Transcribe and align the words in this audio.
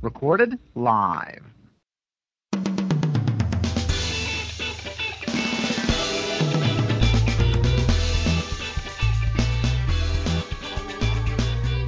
Recorded 0.00 0.58
live. 0.74 1.44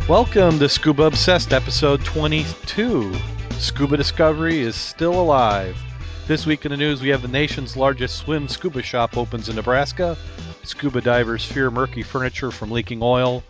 Welcome 0.07 0.59
to 0.59 0.69
Scuba 0.69 1.05
Obsessed, 1.05 1.55
episode 1.55 2.05
22. 2.05 3.15
Scuba 3.53 3.97
Discovery 3.97 4.59
is 4.59 4.77
still 4.77 5.19
alive. 5.19 5.79
This 6.27 6.45
week 6.45 6.67
in 6.67 6.71
the 6.71 6.77
news, 6.77 7.01
we 7.01 7.09
have 7.09 7.23
the 7.23 7.29
nation's 7.29 7.79
largest 7.79 8.19
swim 8.19 8.47
scuba 8.47 8.83
shop 8.83 9.17
opens 9.17 9.49
in 9.49 9.57
Nebraska. 9.57 10.19
Scuba 10.65 11.01
divers 11.01 11.47
fear 11.47 11.71
murky 11.71 12.03
furniture 12.03 12.51
from 12.51 12.71
leaking 12.71 13.03
oil. 13.03 13.43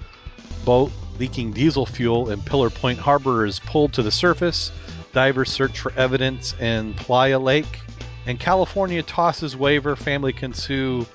Boat 0.65 0.93
leaking 1.19 1.53
diesel 1.53 1.85
fuel 1.85 2.31
in 2.31 2.41
Pillar 2.43 2.71
Point 2.71 2.99
Harbor 2.99 3.45
is 3.45 3.59
pulled 3.61 3.93
to 3.93 4.03
the 4.03 4.11
surface. 4.11 4.73
Divers 5.13 5.51
search 5.51 5.79
for 5.79 5.93
evidence 5.93 6.55
in 6.61 6.95
Playa 6.95 7.39
Lake. 7.39 7.81
And 8.27 8.41
California 8.41 9.03
tosses 9.03 9.57
waiver. 9.57 9.97
Family 9.97 10.33
can 10.33 10.53
sue 10.53 11.07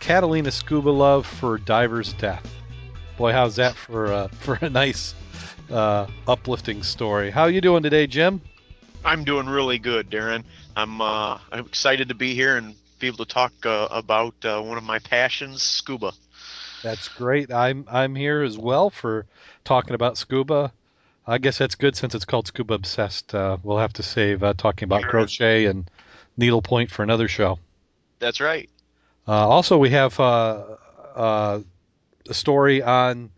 Catalina 0.00 0.50
Scuba 0.50 0.90
Luv 0.90 1.26
for 1.26 1.58
diver's 1.58 2.12
death. 2.14 2.46
Boy, 3.16 3.32
how's 3.32 3.56
that 3.56 3.74
for 3.74 4.12
uh, 4.12 4.28
for 4.40 4.58
a 4.60 4.68
nice, 4.68 5.14
uh, 5.70 6.06
uplifting 6.26 6.82
story? 6.82 7.30
How 7.30 7.46
you 7.46 7.60
doing 7.60 7.82
today, 7.82 8.06
Jim? 8.06 8.40
I'm 9.04 9.24
doing 9.24 9.46
really 9.46 9.78
good, 9.78 10.10
Darren. 10.10 10.44
I'm 10.76 11.00
uh, 11.00 11.38
I'm 11.52 11.66
excited 11.66 12.08
to 12.08 12.14
be 12.14 12.34
here 12.34 12.56
and 12.56 12.74
be 12.98 13.06
able 13.06 13.24
to 13.24 13.32
talk 13.32 13.52
uh, 13.64 13.88
about 13.90 14.34
uh, 14.44 14.60
one 14.60 14.78
of 14.78 14.84
my 14.84 14.98
passions, 14.98 15.62
scuba. 15.62 16.12
That's 16.84 17.08
great. 17.08 17.50
I'm 17.50 17.86
I'm 17.90 18.14
here 18.14 18.42
as 18.42 18.58
well 18.58 18.90
for 18.90 19.24
talking 19.64 19.94
about 19.94 20.18
scuba. 20.18 20.70
I 21.26 21.38
guess 21.38 21.56
that's 21.56 21.76
good 21.76 21.96
since 21.96 22.14
it's 22.14 22.26
called 22.26 22.46
Scuba 22.46 22.74
Obsessed. 22.74 23.34
Uh, 23.34 23.56
we'll 23.62 23.78
have 23.78 23.94
to 23.94 24.02
save 24.02 24.42
uh, 24.42 24.52
talking 24.52 24.84
about 24.86 25.00
Sure. 25.00 25.10
crochet 25.10 25.64
and 25.64 25.90
needlepoint 26.36 26.90
for 26.90 27.02
another 27.02 27.26
show. 27.26 27.58
That's 28.18 28.38
right. 28.38 28.68
Uh, 29.26 29.48
also, 29.48 29.78
we 29.78 29.88
have 29.88 30.20
uh, 30.20 30.76
uh, 31.16 31.60
a 32.28 32.34
story 32.34 32.82
on 32.82 33.30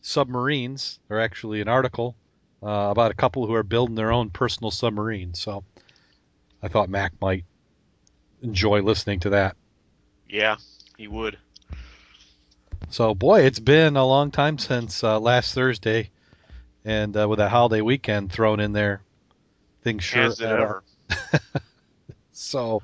submarines, 0.00 0.98
or 1.08 1.20
actually 1.20 1.60
an 1.60 1.68
article 1.68 2.16
uh, 2.64 2.88
about 2.90 3.12
a 3.12 3.14
couple 3.14 3.46
who 3.46 3.54
are 3.54 3.62
building 3.62 3.94
their 3.94 4.10
own 4.10 4.30
personal 4.30 4.72
submarine. 4.72 5.34
So 5.34 5.62
I 6.60 6.66
thought 6.66 6.88
Mac 6.88 7.12
might 7.20 7.44
enjoy 8.42 8.82
listening 8.82 9.20
to 9.20 9.30
that. 9.30 9.54
Yeah, 10.28 10.56
he 10.98 11.06
would. 11.06 11.38
So, 12.90 13.14
boy, 13.14 13.42
it's 13.42 13.60
been 13.60 13.96
a 13.96 14.06
long 14.06 14.30
time 14.30 14.58
since 14.58 15.02
uh, 15.02 15.18
last 15.18 15.54
Thursday, 15.54 16.10
and 16.84 17.16
uh, 17.16 17.28
with 17.28 17.38
that 17.38 17.50
holiday 17.50 17.80
weekend 17.80 18.32
thrown 18.32 18.60
in 18.60 18.72
there, 18.72 19.02
things 19.82 20.04
sure 20.04 20.24
it 20.24 20.40
ever? 20.40 20.82
So, 22.42 22.82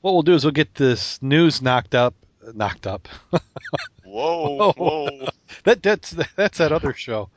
what 0.00 0.12
we'll 0.12 0.22
do 0.22 0.34
is 0.34 0.44
we'll 0.44 0.50
get 0.52 0.74
this 0.74 1.22
news 1.22 1.62
knocked 1.62 1.94
up, 1.94 2.14
knocked 2.54 2.86
up. 2.86 3.08
Whoa, 4.04 4.72
whoa. 4.76 5.28
That 5.64 5.82
that's 5.82 6.10
that's 6.36 6.58
that 6.58 6.72
other 6.72 6.92
show. 6.92 7.30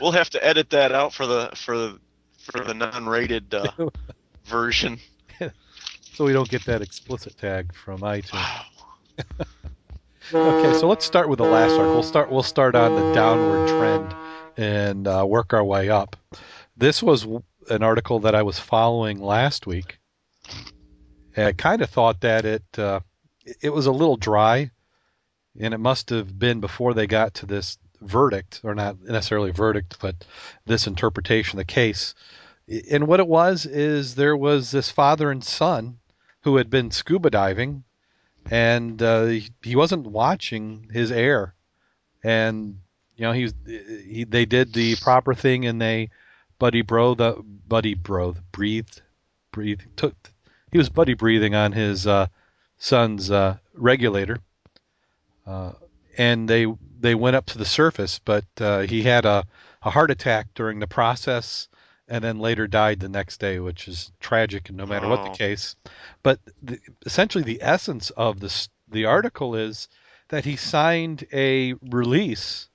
we'll 0.00 0.12
have 0.12 0.30
to 0.30 0.44
edit 0.44 0.70
that 0.70 0.90
out 0.90 1.12
for 1.12 1.26
the 1.26 1.50
for 1.54 1.76
the 1.76 2.00
for 2.38 2.64
the 2.64 2.74
non-rated 2.74 3.54
uh, 3.54 3.70
version. 4.44 4.98
so 6.00 6.24
we 6.24 6.32
don't 6.32 6.48
get 6.48 6.64
that 6.64 6.82
explicit 6.82 7.36
tag 7.38 7.72
from 7.72 8.00
iTunes. 8.00 8.64
Okay, 10.32 10.76
so 10.76 10.88
let's 10.88 11.04
start 11.04 11.28
with 11.28 11.38
the 11.38 11.44
last 11.44 11.70
article. 11.72 11.94
We'll 11.94 12.02
start. 12.02 12.32
We'll 12.32 12.42
start 12.42 12.74
on 12.74 12.96
the 12.96 13.12
downward 13.12 13.68
trend 13.68 14.12
and 14.56 15.06
uh, 15.06 15.24
work 15.24 15.54
our 15.54 15.62
way 15.62 15.88
up. 15.88 16.16
This 16.76 17.00
was 17.00 17.24
an 17.70 17.84
article 17.84 18.18
that 18.20 18.34
I 18.34 18.42
was 18.42 18.58
following 18.58 19.20
last 19.20 19.68
week. 19.68 19.98
And 21.36 21.46
I 21.46 21.52
kind 21.52 21.80
of 21.80 21.90
thought 21.90 22.22
that 22.22 22.44
it 22.44 22.64
uh, 22.76 23.00
it 23.62 23.70
was 23.70 23.86
a 23.86 23.92
little 23.92 24.16
dry, 24.16 24.72
and 25.60 25.72
it 25.72 25.78
must 25.78 26.10
have 26.10 26.36
been 26.36 26.58
before 26.58 26.92
they 26.92 27.06
got 27.06 27.34
to 27.34 27.46
this 27.46 27.78
verdict, 28.00 28.62
or 28.64 28.74
not 28.74 29.00
necessarily 29.02 29.52
verdict, 29.52 29.98
but 30.00 30.26
this 30.64 30.88
interpretation 30.88 31.56
of 31.56 31.66
the 31.66 31.72
case. 31.72 32.16
And 32.90 33.06
what 33.06 33.20
it 33.20 33.28
was 33.28 33.64
is 33.64 34.16
there 34.16 34.36
was 34.36 34.72
this 34.72 34.90
father 34.90 35.30
and 35.30 35.44
son 35.44 35.98
who 36.42 36.56
had 36.56 36.68
been 36.68 36.90
scuba 36.90 37.30
diving 37.30 37.84
and 38.50 39.02
uh, 39.02 39.26
he, 39.62 39.76
wasn't 39.76 40.06
watching 40.06 40.88
his 40.92 41.10
air, 41.10 41.54
and 42.22 42.78
you 43.16 43.22
know 43.22 43.32
he 43.32 43.50
he 43.66 44.24
they 44.24 44.44
did 44.44 44.72
the 44.72 44.96
proper 44.96 45.34
thing 45.34 45.66
and 45.66 45.80
they 45.80 46.10
buddy 46.58 46.82
bro 46.82 47.14
the 47.14 47.42
buddy 47.68 47.94
bro 47.94 48.34
breathed 48.52 49.02
breathed 49.52 49.86
took 49.96 50.14
he 50.72 50.78
was 50.78 50.88
buddy 50.88 51.14
breathing 51.14 51.54
on 51.54 51.72
his 51.72 52.06
uh, 52.06 52.26
son's 52.78 53.30
uh, 53.30 53.56
regulator, 53.74 54.38
uh, 55.46 55.72
and 56.18 56.48
they 56.48 56.66
they 56.98 57.14
went 57.14 57.36
up 57.36 57.46
to 57.46 57.58
the 57.58 57.64
surface, 57.64 58.20
but 58.24 58.44
uh, 58.60 58.80
he 58.80 59.02
had 59.02 59.24
a, 59.24 59.44
a 59.82 59.90
heart 59.90 60.10
attack 60.10 60.48
during 60.54 60.78
the 60.80 60.86
process. 60.86 61.68
And 62.08 62.22
then 62.22 62.38
later 62.38 62.66
died 62.68 63.00
the 63.00 63.08
next 63.08 63.40
day, 63.40 63.58
which 63.58 63.88
is 63.88 64.12
tragic, 64.20 64.70
no 64.70 64.86
matter 64.86 65.08
what 65.08 65.20
Oh. 65.20 65.24
the 65.24 65.36
case. 65.36 65.74
But 66.22 66.38
the, 66.62 66.78
essentially, 67.04 67.42
the 67.42 67.62
essence 67.62 68.10
of 68.10 68.40
this 68.40 68.68
the 68.88 69.04
article 69.04 69.56
is 69.56 69.88
that 70.28 70.44
he 70.44 70.56
signed 70.56 71.26
a 71.32 71.74
release 71.82 72.68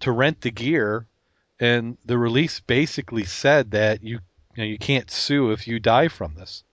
to 0.00 0.12
rent 0.12 0.40
the 0.40 0.50
gear, 0.50 1.06
and 1.60 1.98
the 2.04 2.16
release 2.16 2.60
basically 2.60 3.24
said 3.24 3.70
that 3.72 4.02
you 4.02 4.20
you, 4.54 4.64
know, 4.64 4.64
you 4.64 4.78
can't 4.78 5.10
sue 5.10 5.52
if 5.52 5.68
you 5.68 5.78
die 5.78 6.08
from 6.08 6.34
this. 6.34 6.64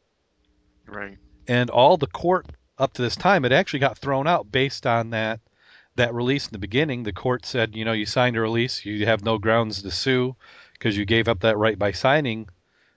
Right. 0.88 1.18
And 1.47 1.69
all 1.69 1.97
the 1.97 2.07
court 2.07 2.47
up 2.78 2.94
to 2.94 3.02
this 3.02 3.16
time, 3.16 3.46
it 3.46 3.52
actually 3.52 3.80
got 3.80 3.97
thrown 3.97 4.28
out 4.28 4.52
based 4.52 4.88
on 4.88 5.12
that 5.12 5.40
that 5.96 6.13
release 6.13 6.47
in 6.47 6.52
the 6.52 6.59
beginning. 6.59 7.03
The 7.03 7.13
court 7.13 7.46
said, 7.46 7.75
you 7.75 7.86
know, 7.86 7.94
you 7.94 8.06
signed 8.06 8.36
a 8.36 8.42
release, 8.42 8.84
you 8.86 9.06
have 9.06 9.24
no 9.24 9.38
grounds 9.38 9.81
to 9.81 9.92
sue 9.92 10.36
because 10.78 10.97
you 10.97 11.06
gave 11.06 11.28
up 11.28 11.40
that 11.41 11.58
right 11.58 11.80
by 11.80 11.91
signing 11.91 12.47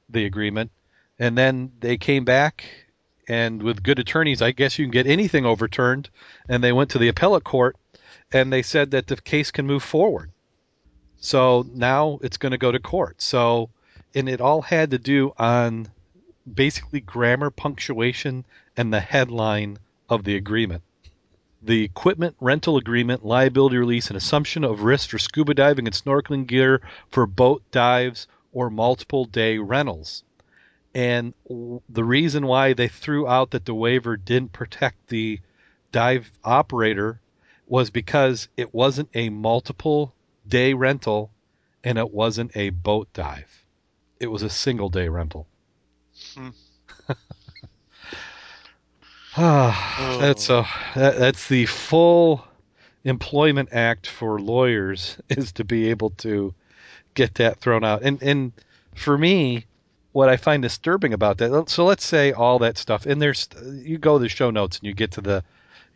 the 0.08 0.24
agreement. 0.24 0.70
And 1.18 1.36
then 1.36 1.72
they 1.80 1.96
came 1.96 2.24
back, 2.24 2.64
and 3.28 3.62
with 3.62 3.82
good 3.82 3.98
attorneys, 3.98 4.42
I 4.42 4.52
guess 4.52 4.78
you 4.78 4.84
can 4.84 4.92
get 4.92 5.06
anything 5.06 5.46
overturned. 5.46 6.10
And 6.48 6.62
they 6.62 6.72
went 6.72 6.90
to 6.90 6.98
the 6.98 7.08
appellate 7.08 7.44
court, 7.44 7.76
and 8.32 8.52
they 8.52 8.62
said 8.62 8.90
that 8.92 9.06
the 9.06 9.16
case 9.16 9.50
can 9.50 9.66
move 9.66 9.82
forward. 9.82 10.30
So 11.20 11.66
now 11.74 12.18
it's 12.22 12.36
going 12.36 12.52
to 12.52 12.58
go 12.58 12.70
to 12.70 12.78
court. 12.78 13.20
So, 13.20 13.70
and 14.14 14.28
it 14.28 14.40
all 14.40 14.62
had 14.62 14.90
to 14.92 14.98
do 14.98 15.32
on 15.38 15.88
basically 16.52 17.00
grammar, 17.00 17.50
punctuation, 17.50 18.44
and 18.76 18.92
the 18.92 19.00
headline 19.00 19.78
of 20.08 20.24
the 20.24 20.36
agreement. 20.36 20.82
The 21.68 21.84
equipment 21.84 22.34
rental 22.40 22.78
agreement, 22.78 23.26
liability 23.26 23.76
release, 23.76 24.08
and 24.08 24.16
assumption 24.16 24.64
of 24.64 24.84
risk 24.84 25.10
for 25.10 25.18
scuba 25.18 25.52
diving 25.52 25.86
and 25.86 25.94
snorkeling 25.94 26.46
gear 26.46 26.80
for 27.10 27.26
boat 27.26 27.62
dives 27.70 28.26
or 28.52 28.70
multiple 28.70 29.26
day 29.26 29.58
rentals. 29.58 30.24
And 30.94 31.34
the 31.46 32.04
reason 32.04 32.46
why 32.46 32.72
they 32.72 32.88
threw 32.88 33.28
out 33.28 33.50
that 33.50 33.66
the 33.66 33.74
waiver 33.74 34.16
didn't 34.16 34.54
protect 34.54 35.08
the 35.08 35.40
dive 35.92 36.32
operator 36.42 37.20
was 37.66 37.90
because 37.90 38.48
it 38.56 38.72
wasn't 38.72 39.10
a 39.12 39.28
multiple 39.28 40.14
day 40.48 40.72
rental 40.72 41.30
and 41.84 41.98
it 41.98 42.10
wasn't 42.10 42.56
a 42.56 42.70
boat 42.70 43.12
dive. 43.12 43.66
It 44.18 44.28
was 44.28 44.42
a 44.42 44.48
single 44.48 44.88
day 44.88 45.08
rental. 45.08 45.46
Hmm. 46.34 46.48
Ah, 49.40 50.16
that's 50.20 50.50
a 50.50 50.66
that, 50.96 51.16
that's 51.16 51.46
the 51.46 51.66
full 51.66 52.44
employment 53.04 53.68
act 53.70 54.08
for 54.08 54.40
lawyers 54.40 55.16
is 55.28 55.52
to 55.52 55.64
be 55.64 55.90
able 55.90 56.10
to 56.10 56.52
get 57.14 57.36
that 57.36 57.60
thrown 57.60 57.84
out. 57.84 58.02
And 58.02 58.20
and 58.20 58.52
for 58.96 59.16
me, 59.16 59.64
what 60.10 60.28
I 60.28 60.36
find 60.36 60.60
disturbing 60.60 61.12
about 61.12 61.38
that. 61.38 61.70
So 61.70 61.84
let's 61.84 62.04
say 62.04 62.32
all 62.32 62.58
that 62.58 62.78
stuff, 62.78 63.06
and 63.06 63.22
there's 63.22 63.48
you 63.64 63.96
go 63.96 64.18
to 64.18 64.22
the 64.24 64.28
show 64.28 64.50
notes 64.50 64.78
and 64.78 64.86
you 64.88 64.92
get 64.92 65.12
to 65.12 65.20
the 65.20 65.44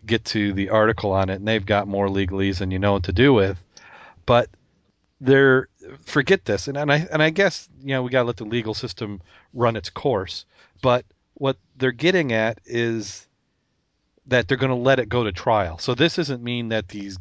get 0.07 0.25
to 0.27 0.53
the 0.53 0.69
article 0.69 1.11
on 1.11 1.29
it, 1.29 1.35
and 1.35 1.49
they've 1.49 1.67
got 1.67 1.89
more 1.89 2.07
legalese 2.07 2.59
than 2.59 2.71
you 2.71 2.79
know 2.79 2.93
what 2.93 3.03
to 3.05 3.13
do 3.13 3.33
with. 3.33 3.61
But 4.25 4.51
they're 5.21 5.67
forget 6.05 6.45
this, 6.45 6.69
and, 6.69 6.77
and 6.77 6.93
I 6.93 7.09
and 7.11 7.21
I 7.21 7.31
guess 7.31 7.69
you 7.83 7.89
know 7.89 8.05
we 8.05 8.11
got 8.11 8.21
to 8.21 8.27
let 8.27 8.37
the 8.37 8.45
legal 8.45 8.75
system 8.75 9.21
run 9.53 9.75
its 9.75 9.91
course. 9.91 10.45
But 10.81 11.05
what 11.35 11.57
they're 11.77 11.91
getting 11.91 12.33
at 12.33 12.61
is 12.65 13.27
that 14.27 14.49
they're 14.49 14.57
going 14.57 14.71
to 14.71 14.77
let 14.77 14.99
it 14.99 15.09
go 15.09 15.25
to 15.25 15.33
trial. 15.33 15.79
So 15.79 15.95
this 15.95 16.17
doesn't 16.17 16.43
mean 16.43 16.69
that 16.69 16.89
these 16.89 17.19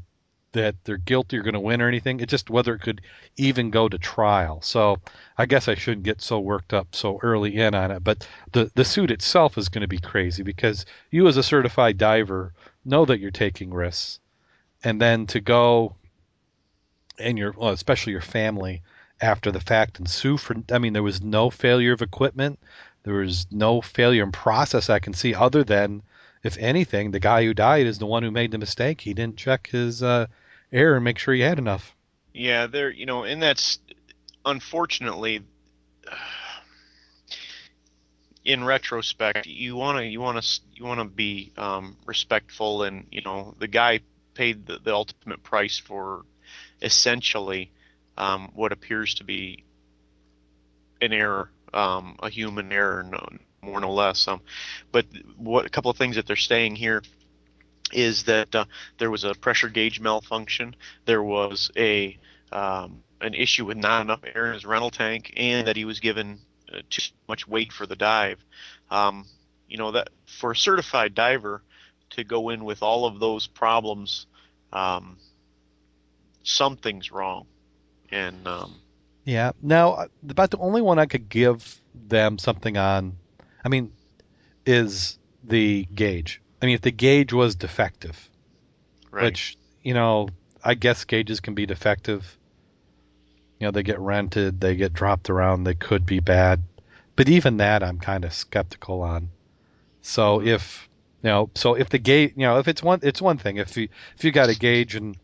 that 0.53 0.75
they're 0.83 0.97
guilty 0.97 1.37
or 1.37 1.43
going 1.43 1.53
to 1.53 1.59
win 1.59 1.81
or 1.81 1.87
anything. 1.87 2.19
It's 2.19 2.29
just 2.29 2.49
whether 2.49 2.73
it 2.73 2.81
could 2.81 3.01
even 3.37 3.71
go 3.71 3.87
to 3.87 3.97
trial. 3.97 4.61
So 4.61 4.97
I 5.37 5.45
guess 5.45 5.67
I 5.67 5.75
shouldn't 5.75 6.03
get 6.03 6.21
so 6.21 6.39
worked 6.39 6.73
up 6.73 6.93
so 6.93 7.19
early 7.23 7.57
in 7.57 7.73
on 7.73 7.91
it. 7.91 8.03
But 8.03 8.27
the 8.51 8.71
the 8.75 8.85
suit 8.85 9.11
itself 9.11 9.57
is 9.57 9.69
going 9.69 9.81
to 9.81 9.87
be 9.87 9.99
crazy 9.99 10.43
because 10.43 10.85
you 11.09 11.27
as 11.27 11.37
a 11.37 11.43
certified 11.43 11.97
diver 11.97 12.53
know 12.83 13.05
that 13.05 13.19
you're 13.19 13.31
taking 13.31 13.73
risks, 13.73 14.19
and 14.83 14.99
then 14.99 15.25
to 15.27 15.39
go 15.39 15.95
and 17.17 17.37
your 17.37 17.53
well, 17.57 17.69
especially 17.69 18.11
your 18.11 18.21
family 18.21 18.81
after 19.21 19.51
the 19.51 19.59
fact 19.59 19.99
and 19.99 20.09
sue 20.09 20.37
for 20.37 20.55
I 20.71 20.79
mean 20.79 20.93
there 20.93 21.03
was 21.03 21.21
no 21.21 21.49
failure 21.49 21.93
of 21.93 22.01
equipment, 22.01 22.59
there 23.03 23.13
was 23.13 23.47
no 23.51 23.81
failure 23.81 24.23
in 24.23 24.31
process 24.31 24.89
I 24.89 24.99
can 24.99 25.13
see 25.13 25.33
other 25.33 25.63
than 25.63 26.01
if 26.43 26.57
anything 26.57 27.11
the 27.11 27.19
guy 27.19 27.43
who 27.43 27.53
died 27.53 27.85
is 27.85 27.99
the 27.99 28.05
one 28.05 28.23
who 28.23 28.31
made 28.31 28.51
the 28.51 28.57
mistake. 28.57 29.01
He 29.01 29.13
didn't 29.13 29.37
check 29.37 29.67
his 29.67 30.01
uh, 30.01 30.27
air 30.71 30.95
and 30.95 31.03
make 31.03 31.17
sure 31.17 31.33
he 31.33 31.41
had 31.41 31.59
enough. 31.59 31.95
Yeah, 32.33 32.67
there 32.67 32.89
you 32.89 33.05
know, 33.05 33.23
and 33.23 33.41
that's 33.41 33.79
unfortunately 34.45 35.41
in 38.45 38.63
retrospect, 38.63 39.45
you 39.45 39.75
want 39.75 39.99
to 39.99 40.05
you 40.05 40.21
want 40.21 40.43
to 40.43 40.61
you 40.73 40.85
want 40.85 40.99
to 40.99 41.05
be 41.05 41.51
um, 41.57 41.97
respectful, 42.05 42.83
and 42.83 43.07
you 43.11 43.21
know 43.21 43.55
the 43.59 43.67
guy 43.67 43.99
paid 44.33 44.65
the, 44.65 44.79
the 44.79 44.93
ultimate 44.93 45.43
price 45.43 45.77
for 45.77 46.23
essentially 46.81 47.71
um, 48.17 48.49
what 48.55 48.71
appears 48.71 49.15
to 49.15 49.23
be 49.23 49.63
an 51.01 51.13
error, 51.13 51.49
um, 51.73 52.15
a 52.21 52.29
human 52.29 52.71
error, 52.71 53.03
no, 53.03 53.27
more 53.61 53.79
no 53.79 53.93
less. 53.93 54.27
Um, 54.27 54.41
but 54.91 55.05
what 55.37 55.65
a 55.65 55.69
couple 55.69 55.91
of 55.91 55.97
things 55.97 56.15
that 56.15 56.25
they're 56.25 56.35
saying 56.35 56.75
here 56.75 57.03
is 57.91 58.23
that 58.23 58.53
uh, 58.55 58.65
there 58.97 59.11
was 59.11 59.23
a 59.23 59.33
pressure 59.33 59.69
gauge 59.69 59.99
malfunction, 59.99 60.75
there 61.05 61.23
was 61.23 61.71
a 61.75 62.17
um, 62.51 63.03
an 63.21 63.33
issue 63.33 63.65
with 63.65 63.77
not 63.77 64.01
enough 64.01 64.21
air 64.35 64.47
in 64.47 64.53
his 64.53 64.65
rental 64.65 64.89
tank, 64.89 65.33
and 65.37 65.67
that 65.67 65.75
he 65.75 65.85
was 65.85 65.99
given 65.99 66.39
uh, 66.73 66.79
too 66.89 67.03
much 67.27 67.47
weight 67.47 67.71
for 67.71 67.85
the 67.85 67.95
dive. 67.95 68.43
Um, 68.89 69.25
you 69.67 69.77
know 69.77 69.91
that 69.91 70.09
for 70.25 70.51
a 70.51 70.55
certified 70.55 71.15
diver 71.15 71.61
to 72.11 72.23
go 72.23 72.49
in 72.49 72.65
with 72.65 72.83
all 72.83 73.05
of 73.05 73.19
those 73.19 73.47
problems, 73.47 74.25
um, 74.73 75.17
something's 76.43 77.11
wrong. 77.11 77.45
And 78.11 78.45
um, 78.47 78.75
yeah, 79.23 79.51
now 79.61 80.07
about 80.27 80.51
the 80.51 80.57
only 80.57 80.81
one 80.81 80.99
I 80.99 81.05
could 81.05 81.29
give 81.29 81.79
them 81.93 82.37
something 82.37 82.77
on, 82.77 83.17
I 83.63 83.69
mean, 83.69 83.91
is 84.65 85.17
the 85.43 85.85
gauge. 85.93 86.41
I 86.61 86.65
mean, 86.65 86.75
if 86.75 86.81
the 86.81 86.91
gauge 86.91 87.33
was 87.33 87.55
defective, 87.55 88.29
right. 89.09 89.25
which 89.25 89.57
you 89.83 89.93
know, 89.93 90.29
I 90.63 90.75
guess 90.75 91.05
gauges 91.05 91.39
can 91.39 91.55
be 91.55 91.65
defective. 91.65 92.37
You 93.59 93.67
know 93.67 93.71
they 93.71 93.83
get 93.83 93.99
rented 93.99 94.59
they 94.59 94.75
get 94.75 94.93
dropped 94.93 95.29
around 95.29 95.63
they 95.63 95.75
could 95.75 96.05
be 96.05 96.19
bad. 96.19 96.63
But 97.15 97.29
even 97.29 97.57
that 97.57 97.83
i'm 97.83 97.99
kind 97.99 98.25
of 98.25 98.33
skeptical 98.33 99.01
on. 99.01 99.29
So 100.01 100.39
mm-hmm. 100.39 100.47
if 100.47 100.89
you 101.21 101.29
know 101.29 101.49
so 101.53 101.75
if 101.75 101.89
the 101.89 101.99
gauge 101.99 102.33
you 102.35 102.43
know 102.43 102.57
if 102.57 102.67
it's 102.67 102.81
one 102.81 102.99
it's 103.03 103.21
one 103.21 103.37
thing. 103.37 103.57
If 103.57 103.77
you 103.77 103.87
if 104.17 104.23
you 104.23 104.31
got 104.31 104.49
a 104.49 104.57
gauge 104.57 104.95
and 104.95 105.15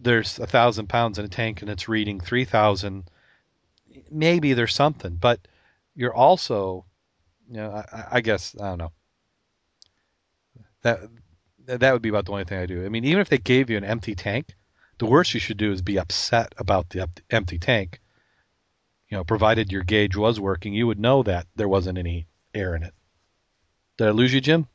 there's 0.00 0.38
a 0.38 0.46
thousand 0.46 0.88
pounds 0.88 1.18
in 1.18 1.26
a 1.26 1.28
tank 1.28 1.60
and 1.60 1.70
it's 1.70 1.88
reading 1.88 2.20
three 2.20 2.46
thousand 2.46 3.04
maybe 4.10 4.54
there's 4.54 4.74
something. 4.74 5.16
But 5.16 5.46
you're 5.94 6.14
also 6.14 6.86
you 7.48 7.56
know 7.56 7.70
I, 7.70 8.04
I 8.12 8.20
guess 8.20 8.54
i 8.60 8.68
don't 8.68 8.78
know 8.78 8.92
that 10.82 11.00
that 11.66 11.92
would 11.92 12.02
be 12.02 12.08
about 12.08 12.26
the 12.26 12.32
only 12.32 12.44
thing 12.44 12.58
i 12.58 12.66
do 12.66 12.84
i 12.84 12.88
mean 12.88 13.04
even 13.04 13.20
if 13.20 13.28
they 13.28 13.38
gave 13.38 13.70
you 13.70 13.76
an 13.76 13.84
empty 13.84 14.14
tank 14.14 14.54
the 14.98 15.06
worst 15.06 15.34
you 15.34 15.40
should 15.40 15.56
do 15.56 15.72
is 15.72 15.82
be 15.82 15.98
upset 15.98 16.54
about 16.56 16.90
the 16.90 17.08
empty 17.30 17.58
tank. 17.58 18.00
You 19.08 19.18
know, 19.18 19.24
provided 19.24 19.70
your 19.70 19.82
gauge 19.82 20.16
was 20.16 20.40
working, 20.40 20.74
you 20.74 20.86
would 20.86 20.98
know 20.98 21.22
that 21.22 21.46
there 21.54 21.68
wasn't 21.68 21.98
any 21.98 22.26
air 22.54 22.74
in 22.74 22.82
it. 22.82 22.94
Did 23.98 24.08
I 24.08 24.10
lose 24.10 24.32
you, 24.32 24.40
Jim? 24.40 24.66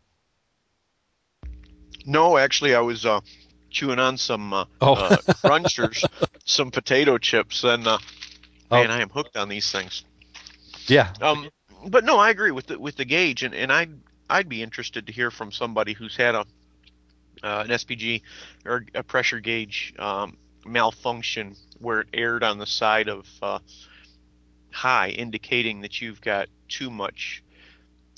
No, 2.05 2.37
actually, 2.37 2.75
I 2.75 2.79
was 2.79 3.05
uh, 3.05 3.19
chewing 3.69 3.99
on 3.99 4.17
some 4.17 4.53
uh, 4.53 4.65
oh. 4.81 4.93
uh, 4.93 5.17
crunchers, 5.17 6.05
some 6.45 6.71
potato 6.71 7.17
chips, 7.17 7.63
and 7.63 7.85
uh, 7.85 7.97
man, 8.71 8.89
oh. 8.89 8.93
I 8.93 9.01
am 9.01 9.09
hooked 9.09 9.35
on 9.35 9.49
these 9.49 9.71
things. 9.71 10.03
Yeah. 10.87 11.11
Um, 11.21 11.49
but 11.87 12.03
no, 12.03 12.17
I 12.17 12.29
agree 12.29 12.51
with 12.51 12.67
the 12.67 12.79
with 12.79 12.95
the 12.95 13.05
gauge, 13.05 13.43
and 13.43 13.53
and 13.53 13.71
I'd, 13.71 13.91
I'd 14.29 14.49
be 14.49 14.61
interested 14.61 15.07
to 15.07 15.13
hear 15.13 15.31
from 15.31 15.51
somebody 15.51 15.93
who's 15.93 16.15
had 16.15 16.35
a 16.35 16.45
uh, 17.43 17.63
an 17.63 17.69
SPG 17.69 18.21
or 18.65 18.85
a 18.93 19.03
pressure 19.03 19.39
gauge 19.39 19.93
um, 19.97 20.37
malfunction 20.65 21.55
where 21.79 22.01
it 22.01 22.07
aired 22.13 22.43
on 22.43 22.57
the 22.57 22.65
side 22.65 23.07
of 23.07 23.27
uh, 23.41 23.59
high, 24.71 25.09
indicating 25.09 25.81
that 25.81 26.01
you've 26.01 26.21
got 26.21 26.47
too 26.67 26.89
much 26.89 27.43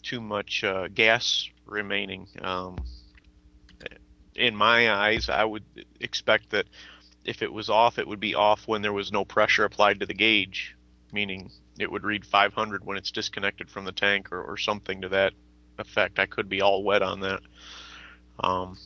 too 0.01 0.21
much 0.21 0.63
uh, 0.63 0.87
gas 0.87 1.47
remaining. 1.65 2.27
Um, 2.41 2.77
in 4.35 4.55
my 4.55 4.91
eyes, 4.91 5.29
I 5.29 5.43
would 5.43 5.63
expect 5.99 6.51
that 6.51 6.65
if 7.25 7.41
it 7.41 7.51
was 7.51 7.69
off, 7.69 7.99
it 7.99 8.07
would 8.07 8.19
be 8.19 8.33
off 8.33 8.67
when 8.67 8.81
there 8.81 8.93
was 8.93 9.11
no 9.11 9.25
pressure 9.25 9.65
applied 9.65 9.99
to 9.99 10.05
the 10.05 10.13
gauge, 10.13 10.75
meaning 11.11 11.51
it 11.79 11.91
would 11.91 12.03
read 12.03 12.25
500 12.25 12.85
when 12.85 12.97
it's 12.97 13.11
disconnected 13.11 13.69
from 13.69 13.85
the 13.85 13.91
tank 13.91 14.31
or, 14.31 14.43
or 14.43 14.57
something 14.57 15.01
to 15.01 15.09
that 15.09 15.33
effect. 15.77 16.19
I 16.19 16.25
could 16.25 16.49
be 16.49 16.61
all 16.61 16.83
wet 16.83 17.01
on 17.01 17.21
that. 17.21 17.41
Um, 18.39 18.77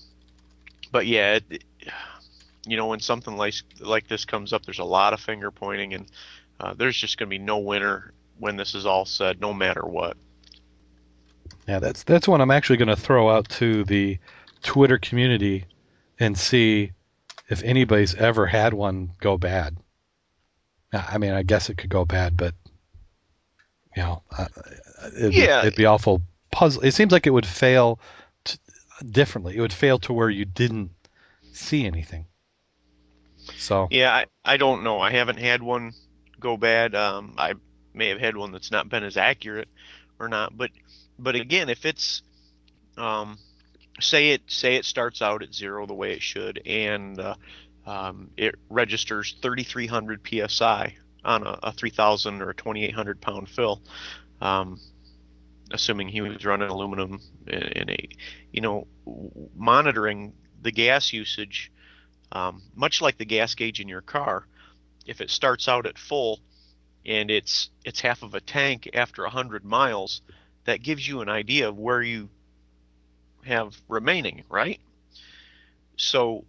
but 0.91 1.07
yeah, 1.07 1.39
it, 1.49 1.63
you 2.65 2.77
know, 2.77 2.87
when 2.87 2.99
something 2.99 3.35
like 3.37 3.55
like 3.79 4.07
this 4.07 4.25
comes 4.25 4.53
up, 4.53 4.65
there's 4.65 4.79
a 4.79 4.83
lot 4.83 5.13
of 5.13 5.19
finger 5.19 5.51
pointing, 5.51 5.93
and 5.93 6.05
uh, 6.59 6.73
there's 6.73 6.97
just 6.97 7.17
going 7.17 7.29
to 7.29 7.37
be 7.37 7.43
no 7.43 7.59
winner 7.59 8.13
when 8.39 8.55
this 8.55 8.75
is 8.75 8.85
all 8.85 9.05
said, 9.05 9.39
no 9.39 9.53
matter 9.53 9.85
what. 9.85 10.17
Yeah, 11.67 11.79
that's 11.79 12.03
that's 12.03 12.27
one 12.27 12.41
I'm 12.41 12.51
actually 12.51 12.77
going 12.77 12.89
to 12.89 12.95
throw 12.95 13.29
out 13.29 13.49
to 13.49 13.83
the 13.85 14.17
Twitter 14.61 14.97
community 14.97 15.65
and 16.19 16.37
see 16.37 16.91
if 17.49 17.63
anybody's 17.63 18.15
ever 18.15 18.45
had 18.45 18.73
one 18.73 19.11
go 19.19 19.37
bad. 19.37 19.77
I 20.93 21.17
mean, 21.17 21.31
I 21.31 21.43
guess 21.43 21.69
it 21.69 21.77
could 21.77 21.89
go 21.89 22.05
bad, 22.05 22.37
but 22.37 22.53
you 23.95 24.03
know, 24.03 24.23
uh, 24.37 24.47
it'd, 25.17 25.33
yeah. 25.33 25.59
it'd 25.59 25.75
be 25.75 25.85
awful 25.85 26.21
puzzle. 26.51 26.83
It 26.83 26.91
seems 26.91 27.11
like 27.11 27.27
it 27.27 27.31
would 27.31 27.45
fail 27.45 27.99
differently. 29.09 29.57
It 29.57 29.61
would 29.61 29.73
fail 29.73 29.99
to 29.99 30.13
where 30.13 30.29
you 30.29 30.45
didn't 30.45 30.91
see 31.53 31.85
anything. 31.85 32.25
So 33.57 33.87
yeah, 33.91 34.13
I, 34.13 34.25
I 34.43 34.57
don't 34.57 34.83
know. 34.83 34.99
I 34.99 35.11
haven't 35.11 35.37
had 35.37 35.61
one 35.61 35.93
go 36.39 36.57
bad. 36.57 36.95
Um, 36.95 37.35
I 37.37 37.53
may 37.93 38.09
have 38.09 38.19
had 38.19 38.35
one 38.35 38.51
that's 38.51 38.71
not 38.71 38.89
been 38.89 39.03
as 39.03 39.17
accurate 39.17 39.69
or 40.19 40.27
not. 40.27 40.57
But 40.57 40.71
but 41.19 41.35
again, 41.35 41.69
if 41.69 41.85
it's 41.85 42.23
um, 42.97 43.37
say 43.99 44.31
it 44.31 44.41
say 44.47 44.75
it 44.75 44.85
starts 44.85 45.21
out 45.21 45.43
at 45.43 45.53
zero 45.53 45.85
the 45.85 45.93
way 45.93 46.13
it 46.13 46.21
should, 46.21 46.61
and 46.65 47.19
uh, 47.19 47.35
um, 47.85 48.31
it 48.35 48.55
registers 48.69 49.35
3,300 49.41 50.27
psi 50.49 50.95
on 51.25 51.45
a, 51.45 51.59
a 51.63 51.71
3,000 51.71 52.41
or 52.41 52.51
a 52.51 52.55
2,800 52.55 53.21
pound 53.21 53.49
fill. 53.49 53.81
Um, 54.41 54.79
assuming 55.71 56.07
he 56.07 56.21
was 56.21 56.45
running 56.45 56.69
aluminum 56.69 57.19
in 57.47 57.89
a, 57.89 58.09
you 58.51 58.61
know, 58.61 58.87
monitoring 59.55 60.33
the 60.61 60.71
gas 60.71 61.11
usage, 61.11 61.71
um, 62.31 62.61
much 62.75 63.01
like 63.01 63.17
the 63.17 63.25
gas 63.25 63.55
gauge 63.55 63.79
in 63.79 63.87
your 63.87 64.01
car. 64.01 64.47
If 65.05 65.21
it 65.21 65.29
starts 65.29 65.67
out 65.67 65.85
at 65.85 65.97
full 65.97 66.39
and 67.05 67.29
it's 67.29 67.69
it's 67.83 68.01
half 68.01 68.23
of 68.23 68.33
a 68.33 68.41
tank 68.41 68.89
after 68.93 69.25
hundred 69.25 69.63
miles, 69.63 70.21
that 70.65 70.81
gives 70.81 71.07
you 71.07 71.21
an 71.21 71.29
idea 71.29 71.69
of 71.69 71.77
where 71.77 72.01
you 72.01 72.29
have 73.45 73.75
remaining, 73.87 74.43
right? 74.49 74.79
So, 75.97 76.45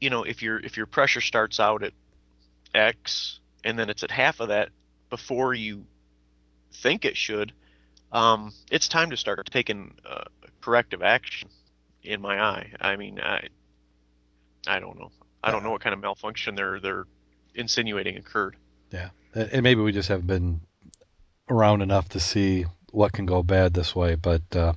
you 0.00 0.10
know, 0.10 0.22
if 0.22 0.42
your 0.42 0.58
if 0.58 0.76
your 0.76 0.86
pressure 0.86 1.20
starts 1.20 1.58
out 1.58 1.82
at 1.82 1.92
X 2.74 3.40
and 3.64 3.78
then 3.78 3.90
it's 3.90 4.02
at 4.02 4.10
half 4.10 4.40
of 4.40 4.48
that 4.48 4.70
before 5.10 5.54
you 5.54 5.84
think 6.72 7.04
it 7.04 7.16
should, 7.16 7.52
um, 8.12 8.52
it's 8.70 8.88
time 8.88 9.10
to 9.10 9.16
start 9.16 9.48
taking 9.50 9.94
uh, 10.08 10.24
corrective 10.60 11.02
action. 11.02 11.48
In 12.02 12.20
my 12.20 12.40
eye, 12.40 12.72
I 12.80 12.94
mean, 12.94 13.18
I, 13.20 13.48
I 14.68 14.78
don't 14.78 14.96
know. 14.96 15.10
I 15.42 15.50
don't 15.50 15.64
know 15.64 15.72
what 15.72 15.80
kind 15.80 15.92
of 15.92 16.00
malfunction 16.00 16.54
they're 16.54 16.78
they're 16.78 17.04
insinuating 17.56 18.16
occurred. 18.16 18.54
Yeah, 18.92 19.08
and 19.34 19.64
maybe 19.64 19.80
we 19.80 19.90
just 19.90 20.08
haven't 20.08 20.28
been 20.28 20.60
around 21.50 21.82
enough 21.82 22.08
to 22.10 22.20
see 22.20 22.64
what 22.92 23.12
can 23.12 23.26
go 23.26 23.42
bad 23.42 23.74
this 23.74 23.96
way. 23.96 24.14
But 24.14 24.42
uh, 24.54 24.74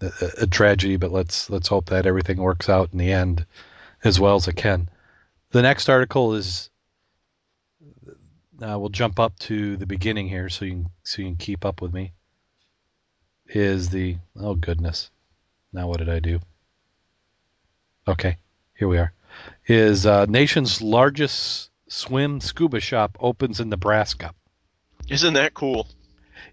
a, 0.00 0.10
a 0.42 0.46
tragedy. 0.46 0.96
But 0.96 1.12
let's 1.12 1.50
let's 1.50 1.68
hope 1.68 1.86
that 1.86 2.06
everything 2.06 2.38
works 2.38 2.68
out 2.68 2.90
in 2.92 2.98
the 2.98 3.12
end 3.12 3.44
as 4.04 4.20
well 4.20 4.36
as 4.36 4.48
it 4.48 4.56
can. 4.56 4.88
The 5.50 5.62
next 5.62 5.88
article 5.88 6.34
is 6.34 6.70
uh, 8.62 8.78
we'll 8.78 8.88
jump 8.88 9.18
up 9.18 9.38
to 9.40 9.76
the 9.76 9.86
beginning 9.86 10.28
here 10.28 10.48
so 10.48 10.64
you 10.64 10.72
can 10.72 10.90
so 11.02 11.22
you 11.22 11.28
can 11.28 11.36
keep 11.36 11.64
up 11.64 11.80
with 11.80 11.92
me. 11.92 12.12
Is 13.46 13.90
the 13.90 14.16
oh 14.36 14.54
goodness, 14.54 15.10
now 15.72 15.88
what 15.88 15.98
did 15.98 16.08
I 16.08 16.18
do? 16.18 16.40
Okay, 18.06 18.36
here 18.74 18.88
we 18.88 18.98
are. 18.98 19.12
Is 19.66 20.06
uh, 20.06 20.26
nation's 20.26 20.82
largest 20.82 21.70
swim 21.88 22.40
scuba 22.40 22.80
shop 22.80 23.16
opens 23.20 23.60
in 23.60 23.68
Nebraska. 23.68 24.34
Isn't 25.08 25.34
that 25.34 25.54
cool? 25.54 25.86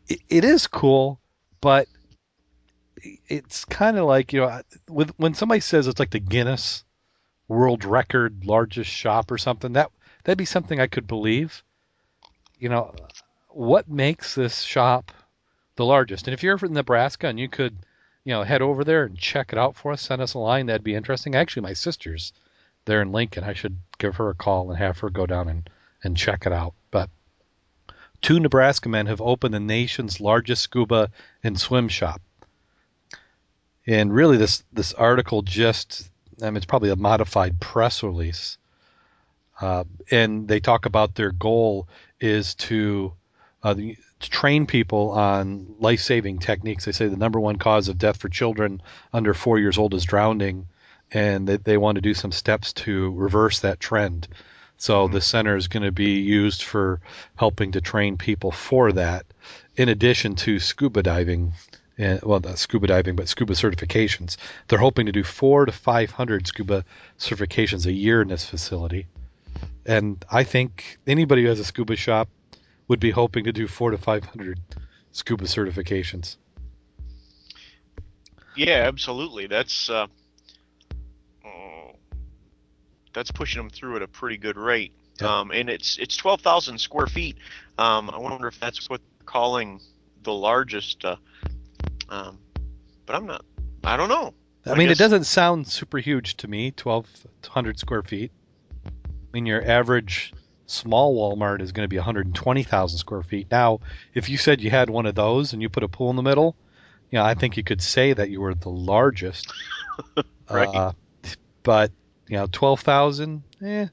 it, 0.07 0.21
it 0.29 0.45
is 0.45 0.67
cool, 0.67 1.19
but 1.61 1.87
it's 3.27 3.65
kind 3.65 3.97
of 3.97 4.05
like 4.05 4.33
you 4.33 4.41
know 4.41 4.61
with 4.89 5.11
when 5.17 5.33
somebody 5.33 5.61
says 5.61 5.87
it's 5.87 5.99
like 5.99 6.11
the 6.11 6.19
Guinness 6.19 6.83
world 7.47 7.85
record 7.85 8.45
largest 8.45 8.89
shop 8.89 9.31
or 9.31 9.37
something. 9.37 9.73
That 9.73 9.91
that'd 10.23 10.37
be 10.37 10.45
something 10.45 10.79
I 10.79 10.87
could 10.87 11.07
believe. 11.07 11.63
You 12.59 12.69
know, 12.69 12.93
what 13.49 13.89
makes 13.89 14.35
this 14.35 14.61
shop 14.61 15.11
the 15.75 15.85
largest? 15.85 16.27
And 16.27 16.33
if 16.33 16.43
you're 16.43 16.57
from 16.57 16.73
Nebraska 16.73 17.27
and 17.27 17.39
you 17.39 17.49
could, 17.49 17.77
you 18.23 18.33
know, 18.33 18.43
head 18.43 18.61
over 18.61 18.83
there 18.83 19.05
and 19.05 19.17
check 19.17 19.51
it 19.51 19.59
out 19.59 19.75
for 19.75 19.91
us, 19.91 20.01
send 20.01 20.21
us 20.21 20.33
a 20.33 20.39
line, 20.39 20.65
that'd 20.65 20.83
be 20.83 20.95
interesting. 20.95 21.35
Actually, 21.35 21.63
my 21.63 21.73
sister's 21.73 22.33
there 22.85 23.01
in 23.01 23.11
Lincoln. 23.11 23.43
I 23.43 23.53
should 23.53 23.77
give 23.97 24.15
her 24.17 24.29
a 24.29 24.35
call 24.35 24.69
and 24.69 24.77
have 24.77 24.99
her 24.99 25.09
go 25.09 25.25
down 25.25 25.49
and, 25.49 25.69
and 26.03 26.17
check 26.17 26.45
it 26.45 26.53
out. 26.53 26.73
But 26.91 27.09
two 28.21 28.39
Nebraska 28.39 28.89
men 28.89 29.07
have 29.07 29.21
opened 29.21 29.53
the 29.53 29.59
nation's 29.59 30.21
largest 30.21 30.63
scuba 30.63 31.11
and 31.43 31.59
swim 31.59 31.89
shop. 31.89 32.21
And 33.87 34.13
really, 34.13 34.37
this 34.37 34.63
this 34.73 34.93
article 34.93 35.43
just 35.43 36.09
I 36.41 36.45
mean, 36.45 36.57
it's 36.57 36.65
probably 36.65 36.89
a 36.89 36.95
modified 36.95 37.59
press 37.59 38.03
release. 38.03 38.57
Uh, 39.61 39.85
and 40.11 40.47
they 40.47 40.59
talk 40.59 40.85
about 40.85 41.15
their 41.15 41.31
goal 41.31 41.87
is 42.19 42.55
to, 42.55 43.13
uh, 43.63 43.73
to 43.73 43.95
train 44.19 44.65
people 44.65 45.11
on 45.11 45.75
life 45.79 46.01
saving 46.01 46.39
techniques. 46.39 46.85
They 46.85 46.91
say 46.91 47.07
the 47.07 47.17
number 47.17 47.39
one 47.39 47.57
cause 47.57 47.87
of 47.87 47.97
death 47.97 48.17
for 48.17 48.29
children 48.29 48.81
under 49.13 49.33
four 49.33 49.59
years 49.59 49.77
old 49.77 49.93
is 49.93 50.05
drowning, 50.05 50.67
and 51.11 51.47
they, 51.47 51.57
they 51.57 51.77
want 51.77 51.95
to 51.95 52.01
do 52.01 52.13
some 52.13 52.31
steps 52.31 52.73
to 52.73 53.11
reverse 53.11 53.59
that 53.59 53.79
trend. 53.79 54.27
So 54.77 55.07
the 55.07 55.21
center 55.21 55.55
is 55.55 55.67
going 55.67 55.83
to 55.83 55.91
be 55.91 56.19
used 56.19 56.63
for 56.63 56.99
helping 57.35 57.71
to 57.73 57.81
train 57.81 58.17
people 58.17 58.51
for 58.51 58.91
that, 58.91 59.25
in 59.77 59.89
addition 59.89 60.35
to 60.35 60.59
scuba 60.59 61.01
diving 61.01 61.53
and 61.97 62.21
well, 62.23 62.41
not 62.41 62.57
scuba 62.57 62.87
diving, 62.87 63.15
but 63.15 63.29
scuba 63.29 63.53
certifications. 63.53 64.35
They're 64.67 64.79
hoping 64.79 65.05
to 65.05 65.13
do 65.13 65.23
four 65.23 65.65
to 65.65 65.71
five 65.71 66.11
hundred 66.11 66.45
scuba 66.45 66.83
certifications 67.17 67.85
a 67.85 67.93
year 67.93 68.21
in 68.21 68.27
this 68.27 68.45
facility, 68.45 69.07
and 69.85 70.23
I 70.31 70.43
think 70.43 70.97
anybody 71.05 71.43
who 71.43 71.49
has 71.49 71.59
a 71.59 71.65
scuba 71.65 71.95
shop 71.95 72.29
would 72.87 72.99
be 72.99 73.11
hoping 73.11 73.45
to 73.45 73.51
do 73.51 73.67
four 73.67 73.91
to 73.91 73.97
five 73.97 74.23
hundred 74.23 74.59
scuba 75.11 75.45
certifications. 75.45 76.37
Yeah, 78.55 78.85
absolutely. 78.87 79.47
That's 79.47 79.89
uh, 79.89 80.07
oh, 81.45 81.91
that's 83.13 83.31
pushing 83.31 83.61
them 83.61 83.69
through 83.69 83.97
at 83.97 84.01
a 84.01 84.07
pretty 84.07 84.37
good 84.37 84.57
rate. 84.57 84.93
Yep. 85.19 85.29
Um, 85.29 85.51
and 85.51 85.69
it's 85.69 85.97
it's 85.97 86.17
twelve 86.17 86.41
thousand 86.41 86.79
square 86.79 87.07
feet. 87.07 87.37
Um, 87.77 88.09
I 88.09 88.17
wonder 88.17 88.47
if 88.47 88.59
that's 88.59 88.89
what 88.89 89.01
they're 89.01 89.25
calling 89.25 89.81
the 90.23 90.33
largest. 90.33 91.03
Uh, 91.03 91.17
um, 92.09 92.39
but 93.05 93.15
I'm 93.15 93.25
not. 93.25 93.45
I 93.83 93.97
don't 93.97 94.09
know. 94.09 94.33
I, 94.65 94.75
mean, 94.75 94.87
guess- 94.87 94.97
it 94.97 95.03
doesn't 95.03 95.25
sound 95.25 95.67
super 95.67 95.99
huge 95.99 96.37
to 96.37 96.47
me, 96.47 96.73
1,200 96.81 97.77
square 97.77 98.01
feet. 98.01 98.31
I 99.35 99.37
mean, 99.37 99.47
your 99.47 99.69
average 99.69 100.31
small 100.65 101.13
Walmart 101.13 101.59
is 101.59 101.73
going 101.73 101.83
to 101.83 101.89
be 101.89 101.97
120,000 101.97 102.97
square 102.97 103.21
feet. 103.21 103.47
Now, 103.51 103.81
if 104.13 104.29
you 104.29 104.37
said 104.37 104.61
you 104.61 104.69
had 104.69 104.89
one 104.89 105.05
of 105.05 105.15
those 105.15 105.51
and 105.51 105.61
you 105.61 105.67
put 105.67 105.83
a 105.83 105.89
pool 105.89 106.09
in 106.09 106.15
the 106.15 106.21
middle, 106.21 106.55
you 107.11 107.19
know, 107.19 107.25
I 107.25 107.33
think 107.33 107.57
you 107.57 107.63
could 107.63 107.81
say 107.81 108.13
that 108.13 108.29
you 108.29 108.39
were 108.39 108.55
the 108.55 108.69
largest. 108.69 109.53
Right. 110.49 110.69
Uh, 110.69 110.91
but, 111.63 111.91
you 112.29 112.37
know, 112.37 112.47
12,000, 112.49 113.43
eh. 113.61 113.87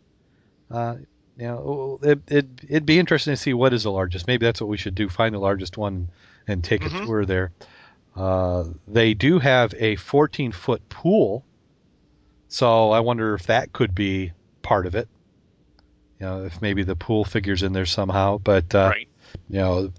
Uh, 0.71 0.97
you 1.37 1.47
know, 1.47 1.99
it, 2.03 2.21
it, 2.29 2.47
it'd 2.69 2.87
be 2.87 2.99
interesting 3.01 3.33
to 3.33 3.37
see 3.37 3.55
what 3.55 3.73
is 3.73 3.83
the 3.83 3.91
largest. 3.91 4.29
Maybe 4.29 4.45
that's 4.47 4.61
what 4.61 4.69
we 4.69 4.77
should 4.77 4.95
do, 4.95 5.09
find 5.09 5.35
the 5.35 5.41
largest 5.41 5.77
one 5.77 6.09
and 6.47 6.63
take 6.63 6.83
Mhm. 6.83 7.03
a 7.03 7.07
tour 7.07 7.25
there. 7.25 7.53
Uh, 8.15 8.65
they 8.87 9.15
do 9.15 9.41
have 9.41 9.75
a 9.79 9.97
14 9.97 10.53
foot 10.53 10.89
pool, 10.89 11.43
so 12.49 12.91
I 12.91 13.01
wonder 13.01 13.35
if 13.35 13.47
that 13.47 13.73
could 13.73 13.95
be 13.95 14.33
part 14.63 14.87
of 14.87 14.95
it. 14.95 15.09
You 16.23 16.29
know, 16.29 16.45
if 16.45 16.63
maybe 16.63 16.85
the 16.85 16.95
pool 16.95 17.25
figures 17.25 17.65
in 17.65 17.73
there 17.73 17.85
somehow. 17.85 18.39
But 18.39 18.73
uh, 18.77 18.93
right. 18.95 19.09
you 19.49 19.59
know, 19.59 19.93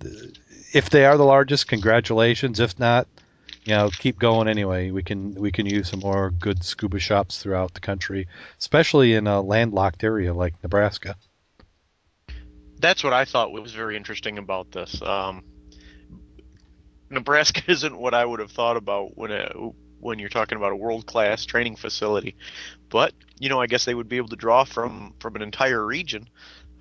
if 0.72 0.90
they 0.90 1.06
are 1.06 1.18
the 1.18 1.26
largest, 1.26 1.68
congratulations. 1.68 2.62
If 2.62 2.80
not, 2.80 3.10
you 3.66 3.74
know, 3.74 3.90
keep 3.90 4.20
going 4.20 4.48
anyway. 4.48 4.92
We 4.92 5.04
can 5.04 5.36
we 5.36 5.52
can 5.52 5.66
use 5.66 5.90
some 5.90 6.00
more 6.00 6.30
good 6.32 6.64
scuba 6.64 7.00
shops 7.00 7.44
throughout 7.44 7.74
the 7.74 7.82
country, 7.82 8.30
especially 8.58 9.16
in 9.16 9.28
a 9.28 9.42
landlocked 9.42 10.02
area 10.02 10.34
like 10.34 10.54
Nebraska. 10.64 11.18
That's 12.80 13.04
what 13.04 13.12
I 13.12 13.26
thought 13.26 13.52
was 13.52 13.74
very 13.74 13.98
interesting 13.98 14.38
about 14.38 14.72
this. 14.72 15.02
Um, 15.02 15.44
Nebraska 17.10 17.64
isn't 17.70 17.98
what 17.98 18.14
I 18.14 18.24
would 18.24 18.40
have 18.40 18.52
thought 18.52 18.78
about 18.78 19.18
when 19.18 19.32
it, 19.32 19.52
when 20.00 20.20
you're 20.20 20.30
talking 20.30 20.58
about 20.58 20.72
a 20.72 20.78
world 20.78 21.06
class 21.06 21.44
training 21.46 21.76
facility, 21.76 22.38
but 22.94 23.12
you 23.40 23.50
know, 23.50 23.60
I 23.60 23.66
guess 23.66 23.86
they 23.86 23.96
would 23.96 24.08
be 24.08 24.18
able 24.18 24.30
to 24.30 24.36
draw 24.36 24.64
from 24.64 25.16
from 25.20 25.36
an 25.36 25.42
entire 25.42 25.84
region 25.84 26.30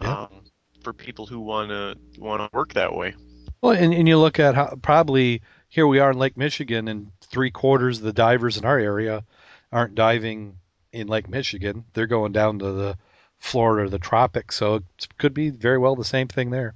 Yeah. 0.03 0.25
um, 0.25 0.43
for 0.85 0.93
people 0.93 1.27
who 1.27 1.41
want 1.41 1.71
to 1.71 1.97
want 2.21 2.43
to 2.43 2.55
work 2.57 2.75
that 2.75 2.95
way. 2.95 3.15
Well, 3.63 3.73
and, 3.73 3.95
and 3.95 4.07
you 4.07 4.19
look 4.19 4.39
at 4.39 4.55
how 4.55 4.77
probably 4.83 5.41
here 5.69 5.87
we 5.87 6.01
are 6.01 6.11
in 6.11 6.19
Lake 6.19 6.37
Michigan, 6.37 6.87
and 6.87 7.11
three 7.23 7.51
quarters 7.51 7.99
of 7.99 8.05
the 8.05 8.13
divers 8.13 8.59
in 8.59 8.67
our 8.67 8.79
area 8.79 9.25
aren't 9.73 9.95
diving 9.95 10.59
in 10.93 11.07
Lake 11.07 11.31
Michigan. 11.31 11.85
They're 11.95 12.07
going 12.07 12.33
down 12.33 12.59
to 12.59 12.73
the 12.73 12.99
Florida 13.39 13.87
or 13.87 13.89
the 13.89 13.99
tropics, 13.99 14.57
so 14.57 14.75
it 14.75 15.09
could 15.17 15.33
be 15.33 15.49
very 15.49 15.79
well 15.79 15.97
the 15.97 16.05
same 16.05 16.29
thing 16.29 16.51
there. 16.51 16.75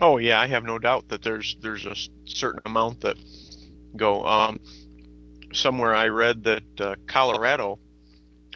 Oh 0.00 0.16
yeah, 0.18 0.40
I 0.40 0.48
have 0.48 0.64
no 0.64 0.80
doubt 0.80 1.08
that 1.10 1.22
there's 1.22 1.56
there's 1.60 1.86
a 1.86 1.94
certain 2.24 2.60
amount 2.66 3.02
that 3.02 3.16
go. 3.96 4.26
Um, 4.26 4.58
somewhere 5.54 5.94
I 5.94 6.08
read 6.08 6.44
that 6.44 6.80
uh, 6.80 6.94
Colorado 7.06 7.78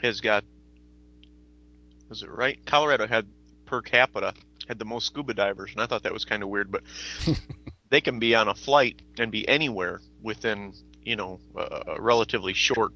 has 0.03 0.21
got. 0.21 0.45
Was 2.09 2.23
it 2.23 2.31
right? 2.31 2.59
Colorado 2.65 3.07
had 3.07 3.27
per 3.67 3.83
capita 3.83 4.35
had 4.67 4.79
the 4.79 4.85
most 4.85 5.07
scuba 5.07 5.35
divers, 5.35 5.73
and 5.73 5.81
I 5.81 5.87
thought 5.87 6.03
that 6.03 6.13
was 6.13 6.25
kind 6.25 6.43
of 6.43 6.49
weird, 6.49 6.71
but 6.71 6.83
they 7.91 8.01
can 8.01 8.19
be 8.19 8.35
on 8.35 8.49
a 8.49 8.55
flight 8.55 9.03
and 9.19 9.33
be 9.33 9.49
anywhere 9.49 10.01
within 10.23 10.73
you 11.03 11.17
know 11.17 11.41
a, 11.57 11.95
a 11.97 12.01
relatively 12.01 12.53
short 12.53 12.93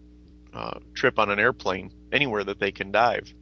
uh, 0.53 0.79
trip 0.95 1.19
on 1.19 1.31
an 1.31 1.39
airplane, 1.39 1.91
anywhere 2.13 2.45
that 2.45 2.61
they 2.61 2.73
can 2.73 2.91
dive. 2.91 3.33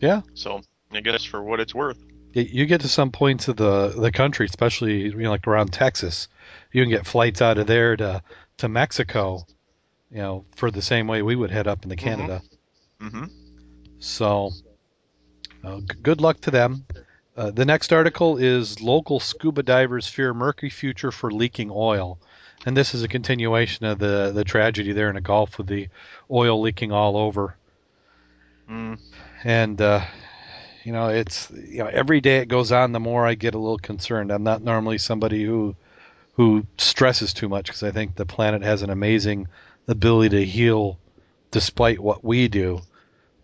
Yeah. 0.00 0.22
So 0.34 0.62
I 0.92 1.00
guess 1.00 1.24
for 1.24 1.42
what 1.42 1.60
it's 1.60 1.74
worth. 1.74 1.98
You 2.32 2.66
get 2.66 2.82
to 2.82 2.88
some 2.88 3.12
points 3.12 3.48
of 3.48 3.56
the 3.56 3.88
the 3.88 4.12
country, 4.12 4.46
especially 4.46 5.04
you 5.04 5.16
know, 5.16 5.30
like 5.30 5.46
around 5.46 5.72
Texas, 5.72 6.28
you 6.72 6.82
can 6.82 6.90
get 6.90 7.06
flights 7.06 7.40
out 7.40 7.56
of 7.56 7.66
there 7.66 7.96
to 7.96 8.22
to 8.58 8.68
Mexico, 8.68 9.46
you 10.10 10.18
know, 10.18 10.44
for 10.54 10.70
the 10.70 10.82
same 10.82 11.06
way 11.06 11.22
we 11.22 11.36
would 11.36 11.50
head 11.50 11.66
up 11.66 11.84
into 11.84 11.96
Canada. 11.96 12.42
hmm 13.00 13.24
So, 13.98 14.52
uh, 15.64 15.80
g- 15.80 15.98
good 16.02 16.20
luck 16.20 16.40
to 16.42 16.50
them. 16.50 16.84
Uh, 17.36 17.50
the 17.50 17.64
next 17.64 17.92
article 17.92 18.38
is 18.38 18.80
local 18.80 19.20
scuba 19.20 19.62
divers 19.62 20.06
fear 20.06 20.32
murky 20.32 20.70
future 20.70 21.12
for 21.12 21.30
leaking 21.30 21.70
oil, 21.70 22.18
and 22.64 22.76
this 22.76 22.94
is 22.94 23.02
a 23.02 23.08
continuation 23.08 23.84
of 23.84 23.98
the 23.98 24.32
the 24.34 24.44
tragedy 24.44 24.92
there 24.92 25.08
in 25.08 25.16
the 25.16 25.20
Gulf 25.20 25.58
with 25.58 25.66
the 25.66 25.88
oil 26.30 26.60
leaking 26.60 26.92
all 26.92 27.16
over. 27.16 27.56
Mm. 28.70 28.98
And 29.44 29.80
uh, 29.80 30.04
you 30.84 30.92
know, 30.92 31.08
it's 31.08 31.50
you 31.50 31.78
know 31.78 31.88
every 31.92 32.20
day 32.20 32.38
it 32.38 32.48
goes 32.48 32.72
on, 32.72 32.92
the 32.92 33.00
more 33.00 33.26
I 33.26 33.34
get 33.34 33.54
a 33.54 33.58
little 33.58 33.78
concerned. 33.78 34.30
I'm 34.30 34.44
not 34.44 34.62
normally 34.62 34.98
somebody 34.98 35.44
who 35.44 35.74
who 36.34 36.64
stresses 36.78 37.34
too 37.34 37.48
much 37.48 37.66
because 37.66 37.82
I 37.82 37.90
think 37.90 38.14
the 38.14 38.26
planet 38.26 38.62
has 38.62 38.82
an 38.82 38.90
amazing 38.90 39.48
ability 39.88 40.36
to 40.36 40.44
heal 40.44 40.98
despite 41.50 41.98
what 41.98 42.24
we 42.24 42.48
do, 42.48 42.80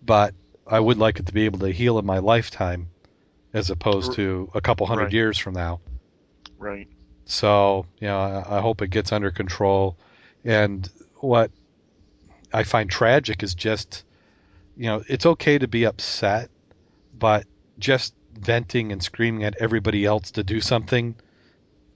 but 0.05 0.35
I 0.67 0.81
would 0.81 0.99
like 0.99 1.19
it 1.19 1.27
to 1.27 1.33
be 1.33 1.45
able 1.45 1.61
to 1.61 1.71
heal 1.73 1.99
in 1.99 2.07
my 2.07 2.19
lifetime 2.19 2.89
as 3.53 3.71
opposed 3.71 4.15
to 4.15 4.51
a 4.55 4.61
couple 4.61 4.87
hundred 4.87 5.05
Right. 5.05 5.13
years 5.13 5.39
from 5.39 5.55
now. 5.55 5.81
Right. 6.59 6.89
So, 7.25 7.87
you 8.01 8.09
know, 8.09 8.19
I, 8.19 8.59
I 8.59 8.61
hope 8.61 8.83
it 8.83 8.89
gets 8.89 9.13
under 9.13 9.31
control. 9.31 9.97
And 10.45 10.89
what 11.17 11.51
I 12.53 12.65
find 12.65 12.91
tragic 12.91 13.43
is 13.43 13.55
just, 13.55 14.05
you 14.77 14.87
know, 14.87 15.03
it's 15.09 15.27
okay 15.27 15.59
to 15.59 15.69
be 15.69 15.85
upset, 15.85 16.51
but 17.19 17.45
just 17.79 18.15
venting 18.39 18.93
and 18.93 19.03
screaming 19.03 19.45
at 19.45 19.57
everybody 19.61 20.05
else 20.05 20.31
to 20.33 20.43
do 20.43 20.61
something 20.61 21.15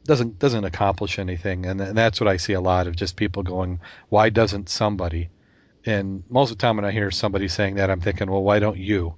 doesn't 0.07 0.39
doesn't 0.39 0.65
accomplish 0.65 1.19
anything. 1.19 1.67
And, 1.67 1.81
and 1.81 1.97
that's 1.97 2.21
what 2.21 2.29
I 2.29 2.37
see 2.37 2.53
a 2.53 2.61
lot 2.61 2.87
of 2.87 2.97
just 2.97 3.17
people 3.17 3.43
going, 3.43 3.81
why 4.09 4.31
doesn't 4.31 4.69
somebody? 4.69 5.29
And 5.85 6.25
most 6.29 6.51
of 6.51 6.59
the 6.59 6.63
time 6.63 6.77
when 6.77 6.85
I 6.85 6.91
hear 6.91 7.11
somebody 7.11 7.49
saying 7.49 7.77
that, 7.77 7.91
I'm 7.91 8.01
thinking, 8.01 8.31
well, 8.31 8.43
why 8.43 8.59
don't 8.59 8.79
you? 8.79 9.15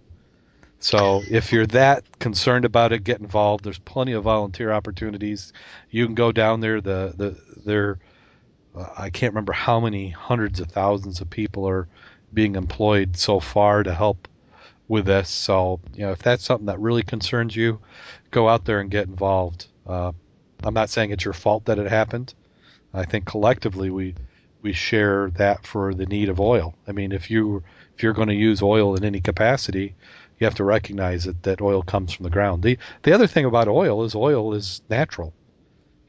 So 0.80 1.22
if 1.28 1.52
you're 1.52 1.66
that 1.68 2.04
concerned 2.20 2.64
about 2.64 2.92
it, 2.92 3.02
get 3.02 3.20
involved. 3.20 3.64
There's 3.64 3.78
plenty 3.78 4.12
of 4.12 4.24
volunteer 4.24 4.70
opportunities. 4.70 5.52
You 5.90 6.06
can 6.06 6.14
go 6.14 6.30
down 6.30 6.60
there. 6.60 6.80
The 6.80 7.14
the 7.16 7.36
there, 7.64 7.98
uh, 8.76 8.86
I 8.96 9.10
can't 9.10 9.32
remember 9.32 9.52
how 9.52 9.80
many 9.80 10.10
hundreds 10.10 10.60
of 10.60 10.70
thousands 10.70 11.20
of 11.20 11.28
people 11.30 11.68
are 11.68 11.88
being 12.32 12.54
employed 12.54 13.16
so 13.16 13.40
far 13.40 13.82
to 13.82 13.92
help 13.92 14.28
with 14.86 15.06
this. 15.06 15.30
So 15.30 15.80
you 15.94 16.02
know 16.06 16.12
if 16.12 16.20
that's 16.20 16.44
something 16.44 16.66
that 16.66 16.78
really 16.78 17.02
concerns 17.02 17.56
you, 17.56 17.80
go 18.30 18.48
out 18.48 18.64
there 18.64 18.80
and 18.80 18.90
get 18.90 19.08
involved. 19.08 19.66
Uh, 19.84 20.12
I'm 20.64 20.74
not 20.74 20.90
saying 20.90 21.10
it's 21.10 21.24
your 21.24 21.34
fault 21.34 21.64
that 21.66 21.78
it 21.78 21.88
happened. 21.88 22.34
I 22.92 23.04
think 23.04 23.26
collectively 23.26 23.90
we 23.90 24.14
we 24.62 24.72
share 24.72 25.30
that 25.30 25.64
for 25.66 25.94
the 25.94 26.06
need 26.06 26.28
of 26.28 26.40
oil. 26.40 26.74
I 26.86 26.92
mean, 26.92 27.12
if 27.12 27.30
you 27.30 27.62
if 27.96 28.02
you're 28.02 28.12
going 28.12 28.28
to 28.28 28.34
use 28.34 28.62
oil 28.62 28.96
in 28.96 29.04
any 29.04 29.20
capacity, 29.20 29.94
you 30.38 30.44
have 30.44 30.54
to 30.56 30.64
recognize 30.64 31.24
that 31.24 31.42
that 31.44 31.60
oil 31.60 31.82
comes 31.82 32.12
from 32.12 32.24
the 32.24 32.30
ground. 32.30 32.62
The 32.62 32.78
the 33.02 33.12
other 33.12 33.26
thing 33.26 33.44
about 33.44 33.68
oil 33.68 34.04
is 34.04 34.14
oil 34.14 34.54
is 34.54 34.82
natural. 34.88 35.32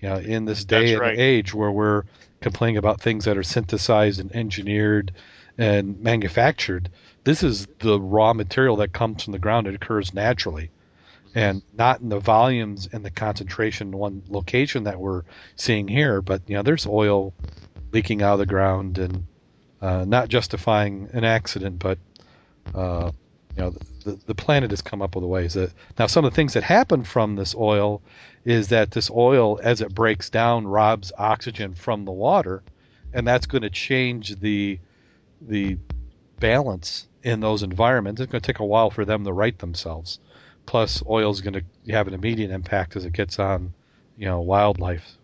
You 0.01 0.10
know, 0.10 0.18
in 0.18 0.46
this 0.46 0.63
day 0.63 0.94
and 0.94 1.20
age 1.20 1.53
where 1.53 1.72
we're 1.72 2.03
complaining 2.41 2.77
about 2.77 3.01
things 3.01 3.25
that 3.25 3.38
are 3.38 3.44
synthesized 3.44 4.20
and 4.20 4.34
engineered 4.34 5.12
and 5.58 6.00
manufactured, 6.00 6.89
this 7.25 7.44
is 7.44 7.68
the 7.79 8.00
raw 8.00 8.34
material 8.34 8.77
that 8.77 8.94
comes 8.94 9.24
from 9.24 9.34
the 9.34 9.39
ground. 9.39 9.68
It 9.68 9.75
occurs 9.75 10.13
naturally, 10.13 10.72
and 11.36 11.62
not 11.74 12.01
in 12.01 12.09
the 12.09 12.19
volumes 12.19 12.89
and 12.91 13.03
the 13.05 13.12
concentration 13.12 13.89
in 13.89 13.98
one 13.98 14.24
location 14.27 14.83
that 14.83 15.00
we're 15.00 15.24
seeing 15.55 15.88
here. 15.88 16.21
But 16.21 16.41
you 16.48 16.55
know, 16.55 16.63
there's 16.63 16.88
oil 16.88 17.33
leaking 17.91 18.21
out 18.21 18.33
of 18.33 18.39
the 18.39 18.45
ground, 18.45 18.98
and 18.98 19.25
uh, 19.81 20.05
not 20.05 20.29
justifying 20.29 21.09
an 21.13 21.24
accident, 21.24 21.79
but 21.79 21.98
uh, 22.75 23.12
you 23.55 23.63
know, 23.63 23.74
the, 24.03 24.19
the 24.25 24.36
planet 24.36 24.71
has 24.71 24.81
come 24.81 25.01
up 25.01 25.15
with 25.15 25.24
ways 25.24 25.53
that 25.53 25.71
now 25.98 26.07
some 26.07 26.25
of 26.25 26.31
the 26.31 26.36
things 26.36 26.53
that 26.53 26.63
happen 26.63 27.03
from 27.03 27.36
this 27.36 27.55
oil 27.55 28.01
is 28.45 28.69
that 28.69 28.91
this 28.91 29.12
oil, 29.12 29.59
as 29.63 29.81
it 29.81 29.93
breaks 29.93 30.29
down, 30.29 30.65
robs 30.67 31.12
oxygen 31.17 31.74
from 31.74 32.05
the 32.05 32.12
water, 32.12 32.63
and 33.13 33.27
that's 33.27 33.45
going 33.45 33.63
to 33.63 33.69
change 33.69 34.39
the 34.39 34.79
the 35.41 35.77
balance 36.39 37.07
in 37.24 37.39
those 37.39 37.63
environments. 37.63 38.21
It's 38.21 38.31
going 38.31 38.41
to 38.41 38.48
take 38.48 38.59
a 38.59 38.65
while 38.65 38.89
for 38.89 39.05
them 39.05 39.25
to 39.25 39.33
right 39.33 39.57
themselves. 39.57 40.19
Plus, 40.70 41.02
oil 41.10 41.32
is 41.32 41.42
going 41.42 41.56
to 41.56 41.92
have 41.92 42.08
an 42.08 42.14
immediate 42.14 42.52
impact 42.52 42.96
as 42.96 43.04
it 43.04 43.12
gets 43.12 43.40
on, 43.40 43.74
you 44.16 44.26
know, 44.26 44.42
wildlife. 44.42 45.18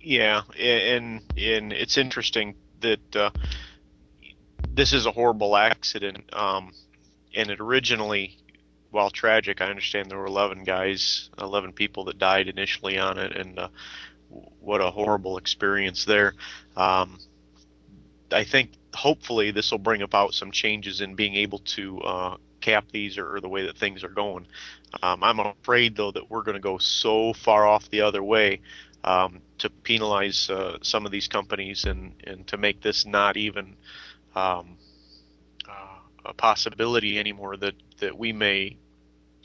Yeah, 0.00 0.40
and 0.58 1.20
and 1.36 1.70
it's 1.70 1.98
interesting 1.98 2.54
that 2.80 3.14
uh, 3.14 3.28
this 4.72 4.94
is 4.94 5.04
a 5.04 5.10
horrible 5.10 5.54
accident. 5.54 6.24
Um, 6.32 6.72
and 7.34 7.50
it 7.50 7.60
originally, 7.60 8.38
while 8.90 9.10
tragic, 9.10 9.60
I 9.60 9.66
understand 9.66 10.10
there 10.10 10.16
were 10.16 10.24
11 10.24 10.64
guys, 10.64 11.28
11 11.38 11.74
people 11.74 12.04
that 12.04 12.18
died 12.18 12.48
initially 12.48 12.96
on 12.96 13.18
it, 13.18 13.36
and 13.36 13.58
uh, 13.58 13.68
what 14.60 14.80
a 14.80 14.90
horrible 14.90 15.36
experience 15.36 16.06
there. 16.06 16.32
Um, 16.74 17.18
I 18.32 18.44
think 18.44 18.70
hopefully 18.94 19.50
this 19.50 19.70
will 19.70 19.78
bring 19.78 20.00
about 20.00 20.32
some 20.32 20.52
changes 20.52 21.02
in 21.02 21.16
being 21.16 21.34
able 21.34 21.58
to 21.58 22.00
uh, 22.00 22.36
cap 22.64 22.86
these 22.90 23.18
or, 23.18 23.36
or 23.36 23.40
the 23.40 23.48
way 23.48 23.66
that 23.66 23.76
things 23.76 24.02
are 24.02 24.08
going. 24.08 24.46
Um, 25.02 25.22
I'm 25.22 25.38
afraid 25.38 25.96
though 25.96 26.12
that 26.12 26.30
we're 26.30 26.42
going 26.42 26.56
to 26.56 26.60
go 26.60 26.78
so 26.78 27.32
far 27.32 27.66
off 27.66 27.90
the 27.90 28.00
other 28.00 28.22
way 28.22 28.60
um, 29.04 29.42
to 29.58 29.68
penalize 29.68 30.48
uh, 30.48 30.78
some 30.82 31.04
of 31.04 31.12
these 31.12 31.28
companies 31.28 31.84
and, 31.84 32.14
and 32.24 32.46
to 32.46 32.56
make 32.56 32.80
this 32.80 33.04
not 33.04 33.36
even 33.36 33.76
um, 34.34 34.78
uh, 35.68 35.98
a 36.24 36.32
possibility 36.32 37.18
anymore 37.18 37.56
that, 37.58 37.74
that 38.00 38.18
we 38.18 38.32
may 38.32 38.76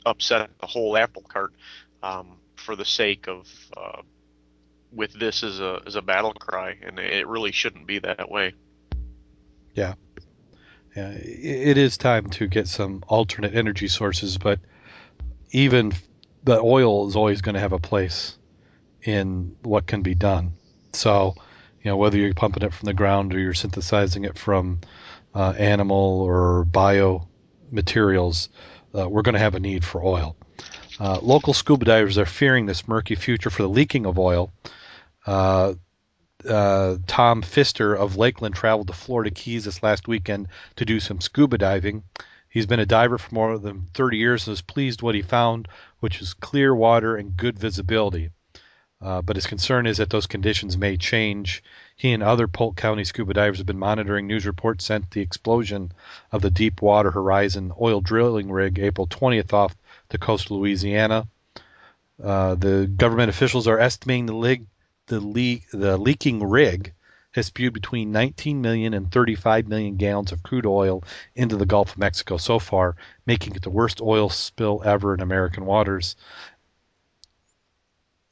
upset 0.06 0.48
the 0.60 0.66
whole 0.66 0.96
apple 0.96 1.22
cart 1.22 1.52
um, 2.02 2.38
for 2.56 2.74
the 2.74 2.86
sake 2.86 3.28
of 3.28 3.46
uh, 3.76 4.00
with 4.92 5.12
this 5.12 5.42
as 5.42 5.60
a 5.60 5.80
as 5.86 5.94
a 5.94 6.02
battle 6.02 6.32
cry, 6.32 6.76
and 6.82 6.98
it 6.98 7.26
really 7.26 7.52
shouldn't 7.52 7.86
be 7.86 7.98
that 8.00 8.28
way. 8.28 8.52
Yeah, 9.74 9.94
yeah, 10.96 11.10
it 11.10 11.78
is 11.78 11.96
time 11.96 12.26
to 12.30 12.46
get 12.46 12.66
some 12.66 13.04
alternate 13.06 13.54
energy 13.54 13.88
sources, 13.88 14.38
but 14.38 14.58
even 15.52 15.92
the 16.44 16.58
oil 16.60 17.08
is 17.08 17.16
always 17.16 17.42
going 17.42 17.54
to 17.54 17.60
have 17.60 17.72
a 17.72 17.78
place 17.78 18.36
in 19.02 19.56
what 19.62 19.86
can 19.86 20.02
be 20.02 20.14
done. 20.14 20.52
So, 20.92 21.34
you 21.82 21.90
know, 21.90 21.96
whether 21.96 22.18
you're 22.18 22.34
pumping 22.34 22.62
it 22.62 22.74
from 22.74 22.86
the 22.86 22.94
ground 22.94 23.34
or 23.34 23.38
you're 23.38 23.54
synthesizing 23.54 24.24
it 24.24 24.36
from 24.36 24.80
uh, 25.34 25.54
animal 25.56 26.22
or 26.22 26.64
bio 26.64 27.28
materials, 27.70 28.48
uh, 28.96 29.08
we're 29.08 29.22
going 29.22 29.34
to 29.34 29.38
have 29.40 29.54
a 29.54 29.60
need 29.60 29.84
for 29.84 30.04
oil. 30.04 30.36
Uh, 30.98 31.18
local 31.22 31.54
scuba 31.54 31.84
divers 31.84 32.18
are 32.18 32.26
fearing 32.26 32.66
this 32.66 32.86
murky 32.88 33.14
future 33.14 33.50
for 33.50 33.62
the 33.62 33.68
leaking 33.68 34.06
of 34.06 34.18
oil. 34.18 34.52
Uh, 36.48 36.96
Tom 37.06 37.42
Pfister 37.42 37.94
of 37.94 38.16
Lakeland 38.16 38.54
traveled 38.54 38.86
to 38.86 38.92
Florida 38.92 39.30
Keys 39.30 39.64
this 39.64 39.82
last 39.82 40.08
weekend 40.08 40.48
to 40.76 40.84
do 40.84 41.00
some 41.00 41.20
scuba 41.20 41.58
diving. 41.58 42.02
He's 42.48 42.66
been 42.66 42.80
a 42.80 42.86
diver 42.86 43.18
for 43.18 43.34
more 43.34 43.58
than 43.58 43.86
30 43.94 44.16
years 44.16 44.46
and 44.46 44.54
is 44.54 44.62
pleased 44.62 45.02
what 45.02 45.14
he 45.14 45.22
found, 45.22 45.68
which 46.00 46.20
is 46.20 46.34
clear 46.34 46.74
water 46.74 47.16
and 47.16 47.36
good 47.36 47.58
visibility. 47.58 48.30
Uh, 49.02 49.22
but 49.22 49.36
his 49.36 49.46
concern 49.46 49.86
is 49.86 49.96
that 49.96 50.10
those 50.10 50.26
conditions 50.26 50.76
may 50.76 50.96
change. 50.96 51.62
He 51.96 52.12
and 52.12 52.22
other 52.22 52.48
Polk 52.48 52.76
County 52.76 53.04
scuba 53.04 53.32
divers 53.32 53.58
have 53.58 53.66
been 53.66 53.78
monitoring 53.78 54.26
news 54.26 54.46
reports 54.46 54.84
since 54.84 55.06
the 55.10 55.22
explosion 55.22 55.92
of 56.32 56.42
the 56.42 56.50
Deepwater 56.50 57.10
Horizon 57.10 57.72
oil 57.80 58.00
drilling 58.00 58.50
rig 58.50 58.78
April 58.78 59.06
20th 59.06 59.52
off 59.52 59.76
the 60.10 60.18
coast 60.18 60.46
of 60.46 60.52
Louisiana. 60.52 61.28
Uh, 62.22 62.54
the 62.56 62.86
government 62.94 63.30
officials 63.30 63.66
are 63.66 63.78
estimating 63.78 64.26
the, 64.26 64.34
lig- 64.34 64.66
the, 65.18 65.62
the 65.72 65.96
leaking 65.96 66.48
rig 66.48 66.92
has 67.32 67.46
spewed 67.46 67.72
between 67.72 68.12
19 68.12 68.60
million 68.60 68.94
and 68.94 69.10
35 69.10 69.68
million 69.68 69.96
gallons 69.96 70.32
of 70.32 70.42
crude 70.42 70.66
oil 70.66 71.02
into 71.34 71.56
the 71.56 71.66
Gulf 71.66 71.92
of 71.92 71.98
Mexico 71.98 72.36
so 72.36 72.58
far, 72.58 72.96
making 73.26 73.54
it 73.54 73.62
the 73.62 73.70
worst 73.70 74.00
oil 74.00 74.28
spill 74.28 74.82
ever 74.84 75.14
in 75.14 75.20
American 75.20 75.64
waters 75.64 76.16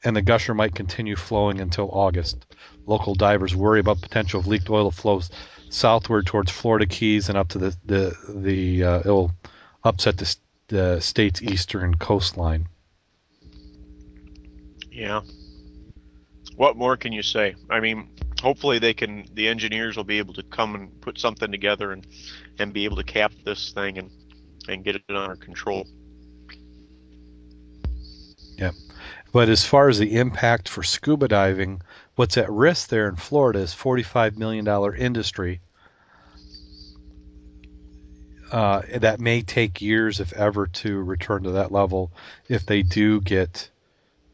and 0.05 0.14
the 0.14 0.23
gusher 0.23 0.55
might 0.55 0.75
continue 0.75 1.17
flowing 1.17 1.61
until 1.61 1.91
August. 1.91 2.47
Local 2.87 3.14
divers 3.14 3.55
worry 3.55 3.81
about 3.81 4.01
potential 4.01 4.41
of 4.41 4.47
leaked 4.47 4.71
oil 4.71 4.91
flows 4.91 5.31
southward 5.71 6.27
towards 6.27 6.51
Florida 6.51 6.87
Keys 6.87 7.29
and 7.29 7.37
up 7.37 7.49
to 7.49 7.59
the 7.59 7.77
the 7.85 8.17
the 8.29 8.85
uh, 8.85 9.01
it'll 9.01 9.33
upset 9.85 10.17
the, 10.17 10.37
the 10.69 11.01
state's 11.01 11.43
eastern 11.43 11.97
coastline. 11.97 12.67
Yeah. 14.91 15.21
What 16.59 16.77
more 16.77 16.97
can 16.97 17.12
you 17.12 17.23
say? 17.23 17.55
I 17.71 17.79
mean, 17.79 18.11
hopefully 18.42 18.81
they 18.81 18.92
can. 18.92 19.27
The 19.35 19.47
engineers 19.47 19.97
will 19.97 20.03
be 20.03 20.18
able 20.18 20.35
to 20.35 20.42
come 20.42 20.75
and 20.75 21.01
put 21.01 21.16
something 21.16 21.53
together 21.53 21.92
and 21.92 22.05
and 22.59 22.73
be 22.73 22.85
able 22.85 22.97
to 22.97 23.05
cap 23.05 23.31
this 23.44 23.73
thing 23.73 23.97
and 23.97 24.11
and 24.68 24.83
get 24.83 24.97
it 24.97 25.03
under 25.09 25.37
control. 25.37 25.87
Yeah, 28.57 28.73
but 29.33 29.49
as 29.49 29.64
far 29.64 29.88
as 29.88 30.01
the 30.01 30.16
impact 30.16 30.68
for 30.68 30.83
scuba 30.83 31.29
diving, 31.29 31.81
what's 32.16 32.37
at 32.37 32.51
risk 32.51 32.88
there 32.88 33.09
in 33.09 33.14
Florida 33.14 33.61
is 33.61 33.73
$45 33.73 34.37
million 34.37 34.66
industry 34.97 35.61
uh, 38.51 38.83
that 38.97 39.21
may 39.21 39.42
take 39.42 39.81
years, 39.81 40.18
if 40.18 40.33
ever, 40.33 40.66
to 40.66 41.01
return 41.05 41.44
to 41.44 41.53
that 41.53 41.71
level 41.71 42.11
if 42.49 42.66
they 42.66 42.83
do 42.83 43.21
get 43.21 43.71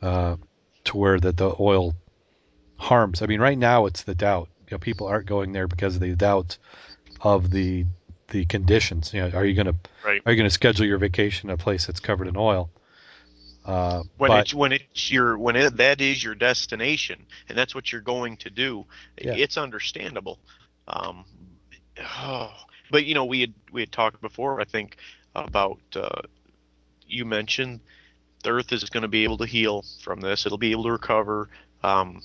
uh, 0.01 0.37
to 0.85 0.97
where 0.97 1.21
that 1.21 1.37
the 1.37 1.55
oil 1.61 1.95
harms. 2.85 3.23
I 3.23 3.27
mean, 3.27 3.41
right 3.41 3.59
now 3.59 3.87
it's 3.87 4.03
the 4.03 4.15
doubt. 4.15 4.49
You 4.69 4.75
know, 4.75 4.79
people 4.79 5.07
aren't 5.07 5.27
going 5.27 5.53
there 5.53 5.67
because 5.67 5.95
of 5.97 6.01
the 6.01 6.15
doubt 6.15 6.57
of 7.21 7.51
the 7.51 7.87
the 8.29 8.45
conditions. 8.47 9.13
You 9.13 9.23
know, 9.23 9.31
are 9.37 9.45
you 9.45 9.55
going 9.55 9.67
to 9.67 9.77
are 10.05 10.15
you 10.15 10.37
going 10.37 10.45
to 10.45 10.51
schedule 10.51 10.87
your 10.87 10.99
vacation 10.99 11.51
in 11.51 11.55
a 11.55 11.59
place 11.59 11.87
that's 11.87 12.01
covered 12.01 12.29
in 12.29 12.37
oil? 12.37 12.71
Uh, 13.65 14.03
When 14.19 14.31
but- 14.31 14.41
it's 14.41 14.55
when 14.55 14.73
it's 14.73 15.11
your 15.11 15.39
when 15.39 15.57
it, 15.57 15.77
that 15.79 16.01
is 16.01 16.23
your 16.23 16.35
destination 16.35 17.27
and 17.49 17.57
that's 17.57 17.75
what 17.75 17.91
you're 17.91 18.03
going 18.03 18.37
to 18.39 18.51
do, 18.51 18.85
Yeah. 19.21 19.35
it's 19.35 19.57
understandable. 19.57 20.39
Um, 20.87 21.25
oh, 22.19 22.53
but 22.91 23.07
you 23.07 23.15
know, 23.15 23.25
we 23.25 23.41
had 23.41 23.55
we 23.73 23.81
had 23.81 23.93
talked 23.93 24.21
before. 24.21 24.61
I 24.61 24.65
think 24.65 24.99
about 25.35 25.79
uh, 25.97 26.23
you 27.07 27.25
mentioned 27.25 27.81
the 28.43 28.51
Earth 28.51 28.73
is 28.73 28.85
going 28.91 29.03
to 29.03 29.09
be 29.09 29.25
able 29.25 29.39
to 29.39 29.47
heal 29.47 29.85
from 30.03 30.21
this. 30.21 30.45
It'll 30.45 30.59
be 30.59 30.73
able 30.73 30.85
to 30.85 30.93
recover. 30.93 31.49
Um, 31.83 32.21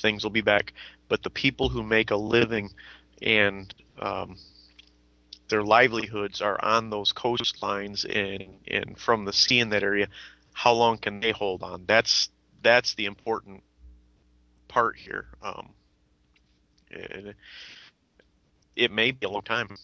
things 0.00 0.24
will 0.24 0.30
be 0.30 0.40
back. 0.40 0.72
But 1.08 1.22
the 1.22 1.30
people 1.30 1.68
who 1.68 1.82
make 1.82 2.10
a 2.10 2.16
living 2.16 2.70
and 3.20 3.72
um, 3.98 4.36
their 5.48 5.62
livelihoods 5.62 6.40
are 6.40 6.62
on 6.64 6.90
those 6.90 7.12
coastlines 7.12 8.04
and 8.04 8.58
and 8.66 8.98
from 8.98 9.24
the 9.24 9.32
sea 9.32 9.60
in 9.60 9.70
that 9.70 9.82
area, 9.82 10.08
how 10.52 10.72
long 10.72 10.98
can 10.98 11.20
they 11.20 11.32
hold 11.32 11.62
on? 11.62 11.84
That's 11.86 12.30
that's 12.62 12.94
the 12.94 13.06
important 13.06 13.62
part 14.68 14.96
here. 14.96 15.26
Um, 15.42 15.70
it, 16.90 17.36
it 18.76 18.90
may 18.90 19.10
be 19.10 19.26
a 19.26 19.30
long 19.30 19.42
time. 19.42 19.76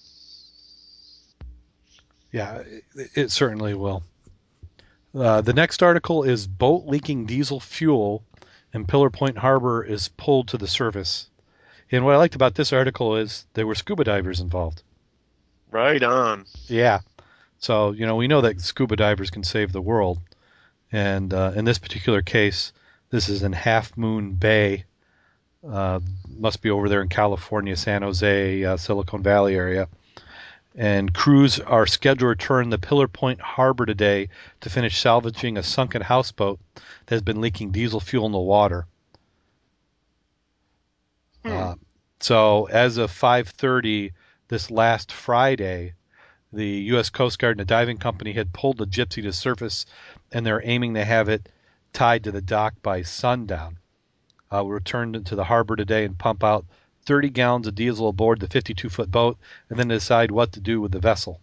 Yeah, 2.33 2.63
it, 2.95 3.11
it 3.15 3.31
certainly 3.31 3.75
will. 3.75 4.03
Uh, 5.15 5.41
the 5.41 5.55
next 5.55 5.83
article 5.83 6.25
is 6.25 6.47
boat 6.47 6.87
leaking 6.87 7.25
diesel 7.25 7.61
fuel, 7.61 8.23
and 8.77 8.87
Pillar 8.87 9.11
Point 9.11 9.39
Harbor 9.39 9.83
is 9.83 10.09
pulled 10.17 10.49
to 10.49 10.59
the 10.59 10.69
surface. 10.69 11.31
And 11.91 12.05
what 12.05 12.15
I 12.15 12.19
liked 12.19 12.35
about 12.37 12.55
this 12.55 12.73
article 12.73 13.17
is 13.17 13.47
there 13.55 13.67
were 13.67 13.75
scuba 13.75 14.05
divers 14.05 14.39
involved. 14.39 14.83
Right 15.71 16.03
on. 16.03 16.45
Yeah. 16.69 17.01
So, 17.59 17.93
you 17.93 18.07
know, 18.07 18.17
we 18.17 18.29
know 18.29 18.43
that 18.43 18.61
scuba 18.61 18.95
divers 18.95 19.31
can 19.31 19.45
save 19.45 19.73
the 19.73 19.81
world. 19.81 20.21
And 20.93 21.33
uh, 21.33 21.53
in 21.57 21.65
this 21.65 21.79
particular 21.79 22.23
case, 22.23 22.73
this 23.11 23.29
is 23.29 23.43
in 23.43 23.53
Half 23.53 23.97
Moon 23.97 24.35
Bay 24.35 24.85
Uh, 25.67 25.99
must 26.39 26.63
be 26.63 26.71
over 26.71 26.89
there 26.89 27.03
in 27.03 27.09
California, 27.09 27.77
San 27.77 28.03
Jose, 28.03 28.65
uh, 28.65 28.77
Silicon 28.77 29.23
Valley 29.23 29.57
area. 29.57 29.89
And 30.77 31.15
crews 31.15 31.59
are 31.59 31.87
scheduled 31.87 32.19
to 32.19 32.27
return 32.27 32.69
the 32.69 32.79
Pillar 32.79 33.09
Point 33.09 33.41
Harbor 33.41 33.87
today 33.87 34.29
to 34.61 34.69
finish 34.69 35.01
salvaging 35.01 35.57
a 35.57 35.63
sunken 35.63 36.03
houseboat 36.03 36.61
that 36.75 37.15
has 37.15 37.23
been 37.23 37.41
leaking 37.41 37.71
diesel 37.73 37.99
fuel 37.99 38.27
in 38.27 38.33
the 38.33 38.39
water. 38.39 38.87
Hmm. 41.43 41.53
Uh, 41.53 41.75
so 42.21 42.67
as 42.67 42.99
of 42.99 43.11
5:30 43.11 44.13
this 44.49 44.71
last 44.71 45.13
Friday, 45.13 45.95
the 46.53 46.69
U.S. 46.93 47.09
Coast 47.09 47.39
Guard 47.39 47.57
and 47.57 47.63
a 47.63 47.65
diving 47.65 47.97
company 47.97 48.33
had 48.33 48.53
pulled 48.53 48.77
the 48.77 48.87
Gypsy 48.87 49.23
to 49.23 49.33
surface, 49.33 49.87
and 50.31 50.45
they're 50.45 50.63
aiming 50.65 50.95
to 50.95 51.05
have 51.05 51.29
it 51.29 51.49
tied 51.93 52.23
to 52.25 52.33
the 52.33 52.43
dock 52.43 52.75
by 52.83 53.01
sundown. 53.01 53.79
Uh, 54.51 54.63
we 54.65 54.75
returned 54.75 55.25
to 55.25 55.35
the 55.35 55.45
harbor 55.45 55.75
today 55.75 56.05
and 56.05 56.19
pump 56.19 56.45
out 56.45 56.67
30 57.07 57.31
gallons 57.31 57.67
of 57.67 57.75
diesel 57.75 58.09
aboard 58.09 58.41
the 58.41 58.49
52-foot 58.49 59.11
boat, 59.11 59.39
and 59.71 59.79
then 59.79 59.89
decide 59.89 60.31
what 60.31 60.53
to 60.53 60.61
do 60.61 60.81
with 60.81 60.93
the 60.93 60.99
vessel. 60.99 61.41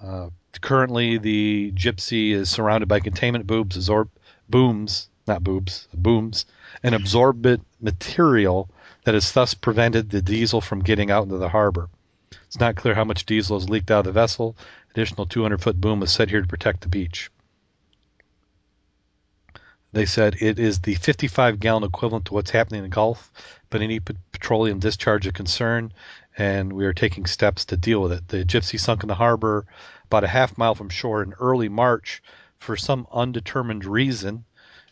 Uh, 0.00 0.30
currently, 0.60 1.18
the 1.18 1.72
Gypsy 1.74 2.30
is 2.30 2.48
surrounded 2.48 2.86
by 2.86 3.00
containment 3.00 3.46
boobs, 3.46 3.76
absorb, 3.76 4.08
booms, 4.48 5.08
not 5.26 5.42
boobs, 5.42 5.88
booms, 5.94 6.46
and 6.82 6.94
absorbent 6.94 7.64
material 7.80 8.68
that 9.04 9.14
has 9.14 9.32
thus 9.32 9.54
prevented 9.54 10.10
the 10.10 10.22
diesel 10.22 10.60
from 10.60 10.82
getting 10.82 11.10
out 11.10 11.24
into 11.24 11.38
the 11.38 11.48
harbor. 11.48 11.88
It's 12.46 12.60
not 12.60 12.76
clear 12.76 12.94
how 12.94 13.04
much 13.04 13.26
diesel 13.26 13.58
has 13.58 13.68
leaked 13.68 13.90
out 13.90 14.00
of 14.00 14.04
the 14.06 14.12
vessel. 14.12 14.56
Additional 14.90 15.26
200 15.26 15.60
foot 15.60 15.80
boom 15.80 16.02
is 16.02 16.12
set 16.12 16.30
here 16.30 16.40
to 16.40 16.48
protect 16.48 16.82
the 16.82 16.88
beach. 16.88 17.30
They 19.94 20.06
said 20.06 20.38
it 20.40 20.58
is 20.58 20.80
the 20.80 20.96
55 20.96 21.60
gallon 21.60 21.84
equivalent 21.84 22.24
to 22.24 22.34
what's 22.34 22.50
happening 22.50 22.78
in 22.78 22.90
the 22.90 22.92
Gulf, 22.92 23.30
but 23.70 23.80
any 23.80 24.00
petroleum 24.00 24.80
discharge 24.80 25.24
of 25.24 25.34
concern, 25.34 25.92
and 26.36 26.72
we 26.72 26.84
are 26.84 26.92
taking 26.92 27.26
steps 27.26 27.64
to 27.66 27.76
deal 27.76 28.02
with 28.02 28.10
it. 28.10 28.26
The 28.26 28.44
Gypsy 28.44 28.76
sunk 28.80 29.04
in 29.04 29.08
the 29.08 29.14
harbor 29.14 29.66
about 30.06 30.24
a 30.24 30.34
half 30.34 30.58
mile 30.58 30.74
from 30.74 30.88
shore 30.88 31.22
in 31.22 31.32
early 31.34 31.68
March 31.68 32.24
for 32.58 32.76
some 32.76 33.06
undetermined 33.12 33.84
reason. 33.84 34.44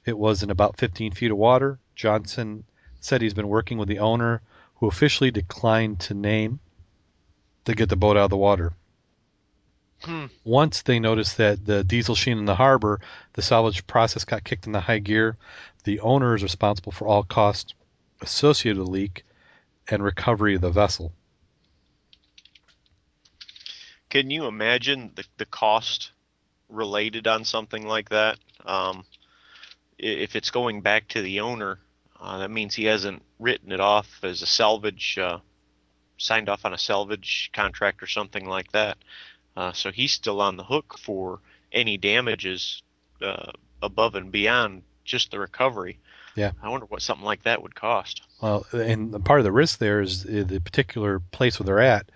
It 0.04 0.16
was 0.16 0.44
in 0.44 0.50
about 0.50 0.78
15 0.78 1.10
feet 1.10 1.32
of 1.32 1.36
water. 1.36 1.80
Johnson 1.96 2.62
said 3.00 3.22
he's 3.22 3.34
been 3.34 3.48
working 3.48 3.78
with 3.78 3.88
the 3.88 3.98
owner, 3.98 4.40
who 4.76 4.86
officially 4.86 5.32
declined 5.32 5.98
to 5.98 6.14
name, 6.14 6.60
to 7.64 7.74
get 7.74 7.88
the 7.88 7.96
boat 7.96 8.16
out 8.16 8.26
of 8.26 8.30
the 8.30 8.36
water. 8.36 8.72
Hmm. 10.04 10.26
Once 10.44 10.82
they 10.82 10.98
noticed 10.98 11.36
that 11.36 11.64
the 11.64 11.84
diesel 11.84 12.14
sheen 12.14 12.38
in 12.38 12.44
the 12.44 12.56
harbor, 12.56 13.00
the 13.34 13.42
salvage 13.42 13.86
process 13.86 14.24
got 14.24 14.44
kicked 14.44 14.66
into 14.66 14.80
high 14.80 14.98
gear. 14.98 15.36
The 15.84 16.00
owner 16.00 16.34
is 16.34 16.42
responsible 16.42 16.92
for 16.92 17.06
all 17.06 17.22
costs 17.22 17.74
associated 18.20 18.78
with 18.78 18.86
the 18.86 18.92
leak 18.92 19.24
and 19.88 20.02
recovery 20.02 20.54
of 20.54 20.60
the 20.60 20.70
vessel. 20.70 21.12
Can 24.10 24.30
you 24.30 24.46
imagine 24.46 25.12
the, 25.14 25.24
the 25.38 25.46
cost 25.46 26.12
related 26.68 27.26
on 27.26 27.44
something 27.44 27.86
like 27.86 28.10
that? 28.10 28.38
Um, 28.64 29.04
if 29.98 30.36
it's 30.36 30.50
going 30.50 30.80
back 30.82 31.08
to 31.08 31.22
the 31.22 31.40
owner, 31.40 31.78
uh, 32.20 32.38
that 32.38 32.50
means 32.50 32.74
he 32.74 32.84
hasn't 32.84 33.22
written 33.38 33.72
it 33.72 33.80
off 33.80 34.20
as 34.22 34.42
a 34.42 34.46
salvage, 34.46 35.16
uh, 35.18 35.38
signed 36.18 36.48
off 36.48 36.64
on 36.64 36.74
a 36.74 36.78
salvage 36.78 37.50
contract 37.52 38.02
or 38.02 38.06
something 38.06 38.46
like 38.46 38.70
that. 38.72 38.98
Uh, 39.56 39.72
so 39.72 39.90
he's 39.90 40.12
still 40.12 40.40
on 40.40 40.56
the 40.56 40.64
hook 40.64 40.96
for 40.98 41.40
any 41.72 41.96
damages 41.96 42.82
uh, 43.22 43.52
above 43.82 44.14
and 44.14 44.32
beyond 44.32 44.82
just 45.04 45.30
the 45.30 45.38
recovery. 45.38 45.98
Yeah. 46.34 46.52
I 46.62 46.70
wonder 46.70 46.86
what 46.86 47.02
something 47.02 47.24
like 47.24 47.42
that 47.42 47.62
would 47.62 47.74
cost. 47.74 48.22
Well, 48.40 48.66
and 48.72 49.22
part 49.24 49.40
of 49.40 49.44
the 49.44 49.52
risk 49.52 49.78
there 49.78 50.00
is 50.00 50.22
the 50.22 50.60
particular 50.60 51.20
place 51.20 51.58
where 51.60 51.66
they're 51.66 51.80
at. 51.80 52.10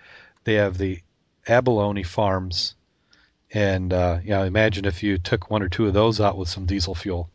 They 0.44 0.55
have 0.55 0.79
the 0.79 1.01
abalone 1.46 2.03
farms, 2.03 2.75
and 3.53 3.92
uh, 3.92 4.20
you 4.22 4.31
know, 4.31 4.44
imagine 4.44 4.85
if 4.85 5.03
you 5.03 5.18
took 5.18 5.51
one 5.51 5.62
or 5.62 5.68
two 5.68 5.87
of 5.87 5.92
those 5.94 6.20
out 6.20 6.38
with 6.38 6.49
some 6.49 6.66
diesel 6.66 6.94
fuel. 6.94 7.31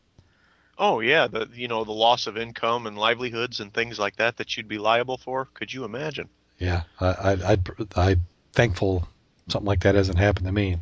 Oh 0.77 0.99
yeah, 1.01 1.27
the 1.27 1.47
you 1.53 1.67
know 1.67 1.83
the 1.83 1.91
loss 1.91 2.25
of 2.25 2.37
income 2.37 2.87
and 2.87 2.97
livelihoods 2.97 3.59
and 3.59 3.71
things 3.71 3.99
like 3.99 4.15
that 4.15 4.37
that 4.37 4.57
you'd 4.57 4.67
be 4.67 4.79
liable 4.79 5.17
for. 5.17 5.47
Could 5.53 5.71
you 5.71 5.83
imagine? 5.83 6.29
Yeah, 6.57 6.83
I, 6.99 7.07
I, 7.07 7.51
I'd, 7.51 7.69
I'm 7.95 8.21
thankful 8.53 9.07
something 9.51 9.67
like 9.67 9.81
that 9.81 9.95
hasn't 9.95 10.17
happened 10.17 10.47
to 10.47 10.51
me. 10.51 10.77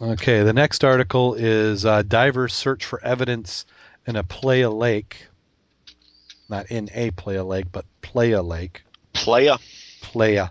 Okay, 0.00 0.42
the 0.42 0.52
next 0.52 0.84
article 0.84 1.34
is 1.34 1.86
uh, 1.86 2.02
divers 2.02 2.52
search 2.52 2.84
for 2.84 3.02
evidence 3.02 3.64
in 4.06 4.16
a 4.16 4.22
playa 4.22 4.70
lake. 4.70 5.26
Not 6.48 6.70
in 6.70 6.90
a 6.92 7.10
playa 7.12 7.44
lake, 7.44 7.66
but 7.72 7.86
playa 8.02 8.42
lake. 8.42 8.82
Playa. 9.14 9.56
Playa. 10.02 10.50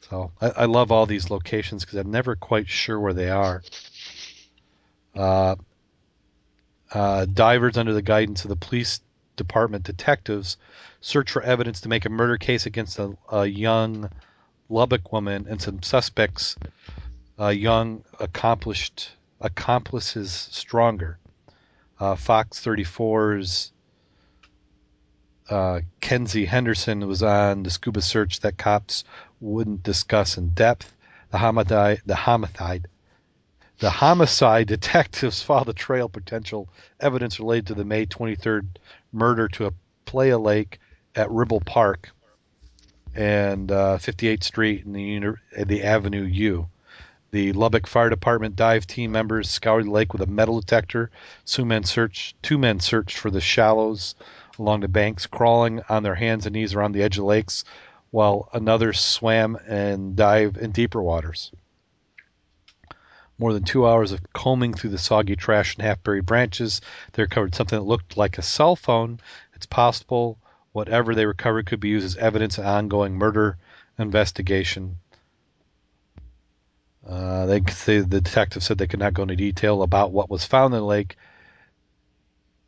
So 0.00 0.32
I, 0.40 0.48
I 0.48 0.64
love 0.64 0.90
all 0.90 1.06
these 1.06 1.30
locations 1.30 1.84
because 1.84 1.98
I'm 1.98 2.10
never 2.10 2.34
quite 2.34 2.68
sure 2.68 2.98
where 2.98 3.12
they 3.12 3.30
are. 3.30 3.62
Uh, 5.14 5.56
uh, 6.92 7.26
divers, 7.26 7.76
under 7.76 7.92
the 7.92 8.02
guidance 8.02 8.44
of 8.44 8.48
the 8.48 8.56
police 8.56 9.00
department 9.38 9.84
detectives, 9.84 10.58
search 11.00 11.30
for 11.30 11.42
evidence 11.42 11.80
to 11.80 11.88
make 11.88 12.04
a 12.04 12.10
murder 12.10 12.36
case 12.36 12.66
against 12.66 12.98
a, 12.98 13.16
a 13.30 13.46
young 13.46 14.10
Lubbock 14.68 15.12
woman 15.12 15.46
and 15.48 15.62
some 15.62 15.82
suspects, 15.82 16.56
uh, 17.40 17.48
young 17.48 18.04
accomplished 18.20 19.12
accomplices 19.40 20.30
stronger. 20.30 21.18
Uh, 21.98 22.14
Fox 22.14 22.60
34's 22.60 23.72
uh, 25.50 25.80
Kenzie 26.00 26.44
Henderson 26.44 27.06
was 27.06 27.22
on 27.22 27.62
the 27.62 27.70
scuba 27.70 28.02
search 28.02 28.40
that 28.40 28.58
cops 28.58 29.04
wouldn't 29.40 29.82
discuss 29.82 30.36
in 30.36 30.50
depth. 30.50 30.94
The 31.30 31.38
homicide, 31.38 32.02
the 32.04 32.14
homicide, 32.14 32.88
the 33.78 33.90
homicide 34.02 34.66
detectives 34.66 35.42
filed 35.42 35.68
a 35.68 35.72
trail 35.72 36.08
potential 36.08 36.68
evidence 37.00 37.40
related 37.40 37.68
to 37.68 37.74
the 37.74 37.84
May 37.84 38.06
23rd 38.06 38.66
murder 39.12 39.48
to 39.48 39.66
a 39.66 39.72
playa 40.04 40.38
lake 40.38 40.78
at 41.14 41.30
Ribble 41.30 41.60
Park 41.60 42.10
and 43.14 43.72
uh, 43.72 43.98
58th 43.98 44.44
Street 44.44 44.84
and 44.84 44.94
the 44.94 45.34
the 45.64 45.82
Avenue 45.82 46.24
U. 46.24 46.68
The 47.30 47.52
Lubbock 47.52 47.86
Fire 47.86 48.08
Department 48.08 48.56
dive 48.56 48.86
team 48.86 49.12
members 49.12 49.50
scoured 49.50 49.84
the 49.84 49.90
lake 49.90 50.12
with 50.12 50.22
a 50.22 50.26
metal 50.26 50.60
detector. 50.60 51.10
Two 51.44 51.64
men 51.64 51.84
searched. 51.84 52.42
Two 52.42 52.56
men 52.56 52.80
searched 52.80 53.18
for 53.18 53.30
the 53.30 53.40
shallows 53.40 54.14
along 54.58 54.80
the 54.80 54.88
banks, 54.88 55.26
crawling 55.26 55.82
on 55.88 56.02
their 56.02 56.14
hands 56.14 56.46
and 56.46 56.54
knees 56.54 56.74
around 56.74 56.92
the 56.92 57.02
edge 57.02 57.18
of 57.18 57.22
the 57.22 57.26
lakes, 57.26 57.64
while 58.10 58.48
another 58.54 58.92
swam 58.92 59.58
and 59.66 60.16
dived 60.16 60.56
in 60.56 60.70
deeper 60.70 61.02
waters. 61.02 61.52
More 63.38 63.52
than 63.52 63.62
two 63.62 63.86
hours 63.86 64.10
of 64.10 64.32
combing 64.32 64.74
through 64.74 64.90
the 64.90 64.98
soggy 64.98 65.36
trash 65.36 65.76
and 65.76 65.84
half-buried 65.84 66.26
branches, 66.26 66.80
they 67.12 67.22
recovered 67.22 67.54
something 67.54 67.78
that 67.78 67.84
looked 67.84 68.16
like 68.16 68.36
a 68.36 68.42
cell 68.42 68.74
phone. 68.74 69.20
It's 69.54 69.66
possible 69.66 70.38
whatever 70.72 71.14
they 71.14 71.26
recovered 71.26 71.66
could 71.66 71.80
be 71.80 71.88
used 71.88 72.04
as 72.04 72.16
evidence 72.16 72.58
in 72.58 72.64
ongoing 72.64 73.14
murder 73.14 73.56
investigation. 73.98 74.98
Uh, 77.08 77.46
they, 77.46 77.60
they, 77.60 78.00
the 78.00 78.20
detective 78.20 78.62
said 78.62 78.76
they 78.76 78.86
could 78.86 79.00
not 79.00 79.14
go 79.14 79.22
into 79.22 79.36
detail 79.36 79.82
about 79.82 80.12
what 80.12 80.28
was 80.28 80.44
found 80.44 80.74
in 80.74 80.80
the 80.80 80.86
lake. 80.86 81.16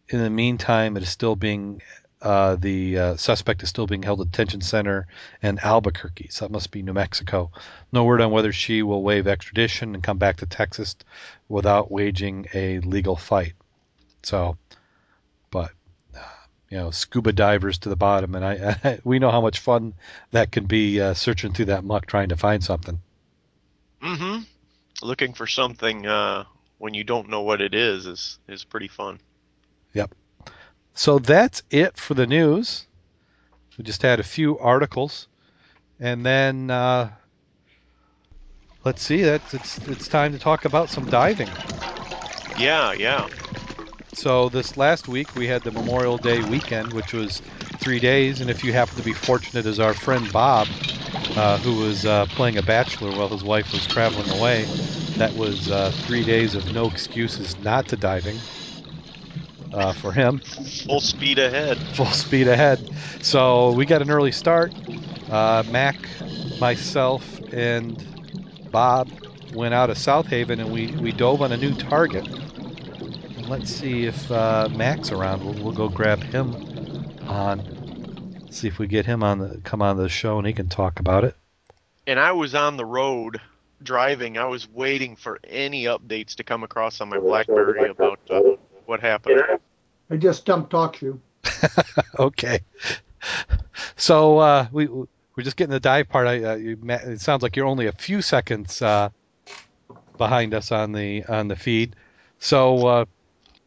In 0.08 0.20
the 0.20 0.30
meantime, 0.30 0.96
it 0.96 1.02
is 1.02 1.08
still 1.08 1.36
being 1.36 1.82
uh, 2.22 2.56
the 2.56 2.98
uh, 2.98 3.16
suspect 3.16 3.62
is 3.62 3.68
still 3.68 3.86
being 3.86 4.02
held 4.02 4.20
at 4.20 4.30
detention 4.30 4.60
center 4.60 5.06
in 5.42 5.58
Albuquerque. 5.58 6.28
So 6.30 6.44
that 6.44 6.52
must 6.52 6.70
be 6.70 6.82
New 6.82 6.92
Mexico. 6.92 7.50
No 7.92 8.04
word 8.04 8.20
on 8.20 8.30
whether 8.30 8.52
she 8.52 8.82
will 8.82 9.02
waive 9.02 9.26
extradition 9.26 9.94
and 9.94 10.02
come 10.02 10.18
back 10.18 10.36
to 10.38 10.46
Texas 10.46 10.96
without 11.48 11.90
waging 11.90 12.46
a 12.52 12.80
legal 12.80 13.16
fight. 13.16 13.54
So, 14.22 14.58
but 15.50 15.70
uh, 16.14 16.20
you 16.68 16.76
know, 16.76 16.90
scuba 16.90 17.32
divers 17.32 17.78
to 17.78 17.88
the 17.88 17.96
bottom, 17.96 18.34
and 18.34 18.44
I, 18.44 18.76
I 18.84 19.00
we 19.04 19.18
know 19.18 19.30
how 19.30 19.40
much 19.40 19.58
fun 19.58 19.94
that 20.32 20.52
can 20.52 20.66
be 20.66 21.00
uh, 21.00 21.14
searching 21.14 21.54
through 21.54 21.66
that 21.66 21.84
muck 21.84 22.04
trying 22.04 22.28
to 22.28 22.36
find 22.36 22.62
something. 22.62 23.00
Mm-hmm. 24.02 24.42
Looking 25.02 25.32
for 25.32 25.46
something 25.46 26.06
uh, 26.06 26.44
when 26.76 26.92
you 26.92 27.04
don't 27.04 27.30
know 27.30 27.40
what 27.40 27.62
it 27.62 27.72
is 27.72 28.06
is 28.06 28.38
is 28.46 28.64
pretty 28.64 28.88
fun. 28.88 29.20
So 31.00 31.18
that's 31.18 31.62
it 31.70 31.96
for 31.96 32.12
the 32.12 32.26
news. 32.26 32.86
We 33.78 33.84
just 33.84 34.02
had 34.02 34.20
a 34.20 34.22
few 34.22 34.58
articles, 34.58 35.28
and 35.98 36.26
then 36.26 36.70
uh, 36.70 37.12
let's 38.84 39.02
see. 39.02 39.22
That's 39.22 39.54
it's 39.54 39.80
it's 39.86 40.08
time 40.08 40.32
to 40.32 40.38
talk 40.38 40.66
about 40.66 40.90
some 40.90 41.08
diving. 41.08 41.56
Yeah, 42.54 42.92
yeah. 42.92 43.28
So 44.12 44.50
this 44.50 44.76
last 44.76 45.08
week 45.08 45.34
we 45.34 45.46
had 45.46 45.64
the 45.64 45.72
Memorial 45.72 46.18
Day 46.18 46.42
weekend, 46.42 46.92
which 46.92 47.14
was 47.14 47.40
three 47.78 47.98
days, 47.98 48.42
and 48.42 48.50
if 48.50 48.62
you 48.62 48.74
happen 48.74 48.96
to 48.98 49.02
be 49.02 49.14
fortunate 49.14 49.64
as 49.64 49.80
our 49.80 49.94
friend 49.94 50.30
Bob, 50.30 50.76
uh, 51.34 51.60
who 51.60 51.76
was 51.76 52.04
uh, 52.04 52.26
playing 52.26 52.58
a 52.58 52.62
bachelor 52.62 53.10
while 53.14 53.30
his 53.30 53.42
wife 53.42 53.72
was 53.72 53.86
traveling 53.86 54.28
away, 54.28 54.70
that 55.16 55.34
was 55.34 55.70
uh, 55.70 55.92
three 55.92 56.24
days 56.24 56.54
of 56.54 56.68
no 56.68 56.88
excuses 56.88 57.56
not 57.56 57.88
to 57.88 57.96
diving. 57.96 58.44
Uh, 59.72 59.92
for 59.92 60.12
him. 60.12 60.38
Full 60.38 61.00
speed 61.00 61.38
ahead. 61.38 61.78
Full 61.94 62.06
speed 62.06 62.48
ahead. 62.48 62.78
So 63.22 63.72
we 63.72 63.86
got 63.86 64.02
an 64.02 64.10
early 64.10 64.32
start. 64.32 64.72
Uh, 65.30 65.62
Mac, 65.70 65.96
myself, 66.58 67.40
and 67.52 68.04
Bob 68.72 69.08
went 69.54 69.74
out 69.74 69.90
of 69.90 69.98
South 69.98 70.26
Haven 70.26 70.60
and 70.60 70.72
we, 70.72 70.88
we 70.98 71.12
dove 71.12 71.42
on 71.42 71.52
a 71.52 71.56
new 71.56 71.74
target. 71.74 72.26
And 72.26 73.48
let's 73.48 73.70
see 73.70 74.06
if 74.06 74.30
uh, 74.30 74.68
Mac's 74.76 75.12
around. 75.12 75.44
We'll, 75.44 75.64
we'll 75.64 75.72
go 75.72 75.88
grab 75.88 76.22
him 76.22 76.54
on. 77.28 78.48
See 78.50 78.68
if 78.68 78.78
we 78.78 78.86
get 78.86 79.06
him 79.06 79.22
on 79.22 79.38
the 79.38 79.60
come 79.62 79.80
on 79.82 79.96
the 79.96 80.08
show 80.08 80.38
and 80.38 80.46
he 80.46 80.52
can 80.52 80.68
talk 80.68 80.98
about 80.98 81.24
it. 81.24 81.36
And 82.06 82.18
I 82.18 82.32
was 82.32 82.54
on 82.54 82.76
the 82.76 82.84
road 82.84 83.40
driving. 83.82 84.36
I 84.36 84.46
was 84.46 84.68
waiting 84.68 85.16
for 85.16 85.38
any 85.44 85.84
updates 85.84 86.34
to 86.36 86.44
come 86.44 86.62
across 86.62 87.00
on 87.00 87.08
my 87.08 87.18
BlackBerry 87.18 87.88
about 87.88 88.20
uh, 88.28 88.40
what 88.90 89.00
happened. 89.00 89.40
I 90.10 90.16
just 90.16 90.44
dumped 90.44 90.72
talk 90.72 91.00
you. 91.00 91.20
okay. 92.18 92.60
So 93.96 94.38
uh, 94.38 94.66
we 94.72 94.88
we're 94.88 95.44
just 95.44 95.56
getting 95.56 95.70
the 95.70 95.80
dive 95.80 96.08
part. 96.08 96.26
I, 96.26 96.42
uh, 96.42 96.54
you, 96.56 96.76
Matt, 96.82 97.04
it 97.04 97.20
sounds 97.20 97.42
like 97.42 97.54
you're 97.54 97.66
only 97.66 97.86
a 97.86 97.92
few 97.92 98.20
seconds 98.20 98.82
uh, 98.82 99.10
behind 100.18 100.52
us 100.54 100.72
on 100.72 100.90
the 100.92 101.24
on 101.26 101.46
the 101.46 101.54
feed. 101.54 101.94
So 102.40 102.86
uh, 102.86 103.04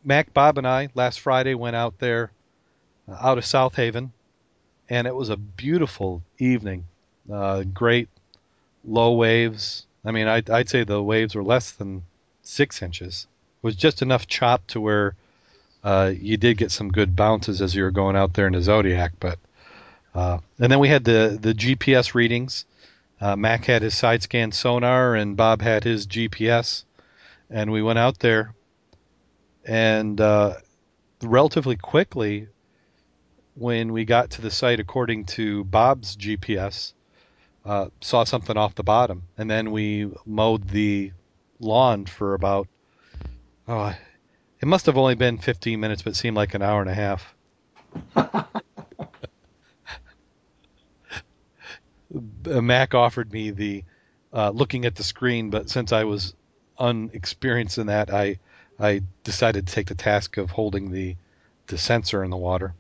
Mac, 0.03 0.33
Bob, 0.33 0.57
and 0.57 0.67
I 0.67 0.89
last 0.93 1.21
Friday 1.21 1.55
went 1.55 1.77
out 1.77 1.97
there, 1.99 2.31
uh, 3.09 3.15
out 3.21 3.37
of 3.37 3.45
South 3.45 3.75
Haven, 3.75 4.11
and 4.89 5.07
it 5.07 5.15
was 5.15 5.29
a 5.29 5.37
beautiful 5.37 6.21
evening. 6.37 6.85
Uh, 7.31 7.63
great 7.63 8.09
low 8.83 9.13
waves. 9.13 9.87
I 10.03 10.11
mean, 10.11 10.27
I'd, 10.27 10.49
I'd 10.49 10.67
say 10.67 10.83
the 10.83 11.01
waves 11.01 11.33
were 11.33 11.43
less 11.45 11.71
than 11.71 12.03
six 12.41 12.81
inches. 12.81 13.27
Was 13.63 13.75
just 13.75 14.01
enough 14.01 14.27
chop 14.27 14.67
to 14.67 14.81
where 14.81 15.15
uh, 15.83 16.13
you 16.15 16.37
did 16.37 16.57
get 16.57 16.71
some 16.71 16.89
good 16.89 17.15
bounces 17.15 17.61
as 17.61 17.73
you 17.73 17.83
were 17.83 17.91
going 17.91 18.15
out 18.15 18.33
there 18.33 18.45
in 18.45 18.53
the 18.53 18.61
Zodiac. 18.61 19.13
But 19.19 19.39
uh, 20.13 20.37
and 20.59 20.71
then 20.71 20.79
we 20.79 20.89
had 20.89 21.03
the 21.03 21.37
the 21.41 21.53
GPS 21.53 22.13
readings. 22.13 22.65
Uh, 23.19 23.35
Mac 23.35 23.65
had 23.65 23.81
his 23.81 23.97
side 23.97 24.21
scan 24.21 24.51
sonar, 24.51 25.15
and 25.15 25.37
Bob 25.37 25.61
had 25.61 25.83
his 25.83 26.05
GPS, 26.05 26.83
and 27.49 27.71
we 27.71 27.81
went 27.81 27.99
out 27.99 28.19
there, 28.19 28.53
and 29.63 30.19
uh, 30.19 30.55
relatively 31.21 31.77
quickly, 31.77 32.47
when 33.55 33.93
we 33.93 34.03
got 34.03 34.31
to 34.31 34.41
the 34.41 34.51
site, 34.51 34.81
according 34.81 35.25
to 35.25 35.63
Bob's 35.63 36.17
GPS, 36.17 36.93
uh, 37.65 37.87
saw 38.01 38.25
something 38.25 38.57
off 38.57 38.75
the 38.75 38.83
bottom, 38.83 39.23
and 39.37 39.49
then 39.49 39.71
we 39.71 40.11
mowed 40.25 40.67
the 40.67 41.13
lawn 41.59 42.05
for 42.05 42.33
about 42.33 42.67
oh, 43.67 43.95
it 44.59 44.67
must 44.67 44.85
have 44.85 44.97
only 44.97 45.15
been 45.15 45.37
15 45.37 45.79
minutes, 45.79 46.01
but 46.01 46.15
seemed 46.15 46.37
like 46.37 46.53
an 46.53 46.61
hour 46.61 46.81
and 46.81 46.89
a 46.89 46.93
half. 46.93 47.35
Mac 52.45 52.93
offered 52.93 53.31
me 53.31 53.51
the 53.51 53.83
uh, 54.31 54.49
looking 54.49 54.85
at 54.85 54.95
the 54.95 55.03
screen, 55.03 55.49
but 55.49 55.69
since 55.69 55.91
I 55.91 56.03
was 56.03 56.33
unexperienced 56.77 57.77
in 57.77 57.87
that, 57.87 58.13
I 58.13 58.39
I 58.79 59.01
decided 59.23 59.67
to 59.67 59.73
take 59.73 59.87
the 59.87 59.95
task 59.95 60.37
of 60.37 60.51
holding 60.51 60.91
the 60.91 61.15
the 61.67 61.77
sensor 61.77 62.23
in 62.23 62.29
the 62.31 62.37
water. 62.37 62.73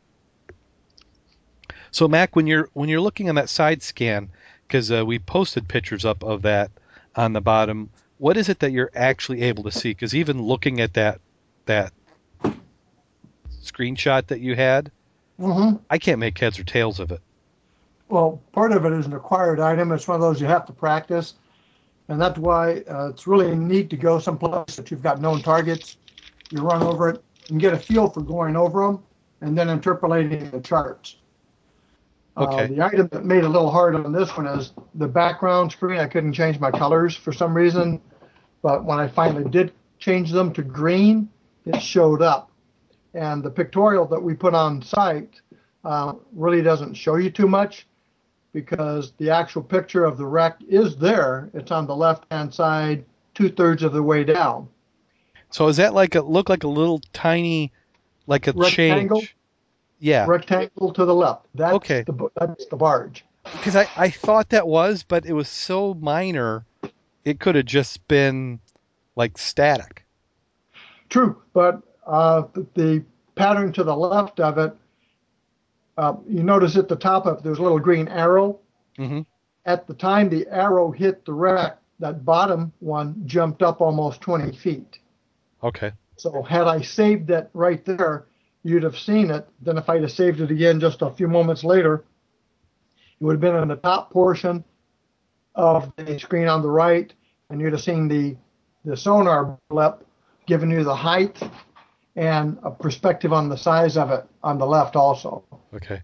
So 1.91 2.07
Mac, 2.07 2.35
when 2.35 2.47
you're 2.47 2.69
when 2.73 2.89
you're 2.89 3.01
looking 3.01 3.29
on 3.29 3.35
that 3.35 3.49
side 3.49 3.83
scan, 3.83 4.29
because 4.67 4.91
uh, 4.91 5.05
we 5.05 5.19
posted 5.19 5.67
pictures 5.67 6.05
up 6.05 6.23
of 6.23 6.41
that 6.43 6.71
on 7.15 7.33
the 7.33 7.41
bottom, 7.41 7.89
what 8.23 8.37
is 8.37 8.47
it 8.47 8.59
that 8.59 8.71
you're 8.71 8.91
actually 8.95 9.41
able 9.41 9.63
to 9.63 9.71
see? 9.71 9.89
Because 9.89 10.15
even 10.15 10.41
looking 10.41 10.79
at 10.79 10.93
that 10.93 11.19
that 11.65 11.91
screenshot 13.63 14.27
that 14.27 14.39
you 14.39 14.55
had, 14.55 14.91
Mm-hmm. 15.39 15.77
I 15.89 15.97
can't 15.97 16.19
make 16.19 16.37
heads 16.37 16.59
or 16.59 16.63
tails 16.63 16.99
of 16.99 17.11
it. 17.11 17.21
Well, 18.09 18.41
part 18.51 18.71
of 18.71 18.85
it 18.85 18.93
is 18.93 19.05
an 19.05 19.13
acquired 19.13 19.59
item. 19.59 19.91
It's 19.91 20.07
one 20.07 20.15
of 20.15 20.21
those 20.21 20.39
you 20.39 20.47
have 20.47 20.65
to 20.67 20.73
practice. 20.73 21.35
And 22.07 22.21
that's 22.21 22.37
why 22.37 22.83
uh, 22.89 23.09
it's 23.09 23.27
really 23.27 23.55
neat 23.55 23.89
to 23.91 23.97
go 23.97 24.19
someplace 24.19 24.75
that 24.75 24.91
you've 24.91 25.01
got 25.01 25.21
known 25.21 25.41
targets. 25.41 25.97
You 26.51 26.61
run 26.61 26.83
over 26.83 27.09
it 27.09 27.23
and 27.49 27.59
get 27.59 27.73
a 27.73 27.77
feel 27.77 28.09
for 28.09 28.21
going 28.21 28.55
over 28.55 28.85
them 28.85 29.03
and 29.41 29.57
then 29.57 29.69
interpolating 29.69 30.49
the 30.51 30.59
charts. 30.59 31.17
Okay. 32.35 32.63
Uh, 32.63 32.67
the 32.67 32.81
item 32.81 33.07
that 33.11 33.25
made 33.25 33.39
it 33.39 33.45
a 33.45 33.49
little 33.49 33.71
hard 33.71 33.95
on 33.95 34.11
this 34.11 34.35
one 34.35 34.47
is 34.47 34.73
the 34.95 35.07
background 35.07 35.71
screen. 35.71 35.99
I 35.99 36.07
couldn't 36.07 36.33
change 36.33 36.59
my 36.59 36.71
colors 36.71 37.15
for 37.15 37.31
some 37.31 37.55
reason. 37.55 38.01
But 38.63 38.85
when 38.85 38.97
I 38.97 39.07
finally 39.07 39.47
did 39.49 39.73
change 39.99 40.31
them 40.31 40.51
to 40.53 40.63
green, 40.63 41.29
it 41.65 41.79
showed 41.79 42.23
up. 42.23 42.49
And 43.13 43.43
the 43.43 43.51
pictorial 43.51 44.05
that 44.07 44.21
we 44.23 44.33
put 44.33 44.55
on 44.55 44.81
site 44.81 45.39
uh, 45.85 46.13
really 46.33 46.63
doesn't 46.63 46.95
show 46.95 47.17
you 47.17 47.29
too 47.29 47.47
much 47.47 47.85
because 48.53 49.11
the 49.17 49.29
actual 49.29 49.61
picture 49.61 50.05
of 50.05 50.17
the 50.17 50.25
wreck 50.25 50.57
is 50.67 50.95
there. 50.95 51.49
It's 51.53 51.71
on 51.71 51.85
the 51.85 51.95
left 51.95 52.23
hand 52.31 52.53
side, 52.53 53.05
two 53.35 53.49
thirds 53.49 53.83
of 53.83 53.93
the 53.93 54.01
way 54.01 54.23
down. 54.23 54.67
So 55.51 55.67
is 55.67 55.77
that 55.77 55.93
like 55.93 56.15
a 56.15 56.21
look 56.21 56.49
like 56.49 56.63
a 56.63 56.67
little 56.67 56.99
tiny, 57.13 57.71
like 58.25 58.47
a 58.47 58.53
Rectangle? 58.53 59.19
change? 59.19 59.35
Yeah, 59.99 60.25
Rectangle 60.27 60.91
to 60.93 61.05
the 61.05 61.13
left. 61.13 61.45
That's 61.53 61.75
Okay. 61.75 62.03
the 62.03 62.29
that's 62.35 62.65
the 62.65 62.75
barge. 62.75 63.23
because 63.43 63.75
I 63.75 63.87
I 63.95 64.09
thought 64.09 64.49
that 64.49 64.67
was, 64.67 65.03
but 65.03 65.25
it 65.25 65.33
was 65.33 65.49
so 65.49 65.93
minor, 65.95 66.65
it 67.25 67.39
could 67.39 67.55
have 67.55 67.65
just 67.65 68.07
been 68.07 68.59
like 69.15 69.37
static. 69.37 70.05
True, 71.09 71.41
but 71.53 71.81
uh, 72.05 72.43
the, 72.73 73.03
pattern 73.35 73.73
to 73.73 73.83
the 73.83 73.95
left 73.95 74.39
of 74.39 74.57
it, 74.57 74.75
uh, 75.97 76.13
you 76.27 76.43
notice 76.43 76.75
at 76.77 76.87
the 76.87 76.95
top 76.95 77.25
of 77.25 77.37
it, 77.37 77.43
there's 77.43 77.59
a 77.59 77.63
little 77.63 77.79
green 77.79 78.07
arrow. 78.07 78.59
hmm 78.97 79.21
At 79.65 79.87
the 79.87 79.93
time 79.93 80.29
the 80.29 80.47
arrow 80.49 80.91
hit 80.91 81.25
the 81.25 81.33
wreck, 81.33 81.77
that 81.99 82.25
bottom 82.25 82.71
one 82.79 83.21
jumped 83.25 83.61
up 83.61 83.81
almost 83.81 84.21
20 84.21 84.55
feet. 84.55 84.99
Okay. 85.63 85.91
So 86.17 86.43
had 86.43 86.67
I 86.67 86.81
saved 86.81 87.29
it 87.31 87.49
right 87.53 87.83
there, 87.85 88.25
you'd 88.63 88.83
have 88.83 88.97
seen 88.97 89.31
it. 89.31 89.47
Then 89.61 89.77
if 89.77 89.89
I'd 89.89 90.01
have 90.01 90.11
saved 90.11 90.41
it 90.41 90.51
again 90.51 90.79
just 90.79 91.01
a 91.01 91.09
few 91.09 91.27
moments 91.27 91.63
later, 91.63 92.03
it 93.19 93.23
would 93.23 93.33
have 93.33 93.41
been 93.41 93.55
in 93.55 93.67
the 93.67 93.77
top 93.77 94.11
portion 94.11 94.63
of 95.55 95.91
the 95.95 96.19
screen 96.19 96.47
on 96.47 96.61
the 96.61 96.69
right, 96.69 97.13
and 97.49 97.61
you'd 97.61 97.73
have 97.73 97.81
seen 97.81 98.07
the 98.07 98.35
the 98.85 98.97
sonar 98.97 99.57
blip 99.69 100.05
giving 100.45 100.69
you 100.69 100.83
the 100.83 100.95
height 100.95 101.41
and 102.15 102.57
a 102.63 102.71
perspective 102.71 103.31
on 103.31 103.49
the 103.49 103.57
size 103.57 103.97
of 103.97 104.11
it 104.11 104.25
on 104.43 104.57
the 104.57 104.65
left 104.65 104.95
also. 104.95 105.43
Okay. 105.73 106.01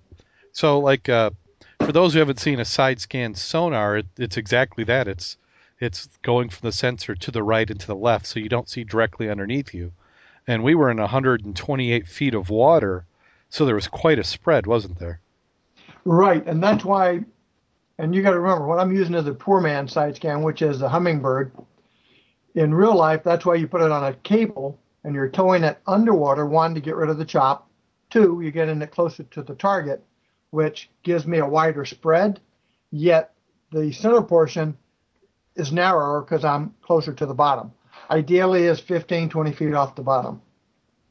So 0.53 0.79
like 0.79 1.09
uh, 1.09 1.31
for 1.81 1.91
those 1.91 2.13
who 2.13 2.19
haven't 2.19 2.39
seen 2.39 2.59
a 2.59 2.65
side 2.65 2.99
scan 2.99 3.35
sonar, 3.35 3.97
it, 3.97 4.07
it's 4.17 4.37
exactly 4.37 4.83
that. 4.85 5.07
It's 5.07 5.37
it's 5.79 6.09
going 6.23 6.49
from 6.49 6.67
the 6.67 6.73
sensor 6.73 7.15
to 7.15 7.31
the 7.31 7.43
right 7.43 7.69
and 7.69 7.79
to 7.79 7.87
the 7.87 7.95
left, 7.95 8.25
so 8.25 8.39
you 8.39 8.49
don't 8.49 8.69
see 8.69 8.83
directly 8.83 9.29
underneath 9.29 9.73
you. 9.73 9.93
And 10.45 10.63
we 10.63 10.75
were 10.75 10.89
in 10.89 10.97
128 10.97 12.07
feet 12.07 12.33
of 12.33 12.49
water, 12.49 13.05
so 13.49 13.65
there 13.65 13.75
was 13.75 13.87
quite 13.87 14.19
a 14.19 14.23
spread, 14.23 14.67
wasn't 14.67 14.99
there? 14.99 15.21
Right, 16.05 16.45
and 16.45 16.61
that's 16.61 16.83
why. 16.83 17.21
And 17.99 18.15
you 18.15 18.23
got 18.23 18.31
to 18.31 18.39
remember 18.39 18.65
what 18.65 18.79
I'm 18.79 18.95
using 18.95 19.13
is 19.13 19.27
a 19.27 19.33
poor 19.33 19.59
man 19.59 19.85
side 19.85 20.15
scan, 20.15 20.41
which 20.41 20.61
is 20.61 20.81
a 20.81 20.87
Humminbird. 20.87 21.51
In 22.55 22.73
real 22.73 22.95
life, 22.95 23.23
that's 23.25 23.45
why 23.45 23.55
you 23.55 23.67
put 23.67 23.81
it 23.81 23.91
on 23.91 24.05
a 24.05 24.13
cable 24.13 24.79
and 25.03 25.13
you're 25.13 25.29
towing 25.29 25.65
it 25.65 25.79
underwater. 25.85 26.45
One 26.45 26.73
to 26.75 26.79
get 26.79 26.95
rid 26.95 27.09
of 27.09 27.17
the 27.17 27.25
chop. 27.25 27.69
Two, 28.09 28.39
you 28.41 28.51
get 28.51 28.69
in 28.69 28.81
it 28.81 28.91
closer 28.91 29.23
to 29.23 29.43
the 29.43 29.53
target, 29.53 30.01
which 30.51 30.89
gives 31.03 31.27
me 31.27 31.39
a 31.39 31.45
wider 31.45 31.83
spread. 31.83 32.39
Yet 32.89 33.33
the 33.71 33.91
center 33.91 34.21
portion 34.21 34.77
is 35.55 35.73
narrower 35.73 36.21
because 36.21 36.45
I'm 36.45 36.73
closer 36.81 37.13
to 37.13 37.25
the 37.25 37.33
bottom. 37.33 37.73
Ideally, 38.09 38.63
is 38.63 38.79
15, 38.79 39.27
20 39.29 39.51
feet 39.51 39.73
off 39.73 39.95
the 39.95 40.03
bottom. 40.03 40.41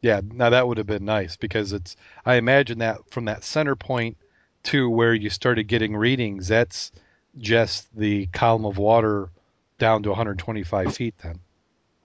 Yeah. 0.01 0.23
Now 0.25 0.49
that 0.49 0.67
would 0.67 0.79
have 0.79 0.87
been 0.87 1.05
nice 1.05 1.37
because 1.37 1.75
it's. 1.75 1.97
I 2.25 2.37
imagine 2.37 2.79
that 2.79 3.11
from 3.11 3.27
that 3.27 3.45
center 3.45 3.77
point 3.77 4.17
to 4.69 4.89
where 4.91 5.15
you 5.15 5.31
started 5.31 5.65
getting 5.65 5.97
readings, 5.97 6.49
that's 6.49 6.93
just 7.39 7.95
the 7.97 8.27
column 8.27 8.65
of 8.65 8.79
water 8.79 9.31
down 9.79 10.03
to 10.03 10.11
125 10.11 10.95
feet. 10.95 11.15
Then. 11.23 11.41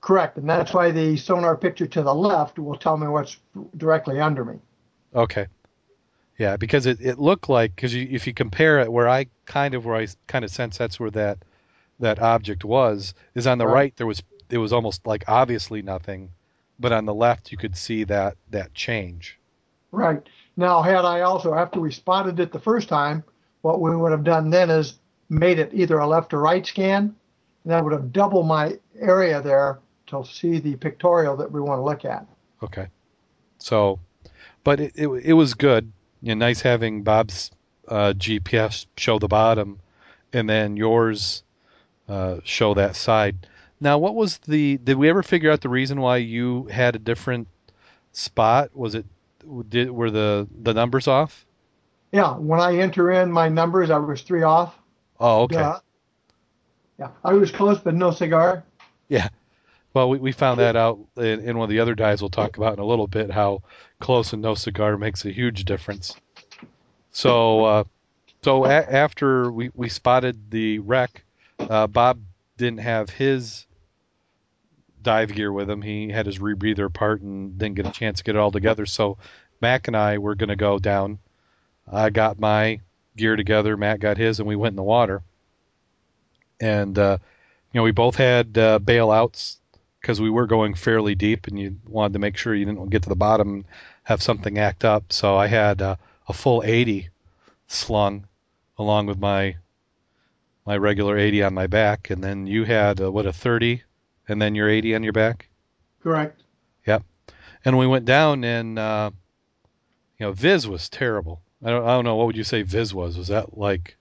Correct, 0.01 0.37
and 0.37 0.49
that's 0.49 0.73
why 0.73 0.91
the 0.91 1.17
sonar 1.17 1.55
picture 1.57 1.87
to 1.87 2.01
the 2.01 2.13
left 2.13 2.59
will 2.59 2.77
tell 2.77 2.97
me 2.97 3.07
what's 3.07 3.37
directly 3.77 4.19
under 4.19 4.45
me. 4.45 4.59
Okay. 5.15 5.47
Yeah, 6.37 6.57
because 6.57 6.85
it, 6.85 6.99
it 6.99 7.19
looked 7.19 7.47
like 7.47 7.75
because 7.75 7.93
you, 7.93 8.07
if 8.09 8.25
you 8.27 8.33
compare 8.33 8.79
it 8.79 8.91
where 8.91 9.07
I 9.07 9.27
kind 9.45 9.73
of 9.75 9.85
where 9.85 9.95
I 9.95 10.07
kind 10.27 10.43
of 10.43 10.51
sense 10.51 10.77
that's 10.77 10.99
where 10.99 11.11
that 11.11 11.37
that 11.99 12.19
object 12.19 12.65
was 12.65 13.13
is 13.35 13.45
on 13.45 13.59
the 13.59 13.67
Right. 13.67 13.73
right 13.73 13.95
there 13.97 14.07
was 14.07 14.23
it 14.49 14.57
was 14.57 14.73
almost 14.73 15.05
like 15.05 15.23
obviously 15.27 15.81
nothing, 15.81 16.29
but 16.79 16.91
on 16.91 17.05
the 17.05 17.13
left 17.13 17.51
you 17.51 17.57
could 17.57 17.77
see 17.77 18.03
that 18.05 18.35
that 18.49 18.73
change. 18.73 19.37
Right. 19.91 20.27
Now, 20.55 20.81
had 20.81 21.05
I 21.05 21.21
also, 21.21 21.53
after 21.53 21.79
we 21.79 21.91
spotted 21.91 22.39
it 22.39 22.51
the 22.51 22.59
first 22.59 22.87
time, 22.87 23.23
what 23.61 23.81
we 23.81 23.95
would 23.95 24.11
have 24.11 24.23
done 24.23 24.49
then 24.49 24.69
is 24.69 24.99
made 25.29 25.57
it 25.57 25.71
either 25.73 25.97
a 25.97 26.07
left 26.07 26.33
or 26.33 26.39
right 26.39 26.65
scan, 26.65 27.15
and 27.63 27.73
that 27.73 27.83
would 27.83 27.93
have 27.93 28.11
doubled 28.11 28.47
my 28.47 28.77
area 28.99 29.41
there 29.41 29.79
to 30.07 30.23
see 30.25 30.59
the 30.59 30.75
pictorial 30.75 31.35
that 31.37 31.51
we 31.51 31.61
want 31.61 31.79
to 31.79 31.83
look 31.83 32.05
at. 32.05 32.27
Okay. 32.61 32.87
So, 33.57 33.99
but 34.63 34.79
it 34.79 34.93
it, 34.95 35.07
it 35.07 35.33
was 35.33 35.53
good. 35.53 35.91
You 36.21 36.35
know, 36.35 36.45
nice 36.45 36.61
having 36.61 37.03
Bob's 37.03 37.51
uh, 37.87 38.13
GPS 38.15 38.85
show 38.97 39.19
the 39.19 39.27
bottom, 39.27 39.79
and 40.33 40.49
then 40.49 40.77
yours 40.77 41.43
uh, 42.07 42.37
show 42.43 42.73
that 42.73 42.95
side. 42.95 43.47
Now, 43.79 43.97
what 43.97 44.15
was 44.15 44.37
the? 44.39 44.77
Did 44.77 44.97
we 44.97 45.09
ever 45.09 45.23
figure 45.23 45.51
out 45.51 45.61
the 45.61 45.69
reason 45.69 45.99
why 45.99 46.17
you 46.17 46.65
had 46.65 46.95
a 46.95 46.99
different 46.99 47.47
spot? 48.11 48.75
Was 48.75 48.95
it 48.95 49.05
did 49.67 49.91
were 49.91 50.11
the 50.11 50.47
the 50.61 50.73
numbers 50.73 51.07
off? 51.07 51.45
Yeah, 52.11 52.35
when 52.37 52.59
I 52.59 52.77
enter 52.77 53.11
in 53.11 53.31
my 53.31 53.49
numbers, 53.49 53.89
I 53.89 53.97
was 53.97 54.21
three 54.21 54.43
off. 54.43 54.77
Oh, 55.19 55.43
okay. 55.43 55.55
Duh. 55.55 55.79
Yeah, 56.99 57.09
I 57.23 57.33
was 57.33 57.51
close, 57.51 57.79
but 57.79 57.95
no 57.95 58.11
cigar. 58.11 58.63
Yeah. 59.09 59.29
Well, 59.93 60.09
we, 60.09 60.17
we 60.19 60.31
found 60.31 60.59
that 60.59 60.75
out 60.75 60.99
in, 61.17 61.39
in 61.41 61.57
one 61.57 61.65
of 61.65 61.69
the 61.69 61.79
other 61.79 61.95
dives 61.95 62.21
we'll 62.21 62.29
talk 62.29 62.57
about 62.57 62.73
in 62.73 62.79
a 62.79 62.85
little 62.85 63.07
bit 63.07 63.29
how 63.31 63.61
close 63.99 64.33
and 64.33 64.41
no 64.41 64.55
cigar 64.55 64.97
makes 64.97 65.25
a 65.25 65.31
huge 65.31 65.65
difference. 65.65 66.15
So, 67.11 67.65
uh, 67.65 67.83
so 68.41 68.65
a- 68.65 68.69
after 68.69 69.51
we, 69.51 69.69
we 69.75 69.89
spotted 69.89 70.49
the 70.51 70.79
wreck, 70.79 71.23
uh, 71.59 71.87
Bob 71.87 72.19
didn't 72.57 72.79
have 72.79 73.09
his 73.09 73.65
dive 75.03 75.33
gear 75.33 75.51
with 75.51 75.69
him. 75.69 75.81
He 75.81 76.09
had 76.09 76.25
his 76.25 76.39
rebreather 76.39 76.85
apart 76.85 77.21
and 77.21 77.57
didn't 77.57 77.75
get 77.75 77.87
a 77.87 77.91
chance 77.91 78.19
to 78.19 78.23
get 78.23 78.35
it 78.35 78.39
all 78.39 78.51
together. 78.51 78.85
So, 78.85 79.17
Mac 79.61 79.87
and 79.87 79.95
I 79.97 80.17
were 80.17 80.35
going 80.35 80.49
to 80.49 80.55
go 80.55 80.79
down. 80.79 81.19
I 81.91 82.09
got 82.09 82.39
my 82.39 82.79
gear 83.15 83.35
together. 83.35 83.77
Matt 83.77 83.99
got 83.99 84.17
his, 84.17 84.39
and 84.39 84.47
we 84.47 84.55
went 84.55 84.73
in 84.73 84.77
the 84.77 84.83
water. 84.83 85.21
And 86.59 86.97
uh, 86.97 87.17
you 87.71 87.79
know, 87.79 87.83
we 87.83 87.91
both 87.91 88.15
had 88.15 88.57
uh, 88.57 88.79
bailouts 88.79 89.57
because 90.01 90.21
we 90.21 90.29
were 90.29 90.47
going 90.47 90.73
fairly 90.73 91.15
deep, 91.15 91.47
and 91.47 91.59
you 91.59 91.77
wanted 91.87 92.13
to 92.13 92.19
make 92.19 92.37
sure 92.37 92.53
you 92.53 92.65
didn't 92.65 92.89
get 92.89 93.03
to 93.03 93.09
the 93.09 93.15
bottom 93.15 93.53
and 93.53 93.65
have 94.03 94.21
something 94.21 94.57
act 94.57 94.85
up. 94.85 95.11
So 95.11 95.37
I 95.37 95.47
had 95.47 95.81
uh, 95.81 95.95
a 96.27 96.33
full 96.33 96.63
80 96.63 97.09
slung, 97.67 98.27
along 98.77 99.07
with 99.07 99.19
my 99.19 99.55
my 100.65 100.77
regular 100.77 101.17
80 101.17 101.43
on 101.43 101.53
my 101.53 101.67
back, 101.67 102.09
and 102.09 102.23
then 102.23 102.47
you 102.47 102.63
had 102.63 103.01
uh, 103.01 103.11
what 103.11 103.25
a 103.25 103.33
30, 103.33 103.83
and 104.27 104.41
then 104.41 104.55
your 104.55 104.69
80 104.69 104.95
on 104.95 105.03
your 105.03 105.13
back. 105.13 105.49
Correct. 106.01 106.43
Yep. 106.85 107.03
And 107.65 107.77
we 107.77 107.87
went 107.87 108.05
down, 108.05 108.43
and 108.43 108.77
uh, 108.77 109.11
you 110.17 110.25
know, 110.25 110.31
Viz 110.33 110.67
was 110.67 110.89
terrible. 110.89 111.41
I 111.63 111.69
don't, 111.69 111.83
I 111.85 111.95
don't 111.95 112.03
know 112.03 112.15
what 112.15 112.27
would 112.27 112.37
you 112.37 112.43
say 112.43 112.61
Viz 112.61 112.93
was. 112.93 113.17
Was 113.17 113.29
that 113.29 113.57
like 113.57 113.97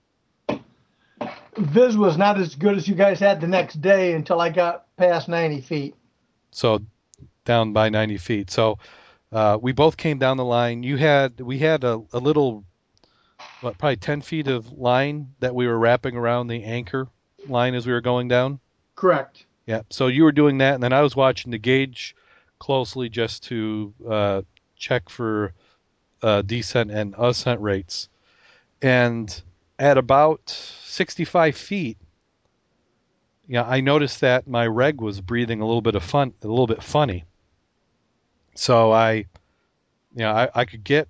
Viz 1.56 1.96
was 1.96 2.16
not 2.16 2.38
as 2.40 2.54
good 2.54 2.76
as 2.76 2.88
you 2.88 2.94
guys 2.94 3.20
had 3.20 3.40
the 3.40 3.46
next 3.46 3.80
day 3.80 4.14
until 4.14 4.40
I 4.40 4.48
got 4.48 4.86
past 4.96 5.28
90 5.28 5.60
feet. 5.60 5.94
so 6.50 6.80
down 7.44 7.72
by 7.72 7.88
90 7.88 8.18
feet. 8.18 8.50
So 8.50 8.78
uh, 9.32 9.58
we 9.60 9.72
both 9.72 9.96
came 9.96 10.18
down 10.18 10.36
the 10.36 10.44
line. 10.44 10.82
You 10.82 10.96
had 10.96 11.40
we 11.40 11.58
had 11.58 11.84
a, 11.84 12.00
a 12.12 12.18
little, 12.18 12.64
what, 13.60 13.78
probably 13.78 13.96
10 13.96 14.22
feet 14.22 14.48
of 14.48 14.72
line 14.72 15.28
that 15.40 15.54
we 15.54 15.66
were 15.66 15.78
wrapping 15.78 16.16
around 16.16 16.46
the 16.46 16.64
anchor 16.64 17.08
line 17.48 17.74
as 17.74 17.86
we 17.86 17.92
were 17.92 18.00
going 18.00 18.28
down. 18.28 18.60
Correct. 18.94 19.46
Yeah. 19.66 19.82
So 19.90 20.08
you 20.08 20.24
were 20.24 20.32
doing 20.32 20.58
that, 20.58 20.74
and 20.74 20.82
then 20.82 20.92
I 20.92 21.02
was 21.02 21.14
watching 21.14 21.50
the 21.50 21.58
gauge 21.58 22.16
closely 22.58 23.08
just 23.08 23.44
to 23.44 23.94
uh, 24.08 24.42
check 24.76 25.08
for 25.08 25.52
uh, 26.22 26.42
descent 26.42 26.90
and 26.90 27.14
ascent 27.18 27.60
rates. 27.60 28.08
And 28.80 29.42
at 29.78 29.98
about 29.98 30.48
65 30.48 31.56
feet, 31.56 31.98
yeah, 33.48 33.64
I 33.64 33.80
noticed 33.80 34.20
that 34.20 34.46
my 34.46 34.66
reg 34.66 35.00
was 35.00 35.20
breathing 35.20 35.60
a 35.60 35.66
little 35.66 35.82
bit 35.82 35.94
of 35.94 36.02
fun, 36.02 36.32
a 36.42 36.48
little 36.48 36.66
bit 36.66 36.82
funny. 36.82 37.24
So 38.54 38.92
I, 38.92 39.12
you 39.14 39.26
know, 40.18 40.32
I, 40.32 40.48
I 40.54 40.64
could 40.64 40.84
get 40.84 41.08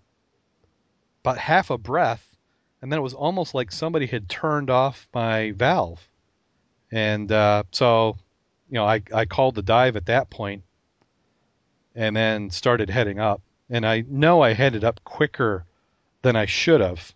about 1.22 1.38
half 1.38 1.70
a 1.70 1.78
breath, 1.78 2.36
and 2.80 2.90
then 2.90 2.98
it 2.98 3.02
was 3.02 3.14
almost 3.14 3.54
like 3.54 3.70
somebody 3.70 4.06
had 4.06 4.28
turned 4.28 4.70
off 4.70 5.08
my 5.14 5.52
valve. 5.52 6.08
And 6.90 7.30
uh, 7.30 7.64
so, 7.70 8.16
you 8.72 8.76
know, 8.76 8.87
I, 8.87 9.02
I 9.12 9.26
called 9.26 9.54
the 9.54 9.62
dive 9.62 9.96
at 9.96 10.06
that 10.06 10.30
point 10.30 10.62
and 11.94 12.16
then 12.16 12.48
started 12.48 12.88
heading 12.88 13.20
up. 13.20 13.42
And 13.68 13.87
I 13.87 14.02
know 14.08 14.40
I 14.40 14.54
headed 14.54 14.82
up 14.82 15.04
quicker 15.04 15.66
than 16.22 16.37
I 16.37 16.46
should 16.46 16.80
have. 16.80 17.12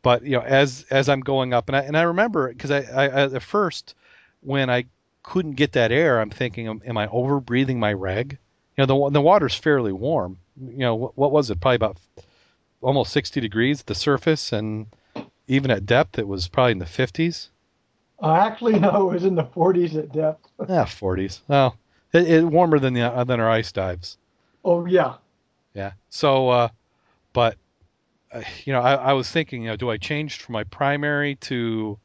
But 0.00 0.22
you 0.22 0.30
know, 0.30 0.40
as 0.40 0.86
as 0.90 1.10
I'm 1.10 1.20
going 1.20 1.52
up, 1.52 1.68
and 1.68 1.76
I 1.76 1.82
and 1.82 1.94
I 1.94 2.02
remember 2.02 2.48
because 2.48 2.70
I, 2.70 2.78
I 2.78 3.34
at 3.34 3.42
first 3.42 3.96
when 4.40 4.70
I 4.70 4.86
couldn't 5.22 5.56
get 5.56 5.72
that 5.72 5.92
air, 5.92 6.20
I'm 6.20 6.30
thinking, 6.30 6.68
am, 6.68 6.80
am 6.86 6.96
I 6.96 7.06
over 7.08 7.38
breathing 7.38 7.78
my 7.78 7.92
reg? 7.92 8.38
You 8.78 8.86
know, 8.86 9.08
the 9.08 9.10
the 9.10 9.20
water's 9.20 9.54
fairly 9.54 9.92
warm. 9.92 10.38
You 10.58 10.78
know, 10.78 10.94
what, 10.94 11.18
what 11.18 11.32
was 11.32 11.50
it? 11.50 11.60
Probably 11.60 11.76
about 11.76 11.98
almost 12.80 13.12
60 13.12 13.42
degrees 13.42 13.80
at 13.80 13.86
the 13.86 13.94
surface, 13.94 14.54
and 14.54 14.86
even 15.48 15.70
at 15.70 15.84
depth, 15.84 16.18
it 16.18 16.28
was 16.28 16.48
probably 16.48 16.72
in 16.72 16.78
the 16.78 16.86
50s. 16.86 17.50
Uh, 18.20 18.34
actually, 18.34 18.78
no, 18.78 19.10
it 19.10 19.14
was 19.14 19.24
in 19.24 19.34
the 19.34 19.44
40s 19.44 19.96
at 19.96 20.12
depth. 20.12 20.48
yeah, 20.68 20.84
40s. 20.84 21.40
Well, 21.48 21.76
it, 22.12 22.28
it 22.28 22.44
warmer 22.44 22.78
than 22.78 22.94
the 22.94 23.02
uh, 23.02 23.24
than 23.24 23.40
our 23.40 23.50
ice 23.50 23.70
dives. 23.72 24.18
Oh, 24.64 24.86
yeah. 24.86 25.14
Yeah. 25.74 25.92
So, 26.10 26.48
uh, 26.48 26.68
but 27.32 27.56
uh, 28.32 28.42
you 28.64 28.72
know, 28.72 28.80
I, 28.80 28.94
I 28.94 29.12
was 29.12 29.30
thinking, 29.30 29.62
you 29.62 29.68
know, 29.68 29.76
do 29.76 29.90
I 29.90 29.96
change 29.96 30.38
from 30.38 30.54
my 30.54 30.64
primary 30.64 31.36
to 31.36 31.98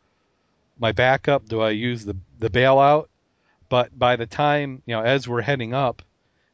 my 0.79 0.91
backup? 0.91 1.47
Do 1.47 1.61
I 1.61 1.71
use 1.71 2.05
the 2.05 2.15
the 2.39 2.49
bailout? 2.49 3.07
But 3.69 3.97
by 3.97 4.15
the 4.15 4.27
time 4.27 4.81
you 4.85 4.95
know, 4.95 5.01
as 5.01 5.27
we're 5.27 5.41
heading 5.41 5.73
up, 5.73 6.01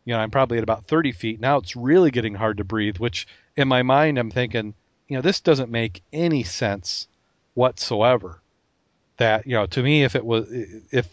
you 0.06 0.14
know, 0.14 0.20
I'm 0.20 0.32
probably 0.32 0.58
at 0.58 0.64
about 0.64 0.86
30 0.86 1.12
feet. 1.12 1.40
Now 1.40 1.58
it's 1.58 1.76
really 1.76 2.12
getting 2.12 2.36
hard 2.36 2.58
to 2.58 2.64
breathe. 2.64 2.98
Which 2.98 3.28
in 3.58 3.68
my 3.68 3.84
mind, 3.84 4.18
I'm 4.18 4.32
thinking, 4.32 4.74
you 5.08 5.18
know, 5.18 5.22
this 5.22 5.42
doesn't 5.42 5.72
make 5.72 6.02
any 6.14 6.44
sense 6.44 7.08
whatsoever. 7.56 8.42
That 9.20 9.46
you 9.46 9.54
know, 9.54 9.66
to 9.68 9.84
me, 9.84 10.04
if 10.04 10.16
it 10.16 10.26
was 10.26 10.48
if 10.50 11.08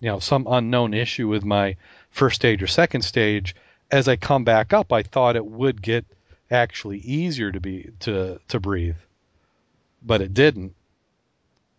you 0.00 0.08
know 0.08 0.18
some 0.18 0.46
unknown 0.48 0.94
issue 0.94 1.28
with 1.28 1.44
my 1.44 1.76
first 2.10 2.36
stage 2.36 2.62
or 2.62 2.66
second 2.66 3.02
stage, 3.02 3.54
as 3.90 4.08
I 4.08 4.16
come 4.16 4.44
back 4.44 4.72
up, 4.72 4.92
I 4.92 5.02
thought 5.02 5.36
it 5.36 5.44
would 5.44 5.82
get 5.82 6.04
actually 6.50 6.98
easier 6.98 7.52
to 7.52 7.60
be 7.60 7.90
to 8.00 8.40
to 8.48 8.60
breathe, 8.60 8.96
but 10.02 10.20
it 10.20 10.34
didn't. 10.34 10.74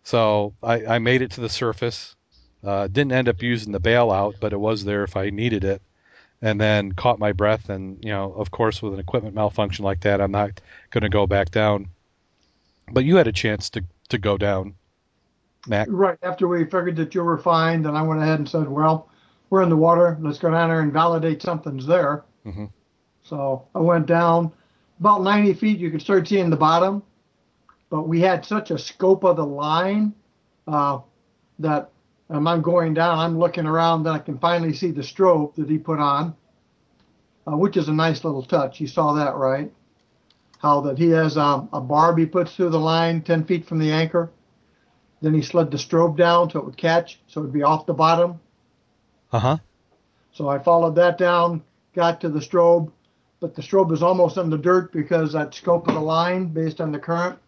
So 0.04 0.54
I, 0.62 0.86
I 0.86 0.98
made 0.98 1.22
it 1.22 1.32
to 1.32 1.40
the 1.40 1.48
surface. 1.48 2.14
Uh, 2.64 2.86
didn't 2.86 3.12
end 3.12 3.28
up 3.28 3.42
using 3.42 3.72
the 3.72 3.80
bailout, 3.80 4.34
but 4.40 4.52
it 4.52 4.60
was 4.60 4.84
there 4.84 5.02
if 5.02 5.16
I 5.16 5.30
needed 5.30 5.64
it. 5.64 5.82
And 6.40 6.60
then 6.60 6.92
caught 6.92 7.18
my 7.18 7.32
breath, 7.32 7.68
and 7.68 7.98
you 8.04 8.10
know, 8.10 8.32
of 8.32 8.50
course, 8.50 8.82
with 8.82 8.94
an 8.94 9.00
equipment 9.00 9.34
malfunction 9.34 9.84
like 9.84 10.00
that, 10.02 10.20
I'm 10.20 10.32
not 10.32 10.60
going 10.90 11.02
to 11.02 11.08
go 11.08 11.26
back 11.26 11.50
down. 11.50 11.88
But 12.92 13.04
you 13.04 13.16
had 13.16 13.26
a 13.26 13.32
chance 13.32 13.68
to 13.70 13.84
to 14.10 14.18
go 14.18 14.36
down, 14.36 14.74
Mac. 15.66 15.86
Right. 15.90 16.18
After 16.22 16.48
we 16.48 16.64
figured 16.64 16.96
that 16.96 17.14
you 17.14 17.22
were 17.22 17.38
fine, 17.38 17.82
then 17.82 17.94
I 17.94 18.02
went 18.02 18.20
ahead 18.20 18.38
and 18.38 18.48
said, 18.48 18.68
well, 18.68 19.08
we're 19.50 19.62
in 19.62 19.68
the 19.68 19.76
water. 19.76 20.16
Let's 20.20 20.38
go 20.38 20.50
down 20.50 20.70
there 20.70 20.80
and 20.80 20.92
validate 20.92 21.42
something's 21.42 21.86
there. 21.86 22.24
Mhm. 22.46 22.70
So 23.22 23.62
I 23.74 23.80
went 23.80 24.06
down 24.06 24.52
about 24.98 25.22
90 25.22 25.54
feet. 25.54 25.78
You 25.78 25.90
could 25.90 26.02
start 26.02 26.26
seeing 26.26 26.50
the 26.50 26.56
bottom, 26.56 27.02
but 27.90 28.08
we 28.08 28.20
had 28.20 28.44
such 28.44 28.70
a 28.70 28.78
scope 28.78 29.24
of 29.24 29.36
the 29.36 29.46
line 29.46 30.12
uh, 30.66 31.00
that 31.58 31.90
um, 32.30 32.46
I'm 32.46 32.62
going 32.62 32.94
down. 32.94 33.18
I'm 33.18 33.38
looking 33.38 33.66
around, 33.66 34.04
then 34.04 34.14
I 34.14 34.18
can 34.18 34.38
finally 34.38 34.72
see 34.72 34.90
the 34.90 35.02
strobe 35.02 35.54
that 35.56 35.68
he 35.68 35.78
put 35.78 35.98
on, 36.00 36.34
uh, 37.46 37.56
which 37.56 37.76
is 37.76 37.88
a 37.88 37.92
nice 37.92 38.24
little 38.24 38.42
touch. 38.42 38.80
You 38.80 38.86
saw 38.86 39.12
that, 39.14 39.36
right? 39.36 39.70
How 40.58 40.80
that 40.82 40.98
he 40.98 41.10
has 41.10 41.36
um, 41.36 41.68
a 41.72 41.80
barb 41.80 42.18
he 42.18 42.26
puts 42.26 42.54
through 42.56 42.70
the 42.70 42.80
line 42.80 43.22
10 43.22 43.44
feet 43.44 43.66
from 43.66 43.78
the 43.78 43.92
anchor. 43.92 44.30
Then 45.22 45.34
he 45.34 45.42
slid 45.42 45.70
the 45.70 45.76
strobe 45.78 46.16
down 46.16 46.50
so 46.50 46.58
it 46.58 46.64
would 46.64 46.76
catch, 46.76 47.20
so 47.28 47.40
it 47.40 47.44
would 47.44 47.52
be 47.52 47.62
off 47.62 47.86
the 47.86 47.94
bottom. 47.94 48.40
Uh 49.32 49.38
huh. 49.38 49.58
So 50.32 50.48
I 50.48 50.58
followed 50.58 50.96
that 50.96 51.16
down, 51.16 51.62
got 51.94 52.20
to 52.22 52.28
the 52.28 52.40
strobe, 52.40 52.90
but 53.40 53.54
the 53.54 53.62
strobe 53.62 53.92
is 53.92 54.02
almost 54.02 54.36
in 54.36 54.50
the 54.50 54.58
dirt 54.58 54.92
because 54.92 55.32
that 55.32 55.54
scope 55.54 55.86
of 55.88 55.94
the 55.94 56.00
line 56.00 56.46
based 56.46 56.80
on 56.80 56.90
the 56.90 56.98
current. 56.98 57.38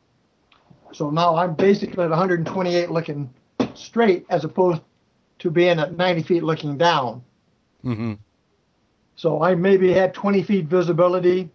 So 0.93 1.11
now 1.11 1.35
I'm 1.35 1.55
basically 1.55 2.05
at 2.05 2.11
128 2.11 2.91
looking 2.91 3.29
straight 3.75 4.25
as 4.31 4.45
opposed 4.45 4.83
to 5.41 5.51
being 5.51 5.81
at 5.81 5.97
90 5.97 6.23
feet 6.23 6.45
looking 6.45 6.79
down. 6.79 7.25
Mm-hmm. 7.85 8.15
So 9.17 9.43
I 9.43 9.55
maybe 9.57 9.93
had 9.93 10.15
20 10.15 10.43
feet 10.45 10.67
visibility 10.67 11.51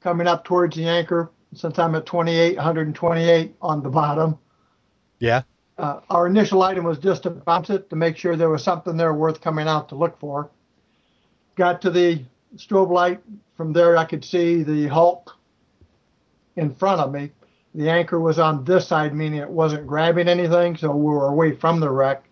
coming 0.00 0.26
up 0.26 0.44
towards 0.44 0.76
the 0.76 0.86
anchor 0.86 1.30
since 1.54 1.78
I'm 1.78 1.94
at 1.94 2.06
28, 2.06 2.56
128 2.56 3.54
on 3.62 3.82
the 3.82 3.88
bottom. 3.88 4.38
Yeah. 5.20 5.42
Uh, 5.78 6.00
our 6.10 6.26
initial 6.26 6.62
item 6.62 6.84
was 6.84 6.98
just 6.98 7.22
to 7.22 7.30
bounce 7.30 7.70
it 7.70 7.88
to 7.90 7.96
make 7.96 8.16
sure 8.16 8.36
there 8.36 8.50
was 8.50 8.64
something 8.64 8.96
there 8.96 9.14
worth 9.14 9.40
coming 9.40 9.68
out 9.68 9.88
to 9.90 9.94
look 9.94 10.18
for. 10.18 10.50
Got 11.54 11.80
to 11.82 11.90
the 11.90 12.24
strobe 12.56 12.90
light. 12.90 13.20
From 13.56 13.72
there, 13.72 13.96
I 13.96 14.04
could 14.04 14.24
see 14.24 14.62
the 14.62 14.88
Hulk 14.88 15.36
in 16.56 16.74
front 16.74 17.00
of 17.00 17.12
me. 17.12 17.30
The 17.74 17.88
anchor 17.88 18.18
was 18.18 18.38
on 18.38 18.64
this 18.64 18.88
side, 18.88 19.14
meaning 19.14 19.40
it 19.40 19.48
wasn't 19.48 19.86
grabbing 19.86 20.28
anything, 20.28 20.76
so 20.76 20.90
we 20.90 21.04
were 21.04 21.28
away 21.28 21.54
from 21.54 21.78
the 21.78 21.90
wreck. 21.90 22.24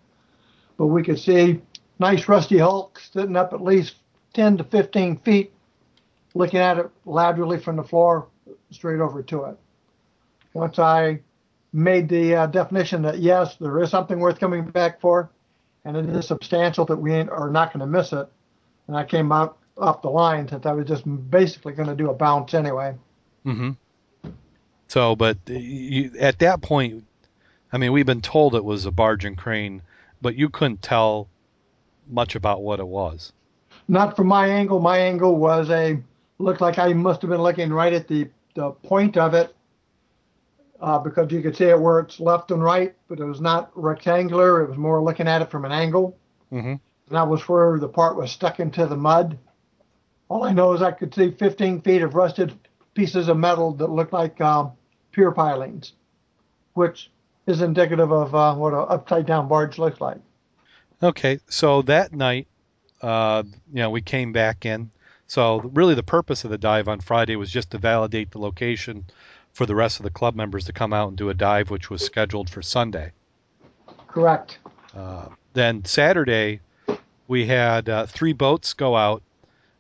But 0.76 0.86
we 0.86 1.02
could 1.02 1.18
see 1.18 1.60
nice 1.98 2.26
rusty 2.28 2.58
Hulk 2.58 2.98
sitting 2.98 3.36
up 3.36 3.52
at 3.52 3.62
least 3.62 3.96
10 4.34 4.58
to 4.58 4.64
15 4.64 5.18
feet 5.18 5.52
looking 6.34 6.60
at 6.60 6.78
it 6.78 6.90
laterally 7.04 7.58
from 7.58 7.76
the 7.76 7.82
floor 7.82 8.28
straight 8.70 9.00
over 9.00 9.22
to 9.22 9.44
it. 9.44 9.58
Once 10.54 10.78
I 10.78 11.20
made 11.72 12.08
the 12.08 12.34
uh, 12.34 12.46
definition 12.46 13.02
that 13.02 13.18
yes, 13.18 13.56
there 13.56 13.82
is 13.82 13.90
something 13.90 14.18
worth 14.18 14.40
coming 14.40 14.64
back 14.64 15.00
for, 15.00 15.30
and 15.84 15.96
it 15.96 16.08
is 16.08 16.26
substantial 16.26 16.84
that 16.86 16.96
we 16.96 17.14
are 17.14 17.50
not 17.50 17.72
going 17.72 17.80
to 17.80 17.86
miss 17.86 18.12
it, 18.12 18.26
and 18.86 18.96
I 18.96 19.04
came 19.04 19.32
out 19.32 19.58
off 19.76 20.02
the 20.02 20.10
line 20.10 20.48
since 20.48 20.66
I 20.66 20.72
was 20.72 20.86
just 20.86 21.04
basically 21.30 21.72
going 21.72 21.88
to 21.88 21.94
do 21.94 22.10
a 22.10 22.14
bounce 22.14 22.54
anyway. 22.54 22.94
Mm-hmm. 23.46 23.70
So, 24.88 25.14
but 25.14 25.38
you, 25.46 26.12
at 26.18 26.38
that 26.40 26.62
point, 26.62 27.04
I 27.72 27.78
mean, 27.78 27.92
we've 27.92 28.06
been 28.06 28.22
told 28.22 28.54
it 28.54 28.64
was 28.64 28.86
a 28.86 28.90
barge 28.90 29.24
and 29.24 29.36
crane, 29.36 29.82
but 30.20 30.34
you 30.34 30.48
couldn't 30.48 30.82
tell 30.82 31.28
much 32.08 32.34
about 32.34 32.62
what 32.62 32.80
it 32.80 32.86
was. 32.86 33.32
Not 33.86 34.16
from 34.16 34.26
my 34.26 34.48
angle. 34.48 34.80
My 34.80 34.98
angle 34.98 35.36
was 35.36 35.70
a 35.70 35.98
looked 36.38 36.60
like 36.60 36.78
I 36.78 36.92
must 36.92 37.22
have 37.22 37.30
been 37.30 37.42
looking 37.42 37.72
right 37.72 37.92
at 37.92 38.08
the 38.08 38.28
the 38.54 38.70
point 38.70 39.16
of 39.16 39.34
it 39.34 39.54
uh, 40.80 40.98
because 40.98 41.30
you 41.32 41.42
could 41.42 41.56
see 41.56 41.64
it 41.64 41.80
where 41.80 42.00
it's 42.00 42.20
left 42.20 42.50
and 42.50 42.62
right, 42.62 42.94
but 43.08 43.20
it 43.20 43.24
was 43.24 43.40
not 43.40 43.70
rectangular. 43.74 44.62
It 44.62 44.68
was 44.70 44.78
more 44.78 45.02
looking 45.02 45.28
at 45.28 45.42
it 45.42 45.50
from 45.50 45.64
an 45.64 45.72
angle. 45.72 46.16
Mm-hmm. 46.52 46.68
And 46.68 46.80
that 47.10 47.28
was 47.28 47.48
where 47.48 47.78
the 47.78 47.88
part 47.88 48.16
was 48.16 48.30
stuck 48.30 48.60
into 48.60 48.86
the 48.86 48.96
mud. 48.96 49.38
All 50.28 50.44
I 50.44 50.52
know 50.52 50.72
is 50.74 50.82
I 50.82 50.92
could 50.92 51.14
see 51.14 51.30
15 51.30 51.80
feet 51.80 52.02
of 52.02 52.14
rusted 52.14 52.54
pieces 52.94 53.28
of 53.28 53.38
metal 53.38 53.72
that 53.74 53.90
looked 53.90 54.12
like 54.12 54.40
um, 54.40 54.72
pier 55.12 55.32
pilings, 55.32 55.92
which 56.74 57.10
is 57.46 57.62
indicative 57.62 58.12
of 58.12 58.34
uh, 58.34 58.54
what 58.54 58.74
an 58.74 58.84
upside 58.88 59.26
down 59.26 59.48
barge 59.48 59.78
looks 59.78 60.00
like. 60.00 60.18
Okay, 61.02 61.38
so 61.48 61.82
that 61.82 62.12
night, 62.12 62.46
uh, 63.02 63.42
you 63.72 63.80
know, 63.80 63.90
we 63.90 64.02
came 64.02 64.32
back 64.32 64.66
in. 64.66 64.90
So 65.28 65.60
really, 65.60 65.94
the 65.94 66.02
purpose 66.02 66.44
of 66.44 66.50
the 66.50 66.58
dive 66.58 66.88
on 66.88 67.00
Friday 67.00 67.36
was 67.36 67.50
just 67.50 67.70
to 67.70 67.78
validate 67.78 68.30
the 68.30 68.38
location 68.38 69.04
for 69.58 69.66
the 69.66 69.74
rest 69.74 69.98
of 69.98 70.04
the 70.04 70.10
club 70.10 70.36
members 70.36 70.66
to 70.66 70.72
come 70.72 70.92
out 70.92 71.08
and 71.08 71.16
do 71.16 71.30
a 71.30 71.34
dive, 71.34 71.68
which 71.68 71.90
was 71.90 72.00
scheduled 72.00 72.48
for 72.48 72.62
Sunday. 72.62 73.10
Correct. 74.06 74.60
Uh, 74.96 75.30
then 75.52 75.84
Saturday, 75.84 76.60
we 77.26 77.44
had 77.44 77.88
uh, 77.88 78.06
three 78.06 78.32
boats 78.32 78.72
go 78.72 78.94
out, 78.94 79.20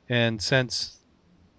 and 0.08 0.42
since 0.42 0.98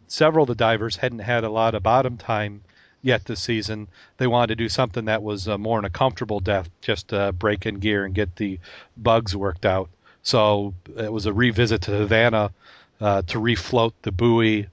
several 0.07 0.43
of 0.43 0.49
the 0.49 0.55
divers 0.55 0.97
hadn't 0.97 1.19
had 1.19 1.45
a 1.45 1.49
lot 1.49 1.73
of 1.73 1.81
bottom 1.81 2.17
time 2.17 2.61
yet 3.03 3.23
this 3.23 3.39
season, 3.39 3.87
they 4.17 4.27
wanted 4.27 4.47
to 4.47 4.55
do 4.55 4.67
something 4.67 5.05
that 5.05 5.23
was 5.23 5.47
uh, 5.47 5.57
more 5.57 5.79
in 5.79 5.85
a 5.85 5.89
comfortable 5.89 6.41
depth, 6.41 6.69
just 6.81 7.13
uh, 7.13 7.31
break 7.31 7.65
in 7.65 7.75
gear 7.75 8.03
and 8.03 8.13
get 8.13 8.35
the 8.35 8.59
bugs 8.97 9.33
worked 9.33 9.65
out. 9.65 9.89
So 10.23 10.73
it 10.97 11.13
was 11.13 11.25
a 11.25 11.31
revisit 11.31 11.83
to 11.83 11.91
Havana 11.91 12.51
uh, 12.99 13.21
to 13.27 13.39
refloat 13.39 13.93
the 14.01 14.11
buoy 14.11 14.67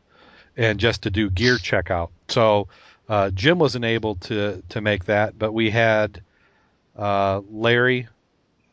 and 0.57 0.81
just 0.81 1.03
to 1.03 1.11
do 1.11 1.31
gear 1.31 1.59
checkout. 1.59 2.09
So 2.27 2.67
uh, 3.09 3.31
Jim 3.31 3.59
wasn't 3.59 3.85
able 3.85 4.17
to 4.17 4.63
to 4.69 4.81
make 4.81 5.05
that, 5.07 5.39
but 5.39 5.53
we 5.53 5.71
had 5.71 6.23
uh, 6.97 7.41
Larry 7.51 8.09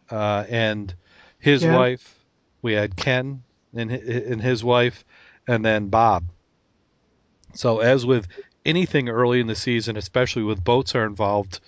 uh, 0.10 0.46
and 0.50 0.94
his 1.40 1.62
Ken. 1.62 1.74
wife. 1.74 2.20
We 2.62 2.74
had 2.74 2.96
Ken 2.96 3.44
and 3.74 3.92
and 3.92 4.42
his 4.42 4.64
wife, 4.64 5.04
and 5.48 5.64
then 5.64 5.88
Bob. 5.88 6.26
So 7.54 7.80
as 7.80 8.06
with 8.06 8.28
anything 8.66 9.10
early 9.10 9.40
in 9.40 9.48
the 9.48 9.56
season, 9.56 9.98
especially 9.98 10.44
with 10.44 10.64
boats 10.64 10.96
are 10.96 11.06
involved, 11.06 11.60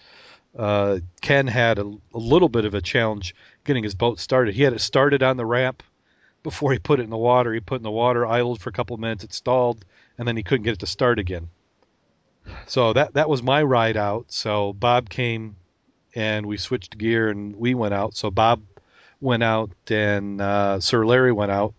uh, 0.57 0.99
Ken 1.21 1.47
had 1.47 1.77
a, 1.77 1.83
a 2.13 2.17
little 2.17 2.49
bit 2.49 2.65
of 2.65 2.73
a 2.73 2.81
challenge 2.81 3.35
getting 3.65 3.83
his 3.83 3.93
boat 3.93 4.19
started. 4.19 4.55
He 4.55 4.63
had 4.63 4.73
it 4.73 4.79
started 4.81 5.21
on 5.21 5.37
the 5.37 5.45
ramp 5.45 5.83
before 6.41 6.71
he 6.71 6.79
put 6.79 6.99
it 6.99 7.03
in 7.03 7.09
the 7.09 7.17
water. 7.17 7.53
He 7.53 7.59
put 7.59 7.75
it 7.75 7.77
in 7.77 7.83
the 7.83 7.91
water, 7.91 8.25
idled 8.25 8.61
for 8.61 8.69
a 8.69 8.73
couple 8.73 8.93
of 8.93 8.99
minutes, 8.99 9.23
it 9.23 9.33
stalled, 9.33 9.83
and 10.17 10.27
then 10.27 10.37
he 10.37 10.43
couldn't 10.43 10.63
get 10.63 10.73
it 10.73 10.79
to 10.79 10.87
start 10.87 11.19
again. 11.19 11.49
So 12.67 12.93
that 12.93 13.13
that 13.13 13.29
was 13.29 13.43
my 13.43 13.63
ride 13.63 13.97
out. 13.97 14.25
So 14.29 14.73
Bob 14.73 15.09
came 15.09 15.55
and 16.15 16.45
we 16.45 16.57
switched 16.57 16.97
gear 16.97 17.29
and 17.29 17.55
we 17.55 17.73
went 17.73 17.93
out. 17.93 18.15
So 18.15 18.31
Bob 18.31 18.61
went 19.21 19.43
out 19.43 19.71
and 19.89 20.41
uh, 20.41 20.79
Sir 20.79 21.05
Larry 21.05 21.31
went 21.31 21.51
out 21.51 21.73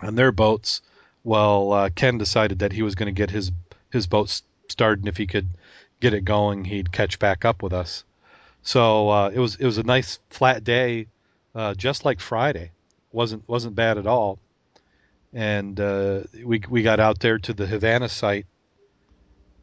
on 0.00 0.14
their 0.14 0.32
boats. 0.32 0.82
Well, 1.24 1.72
uh, 1.72 1.90
Ken 1.90 2.18
decided 2.18 2.60
that 2.60 2.72
he 2.72 2.82
was 2.82 2.94
going 2.94 3.14
to 3.14 3.18
get 3.18 3.30
his 3.30 3.52
his 3.90 4.06
boat 4.06 4.42
started, 4.68 5.00
and 5.00 5.08
if 5.08 5.16
he 5.16 5.26
could 5.26 5.48
get 6.00 6.14
it 6.14 6.24
going, 6.24 6.64
he'd 6.64 6.92
catch 6.92 7.18
back 7.18 7.44
up 7.44 7.62
with 7.62 7.72
us. 7.72 8.04
So 8.62 9.10
uh, 9.10 9.30
it 9.34 9.38
was 9.38 9.56
it 9.56 9.64
was 9.64 9.78
a 9.78 9.82
nice 9.82 10.18
flat 10.30 10.64
day, 10.64 11.06
uh, 11.54 11.74
just 11.74 12.04
like 12.04 12.20
Friday. 12.20 12.70
wasn't 13.12 13.46
wasn't 13.48 13.74
bad 13.74 13.98
at 13.98 14.06
all. 14.06 14.38
And 15.32 15.78
uh, 15.78 16.22
we 16.44 16.62
we 16.68 16.82
got 16.82 17.00
out 17.00 17.20
there 17.20 17.38
to 17.38 17.52
the 17.52 17.66
Havana 17.66 18.08
site. 18.08 18.46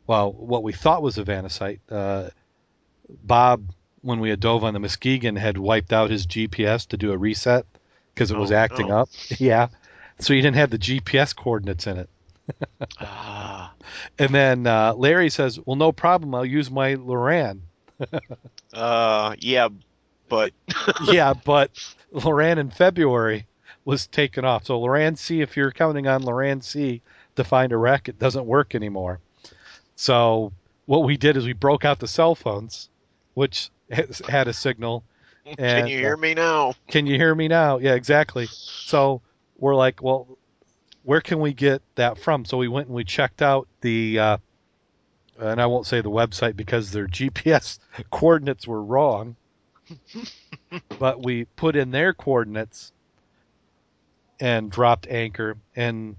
Well, 0.08 0.32
what 0.32 0.64
we 0.64 0.72
thought 0.74 1.04
was 1.04 1.18
a 1.18 1.50
site. 1.50 1.82
Uh, 1.90 2.30
Bob, 3.24 3.70
when 4.02 4.20
we 4.20 4.30
had 4.30 4.40
dove 4.40 4.64
on 4.64 4.74
the 4.74 4.80
Muskegon, 4.80 5.36
had 5.36 5.58
wiped 5.58 5.92
out 5.94 6.10
his 6.10 6.26
GPS 6.26 6.88
to 6.88 6.98
do 6.98 7.12
a 7.12 7.18
reset 7.18 7.66
because 8.14 8.32
it 8.32 8.38
was 8.38 8.52
Oh, 8.52 8.56
acting 8.56 8.90
no. 8.90 8.96
up. 9.02 9.10
Yeah, 9.40 9.68
so 10.20 10.34
he 10.34 10.42
didn't 10.42 10.56
have 10.56 10.70
the 10.72 10.78
GPS 10.80 11.36
coordinates 11.36 11.88
in 11.88 11.98
it. 11.98 12.10
Ah, 13.00 13.74
And 14.20 14.34
then 14.34 14.66
uh, 14.68 14.94
Larry 14.96 15.30
says, 15.30 15.60
"Well, 15.66 15.76
no 15.76 15.92
problem. 15.92 16.34
I'll 16.34 16.46
use 16.46 16.72
my 16.72 16.96
Loran." 16.96 17.60
uh, 18.74 19.36
yeah, 19.40 19.70
but 20.30 20.54
yeah, 21.12 21.34
but 21.34 21.72
Loran 22.14 22.58
in 22.58 22.70
February 22.70 23.46
was 23.86 24.08
taken 24.08 24.46
off. 24.46 24.66
So 24.66 24.80
Loran 24.80 25.18
C, 25.18 25.42
if 25.42 25.56
you're 25.58 25.72
counting 25.72 26.08
on 26.08 26.24
Loran 26.24 26.64
C 26.64 27.02
to 27.36 27.44
find 27.44 27.72
a 27.72 27.78
wreck, 27.78 28.08
it 28.10 28.20
doesn't 28.20 28.46
work 28.46 28.76
anymore. 28.76 29.20
So 29.98 30.54
what 30.86 31.04
we 31.04 31.18
did 31.18 31.36
is 31.36 31.46
we 31.46 31.54
broke 31.54 31.84
out 31.84 32.00
the 32.00 32.08
cell 32.08 32.36
phones, 32.36 32.90
which 33.34 33.70
has- 33.92 34.22
had 34.30 34.48
a 34.48 34.54
signal. 34.54 35.04
can 35.44 35.56
And, 35.58 35.90
you 35.90 35.98
uh, 35.98 36.02
hear 36.02 36.18
me 36.18 36.34
now? 36.34 36.76
Can 36.88 37.06
you 37.08 37.16
hear 37.18 37.36
me 37.36 37.48
now? 37.50 37.80
Yeah, 37.80 37.96
exactly. 37.96 38.48
So 38.48 39.22
we're 39.58 39.76
like, 39.76 40.02
well, 40.02 40.38
where 41.04 41.20
can 41.20 41.40
we 41.40 41.52
get 41.52 41.82
that 41.96 42.18
from? 42.18 42.46
So 42.46 42.58
we 42.58 42.68
went 42.68 42.88
and 42.88 42.96
we 42.96 43.04
checked 43.04 43.42
out 43.42 43.68
the, 43.82 44.20
uh, 44.20 44.38
and 45.40 45.62
I 45.62 45.66
won't 45.66 45.88
say 45.88 46.02
the 46.02 46.12
website 46.12 46.56
because 46.56 46.92
their 46.92 47.08
GPS 47.08 47.80
coordinates 48.12 48.68
were 48.68 48.84
wrong, 48.84 49.36
but 51.00 51.24
we 51.26 51.46
put 51.46 51.76
in 51.76 51.90
their 51.92 52.14
coordinates 52.14 52.92
and 54.40 54.70
dropped 54.70 55.08
anchor. 55.08 55.58
And 55.76 56.18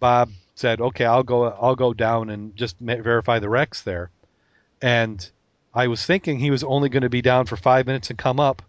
Bob 0.00 0.30
said, 0.54 0.80
"Okay, 0.80 1.04
I'll 1.04 1.22
go. 1.22 1.44
I'll 1.44 1.76
go 1.76 1.92
down 1.94 2.30
and 2.30 2.56
just 2.56 2.76
verify 2.78 3.38
the 3.38 3.48
wrecks 3.48 3.82
there." 3.82 4.10
And 4.80 5.28
I 5.74 5.88
was 5.88 6.04
thinking 6.04 6.38
he 6.38 6.50
was 6.50 6.62
only 6.62 6.88
going 6.88 7.02
to 7.02 7.08
be 7.08 7.22
down 7.22 7.46
for 7.46 7.56
five 7.56 7.86
minutes 7.86 8.10
and 8.10 8.18
come 8.18 8.38
up. 8.38 8.62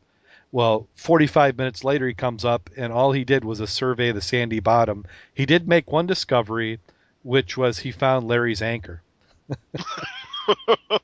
Well, 0.52 0.88
45 0.96 1.58
minutes 1.58 1.84
later, 1.84 2.08
he 2.08 2.14
comes 2.14 2.46
up, 2.46 2.70
and 2.78 2.94
all 2.94 3.12
he 3.12 3.24
did 3.26 3.44
was 3.44 3.60
a 3.60 3.68
survey 3.68 4.10
of 4.10 4.16
the 4.16 4.22
sandy 4.22 4.60
bottom. 4.60 5.06
He 5.34 5.46
did 5.46 5.68
make 5.68 5.92
one 5.92 6.08
discovery, 6.08 6.80
which 7.24 7.58
was 7.58 7.80
he 7.80 7.92
found 7.92 8.28
Larry's 8.28 8.62
anchor. 8.62 9.02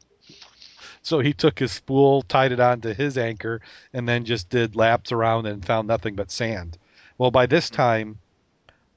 so 1.03 1.19
he 1.19 1.34
took 1.34 1.59
his 1.59 1.71
spool, 1.71 2.21
tied 2.23 2.51
it 2.51 2.59
onto 2.59 2.93
his 2.93 3.17
anchor, 3.17 3.61
and 3.93 4.07
then 4.07 4.23
just 4.23 4.49
did 4.49 4.75
laps 4.75 5.11
around 5.11 5.45
and 5.45 5.65
found 5.65 5.88
nothing 5.88 6.15
but 6.15 6.32
sand. 6.32 6.77
Well, 7.17 7.32
by 7.32 7.45
this 7.45 7.69
time, 7.69 8.19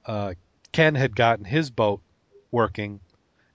uh, 0.07 0.35
Ken 0.75 0.97
had 0.97 1.15
gotten 1.15 1.45
his 1.45 1.71
boat 1.71 2.03
working 2.51 2.99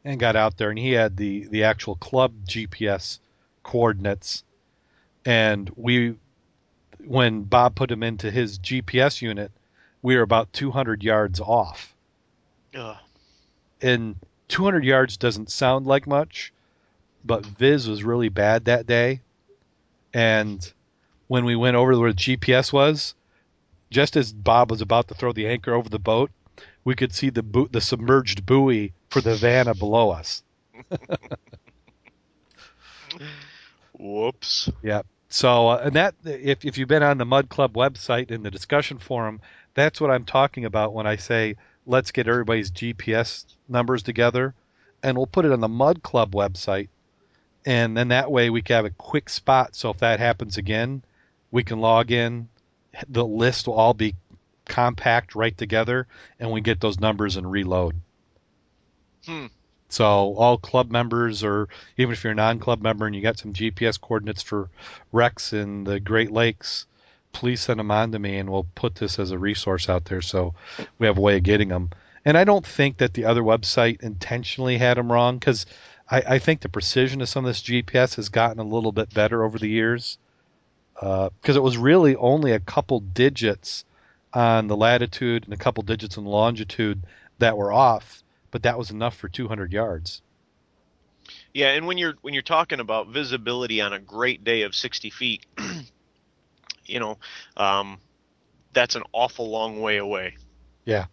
and 0.05 0.22
got 0.22 0.38
out 0.38 0.55
there, 0.55 0.70
and 0.70 0.80
he 0.80 0.93
had 0.93 1.17
the, 1.17 1.49
the 1.49 1.65
actual 1.65 1.95
club 1.95 2.34
GPS 2.47 3.20
coordinates. 3.61 4.45
And 5.26 5.70
we 5.76 6.15
when 7.05 7.43
Bob 7.43 7.76
put 7.76 7.91
him 7.91 8.03
into 8.03 8.32
his 8.32 8.57
GPS 8.57 9.22
unit, 9.22 9.51
we 10.01 10.15
were 10.15 10.22
about 10.22 10.53
200 10.53 11.03
yards 11.03 11.41
off. 11.41 11.93
Ugh. 12.74 12.95
And 13.82 14.15
200 14.47 14.86
yards 14.86 15.17
doesn't 15.17 15.51
sound 15.51 15.88
like 15.88 16.07
much, 16.07 16.53
but 17.26 17.45
Viz 17.45 17.89
was 17.89 18.01
really 18.01 18.30
bad 18.30 18.63
that 18.65 18.88
day. 18.88 19.20
And 20.13 20.72
when 21.28 21.43
we 21.43 21.57
went 21.57 21.76
over 21.76 21.99
where 21.99 22.13
the 22.13 22.17
GPS 22.17 22.72
was, 22.72 23.13
just 23.91 24.15
as 24.15 24.32
Bob 24.32 24.72
was 24.72 24.80
about 24.80 25.09
to 25.09 25.15
throw 25.15 25.34
the 25.34 25.47
anchor 25.47 25.74
over 25.74 25.89
the 25.89 25.99
boat, 25.99 26.32
we 26.90 26.96
could 26.96 27.14
see 27.14 27.30
the 27.30 27.44
bu- 27.44 27.70
the 27.70 27.82
submerged 27.82 28.48
buoy 28.48 28.94
for 29.10 29.22
the 29.22 29.34
Havana 29.34 29.76
below 29.76 30.10
us. 30.10 30.42
Whoops. 34.00 34.72
Yeah. 34.82 35.04
So, 35.30 35.68
uh, 35.68 35.82
and 35.84 35.96
that 35.96 36.16
if 36.26 36.66
if 36.66 36.80
you've 36.80 36.90
been 36.90 37.04
on 37.04 37.20
the 37.20 37.26
Mud 37.26 37.48
Club 37.48 37.76
website 37.76 38.32
in 38.32 38.42
the 38.42 38.50
discussion 38.50 38.98
forum, 38.98 39.40
that's 39.76 40.02
what 40.02 40.10
I'm 40.10 40.26
talking 40.26 40.66
about 40.66 40.96
when 40.96 41.06
I 41.06 41.16
say 41.18 41.58
let's 41.86 42.10
get 42.10 42.28
everybody's 42.28 42.72
GPS 42.72 43.46
numbers 43.68 44.02
together, 44.02 44.56
and 45.04 45.16
we'll 45.16 45.28
put 45.28 45.46
it 45.46 45.52
on 45.52 45.60
the 45.60 45.68
Mud 45.68 46.02
Club 46.02 46.32
website, 46.32 46.88
and 47.68 47.96
then 47.96 48.08
that 48.08 48.32
way 48.32 48.50
we 48.50 48.64
can 48.64 48.78
have 48.78 48.86
a 48.86 48.90
quick 48.90 49.30
spot. 49.30 49.76
So 49.76 49.92
if 49.92 50.00
that 50.00 50.20
happens 50.20 50.58
again, 50.58 51.04
we 51.52 51.64
can 51.64 51.82
log 51.82 52.10
in. 52.10 52.50
The 53.08 53.24
list 53.24 53.68
will 53.68 53.76
all 53.76 53.94
be 53.94 54.16
compact 54.70 55.36
right 55.36 55.57
together, 55.57 56.07
and 56.39 56.51
we 56.51 56.61
get 56.61 56.80
those 56.80 56.99
numbers 56.99 57.36
and 57.36 57.51
reload. 57.51 57.95
Hmm. 59.26 59.47
So 59.89 60.05
all 60.05 60.57
club 60.57 60.91
members, 60.91 61.43
or 61.43 61.67
even 61.97 62.13
if 62.13 62.24
you're 62.24 62.34
a 62.34 62.36
non-club 62.36 62.82
member 62.82 63.07
and 63.07 63.15
you 63.15 63.22
got 63.22 63.39
some 63.39 63.53
GPS 63.53 63.99
coordinates 63.99 64.43
for 64.43 64.70
wrecks 65.11 65.51
in 65.51 65.84
the 65.84 65.99
Great 65.99 66.32
Lakes, 66.32 66.86
please 67.34 67.61
send 67.61 67.80
them 67.80 67.91
on 67.91 68.11
to 68.11 68.20
me, 68.20 68.38
and 68.38 68.49
we'll 68.49 68.67
put 68.76 68.95
this 68.95 69.20
as 69.20 69.32
a 69.32 69.38
resource 69.38 69.89
out 69.89 70.05
there 70.05 70.22
so 70.22 70.53
we 70.99 71.07
have 71.07 71.17
a 71.17 71.22
way 71.22 71.38
of 71.38 71.43
getting 71.43 71.70
them. 71.70 71.89
And 72.24 72.38
I 72.38 72.43
don't 72.43 72.65
think 72.65 72.97
that 72.97 73.13
the 73.13 73.26
other 73.26 73.41
website 73.41 74.01
intentionally 74.01 74.78
had 74.78 74.97
them 74.97 75.11
wrong 75.11 75.39
because 75.39 75.65
I, 76.09 76.22
I, 76.36 76.39
think 76.39 76.61
the 76.61 76.70
precision 76.70 77.22
of 77.22 77.30
some 77.30 77.45
of 77.45 77.49
this 77.49 77.61
GPS 77.61 78.15
has 78.15 78.30
gotten 78.30 78.59
a 78.59 78.63
little 78.63 78.91
bit 78.91 79.13
better 79.13 79.43
over 79.43 79.57
the 79.57 79.70
years. 79.70 80.17
Because 80.93 81.55
uh, 81.55 81.59
it 81.59 81.63
was 81.63 81.78
really 81.78 82.15
only 82.17 82.51
a 82.51 82.59
couple 82.59 82.99
digits 82.99 83.86
on 84.34 84.67
the 84.67 84.77
latitude 84.77 85.45
and 85.45 85.53
a 85.53 85.57
couple 85.57 85.84
digits 85.84 86.17
in 86.17 86.25
longitude 86.25 87.03
that 87.39 87.57
were 87.57 87.71
off, 87.71 88.23
but 88.51 88.63
that 88.63 88.77
was 88.77 88.91
enough 88.91 89.15
for 89.15 89.27
200 89.27 89.73
yards. 89.73 90.21
Yeah, 91.53 91.69
and 91.69 91.88
when 91.88 91.97
you're 91.97 92.15
when 92.21 92.34
you're 92.34 92.43
talking 92.43 92.80
about 92.80 93.09
visibility 93.09 93.82
on 93.82 93.93
a 93.93 93.99
great 93.99 94.43
day 94.43 94.63
of 94.63 94.75
60 94.75 95.09
feet, 95.09 95.45
you 96.86 96.99
know, 96.99 97.17
um, 97.57 97.99
that's 98.73 98.95
an 98.95 99.03
awful 99.13 99.49
long 99.49 99.82
way 99.82 99.97
away. 99.97 100.38
Yeah. 100.86 101.05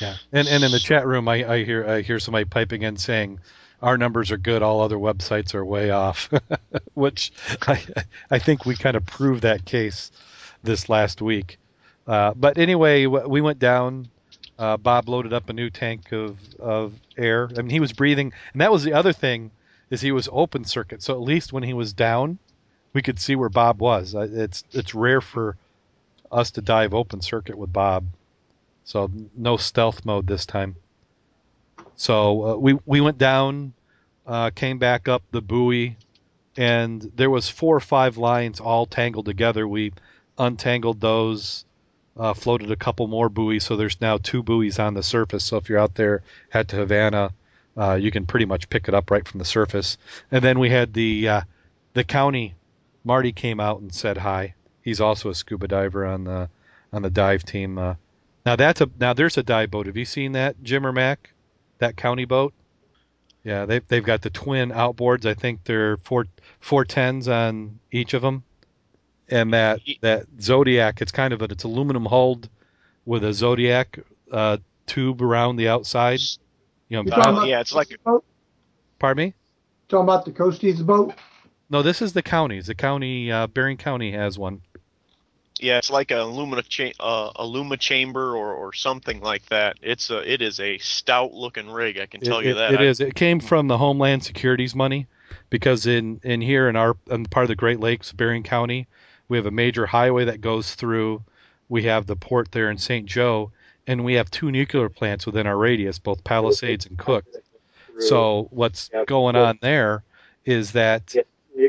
Yeah, 0.00 0.16
and 0.32 0.48
and 0.48 0.64
in 0.64 0.72
the 0.72 0.78
chat 0.78 1.06
room, 1.06 1.28
I, 1.28 1.52
I 1.52 1.64
hear 1.64 1.86
I 1.86 2.00
hear 2.02 2.18
somebody 2.18 2.44
piping 2.44 2.82
in 2.82 2.96
saying, 2.96 3.40
"Our 3.82 3.98
numbers 3.98 4.30
are 4.30 4.36
good. 4.36 4.62
All 4.62 4.80
other 4.80 4.96
websites 4.96 5.54
are 5.54 5.64
way 5.64 5.90
off," 5.90 6.30
which 6.94 7.32
I 7.66 7.82
I 8.30 8.38
think 8.38 8.66
we 8.66 8.76
kind 8.76 8.96
of 8.96 9.06
proved 9.06 9.42
that 9.42 9.64
case 9.64 10.10
this 10.62 10.88
last 10.88 11.22
week. 11.22 11.58
Uh, 12.10 12.34
but 12.34 12.58
anyway, 12.58 13.06
we 13.06 13.40
went 13.40 13.60
down. 13.60 14.08
Uh, 14.58 14.76
Bob 14.76 15.08
loaded 15.08 15.32
up 15.32 15.48
a 15.48 15.52
new 15.52 15.70
tank 15.70 16.10
of 16.10 16.36
of 16.58 16.92
air. 17.16 17.48
I 17.56 17.62
mean, 17.62 17.70
he 17.70 17.78
was 17.78 17.92
breathing, 17.92 18.32
and 18.52 18.60
that 18.60 18.72
was 18.72 18.82
the 18.82 18.94
other 18.94 19.12
thing 19.12 19.52
is 19.90 20.00
he 20.00 20.10
was 20.10 20.28
open 20.32 20.64
circuit. 20.64 21.02
So 21.04 21.14
at 21.14 21.20
least 21.20 21.52
when 21.52 21.62
he 21.62 21.72
was 21.72 21.92
down, 21.92 22.38
we 22.94 23.00
could 23.00 23.20
see 23.20 23.36
where 23.36 23.48
Bob 23.48 23.80
was. 23.80 24.16
It's 24.16 24.64
it's 24.72 24.92
rare 24.92 25.20
for 25.20 25.56
us 26.32 26.50
to 26.52 26.60
dive 26.60 26.94
open 26.94 27.20
circuit 27.20 27.56
with 27.56 27.72
Bob. 27.72 28.06
So 28.82 29.08
no 29.36 29.56
stealth 29.56 30.04
mode 30.04 30.26
this 30.26 30.46
time. 30.46 30.74
So 31.94 32.44
uh, 32.44 32.56
we 32.56 32.76
we 32.86 33.00
went 33.00 33.18
down, 33.18 33.72
uh, 34.26 34.50
came 34.50 34.78
back 34.78 35.06
up 35.06 35.22
the 35.30 35.42
buoy, 35.42 35.96
and 36.56 37.00
there 37.14 37.30
was 37.30 37.48
four 37.48 37.76
or 37.76 37.80
five 37.80 38.16
lines 38.16 38.58
all 38.58 38.84
tangled 38.84 39.26
together. 39.26 39.68
We 39.68 39.92
untangled 40.38 41.00
those, 41.00 41.64
uh, 42.20 42.34
floated 42.34 42.70
a 42.70 42.76
couple 42.76 43.06
more 43.06 43.30
buoys, 43.30 43.64
so 43.64 43.76
there's 43.76 43.98
now 44.00 44.18
two 44.18 44.42
buoys 44.42 44.78
on 44.78 44.92
the 44.92 45.02
surface. 45.02 45.42
So 45.42 45.56
if 45.56 45.70
you're 45.70 45.78
out 45.78 45.94
there 45.94 46.22
head 46.50 46.68
to 46.68 46.76
Havana, 46.76 47.32
uh, 47.78 47.94
you 47.94 48.10
can 48.10 48.26
pretty 48.26 48.44
much 48.44 48.68
pick 48.68 48.88
it 48.88 48.94
up 48.94 49.10
right 49.10 49.26
from 49.26 49.38
the 49.38 49.44
surface. 49.46 49.96
And 50.30 50.44
then 50.44 50.58
we 50.58 50.68
had 50.68 50.92
the 50.92 51.28
uh, 51.28 51.40
the 51.94 52.04
county. 52.04 52.54
Marty 53.04 53.32
came 53.32 53.58
out 53.58 53.80
and 53.80 53.92
said 53.92 54.18
hi. 54.18 54.52
He's 54.82 55.00
also 55.00 55.30
a 55.30 55.34
scuba 55.34 55.66
diver 55.66 56.04
on 56.04 56.24
the 56.24 56.50
on 56.92 57.00
the 57.00 57.08
dive 57.08 57.42
team. 57.42 57.78
Uh, 57.78 57.94
now 58.44 58.54
that's 58.54 58.82
a 58.82 58.90
now 59.00 59.14
there's 59.14 59.38
a 59.38 59.42
dive 59.42 59.70
boat. 59.70 59.86
Have 59.86 59.96
you 59.96 60.04
seen 60.04 60.32
that, 60.32 60.62
Jim 60.62 60.86
or 60.86 60.92
Mac? 60.92 61.32
That 61.78 61.96
county 61.96 62.26
boat? 62.26 62.52
Yeah, 63.44 63.64
they've 63.64 63.86
they've 63.88 64.04
got 64.04 64.20
the 64.20 64.28
twin 64.28 64.72
outboards. 64.72 65.24
I 65.24 65.32
think 65.32 65.64
they're 65.64 65.96
four 65.98 66.26
four 66.60 66.84
tens 66.84 67.28
on 67.28 67.78
each 67.90 68.12
of 68.12 68.20
them, 68.20 68.44
and 69.30 69.52
that 69.52 69.80
that 70.00 70.26
Zodiac. 70.40 71.00
It's 71.00 71.12
kind 71.12 71.32
of 71.32 71.42
a 71.42 71.44
it's 71.44 71.64
aluminum 71.64 72.04
hulled 72.04 72.48
with 73.04 73.24
a 73.24 73.32
Zodiac 73.32 73.98
uh, 74.30 74.58
tube 74.86 75.22
around 75.22 75.56
the 75.56 75.68
outside. 75.68 76.20
You 76.88 77.02
know, 77.02 77.12
uh, 77.12 77.44
yeah, 77.44 77.60
it's 77.60 77.72
like. 77.72 77.92
A 77.92 77.98
boat? 77.98 78.24
Pardon 78.98 79.26
me. 79.26 79.34
Talking 79.88 80.04
about 80.04 80.24
the 80.24 80.32
Coasties 80.32 80.84
boat. 80.84 81.14
No, 81.70 81.82
this 81.82 82.02
is 82.02 82.12
the 82.12 82.22
counties. 82.22 82.66
The 82.66 82.74
county, 82.74 83.30
uh, 83.30 83.46
Berrien 83.46 83.76
County 83.76 84.12
has 84.12 84.38
one. 84.38 84.60
Yeah, 85.60 85.78
it's 85.78 85.90
like 85.90 86.10
a 86.10 86.22
alumina 86.22 86.62
cha- 86.62 86.92
uh, 86.98 87.32
aluma 87.34 87.78
chamber 87.78 88.34
or, 88.34 88.54
or 88.54 88.72
something 88.72 89.20
like 89.20 89.46
that. 89.46 89.76
It's 89.82 90.10
a 90.10 90.18
it 90.30 90.42
is 90.42 90.58
a 90.58 90.78
stout 90.78 91.32
looking 91.32 91.70
rig. 91.70 91.98
I 91.98 92.06
can 92.06 92.20
tell 92.22 92.38
it, 92.38 92.46
you 92.46 92.54
that. 92.54 92.72
It 92.72 92.80
I, 92.80 92.84
is. 92.84 93.00
It 93.00 93.14
came 93.14 93.40
from 93.40 93.68
the 93.68 93.76
Homeland 93.76 94.24
Security's 94.24 94.74
money 94.74 95.06
because 95.50 95.86
in 95.86 96.20
in 96.24 96.40
here 96.40 96.68
in 96.68 96.76
our 96.76 96.96
in 97.10 97.26
part 97.26 97.44
of 97.44 97.48
the 97.48 97.56
Great 97.56 97.78
Lakes, 97.78 98.12
Berrien 98.12 98.42
County, 98.42 98.88
we 99.30 99.36
have 99.38 99.46
a 99.46 99.50
major 99.50 99.86
highway 99.86 100.26
that 100.26 100.40
goes 100.40 100.74
through. 100.74 101.22
We 101.68 101.84
have 101.84 102.06
the 102.06 102.16
port 102.16 102.50
there 102.50 102.70
in 102.70 102.76
St. 102.76 103.06
Joe, 103.06 103.52
and 103.86 104.04
we 104.04 104.14
have 104.14 104.30
two 104.30 104.50
nuclear 104.50 104.88
plants 104.88 105.24
within 105.24 105.46
our 105.46 105.56
radius, 105.56 105.98
both 105.98 106.22
Palisades 106.24 106.84
and 106.84 106.98
Cook. 106.98 107.24
So 108.00 108.48
what's 108.50 108.90
going 109.06 109.36
on 109.36 109.58
there 109.62 110.02
is 110.44 110.72
that 110.72 111.14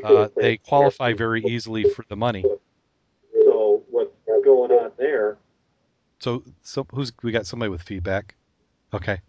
uh, 0.04 0.30
they 0.36 0.58
qualify 0.58 1.14
very 1.14 1.44
easily 1.44 1.84
for 1.84 2.04
the 2.10 2.16
money 2.16 2.44
So 3.46 3.84
what's 3.92 4.12
going 4.44 4.72
on 4.72 4.92
there. 4.98 5.38
So, 6.20 6.44
so 6.64 6.88
who's 6.92 7.12
we 7.22 7.32
got 7.32 7.46
somebody 7.46 7.70
with 7.70 7.82
feedback? 7.84 8.36
Okay. 8.94 9.20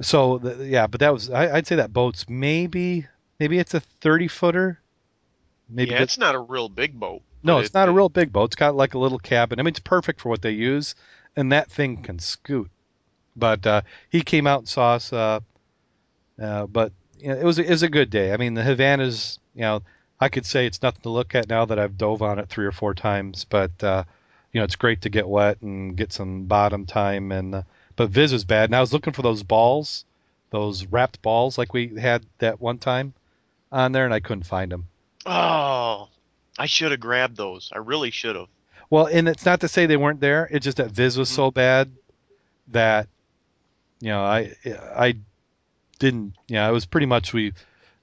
So 0.00 0.38
the, 0.38 0.66
yeah, 0.66 0.86
but 0.86 1.00
that 1.00 1.12
was 1.12 1.30
I, 1.30 1.52
would 1.52 1.66
say 1.66 1.76
that 1.76 1.92
boat's 1.92 2.28
maybe 2.28 3.06
maybe 3.40 3.58
it's 3.58 3.74
a 3.74 3.80
thirty 3.80 4.28
footer. 4.28 4.80
Maybe 5.68 5.92
yeah, 5.92 6.02
it's 6.02 6.18
not 6.18 6.34
a 6.34 6.38
real 6.38 6.68
big 6.68 6.98
boat. 6.98 7.22
No, 7.42 7.58
it's 7.58 7.68
it, 7.68 7.74
not 7.74 7.88
a 7.88 7.92
real 7.92 8.08
big 8.08 8.32
boat. 8.32 8.44
It's 8.46 8.56
got 8.56 8.74
like 8.74 8.94
a 8.94 8.98
little 8.98 9.18
cabin. 9.18 9.60
I 9.60 9.62
mean, 9.62 9.68
it's 9.68 9.80
perfect 9.80 10.20
for 10.20 10.28
what 10.28 10.42
they 10.42 10.50
use, 10.50 10.94
and 11.36 11.52
that 11.52 11.70
thing 11.70 12.02
can 12.02 12.18
scoot. 12.18 12.70
But 13.36 13.66
uh, 13.66 13.82
he 14.10 14.22
came 14.22 14.46
out 14.46 14.60
and 14.60 14.68
saw 14.68 14.94
us. 14.94 15.12
Uh, 15.12 15.40
uh, 16.40 16.66
but 16.66 16.92
you 17.18 17.28
know, 17.28 17.36
it 17.36 17.44
was 17.44 17.58
it 17.58 17.68
was 17.68 17.82
a 17.82 17.88
good 17.88 18.10
day. 18.10 18.32
I 18.32 18.36
mean, 18.36 18.54
the 18.54 18.62
Havana's 18.62 19.38
you 19.54 19.62
know 19.62 19.82
I 20.20 20.28
could 20.28 20.46
say 20.46 20.66
it's 20.66 20.82
nothing 20.82 21.02
to 21.02 21.10
look 21.10 21.34
at 21.34 21.48
now 21.48 21.64
that 21.66 21.78
I've 21.78 21.98
dove 21.98 22.22
on 22.22 22.38
it 22.38 22.48
three 22.48 22.66
or 22.66 22.72
four 22.72 22.94
times, 22.94 23.44
but 23.44 23.82
uh, 23.82 24.04
you 24.52 24.60
know 24.60 24.64
it's 24.64 24.76
great 24.76 25.02
to 25.02 25.10
get 25.10 25.28
wet 25.28 25.60
and 25.62 25.96
get 25.96 26.12
some 26.12 26.44
bottom 26.44 26.86
time. 26.86 27.30
And 27.30 27.54
uh, 27.54 27.62
but 27.94 28.10
Viz 28.10 28.32
is 28.32 28.44
bad. 28.44 28.68
And 28.68 28.76
I 28.76 28.80
was 28.80 28.92
looking 28.92 29.12
for 29.12 29.22
those 29.22 29.42
balls, 29.42 30.04
those 30.50 30.86
wrapped 30.86 31.22
balls 31.22 31.58
like 31.58 31.72
we 31.72 31.88
had 31.98 32.24
that 32.38 32.60
one 32.60 32.78
time 32.78 33.14
on 33.70 33.92
there, 33.92 34.04
and 34.04 34.14
I 34.14 34.20
couldn't 34.20 34.44
find 34.44 34.72
them. 34.72 34.88
Oh, 35.30 36.08
I 36.58 36.64
should 36.64 36.90
have 36.90 37.00
grabbed 37.00 37.36
those. 37.36 37.70
I 37.72 37.78
really 37.78 38.10
should 38.10 38.34
have. 38.34 38.48
Well, 38.88 39.06
and 39.06 39.28
it's 39.28 39.44
not 39.44 39.60
to 39.60 39.68
say 39.68 39.84
they 39.84 39.98
weren't 39.98 40.20
there. 40.20 40.48
It's 40.50 40.64
just 40.64 40.78
that 40.78 40.90
Viz 40.90 41.18
was 41.18 41.28
mm-hmm. 41.28 41.36
so 41.36 41.50
bad 41.50 41.92
that 42.68 43.08
you 44.00 44.08
know 44.08 44.22
I 44.22 44.54
I 44.64 45.16
didn't. 45.98 46.34
You 46.48 46.56
know, 46.56 46.68
it 46.70 46.72
was 46.72 46.86
pretty 46.86 47.06
much 47.06 47.34
we. 47.34 47.52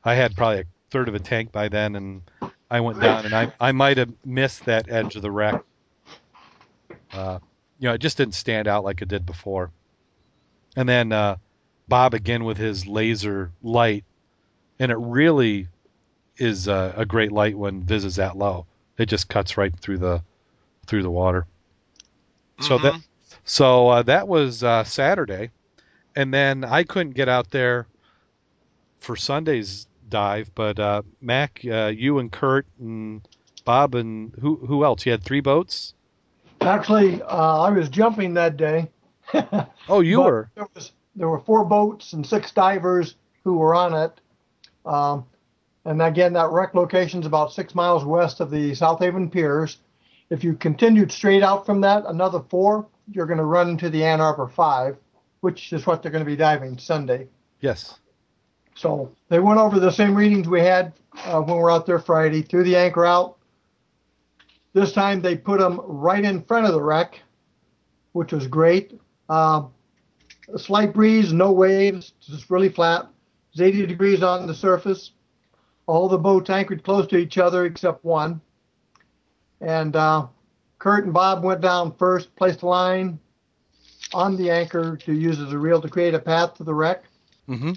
I 0.04 0.14
had 0.14 0.36
probably 0.36 0.62
a 0.62 0.66
third 0.92 1.10
of 1.10 1.16
a 1.16 1.20
tank 1.20 1.52
by 1.52 1.68
then, 1.68 1.96
and 1.96 2.22
I 2.70 2.82
went 2.82 3.02
down, 3.02 3.26
and 3.26 3.34
I 3.34 3.52
I 3.60 3.72
might 3.72 3.98
have 3.98 4.14
missed 4.24 4.66
that 4.66 4.88
edge 4.88 5.16
of 5.16 5.24
the 5.24 5.32
wreck. 5.32 5.64
Uh, 7.12 7.40
you 7.80 7.88
know, 7.88 7.96
it 7.96 8.02
just 8.02 8.18
didn't 8.18 8.36
stand 8.36 8.68
out 8.68 8.84
like 8.84 9.02
it 9.02 9.08
did 9.08 9.26
before. 9.26 9.72
And 10.76 10.88
then 10.88 11.12
uh, 11.12 11.38
Bob 11.88 12.14
again 12.14 12.44
with 12.44 12.58
his 12.58 12.86
laser 12.86 13.52
light, 13.64 14.04
and 14.78 14.92
it 14.92 14.98
really 15.00 15.70
is 16.38 16.68
a, 16.68 16.94
a 16.98 17.06
great 17.06 17.32
light 17.32 17.58
when 17.58 17.84
Viz 17.84 18.06
is 18.06 18.18
that 18.18 18.38
low. 18.38 18.66
It 18.98 19.08
just 19.08 19.30
cuts 19.30 19.58
right 19.58 19.78
through 19.78 20.00
the 20.00 20.22
through 20.86 21.04
the 21.04 21.12
water. 21.12 21.46
So 22.62 22.78
mm-hmm. 22.78 22.84
that 22.84 23.02
so 23.44 23.90
uh, 23.90 24.04
that 24.04 24.28
was 24.28 24.64
uh, 24.64 24.84
Saturday, 24.84 25.52
and 26.16 26.34
then 26.34 26.64
I 26.64 26.84
couldn't 26.84 27.14
get 27.14 27.30
out 27.30 27.52
there 27.52 27.88
for 29.00 29.16
Sunday's 29.16 29.88
dive. 30.10 30.50
But 30.56 30.80
uh, 30.80 31.02
Mac, 31.22 31.62
uh, 31.70 31.92
you 31.96 32.20
and 32.20 32.32
Kurt 32.32 32.66
and 32.80 33.22
Bob 33.64 33.96
and 33.96 34.34
who 34.40 34.56
who 34.56 34.84
else? 34.84 35.06
You 35.06 35.12
had 35.12 35.24
three 35.24 35.42
boats. 35.42 35.94
Actually, 36.62 37.22
uh, 37.22 37.62
I 37.62 37.70
was 37.70 37.90
jumping 37.90 38.34
that 38.36 38.58
day. 38.58 38.90
oh, 39.90 40.00
you 40.00 40.22
were. 40.22 40.50
There, 40.56 40.68
was, 40.74 40.92
there 41.16 41.28
were 41.28 41.40
four 41.40 41.66
boats 41.66 42.14
and 42.14 42.26
six 42.26 42.52
divers 42.52 43.16
who 43.44 43.58
were 43.58 43.76
on 43.76 43.94
it. 43.94 44.20
Um, 44.86 45.26
and 45.86 46.02
again, 46.02 46.34
that 46.34 46.50
wreck 46.50 46.74
location 46.74 47.20
is 47.20 47.26
about 47.26 47.54
six 47.54 47.76
miles 47.76 48.04
west 48.04 48.40
of 48.40 48.50
the 48.50 48.74
South 48.74 49.00
Haven 49.00 49.30
Piers. 49.30 49.78
If 50.30 50.44
you 50.44 50.56
continued 50.56 51.12
straight 51.12 51.44
out 51.44 51.66
from 51.66 51.82
that, 51.82 52.04
another 52.08 52.42
four, 52.50 52.88
you're 53.12 53.28
going 53.28 53.38
to 53.38 53.46
run 53.46 53.70
into 53.70 53.92
the 53.92 54.04
Ann 54.04 54.20
Arbor 54.20 54.48
Five, 54.48 54.98
which 55.42 55.72
is 55.72 55.86
what 55.86 56.02
they're 56.02 56.12
going 56.12 56.24
to 56.24 56.30
be 56.30 56.36
diving 56.36 56.80
Sunday. 56.80 57.28
Yes. 57.62 58.00
So 58.74 59.16
they 59.30 59.40
went 59.40 59.60
over 59.60 59.80
the 59.80 59.92
same 59.92 60.16
readings 60.16 60.48
we 60.48 60.60
had 60.60 60.94
uh, 61.26 61.40
when 61.42 61.58
we 61.58 61.64
were 61.64 61.72
out 61.72 61.86
there 61.86 62.00
Friday, 62.00 62.42
threw 62.42 62.64
the 62.64 62.76
anchor 62.76 63.06
out. 63.06 63.38
This 64.74 64.92
time 64.92 65.22
they 65.22 65.38
put 65.38 65.60
them 65.60 65.80
right 65.86 66.24
in 66.24 66.44
front 66.44 66.66
of 66.66 66.74
the 66.74 66.82
wreck, 66.82 67.22
which 68.12 68.34
was 68.34 68.48
great. 68.48 69.00
Uh, 69.30 69.68
a 70.54 70.60
slight 70.60 70.94
breeze, 70.94 71.32
no 71.32 71.52
waves, 71.52 72.14
just 72.20 72.50
really 72.50 72.70
flat. 72.70 73.08
It's 73.52 73.62
80 73.62 73.86
degrees 73.86 74.22
on 74.22 74.48
the 74.48 74.54
surface. 74.54 75.12
All 75.88 76.08
the 76.08 76.18
boats 76.18 76.50
anchored 76.50 76.84
close 76.84 77.08
to 77.08 77.18
each 77.18 77.38
other 77.38 77.66
except 77.66 78.04
one. 78.04 78.42
And 79.62 79.96
uh, 79.96 80.28
Kurt 80.80 81.06
and 81.06 81.14
Bob 81.14 81.44
went 81.44 81.62
down 81.62 81.96
first, 81.96 82.36
placed 82.36 82.62
a 82.64 82.68
line 82.68 83.20
on 84.14 84.38
the 84.38 84.50
anchor 84.50 84.98
to 84.98 85.14
use 85.14 85.40
as 85.40 85.52
a 85.52 85.58
reel 85.58 85.82
to 85.82 85.90
create 85.90 86.14
a 86.14 86.20
path 86.20 86.56
to 86.56 86.64
the 86.64 86.74
wreck. 86.74 87.04
Mm-hmm. 87.48 87.74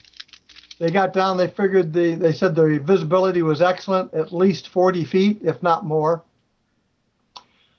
They 0.79 0.91
got 0.91 1.13
down. 1.13 1.37
They 1.37 1.49
figured 1.49 1.93
the. 1.93 2.15
They 2.15 2.33
said 2.33 2.55
the 2.55 2.79
visibility 2.79 3.43
was 3.43 3.61
excellent, 3.61 4.15
at 4.15 4.33
least 4.33 4.69
40 4.69 5.05
feet, 5.05 5.41
if 5.43 5.63
not 5.63 5.85
more. 5.85 6.23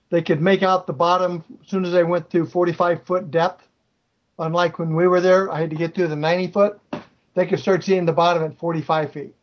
They 0.09 0.21
could 0.21 0.41
make 0.41 0.63
out 0.63 0.87
the 0.87 0.93
bottom 0.93 1.43
as 1.61 1.69
soon 1.69 1.85
as 1.85 1.91
they 1.91 2.03
went 2.03 2.29
to 2.31 2.45
45 2.45 3.03
foot 3.03 3.31
depth. 3.31 3.67
Unlike 4.37 4.79
when 4.79 4.95
we 4.95 5.07
were 5.07 5.21
there, 5.21 5.51
I 5.51 5.59
had 5.59 5.69
to 5.69 5.75
get 5.75 5.95
to 5.95 6.07
the 6.07 6.15
90 6.15 6.51
foot. 6.51 6.79
They 7.35 7.45
could 7.45 7.59
start 7.59 7.83
seeing 7.83 8.05
the 8.05 8.13
bottom 8.13 8.43
at 8.43 8.57
45 8.57 9.13
feet. 9.13 9.35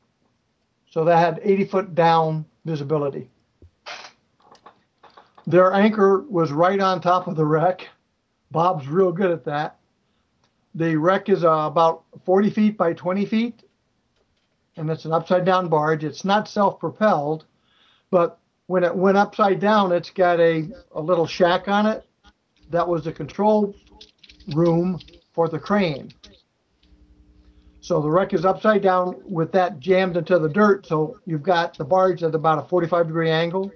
So 0.91 1.05
they 1.05 1.16
had 1.16 1.41
80 1.43 1.64
foot 1.64 1.95
down 1.95 2.45
visibility. 2.64 3.28
Their 5.47 5.72
anchor 5.72 6.22
was 6.28 6.51
right 6.51 6.80
on 6.80 7.01
top 7.01 7.28
of 7.28 7.37
the 7.37 7.45
wreck. 7.45 7.89
Bob's 8.51 8.89
real 8.89 9.12
good 9.12 9.30
at 9.30 9.45
that. 9.45 9.78
The 10.74 10.97
wreck 10.97 11.28
is 11.28 11.45
uh, 11.45 11.51
about 11.70 12.05
40 12.24 12.51
feet 12.51 12.76
by 12.76 12.93
20 12.93 13.24
feet, 13.26 13.62
and 14.76 14.91
it's 14.91 15.05
an 15.05 15.12
upside 15.12 15.45
down 15.45 15.68
barge. 15.68 16.05
It's 16.05 16.24
not 16.24 16.49
self 16.49 16.80
propelled, 16.80 17.47
but 18.11 18.39
when 18.66 18.82
it 18.82 18.95
went 18.95 19.16
upside 19.16 19.61
down, 19.61 19.93
it's 19.93 20.11
got 20.11 20.41
a, 20.41 20.68
a 20.93 21.01
little 21.01 21.26
shack 21.26 21.68
on 21.68 21.87
it. 21.87 22.05
That 22.70 22.87
was 22.87 23.05
the 23.05 23.12
control 23.12 23.74
room 24.55 24.99
for 25.32 25.49
the 25.49 25.59
crane. 25.59 26.12
So 27.87 28.03
the 28.03 28.11
wreck 28.11 28.34
is 28.34 28.45
upside 28.45 28.82
down 28.82 29.14
with 29.24 29.53
that 29.53 29.78
jammed 29.78 30.16
into 30.16 30.41
the 30.41 30.49
dirt. 30.49 30.87
So 30.87 31.20
you've 31.24 31.45
got 31.45 31.78
the 31.78 31.84
barge 31.84 32.24
at 32.24 32.34
about 32.34 32.59
a 32.59 32.66
45 32.66 33.07
degree 33.07 33.30
angle. 33.30 33.70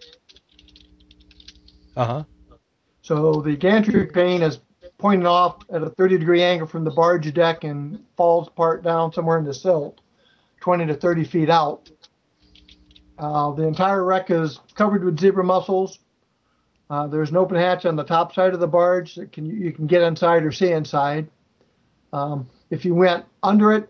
Uh 1.96 2.04
huh. 2.04 2.24
So 3.02 3.34
the 3.34 3.54
gantry 3.54 4.04
crane 4.08 4.42
is 4.42 4.58
pointing 4.98 5.28
off 5.28 5.58
at 5.72 5.84
a 5.84 5.90
30 5.90 6.18
degree 6.18 6.42
angle 6.42 6.66
from 6.66 6.82
the 6.82 6.90
barge 6.90 7.32
deck 7.32 7.62
and 7.62 8.04
falls 8.16 8.48
part 8.48 8.82
down 8.82 9.12
somewhere 9.12 9.38
in 9.38 9.44
the 9.44 9.54
silt, 9.54 10.00
20 10.58 10.86
to 10.86 10.94
30 10.94 11.22
feet 11.22 11.48
out. 11.48 11.88
Uh, 13.16 13.52
the 13.52 13.62
entire 13.62 14.04
wreck 14.04 14.28
is 14.28 14.58
covered 14.74 15.04
with 15.04 15.20
zebra 15.20 15.44
mussels. 15.44 16.00
Uh, 16.90 17.06
there's 17.06 17.30
an 17.30 17.36
open 17.36 17.56
hatch 17.56 17.86
on 17.86 17.94
the 17.94 18.02
top 18.02 18.34
side 18.34 18.54
of 18.54 18.58
the 18.58 18.66
barge 18.66 19.14
that 19.14 19.30
can 19.30 19.46
you 19.46 19.70
can 19.70 19.86
get 19.86 20.02
inside 20.02 20.42
or 20.42 20.50
see 20.50 20.72
inside. 20.72 21.28
Um, 22.12 22.48
if 22.70 22.84
you 22.84 22.92
went 22.96 23.24
under 23.44 23.72
it, 23.72 23.88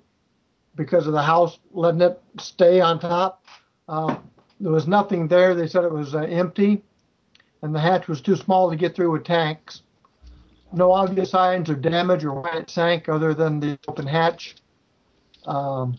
because 0.81 1.07
of 1.07 1.13
the 1.13 1.21
house 1.21 1.59
letting 1.75 2.01
it 2.01 2.19
stay 2.39 2.81
on 2.81 2.99
top, 2.99 3.45
uh, 3.87 4.17
there 4.61 4.73
was 4.73 4.89
nothing 4.89 5.29
there. 5.29 5.55
They 5.55 5.67
said 5.67 5.85
it 5.85 5.93
was 5.93 6.15
uh, 6.15 6.21
empty, 6.21 6.83
and 7.61 7.75
the 7.75 7.81
hatch 7.81 8.09
was 8.09 8.23
too 8.23 8.35
small 8.35 8.71
to 8.71 8.77
get 8.77 8.97
through 8.97 9.11
with 9.11 9.25
tanks. 9.25 9.83
No 10.73 10.91
obvious 10.93 11.33
signs 11.33 11.69
of 11.69 11.83
damage 11.83 12.25
or 12.25 12.41
why 12.41 12.57
it 12.57 12.71
sank, 12.71 13.11
other 13.11 13.35
than 13.35 13.61
the 13.61 13.79
open 13.89 14.07
hatch. 14.07 14.57
Um, 15.45 15.99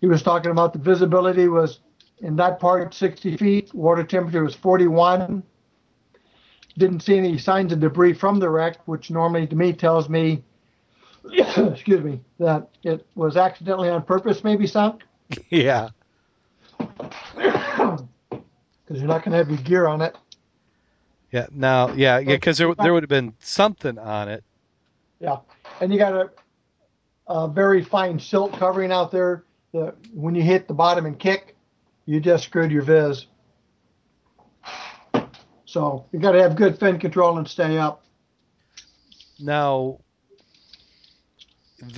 he 0.00 0.06
was 0.06 0.22
talking 0.22 0.52
about 0.52 0.72
the 0.72 0.78
visibility 0.78 1.48
was 1.48 1.80
in 2.18 2.36
that 2.36 2.60
part 2.60 2.94
60 2.94 3.36
feet. 3.38 3.74
Water 3.74 4.04
temperature 4.04 4.44
was 4.44 4.54
41. 4.54 5.42
Didn't 6.78 7.00
see 7.00 7.18
any 7.18 7.38
signs 7.38 7.72
of 7.72 7.80
debris 7.80 8.12
from 8.12 8.38
the 8.38 8.50
wreck, 8.50 8.76
which 8.86 9.10
normally 9.10 9.48
to 9.48 9.56
me 9.56 9.72
tells 9.72 10.08
me, 10.08 10.44
excuse 11.72 12.02
me, 12.02 12.20
that 12.38 12.68
it 12.82 13.06
was 13.14 13.36
accidentally 13.36 13.88
on 13.88 14.02
purpose, 14.02 14.44
maybe 14.44 14.66
sunk. 14.66 15.02
Yeah. 15.50 15.90
Because 18.88 19.00
you're 19.00 19.08
not 19.08 19.24
going 19.24 19.32
to 19.32 19.38
have 19.38 19.48
your 19.48 19.58
gear 19.58 19.88
on 19.88 20.00
it. 20.00 20.16
Yeah. 21.32 21.46
Now, 21.50 21.92
yeah, 21.94 22.20
yeah, 22.20 22.36
because 22.36 22.56
there 22.56 22.72
there 22.76 22.92
would 22.94 23.02
have 23.02 23.10
been 23.10 23.34
something 23.40 23.98
on 23.98 24.28
it. 24.28 24.44
Yeah, 25.18 25.38
and 25.80 25.92
you 25.92 25.98
got 25.98 26.12
a, 26.12 26.30
a 27.26 27.48
very 27.48 27.82
fine 27.82 28.20
silt 28.20 28.52
covering 28.52 28.92
out 28.92 29.10
there. 29.10 29.42
That 29.72 29.96
when 30.14 30.36
you 30.36 30.42
hit 30.42 30.68
the 30.68 30.74
bottom 30.74 31.04
and 31.04 31.18
kick, 31.18 31.56
you 32.04 32.20
just 32.20 32.44
screwed 32.44 32.70
your 32.70 32.82
viz. 32.82 33.26
So 35.64 36.06
you 36.12 36.20
got 36.20 36.32
to 36.32 36.42
have 36.42 36.54
good 36.54 36.78
fin 36.78 36.98
control 36.98 37.38
and 37.38 37.48
stay 37.48 37.76
up. 37.76 38.04
Now, 39.40 39.98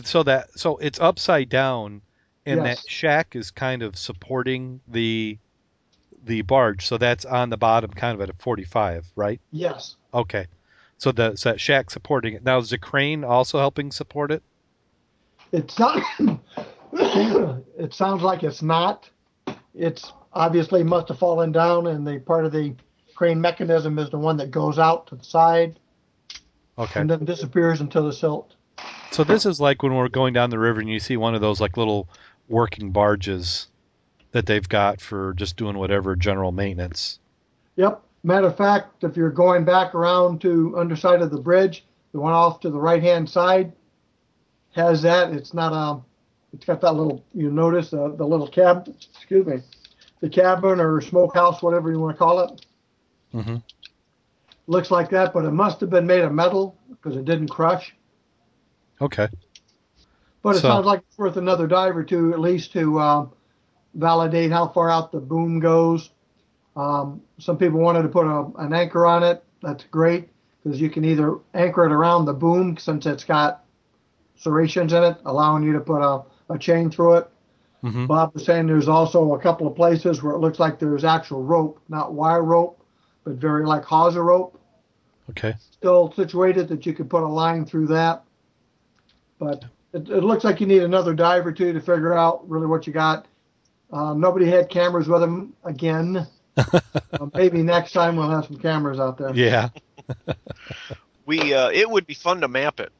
so 0.05 0.22
that 0.24 0.49
so 0.59 0.76
it's 0.79 1.01
upside 1.01 1.49
down, 1.49 2.03
and 2.47 2.64
Yes. 2.64 2.83
that 2.83 2.91
shack 2.91 3.37
is 3.37 3.51
kind 3.51 3.83
of 3.83 3.97
supporting 3.97 4.81
the 4.89 5.39
the 6.24 6.43
barge. 6.43 6.87
So 6.87 6.99
that's 6.99 7.24
on 7.24 7.51
the 7.51 7.57
bottom, 7.57 7.91
kind 7.91 8.14
of 8.14 8.20
at 8.20 8.31
a 8.31 8.35
forty-five, 8.39 9.07
right? 9.16 9.41
Yes. 9.53 9.97
Okay. 10.12 10.47
So 10.99 11.12
the 11.12 11.37
so 11.37 11.51
that 11.51 11.61
shack 11.61 11.91
supporting 11.91 12.35
it. 12.35 12.43
Now 12.45 12.59
is 12.59 12.70
the 12.70 12.79
crane 12.79 13.24
also 13.24 13.59
helping 13.59 13.91
support 13.93 14.33
it? 14.33 14.43
It 15.53 15.70
sounds. 15.70 16.05
it 16.93 17.95
sounds 17.95 18.22
like 18.22 18.43
it's 18.43 18.62
not. 18.62 19.09
It's 19.74 20.12
obviously 20.33 20.83
must 20.83 21.09
have 21.09 21.18
fallen 21.18 21.53
down, 21.53 21.87
and 21.87 22.07
the 22.07 22.18
part 22.18 22.45
of 22.45 22.53
the 22.53 22.74
crane 23.14 23.41
mechanism 23.41 23.99
is 23.99 24.11
the 24.11 24.18
one 24.18 24.37
that 24.37 24.51
goes 24.51 24.79
out 24.79 25.07
to 25.09 25.16
the 25.16 25.24
side 25.24 25.79
Okay. 26.79 27.01
and 27.01 27.11
then 27.11 27.24
disappears 27.24 27.81
into 27.81 28.01
the 28.01 28.12
silt. 28.12 28.55
So 29.11 29.24
this 29.24 29.47
is 29.47 29.61
like 29.61 29.83
when 29.83 29.95
we're 29.95 30.09
going 30.09 30.33
down 30.33 30.51
the 30.51 30.59
river 30.59 30.81
and 30.81 30.89
you 30.89 31.01
see 31.01 31.16
one 31.16 31.35
of 31.35 31.41
those 31.41 31.61
like 31.61 31.76
little 31.76 32.09
working 32.49 32.91
barges 32.91 33.68
that 34.33 34.47
they've 34.47 34.68
got 34.68 35.01
for 35.01 35.35
just 35.35 35.57
doing 35.57 35.79
whatever 35.79 36.14
general 36.14 36.53
maintenance. 36.53 37.18
Yep. 37.76 38.03
Matter 38.24 38.49
of 38.49 38.57
fact, 38.57 39.05
if 39.05 39.16
you're 39.16 39.31
going 39.31 39.64
back 39.64 39.95
around 39.95 40.41
to 40.43 40.76
underside 40.76 41.22
of 41.22 41.31
the 41.31 41.39
bridge, 41.39 41.85
the 42.12 42.20
one 42.20 42.33
off 42.33 42.61
to 42.61 42.70
the 42.70 42.79
right 42.79 43.03
hand 43.03 43.29
side 43.29 43.72
has 44.74 45.03
that. 45.03 45.33
It's 45.33 45.55
not 45.55 45.72
um, 45.72 46.05
it's 46.53 46.64
got 46.64 46.81
that 46.81 46.93
little. 46.93 47.24
You 47.35 47.51
notice 47.51 47.93
uh, 47.93 48.09
the 48.09 48.26
little 48.26 48.49
cab. 48.49 48.93
Excuse 49.14 49.47
me, 49.47 49.62
the 50.20 50.29
cabin 50.29 50.81
or 50.81 51.01
smokehouse, 51.01 51.62
whatever 51.62 51.91
you 51.91 51.99
want 52.01 52.16
to 52.16 52.18
call 52.18 52.41
it. 52.41 52.66
Mm-hmm. 53.35 53.57
Looks 54.66 54.91
like 54.91 55.11
that, 55.11 55.33
but 55.33 55.45
it 55.45 55.53
must 55.53 55.81
have 55.81 55.91
been 55.91 56.07
made 56.07 56.22
of 56.22 56.33
metal 56.33 56.76
because 56.91 57.16
it 57.16 57.24
didn't 57.24 57.49
crush. 57.49 57.95
Okay. 59.01 59.28
But 60.42 60.57
it 60.57 60.61
So- 60.61 60.68
sounds 60.68 60.86
like 60.86 61.01
it's 61.09 61.18
worth 61.18 61.36
another 61.36 61.66
dive 61.66 61.96
or 61.96 62.05
two 62.05 62.32
at 62.32 62.40
least 62.40 62.72
to 62.72 63.01
um, 63.01 63.32
validate 63.94 64.51
how 64.51 64.68
far 64.68 64.90
out 64.90 65.12
the 65.12 65.20
boom 65.20 65.61
goes. 65.61 66.11
Um, 66.76 67.20
some 67.38 67.57
people 67.59 67.80
wanted 67.80 68.03
to 68.03 68.09
put 68.09 68.26
a, 68.26 68.46
an 68.59 68.72
anchor 68.72 69.05
on 69.07 69.22
it. 69.24 69.42
That's 69.62 69.84
great 69.90 70.28
because 70.62 70.80
you 70.80 70.90
can 70.90 71.05
either 71.05 71.36
anchor 71.55 71.84
it 71.84 71.92
around 71.92 72.24
the 72.24 72.32
boom 72.32 72.76
since 72.76 73.07
it's 73.07 73.24
got 73.24 73.64
serrations 74.36 74.92
in 74.92 75.03
it, 75.03 75.16
allowing 75.24 75.64
you 75.64 75.72
to 75.72 75.80
put 75.80 76.01
a, 76.03 76.22
a 76.53 76.59
chain 76.59 76.90
through 76.90 77.14
it. 77.16 77.30
Mm-hmm. 77.82 78.07
Bob 78.07 78.34
was 78.34 78.44
saying 78.44 78.66
there's 78.66 78.88
also 78.88 79.34
a 79.34 79.38
couple 79.40 79.66
of 79.66 79.74
places 79.76 80.22
where 80.22 80.34
it 80.34 80.38
looks 80.38 80.59
like 80.59 80.78
there's 80.78 81.05
actual 81.05 81.42
rope, 81.42 81.80
not 81.88 82.12
wire 82.12 82.42
rope, 82.42 82.80
but 83.24 83.34
very 83.34 83.64
like 83.66 83.84
hawser 83.84 84.24
rope 84.24 84.61
Okay. 85.30 85.55
still 85.70 86.12
situated 86.12 86.68
that 86.68 86.86
you 86.86 86.92
could 86.92 87.11
put 87.11 87.22
a 87.22 87.28
line 87.28 87.64
through 87.64 87.86
that. 87.88 88.24
But 89.39 89.64
it, 89.93 90.09
it 90.09 90.22
looks 90.24 90.45
like 90.45 90.61
you 90.61 90.66
need 90.66 90.82
another 90.82 91.14
dive 91.14 91.47
or 91.47 91.53
two 91.53 91.72
to 91.72 91.80
figure 91.80 92.14
out 92.14 92.49
really 92.49 92.66
what 92.66 92.86
you 92.86 92.93
got. 92.93 93.26
Uh, 93.93 94.14
nobody 94.14 94.47
had 94.47 94.68
cameras 94.68 95.09
with 95.09 95.20
them 95.20 95.55
again. 95.64 96.26
uh, 96.57 96.80
maybe 97.34 97.62
next 97.62 97.93
time 97.93 98.16
we'll 98.16 98.28
have 98.30 98.47
some 98.47 98.59
cameras 98.59 98.99
out 99.01 99.16
there. 99.18 99.34
Yeah. 99.34 99.68
We 101.26 101.53
uh, 101.53 101.68
it 101.68 101.89
would 101.91 102.07
be 102.07 102.14
fun 102.14 102.41
to 102.41 102.49
map 102.49 102.80
it. 102.80 102.91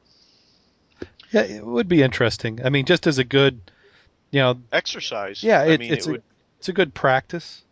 Yeah, 1.31 1.41
it 1.41 1.65
would 1.65 1.87
be 1.87 2.03
interesting. 2.03 2.59
I 2.63 2.69
mean, 2.69 2.85
just 2.85 3.07
as 3.07 3.17
a 3.17 3.23
good, 3.23 3.59
you 4.31 4.39
know, 4.39 4.59
Exercise. 4.71 5.43
yeah, 5.43 5.61
I 5.61 5.65
it, 5.69 5.79
mean, 5.79 5.91
it's 5.93 6.05
it 6.05 6.09
a 6.09 6.13
would. 6.13 6.23
it's 6.59 6.69
a 6.69 6.73
good 6.73 6.93
practice. 6.93 7.63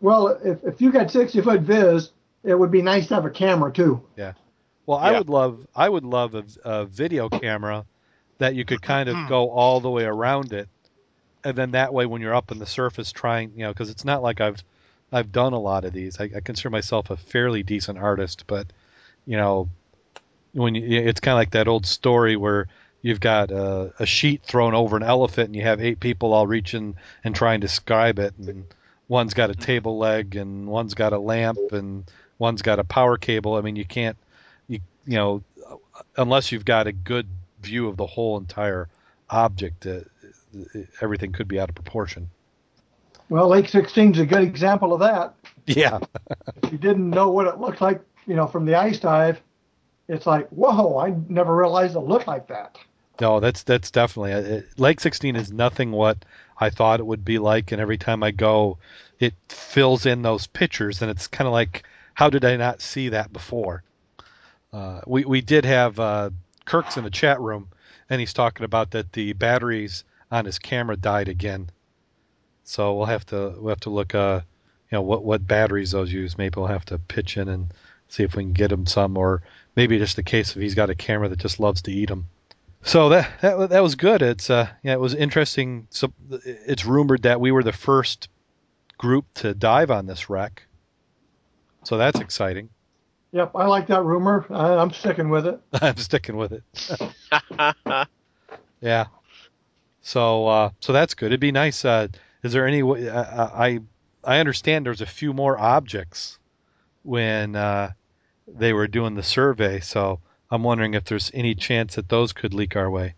Well, 0.00 0.28
if, 0.42 0.64
if 0.64 0.80
you 0.80 0.90
got 0.90 1.10
60 1.10 1.40
foot 1.42 1.60
viz, 1.60 2.12
it 2.44 2.54
would 2.54 2.70
be 2.70 2.80
nice 2.80 3.08
to 3.08 3.14
have 3.14 3.26
a 3.26 3.30
camera 3.30 3.70
too. 3.72 4.02
Yeah. 4.16 4.32
Well, 4.86 4.98
I 4.98 5.10
Yeah. 5.12 5.18
would 5.18 5.28
love 5.28 5.66
I 5.76 5.88
would 5.88 6.04
love 6.04 6.34
a, 6.34 6.44
a 6.64 6.86
video 6.86 7.28
camera 7.28 7.84
that 8.38 8.54
you 8.54 8.64
could 8.64 8.82
kind 8.82 9.08
Hmm. 9.08 9.22
of 9.22 9.28
go 9.28 9.50
all 9.50 9.80
the 9.80 9.90
way 9.90 10.04
around 10.04 10.52
it, 10.52 10.68
and 11.44 11.56
then 11.56 11.72
that 11.72 11.92
way 11.94 12.06
when 12.06 12.20
you're 12.22 12.34
up 12.34 12.50
on 12.50 12.58
the 12.58 12.66
surface 12.66 13.12
trying, 13.12 13.52
you 13.54 13.64
know, 13.64 13.72
because 13.72 13.90
it's 13.90 14.04
not 14.04 14.22
like 14.22 14.40
I've 14.40 14.62
I've 15.12 15.32
done 15.32 15.52
a 15.52 15.58
lot 15.60 15.84
of 15.84 15.92
these. 15.92 16.20
I, 16.20 16.24
I 16.36 16.40
consider 16.40 16.70
myself 16.70 17.10
a 17.10 17.16
fairly 17.16 17.62
decent 17.62 17.98
artist, 17.98 18.44
but 18.46 18.66
you 19.26 19.36
know, 19.36 19.68
when 20.52 20.74
you, 20.74 21.00
it's 21.00 21.20
kind 21.20 21.34
of 21.34 21.38
like 21.38 21.50
that 21.52 21.68
old 21.68 21.86
story 21.86 22.36
where 22.36 22.68
you've 23.02 23.20
got 23.20 23.50
a, 23.50 23.92
a 23.98 24.06
sheet 24.06 24.42
thrown 24.42 24.74
over 24.74 24.96
an 24.96 25.02
elephant 25.02 25.48
and 25.48 25.56
you 25.56 25.62
have 25.62 25.80
eight 25.80 26.00
people 26.00 26.32
all 26.32 26.46
reaching 26.46 26.96
and 27.24 27.34
trying 27.34 27.60
to 27.60 27.66
describe 27.66 28.18
it, 28.18 28.34
and 28.38 28.66
one's 29.08 29.34
got 29.34 29.50
a 29.50 29.54
table 29.54 29.98
leg 29.98 30.36
and 30.36 30.66
one's 30.66 30.94
got 30.94 31.12
a 31.12 31.18
lamp 31.18 31.60
and 31.72 32.04
one's 32.38 32.62
got 32.62 32.78
a 32.78 32.84
power 32.84 33.16
cable. 33.16 33.54
I 33.56 33.60
mean, 33.60 33.76
you 33.76 33.84
can't 33.84 34.16
you 34.68 34.80
you 35.06 35.16
know 35.16 35.42
unless 36.16 36.52
you've 36.52 36.64
got 36.64 36.86
a 36.86 36.92
good 36.92 37.28
view 37.66 37.88
of 37.88 37.96
the 37.96 38.06
whole 38.06 38.38
entire 38.38 38.88
object, 39.30 39.86
uh, 39.86 40.00
everything 41.00 41.32
could 41.32 41.48
be 41.48 41.60
out 41.60 41.68
of 41.68 41.74
proportion. 41.74 42.30
Well, 43.28 43.48
Lake 43.48 43.68
16 43.68 44.14
is 44.14 44.20
a 44.20 44.26
good 44.26 44.42
example 44.42 44.92
of 44.92 45.00
that. 45.00 45.34
Yeah. 45.66 45.98
If 46.62 46.72
you 46.72 46.78
didn't 46.78 47.10
know 47.10 47.30
what 47.30 47.46
it 47.46 47.60
looked 47.60 47.80
like 47.80 48.00
you 48.26 48.34
know, 48.34 48.46
from 48.46 48.66
the 48.66 48.74
ice 48.74 48.98
dive, 48.98 49.40
it's 50.08 50.26
like, 50.26 50.48
whoa, 50.48 50.98
I 50.98 51.14
never 51.28 51.56
realized 51.56 51.96
it 51.96 52.00
looked 52.00 52.26
like 52.26 52.48
that. 52.48 52.76
No, 53.20 53.40
that's 53.40 53.62
that's 53.62 53.90
definitely 53.90 54.32
it, 54.32 54.78
Lake 54.78 55.00
16 55.00 55.36
is 55.36 55.50
nothing 55.50 55.90
what 55.90 56.18
I 56.60 56.68
thought 56.68 57.00
it 57.00 57.06
would 57.06 57.24
be 57.24 57.38
like, 57.38 57.72
and 57.72 57.80
every 57.80 57.96
time 57.96 58.22
I 58.22 58.30
go, 58.30 58.78
it 59.18 59.34
fills 59.48 60.04
in 60.04 60.20
those 60.20 60.46
pictures, 60.46 61.00
and 61.00 61.10
it's 61.10 61.26
kind 61.26 61.46
of 61.46 61.52
like, 61.52 61.84
how 62.12 62.28
did 62.28 62.44
I 62.44 62.56
not 62.56 62.82
see 62.82 63.08
that 63.10 63.32
before? 63.32 63.82
Uh, 64.72 65.00
we 65.06 65.24
we 65.24 65.40
did 65.40 65.64
have 65.64 65.98
uh, 65.98 66.30
Kirk's 66.66 66.98
in 66.98 67.04
the 67.04 67.10
chat 67.10 67.40
room, 67.40 67.68
and 68.10 68.20
he's 68.20 68.34
talking 68.34 68.64
about 68.64 68.90
that 68.90 69.12
the 69.12 69.32
batteries 69.32 70.04
on 70.30 70.44
his 70.44 70.58
camera 70.58 70.96
died 70.96 71.28
again. 71.28 71.70
So 72.64 72.94
we'll 72.94 73.06
have 73.06 73.24
to 73.26 73.54
we'll 73.56 73.70
have 73.70 73.80
to 73.80 73.90
look, 73.90 74.14
uh, 74.14 74.40
you 74.90 74.96
know, 74.96 75.02
what 75.02 75.24
what 75.24 75.46
batteries 75.46 75.92
those 75.92 76.12
use. 76.12 76.36
Maybe 76.36 76.54
we'll 76.56 76.66
have 76.66 76.84
to 76.86 76.98
pitch 76.98 77.36
in 77.36 77.48
and 77.48 77.72
see 78.08 78.24
if 78.24 78.36
we 78.36 78.42
can 78.42 78.52
get 78.52 78.72
him 78.72 78.86
some, 78.86 79.16
or 79.16 79.42
maybe 79.76 79.98
just 79.98 80.18
a 80.18 80.22
case 80.22 80.54
if 80.54 80.60
he's 80.60 80.74
got 80.74 80.90
a 80.90 80.94
camera 80.94 81.28
that 81.28 81.38
just 81.38 81.60
loves 81.60 81.82
to 81.82 81.92
eat 81.92 82.08
them. 82.08 82.26
So 82.82 83.08
that 83.08 83.40
that 83.40 83.70
that 83.70 83.82
was 83.82 83.94
good. 83.94 84.22
It's 84.22 84.50
uh 84.50 84.68
yeah, 84.82 84.92
it 84.92 85.00
was 85.00 85.14
interesting. 85.14 85.86
So 85.90 86.12
it's 86.30 86.84
rumored 86.84 87.22
that 87.22 87.40
we 87.40 87.52
were 87.52 87.62
the 87.62 87.72
first 87.72 88.28
group 88.98 89.26
to 89.34 89.54
dive 89.54 89.90
on 89.90 90.06
this 90.06 90.28
wreck. 90.28 90.66
So 91.84 91.96
that's 91.98 92.20
exciting. 92.20 92.70
Yep, 93.36 93.52
I 93.54 93.66
like 93.66 93.86
that 93.88 94.02
rumor. 94.02 94.46
I, 94.50 94.76
I'm 94.76 94.90
sticking 94.92 95.28
with 95.28 95.46
it. 95.46 95.60
I'm 95.82 95.96
sticking 95.98 96.36
with 96.36 96.52
it. 96.52 96.64
Yeah. 98.80 99.06
So 100.02 100.46
uh, 100.46 100.70
so 100.80 100.92
that's 100.92 101.14
good. 101.14 101.26
It'd 101.26 101.40
be 101.40 101.52
nice. 101.52 101.84
Uh, 101.84 102.08
is 102.42 102.52
there 102.52 102.66
any 102.66 102.82
way? 102.82 103.08
Uh, 103.08 103.48
I 103.54 103.80
I 104.24 104.38
understand 104.38 104.86
there's 104.86 105.00
a 105.02 105.06
few 105.06 105.32
more 105.32 105.58
objects 105.58 106.38
when 107.02 107.56
uh, 107.56 107.92
they 108.46 108.72
were 108.72 108.88
doing 108.88 109.14
the 109.14 109.22
survey. 109.22 109.80
So 109.80 110.20
I'm 110.50 110.62
wondering 110.62 110.94
if 110.94 111.04
there's 111.04 111.30
any 111.34 111.54
chance 111.54 111.96
that 111.96 112.08
those 112.08 112.32
could 112.32 112.54
leak 112.54 112.76
our 112.76 112.90
way. 112.90 113.14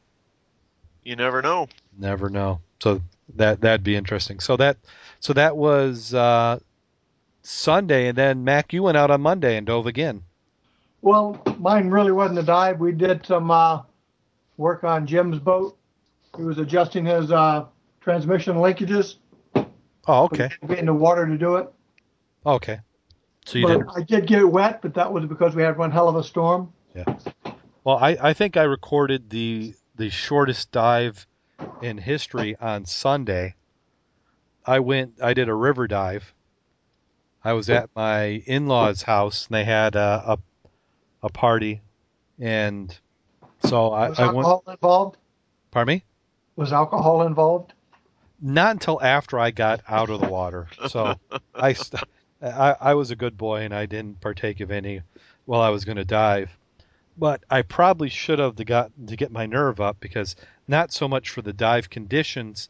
you 1.05 1.17
never 1.17 1.43
know. 1.43 1.69
Never 1.99 2.31
know. 2.31 2.61
So 2.83 3.03
that 3.37 3.61
that'd 3.61 3.85
be 3.85 3.97
interesting. 3.97 4.41
So 4.41 4.57
that 4.57 4.79
so 5.21 5.33
that 5.35 5.57
was 5.57 6.15
uh, 6.15 6.61
Sunday, 7.43 8.09
and 8.09 8.17
then 8.19 8.45
Mac, 8.45 8.73
you 8.73 8.83
went 8.83 8.97
out 8.97 9.11
on 9.11 9.21
Monday 9.21 9.57
and 9.57 9.67
dove 9.67 9.87
again. 9.87 10.23
Well, 11.03 11.41
mine 11.59 11.89
really 11.91 12.13
wasn't 12.13 12.41
a 12.41 12.43
dive. 12.43 12.81
We 12.81 12.93
did 12.93 13.25
some 13.25 13.51
uh, 13.51 13.83
work 14.57 14.85
on 14.85 15.07
Jim's 15.07 15.39
boat. 15.39 15.77
He 16.37 16.43
was 16.43 16.59
adjusting 16.59 17.05
his 17.07 17.31
uh, 17.33 17.67
transmission 18.01 18.57
linkages. 18.57 19.17
Oh, 20.07 20.25
okay, 20.25 20.51
Getting 20.67 20.87
the 20.87 20.95
water 20.95 21.27
to 21.27 21.37
do 21.39 21.57
it. 21.57 21.73
okay. 22.47 22.81
So 23.45 23.59
you 23.59 23.67
but 23.67 23.79
did. 23.79 23.87
I 23.97 24.03
did 24.03 24.27
get 24.27 24.41
it 24.41 24.45
wet, 24.51 24.83
but 24.83 24.93
that 24.95 25.11
was 25.11 25.25
because 25.25 25.55
we 25.55 25.63
had 25.63 25.79
one 25.79 25.91
hell 25.91 26.09
of 26.09 26.17
a 26.17 26.23
storm. 26.25 26.71
Yeah. 26.95 27.05
Well, 27.83 27.97
I, 27.97 28.17
I 28.21 28.33
think 28.35 28.59
I 28.59 28.65
recorded 28.65 29.31
the 29.31 29.75
the 29.97 30.11
shortest 30.11 30.71
dive 30.71 31.27
in 31.81 31.97
history 31.97 32.57
on 32.61 32.85
Sunday. 32.85 33.55
I 34.67 34.81
went. 34.81 35.15
I 35.23 35.33
did 35.33 35.49
a 35.49 35.55
river 35.55 35.87
dive. 35.87 36.35
I 37.45 37.53
was 37.53 37.71
at 37.71 37.91
my 37.95 38.43
in-laws' 38.47 39.03
house, 39.03 39.47
and 39.47 39.55
they 39.55 39.65
had 39.65 39.95
a 39.95 40.23
a, 40.27 40.39
a 41.23 41.29
party, 41.29 41.81
and 42.39 42.97
so 43.65 43.93
I, 43.93 44.09
Was 44.11 44.19
I 44.19 44.27
went. 44.27 44.37
alcohol 44.39 44.65
involved? 44.69 45.17
Pardon 45.71 45.95
me. 45.97 46.05
Was 46.57 46.73
alcohol 46.73 47.23
involved? 47.23 47.73
Not 48.41 48.73
until 48.73 49.03
after 49.03 49.39
I 49.39 49.51
got 49.51 49.81
out 49.89 50.11
of 50.11 50.21
the 50.21 50.29
water. 50.29 50.69
So 50.89 51.15
I, 51.55 51.73
st- 51.73 52.03
I, 52.41 52.77
I 52.81 52.95
was 52.95 53.11
a 53.11 53.17
good 53.17 53.37
boy 53.37 53.63
and 53.63 53.75
I 53.75 53.87
didn't 53.87 54.21
partake 54.21 54.61
of 54.61 54.71
any 54.71 55.03
while 55.45 55.61
I 55.61 55.71
was 55.71 55.85
going 55.85 55.97
to 55.97 56.05
dive. 56.05 56.57
But 57.17 57.43
I 57.51 57.63
probably 57.63 58.09
should 58.09 58.39
have 58.39 58.57
to 58.57 58.65
got 58.65 58.93
to 59.09 59.17
get 59.17 59.33
my 59.33 59.47
nerve 59.47 59.81
up 59.81 59.99
because 59.99 60.37
not 60.69 60.93
so 60.93 61.09
much 61.09 61.31
for 61.31 61.43
the 61.43 61.53
dive 61.53 61.91
conditions, 61.91 62.69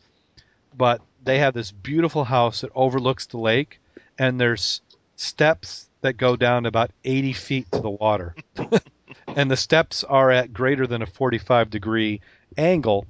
but 0.76 1.02
they 1.22 1.38
have 1.38 1.52
this 1.52 1.70
beautiful 1.70 2.24
house 2.24 2.62
that 2.62 2.70
overlooks 2.74 3.26
the 3.26 3.38
lake, 3.38 3.78
and 4.18 4.40
there's 4.40 4.82
steps 5.16 5.88
that 6.00 6.16
go 6.16 6.36
down 6.36 6.66
about 6.66 6.90
80 7.04 7.32
feet 7.32 7.72
to 7.72 7.80
the 7.80 7.90
water, 7.90 8.34
and 9.28 9.50
the 9.50 9.56
steps 9.56 10.04
are 10.04 10.30
at 10.30 10.52
greater 10.52 10.86
than 10.86 11.02
a 11.02 11.06
45 11.06 11.70
degree 11.70 12.20
angle. 12.56 13.06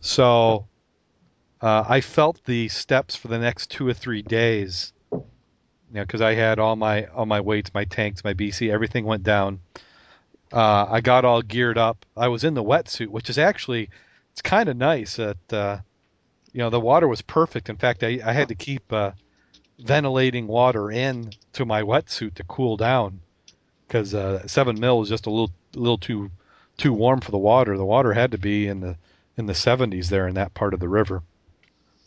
So 0.00 0.66
uh, 1.60 1.84
I 1.88 2.00
felt 2.00 2.44
the 2.44 2.68
steps 2.68 3.16
for 3.16 3.28
the 3.28 3.38
next 3.38 3.70
two 3.70 3.86
or 3.88 3.94
three 3.94 4.22
days. 4.22 4.92
You 5.12 6.00
know, 6.00 6.02
because 6.02 6.20
I 6.20 6.34
had 6.34 6.58
all 6.58 6.76
my 6.76 7.06
all 7.06 7.26
my 7.26 7.40
weights, 7.40 7.72
my 7.72 7.84
tanks, 7.84 8.24
my 8.24 8.34
BC, 8.34 8.70
everything 8.70 9.04
went 9.04 9.22
down. 9.22 9.60
Uh, 10.52 10.86
I 10.88 11.00
got 11.00 11.24
all 11.24 11.42
geared 11.42 11.78
up. 11.78 12.04
I 12.16 12.28
was 12.28 12.44
in 12.44 12.54
the 12.54 12.62
wetsuit, 12.62 13.08
which 13.08 13.30
is 13.30 13.38
actually 13.38 13.88
it's 14.32 14.42
kind 14.42 14.68
of 14.68 14.76
nice. 14.76 15.16
That 15.16 15.52
uh, 15.52 15.78
you 16.52 16.58
know 16.58 16.70
the 16.70 16.80
water 16.80 17.08
was 17.08 17.22
perfect. 17.22 17.68
In 17.68 17.76
fact, 17.76 18.02
I, 18.02 18.20
I 18.24 18.32
had 18.32 18.48
to 18.48 18.54
keep 18.54 18.92
uh, 18.92 19.12
ventilating 19.78 20.46
water 20.46 20.90
in 20.90 21.30
to 21.52 21.64
my 21.64 21.82
wetsuit 21.82 22.34
to 22.34 22.44
cool 22.44 22.76
down 22.76 23.20
because 23.86 24.14
uh, 24.14 24.46
seven 24.46 24.78
mil 24.80 25.02
is 25.02 25.08
just 25.08 25.26
a 25.26 25.30
little 25.30 25.50
little 25.74 25.98
too 25.98 26.30
too 26.76 26.92
warm 26.92 27.20
for 27.20 27.30
the 27.30 27.38
water. 27.38 27.76
The 27.76 27.84
water 27.84 28.12
had 28.12 28.32
to 28.32 28.38
be 28.38 28.66
in 28.66 28.80
the 28.80 28.96
in 29.36 29.46
the 29.46 29.52
70s 29.52 30.08
there 30.08 30.26
in 30.26 30.34
that 30.34 30.54
part 30.54 30.74
of 30.74 30.80
the 30.80 30.88
river. 30.88 31.22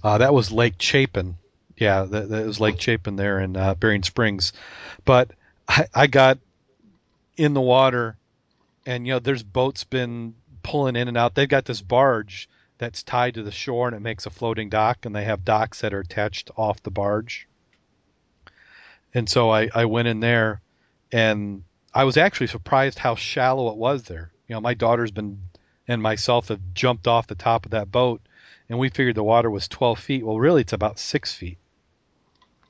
Uh, 0.04 0.18
that 0.18 0.34
was 0.34 0.52
Lake 0.52 0.76
Chapin. 0.80 1.38
Yeah, 1.78 2.04
that, 2.04 2.30
that 2.30 2.46
was 2.46 2.60
Lake 2.60 2.82
Chapin 2.82 3.16
there 3.16 3.40
in 3.40 3.56
uh, 3.56 3.76
Berrien 3.76 4.04
Springs. 4.04 4.52
But 5.06 5.32
I, 5.68 5.88
I 5.94 6.08
got 6.08 6.40
in 7.38 7.54
the 7.54 7.62
water, 7.62 8.18
and 8.86 9.06
you 9.06 9.14
know, 9.14 9.20
there's 9.20 9.44
boats 9.44 9.84
been 9.84 10.34
pulling 10.64 10.96
in 10.96 11.08
and 11.08 11.18
out. 11.18 11.36
They've 11.36 11.48
got 11.48 11.66
this 11.66 11.82
barge 11.82 12.50
that's 12.80 13.04
tied 13.04 13.36
to 13.36 13.44
the 13.44 13.52
shore, 13.52 13.88
and 13.88 13.96
it 13.96 14.02
makes 14.02 14.26
a 14.26 14.30
floating 14.30 14.70
dock, 14.70 15.06
and 15.06 15.16
they 15.16 15.26
have 15.26 15.46
docks 15.46 15.82
that 15.82 15.94
are 15.94 16.00
attached 16.00 16.50
off 16.58 16.82
the 16.84 16.92
barge. 16.92 17.48
And 19.14 19.28
so 19.28 19.49
I, 19.49 19.70
I 19.74 19.86
went 19.86 20.07
in 20.07 20.20
there, 20.20 20.62
and 21.12 21.64
I 21.93 22.03
was 22.03 22.18
actually 22.18 22.47
surprised 22.47 22.99
how 22.99 23.16
shallow 23.16 23.70
it 23.72 23.78
was 23.78 24.03
there. 24.03 24.32
You 24.47 24.55
know, 24.55 24.62
my 24.62 24.74
daughter's 24.74 25.12
been 25.12 25.39
and 25.89 26.03
myself 26.03 26.49
have 26.49 26.62
jumped 26.76 27.07
off 27.07 27.26
the 27.26 27.36
top 27.36 27.66
of 27.66 27.72
that 27.72 27.91
boat, 27.91 28.22
and 28.70 28.78
we 28.78 28.89
figured 28.89 29.16
the 29.16 29.24
water 29.24 29.49
was 29.49 29.68
12 29.68 29.99
feet. 29.99 30.24
Well, 30.24 30.38
really, 30.38 30.62
it's 30.62 30.74
about 30.74 30.99
six 30.99 31.34
feet. 31.34 31.57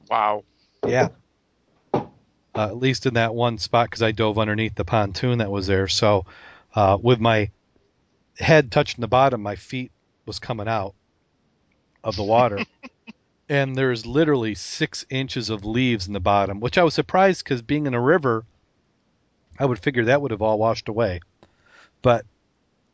Wow. 0.10 0.46
Yeah. 0.88 1.10
Uh, 1.94 2.08
at 2.56 2.78
least 2.78 3.06
in 3.06 3.16
that 3.16 3.36
one 3.36 3.58
spot, 3.58 3.88
because 3.88 4.02
I 4.02 4.12
dove 4.12 4.40
underneath 4.40 4.74
the 4.74 4.86
pontoon 4.86 5.40
that 5.40 5.52
was 5.52 5.68
there. 5.68 5.90
So, 5.90 6.26
uh, 6.74 6.98
with 7.02 7.20
my 7.20 7.52
head 8.38 8.72
touching 8.72 9.02
the 9.02 9.08
bottom, 9.08 9.42
my 9.42 9.58
feet 9.58 9.92
was 10.26 10.40
coming 10.40 10.70
out 10.70 10.96
of 12.04 12.16
the 12.16 12.24
water. 12.24 12.60
and 13.50 13.76
there's 13.76 14.06
literally 14.06 14.54
six 14.54 15.06
inches 15.10 15.50
of 15.50 15.66
leaves 15.66 16.08
in 16.08 16.14
the 16.14 16.20
bottom, 16.20 16.60
which 16.60 16.78
I 16.78 16.84
was 16.84 16.94
surprised 16.94 17.44
because 17.44 17.64
being 17.64 17.88
in 17.88 17.96
a 17.96 18.02
river, 18.02 18.46
I 19.58 19.66
would 19.66 19.80
figure 19.80 20.06
that 20.06 20.22
would 20.22 20.32
have 20.32 20.44
all 20.44 20.60
washed 20.60 20.88
away. 20.88 21.22
But 22.04 22.26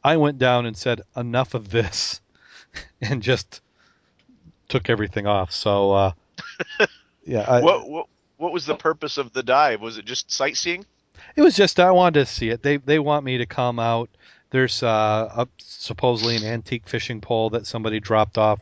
I 0.03 0.15
went 0.17 0.39
down 0.39 0.65
and 0.65 0.77
said, 0.77 1.01
enough 1.15 1.53
of 1.53 1.69
this, 1.69 2.21
and 3.01 3.21
just 3.21 3.61
took 4.69 4.89
everything 4.89 5.27
off. 5.27 5.51
So, 5.51 5.91
uh, 5.91 6.11
yeah. 7.25 7.41
I, 7.41 7.61
what 7.61 7.89
what 7.89 8.07
what 8.37 8.53
was 8.53 8.65
the 8.65 8.75
purpose 8.75 9.17
of 9.17 9.33
the 9.33 9.43
dive? 9.43 9.81
Was 9.81 9.97
it 9.97 10.05
just 10.05 10.31
sightseeing? 10.31 10.85
It 11.35 11.41
was 11.41 11.55
just 11.55 11.79
I 11.79 11.91
wanted 11.91 12.21
to 12.21 12.25
see 12.25 12.49
it. 12.49 12.63
They 12.63 12.77
they 12.77 12.99
want 12.99 13.25
me 13.25 13.37
to 13.37 13.45
come 13.45 13.77
out. 13.77 14.09
There's 14.51 14.83
uh, 14.83 15.29
a, 15.35 15.47
supposedly 15.57 16.37
an 16.37 16.45
antique 16.45 16.87
fishing 16.87 17.19
pole 17.19 17.49
that 17.49 17.67
somebody 17.67 17.99
dropped 17.99 18.37
off 18.37 18.59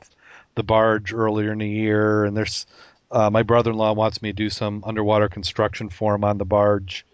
the 0.56 0.64
barge 0.64 1.14
earlier 1.14 1.52
in 1.52 1.60
the 1.60 1.68
year, 1.70 2.26
and 2.26 2.36
there's 2.36 2.66
uh, 3.12 3.30
my 3.30 3.44
brother-in-law 3.44 3.94
wants 3.94 4.22
me 4.22 4.30
to 4.30 4.34
do 4.34 4.50
some 4.50 4.84
underwater 4.86 5.30
construction 5.30 5.90
for 5.90 6.16
him 6.16 6.24
on 6.24 6.38
the 6.38 6.46
barge. 6.46 7.06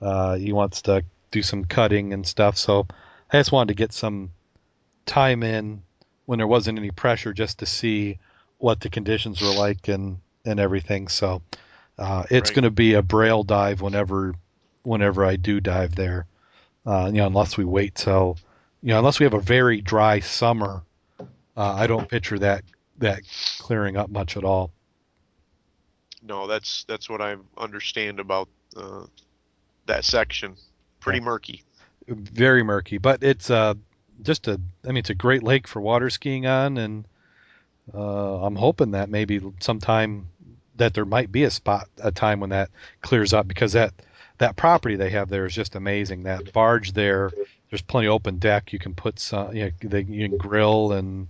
Uh, 0.00 0.36
he 0.36 0.52
wants 0.52 0.82
to 0.82 1.04
do 1.30 1.42
some 1.42 1.64
cutting 1.64 2.12
and 2.12 2.26
stuff, 2.26 2.56
so 2.56 2.86
I 3.32 3.38
just 3.38 3.52
wanted 3.52 3.68
to 3.68 3.74
get 3.74 3.92
some 3.92 4.30
time 5.06 5.42
in 5.42 5.82
when 6.26 6.38
there 6.38 6.46
wasn't 6.46 6.78
any 6.78 6.90
pressure, 6.90 7.32
just 7.32 7.58
to 7.58 7.66
see 7.66 8.18
what 8.58 8.80
the 8.80 8.90
conditions 8.90 9.40
were 9.40 9.52
like 9.52 9.88
and 9.88 10.18
and 10.44 10.60
everything. 10.60 11.08
So 11.08 11.42
uh, 11.98 12.24
it's 12.30 12.50
Right. 12.50 12.54
going 12.54 12.64
to 12.64 12.70
be 12.70 12.94
a 12.94 13.02
braille 13.02 13.42
dive 13.44 13.80
whenever 13.82 14.34
whenever 14.82 15.24
I 15.24 15.36
do 15.36 15.60
dive 15.60 15.94
there. 15.94 16.26
Uh, 16.86 17.06
you 17.12 17.18
know, 17.18 17.26
unless 17.26 17.56
we 17.56 17.64
wait 17.64 17.94
till 17.94 18.38
you 18.82 18.88
know, 18.88 18.98
unless 18.98 19.20
we 19.20 19.24
have 19.24 19.34
a 19.34 19.40
very 19.40 19.80
dry 19.80 20.20
summer, 20.20 20.82
uh, 21.60 21.74
I 21.74 21.86
don't 21.86 22.08
picture 22.08 22.38
that 22.38 22.64
that 22.98 23.20
clearing 23.58 23.96
up 23.98 24.08
much 24.08 24.36
at 24.36 24.44
all. 24.44 24.72
No, 26.22 26.46
that's 26.46 26.84
that's 26.84 27.10
what 27.10 27.20
I 27.20 27.36
understand 27.58 28.18
about 28.18 28.48
uh, 28.76 29.04
that 29.86 30.04
section. 30.04 30.56
Pretty 31.00 31.20
Yeah. 31.20 31.24
murky. 31.24 31.62
Very 32.08 32.62
murky, 32.62 32.96
but 32.98 33.22
it's 33.22 33.50
uh, 33.50 33.74
just 34.22 34.48
a. 34.48 34.58
I 34.84 34.88
mean, 34.88 34.98
it's 34.98 35.10
a 35.10 35.14
great 35.14 35.42
lake 35.42 35.68
for 35.68 35.80
water 35.80 36.08
skiing 36.08 36.46
on, 36.46 36.78
and 36.78 37.04
uh, 37.94 38.42
I'm 38.42 38.56
hoping 38.56 38.92
that 38.92 39.10
maybe 39.10 39.40
sometime 39.60 40.28
that 40.76 40.94
there 40.94 41.04
might 41.04 41.30
be 41.30 41.44
a 41.44 41.50
spot 41.50 41.88
a 42.02 42.10
time 42.10 42.40
when 42.40 42.50
that 42.50 42.70
clears 43.02 43.34
up 43.34 43.46
because 43.46 43.72
that 43.72 43.92
that 44.38 44.56
property 44.56 44.96
they 44.96 45.10
have 45.10 45.28
there 45.28 45.44
is 45.44 45.54
just 45.54 45.74
amazing. 45.74 46.22
That 46.22 46.54
barge 46.54 46.92
there, 46.92 47.30
there's 47.70 47.82
plenty 47.82 48.06
of 48.06 48.14
open 48.14 48.38
deck. 48.38 48.72
You 48.72 48.78
can 48.78 48.94
put 48.94 49.18
some, 49.18 49.54
you 49.54 49.64
know, 49.66 49.70
they, 49.82 50.02
you 50.02 50.26
can 50.28 50.38
grill 50.38 50.92
and 50.92 51.28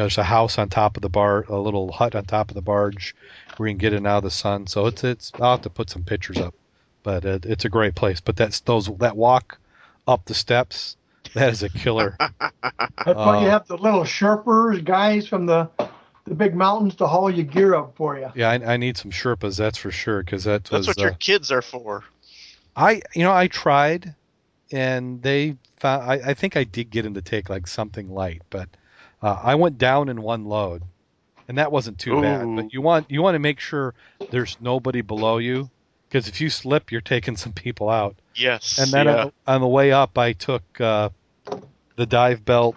know, 0.00 0.02
there's 0.04 0.18
a 0.18 0.24
house 0.24 0.58
on 0.58 0.68
top 0.68 0.96
of 0.96 1.02
the 1.02 1.08
bar, 1.10 1.44
a 1.48 1.58
little 1.58 1.92
hut 1.92 2.14
on 2.14 2.24
top 2.24 2.50
of 2.50 2.54
the 2.54 2.62
barge 2.62 3.14
where 3.56 3.68
you 3.68 3.74
can 3.74 3.78
get 3.78 3.92
in 3.92 3.98
and 3.98 4.06
out 4.06 4.18
of 4.18 4.24
the 4.24 4.30
sun. 4.30 4.66
So 4.66 4.86
it's 4.86 5.04
it's. 5.04 5.32
I'll 5.40 5.52
have 5.52 5.62
to 5.62 5.70
put 5.70 5.90
some 5.90 6.04
pictures 6.04 6.40
up, 6.40 6.54
but 7.02 7.24
it, 7.24 7.46
it's 7.46 7.64
a 7.64 7.68
great 7.70 7.94
place. 7.94 8.20
But 8.20 8.36
that's 8.36 8.60
those 8.60 8.86
that 8.98 9.16
walk 9.16 9.58
up 10.06 10.24
the 10.26 10.34
steps. 10.34 10.96
That 11.34 11.50
is 11.52 11.62
a 11.62 11.70
killer. 11.70 12.20
That's 13.04 13.24
why 13.24 13.36
you 13.36 13.48
Uh, 13.48 13.48
have 13.48 13.66
the 13.66 13.76
little 13.76 14.04
Sherpers 14.04 14.84
guys 14.84 15.26
from 15.26 15.46
the 15.46 15.68
the 16.24 16.34
big 16.34 16.54
mountains 16.54 16.94
to 16.96 17.06
haul 17.06 17.30
your 17.30 17.44
gear 17.44 17.74
up 17.74 17.96
for 17.96 18.16
you. 18.18 18.30
yeah, 18.34 18.50
I, 18.50 18.74
I 18.74 18.76
need 18.76 18.96
some 18.96 19.10
Sherpas, 19.10 19.56
that's 19.58 19.78
for 19.78 19.90
sure, 19.90 20.22
because 20.22 20.44
that 20.44 20.70
That's 20.70 20.86
was. 20.86 20.88
what 20.88 21.02
your 21.02 21.10
uh, 21.10 21.12
kids 21.12 21.52
are 21.52 21.62
for. 21.62 22.04
I 22.76 23.02
you 23.14 23.22
know 23.24 23.32
I 23.32 23.48
tried, 23.48 24.14
and 24.72 25.22
they 25.22 25.56
found. 25.78 26.02
I, 26.10 26.30
I 26.30 26.34
think 26.34 26.56
I 26.56 26.64
did 26.64 26.90
get 26.90 27.06
him 27.06 27.14
to 27.14 27.22
take 27.22 27.48
like 27.50 27.66
something 27.66 28.08
light, 28.10 28.42
but 28.50 28.68
uh, 29.22 29.38
I 29.42 29.54
went 29.54 29.78
down 29.78 30.08
in 30.08 30.20
one 30.20 30.44
load, 30.46 30.82
and 31.48 31.58
that 31.58 31.70
wasn't 31.70 31.98
too 31.98 32.20
bad. 32.20 32.56
But 32.56 32.72
you 32.72 32.82
want 32.82 33.10
you 33.10 33.22
want 33.22 33.36
to 33.36 33.38
make 33.38 33.60
sure 33.60 33.94
there's 34.30 34.56
nobody 34.60 35.00
below 35.00 35.38
you, 35.38 35.70
because 36.08 36.28
if 36.28 36.40
you 36.40 36.50
slip, 36.50 36.90
you're 36.90 37.00
taking 37.00 37.36
some 37.36 37.52
people 37.52 37.88
out. 37.88 38.16
Yes. 38.34 38.78
And 38.78 38.90
then 38.90 39.06
yeah. 39.06 39.24
on, 39.24 39.32
on 39.46 39.60
the 39.60 39.68
way 39.68 39.92
up, 39.92 40.18
I 40.18 40.32
took 40.32 40.62
uh, 40.80 41.10
the 41.96 42.06
dive 42.06 42.44
belt 42.44 42.76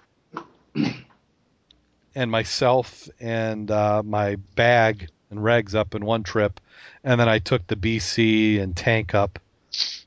and 2.16 2.32
myself 2.32 3.10
and 3.20 3.70
uh, 3.72 4.04
my 4.04 4.36
bag 4.56 5.10
and 5.32 5.40
regs 5.40 5.74
up 5.74 5.96
in 5.96 6.06
one 6.06 6.24
trip, 6.24 6.60
and 7.04 7.20
then 7.20 7.28
I 7.28 7.40
took 7.40 7.66
the 7.68 7.76
BC 7.76 8.62
and 8.62 8.76
tank 8.76 9.16
up 9.16 9.40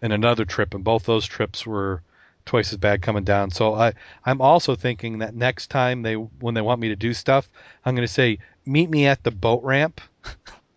in 0.01 0.13
another 0.13 0.45
trip, 0.45 0.75
and 0.75 0.85
both 0.85 1.05
those 1.05 1.27
trips 1.27 1.67
were 1.67 2.03
twice 2.49 2.73
as 2.73 2.79
bad 2.79 3.03
coming 3.03 3.25
down. 3.25 3.51
So 3.51 3.75
I 3.75 3.93
I'm 4.25 4.41
also 4.41 4.75
thinking 4.75 5.19
that 5.19 5.35
next 5.35 5.69
time 5.69 6.03
they 6.03 6.15
when 6.15 6.55
they 6.55 6.63
want 6.63 6.81
me 6.81 6.89
to 6.89 6.97
do 6.97 7.13
stuff, 7.13 7.49
I'm 7.85 7.95
going 7.95 8.07
to 8.07 8.13
say 8.13 8.39
meet 8.67 8.91
me 8.91 9.07
at 9.07 9.23
the 9.23 9.31
boat 9.31 9.63
ramp 9.63 10.01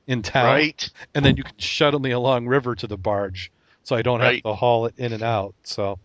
in 0.06 0.22
town 0.22 0.46
right. 0.46 0.90
and 1.16 1.24
then 1.26 1.38
you 1.38 1.44
can 1.44 1.58
shuttle 1.58 2.00
me 2.00 2.12
along 2.12 2.46
river 2.48 2.76
to 2.76 2.88
the 2.88 2.98
barge, 2.98 3.52
so 3.84 3.96
I 3.96 4.02
don't 4.02 4.20
Right. 4.20 4.36
have 4.36 4.44
to 4.44 4.54
haul 4.54 4.86
it 4.86 4.94
in 4.98 5.14
and 5.14 5.24
out. 5.24 5.56
So 5.64 5.98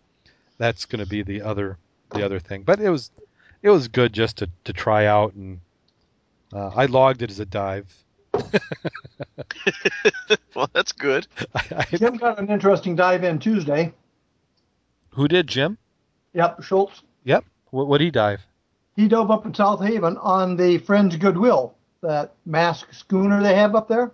that's 0.57 0.85
going 0.85 0.99
to 1.03 1.05
be 1.05 1.21
the 1.21 1.41
other 1.41 1.77
the 2.11 2.23
other 2.25 2.39
thing. 2.39 2.63
But 2.63 2.79
it 2.79 2.89
was 2.89 3.11
it 3.61 3.69
was 3.69 3.89
good 3.89 4.13
just 4.13 4.37
to 4.37 4.49
to 4.63 4.73
try 4.73 5.05
out, 5.05 5.33
and 5.33 5.59
uh, 6.53 6.69
I 6.69 6.85
logged 6.85 7.21
it 7.21 7.29
as 7.29 7.39
a 7.39 7.45
dive. 7.45 7.93
Well, 10.55 10.69
that's 10.73 10.91
good. 10.91 11.27
I, 11.55 11.61
I, 11.77 11.97
Jim 11.97 12.17
got 12.17 12.39
an 12.39 12.49
interesting 12.49 12.95
dive 12.95 13.23
in 13.23 13.37
Tuesday. 13.37 13.93
Who 15.17 15.27
did 15.27 15.47
Jim? 15.47 15.77
Yep, 16.33 16.61
Schultz. 16.61 17.01
Yep. 17.25 17.43
What 17.71 17.87
would 17.87 17.99
he 18.01 18.11
dive? 18.11 18.45
He 18.95 19.07
dove 19.07 19.31
up 19.31 19.45
in 19.45 19.53
South 19.53 19.83
Haven 19.83 20.15
on 20.17 20.55
the 20.55 20.77
Friends 20.77 21.15
Goodwill, 21.17 21.75
that 22.01 22.33
mask 22.45 22.93
schooner 22.93 23.41
they 23.41 23.55
have 23.55 23.75
up 23.75 23.87
there. 23.87 24.11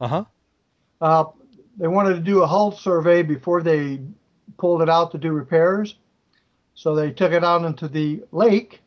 Uh 0.00 0.08
huh. 0.08 0.24
Uh, 1.00 1.24
they 1.78 1.86
wanted 1.86 2.14
to 2.14 2.20
do 2.20 2.42
a 2.42 2.46
hull 2.46 2.72
survey 2.72 3.22
before 3.22 3.62
they 3.62 4.00
pulled 4.58 4.82
it 4.82 4.88
out 4.90 5.12
to 5.12 5.18
do 5.18 5.32
repairs. 5.32 5.96
So 6.74 6.94
they 6.96 7.12
took 7.12 7.30
it 7.32 7.44
out 7.44 7.64
into 7.64 7.86
the 7.86 8.22
lake, 8.32 8.80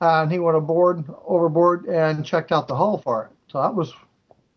uh, 0.00 0.22
and 0.22 0.30
he 0.30 0.38
went 0.38 0.56
aboard, 0.56 1.04
overboard, 1.26 1.86
and 1.86 2.24
checked 2.24 2.52
out 2.52 2.68
the 2.68 2.76
hull 2.76 2.98
for 2.98 3.24
it. 3.24 3.30
So 3.50 3.60
that 3.60 3.74
was, 3.74 3.92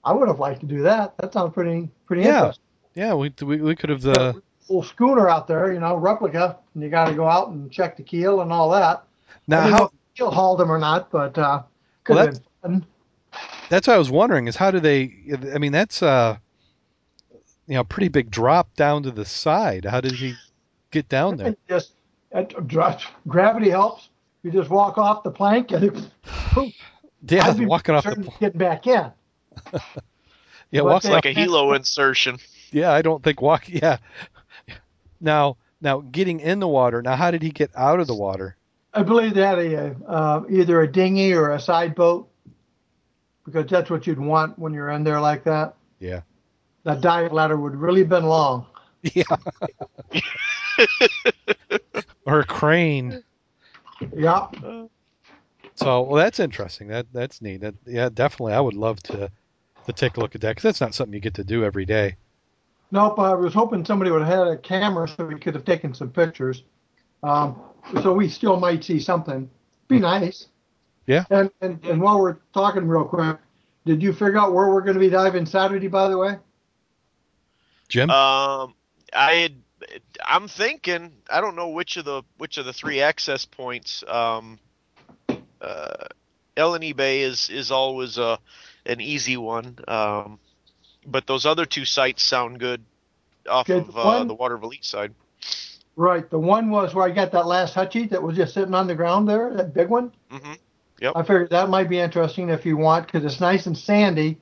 I 0.03 0.13
would 0.13 0.27
have 0.27 0.39
liked 0.39 0.59
to 0.61 0.67
do 0.67 0.83
that. 0.83 1.17
That 1.17 1.33
sounds 1.33 1.53
pretty, 1.53 1.89
pretty 2.05 2.23
Yeah. 2.23 2.37
interesting. 2.37 2.63
Yeah, 2.93 3.13
we 3.15 3.33
we, 3.43 3.57
we 3.61 3.75
could 3.75 3.89
have 3.89 4.05
uh, 4.05 4.33
Little 4.69 4.83
schooner 4.83 5.27
out 5.27 5.47
there, 5.47 5.73
you 5.73 5.79
know, 5.79 5.95
replica, 5.95 6.57
and 6.73 6.83
you 6.83 6.89
got 6.89 7.05
to 7.05 7.13
go 7.15 7.27
out 7.27 7.49
and 7.49 7.71
check 7.71 7.97
the 7.97 8.03
keel 8.03 8.41
and 8.41 8.53
all 8.53 8.69
that. 8.69 9.03
Now 9.47 9.63
don't 9.63 9.71
know 9.71 9.77
how 9.77 9.83
if 9.85 9.91
the 9.91 9.97
keel 10.15 10.31
hauled 10.31 10.59
them 10.59 10.71
or 10.71 10.77
not, 10.77 11.09
but 11.11 11.37
uh, 11.37 11.63
could 12.03 12.15
Well, 12.15 12.25
have 12.27 12.35
been 12.61 12.81
fun. 12.81 12.85
that's 13.69 13.87
what 13.87 13.95
I 13.95 13.97
was 13.97 14.11
wondering 14.11 14.47
is 14.47 14.55
how 14.55 14.69
do 14.71 14.79
they? 14.79 15.13
I 15.53 15.57
mean, 15.57 15.71
that's 15.71 16.03
uh, 16.03 16.37
you 17.67 17.75
know, 17.75 17.83
pretty 17.83 18.09
big 18.09 18.29
drop 18.31 18.75
down 18.75 19.03
to 19.03 19.11
the 19.11 19.25
side. 19.25 19.85
How 19.85 20.01
did 20.01 20.13
he 20.13 20.35
get 20.91 21.09
down 21.09 21.37
there? 21.37 21.55
Just 21.69 21.93
dr- 22.67 23.01
gravity 23.27 23.69
helps. 23.69 24.09
You 24.43 24.51
just 24.51 24.69
walk 24.69 24.97
off 24.97 25.23
the 25.23 25.31
plank 25.31 25.71
and 25.71 25.83
it, 25.83 26.11
Yeah, 27.27 27.47
I'd 27.47 27.57
be 27.57 27.65
walking 27.65 27.93
off 27.95 28.03
the 28.03 28.11
concerned 28.11 28.25
pl- 28.25 28.33
getting 28.39 28.57
back 28.59 28.87
in. 28.87 29.11
yeah, 30.71 30.81
but 30.81 30.85
walking 30.85 31.11
Like 31.11 31.25
a 31.25 31.33
helo 31.33 31.75
insertion. 31.75 32.37
Yeah, 32.71 32.91
I 32.91 33.01
don't 33.01 33.23
think 33.23 33.41
walk. 33.41 33.63
Yeah. 33.69 33.97
Now, 35.21 35.57
now 35.81 36.01
getting 36.11 36.39
in 36.39 36.59
the 36.59 36.67
water. 36.67 37.01
Now, 37.01 37.15
how 37.15 37.31
did 37.31 37.41
he 37.41 37.49
get 37.49 37.71
out 37.75 37.99
of 37.99 38.07
the 38.07 38.15
water? 38.15 38.55
I 38.93 39.03
believe 39.03 39.33
they 39.33 39.41
had 39.41 39.59
a 39.59 39.95
uh, 40.07 40.43
either 40.49 40.81
a 40.81 40.91
dinghy 40.91 41.33
or 41.33 41.51
a 41.51 41.59
side 41.59 41.95
boat 41.95 42.27
because 43.45 43.69
that's 43.69 43.89
what 43.89 44.07
you'd 44.07 44.19
want 44.19 44.57
when 44.57 44.73
you're 44.73 44.89
in 44.89 45.03
there 45.03 45.19
like 45.19 45.43
that. 45.43 45.75
Yeah. 45.99 46.21
That 46.83 47.01
dive 47.01 47.33
ladder 47.33 47.57
would 47.57 47.75
really 47.75 48.03
been 48.03 48.25
long. 48.25 48.65
Yeah. 49.13 49.23
or 52.25 52.39
a 52.41 52.45
crane. 52.45 53.23
Yeah, 54.15 54.47
So, 55.75 56.01
well, 56.01 56.15
that's 56.15 56.39
interesting. 56.39 56.87
That 56.87 57.07
that's 57.13 57.41
neat. 57.41 57.61
That 57.61 57.75
yeah, 57.85 58.09
definitely. 58.09 58.53
I 58.53 58.59
would 58.59 58.73
love 58.73 59.01
to 59.03 59.31
to 59.85 59.93
take 59.93 60.17
a 60.17 60.19
look 60.19 60.35
at 60.35 60.41
that 60.41 60.49
because 60.51 60.63
that's 60.63 60.81
not 60.81 60.93
something 60.93 61.13
you 61.13 61.19
get 61.19 61.35
to 61.35 61.43
do 61.43 61.63
every 61.63 61.85
day. 61.85 62.15
Nope. 62.91 63.19
I 63.19 63.33
was 63.33 63.53
hoping 63.53 63.85
somebody 63.85 64.11
would 64.11 64.21
have 64.21 64.39
had 64.39 64.47
a 64.47 64.57
camera 64.57 65.07
so 65.07 65.25
we 65.25 65.39
could 65.39 65.55
have 65.55 65.65
taken 65.65 65.93
some 65.93 66.09
pictures. 66.09 66.63
Um, 67.23 67.61
so 68.01 68.13
we 68.13 68.29
still 68.29 68.59
might 68.59 68.83
see 68.83 68.99
something. 68.99 69.49
Be 69.87 69.99
nice. 69.99 70.47
Yeah. 71.07 71.25
And, 71.29 71.49
and 71.61 71.83
and 71.85 72.01
while 72.01 72.19
we're 72.19 72.37
talking 72.53 72.87
real 72.87 73.05
quick, 73.05 73.37
did 73.85 74.01
you 74.01 74.13
figure 74.13 74.37
out 74.37 74.53
where 74.53 74.69
we're 74.69 74.81
going 74.81 74.93
to 74.93 74.99
be 74.99 75.09
diving 75.09 75.45
Saturday? 75.45 75.87
By 75.87 76.07
the 76.09 76.17
way. 76.17 76.37
Jim. 77.87 78.09
Um, 78.11 78.75
I 79.13 79.33
had, 79.33 79.55
I'm 80.23 80.47
thinking 80.47 81.11
I 81.29 81.41
don't 81.41 81.55
know 81.55 81.69
which 81.69 81.97
of 81.97 82.05
the 82.05 82.21
which 82.37 82.57
of 82.57 82.65
the 82.65 82.73
three 82.73 83.01
access 83.01 83.45
points. 83.45 84.03
Um, 84.07 84.59
uh, 85.59 86.05
Eleni 86.55 86.95
Bay 86.95 87.21
is 87.21 87.49
is 87.49 87.71
always 87.71 88.17
a 88.17 88.37
an 88.85 89.01
easy 89.01 89.37
one. 89.37 89.79
Um, 89.87 90.39
but 91.11 91.27
those 91.27 91.45
other 91.45 91.65
two 91.65 91.85
sites 91.85 92.23
sound 92.23 92.59
good 92.59 92.83
off 93.49 93.69
Okay, 93.69 93.79
of 93.79 93.97
uh, 93.97 94.03
one- 94.03 94.27
the 94.27 94.33
Water 94.35 94.55
Elite 94.55 94.85
side. 94.85 95.13
Right. 95.95 96.29
The 96.29 96.39
one 96.39 96.69
was 96.69 96.93
where 96.95 97.05
I 97.05 97.09
got 97.09 97.33
that 97.33 97.45
last 97.45 97.73
hutchie 97.75 98.09
that 98.11 98.23
was 98.23 98.37
just 98.37 98.53
sitting 98.53 98.73
on 98.73 98.87
the 98.87 98.95
ground 98.95 99.27
there, 99.27 99.53
that 99.55 99.73
big 99.73 99.89
one. 99.89 100.13
hmm 100.29 100.53
I 101.15 101.21
figured 101.23 101.49
that 101.51 101.69
might 101.69 101.89
be 101.89 101.97
interesting 101.99 102.49
if 102.49 102.65
you 102.65 102.75
want, 102.77 103.05
because 103.05 103.23
it's 103.25 103.39
nice 103.41 103.65
and 103.67 103.77
sandy 103.77 104.37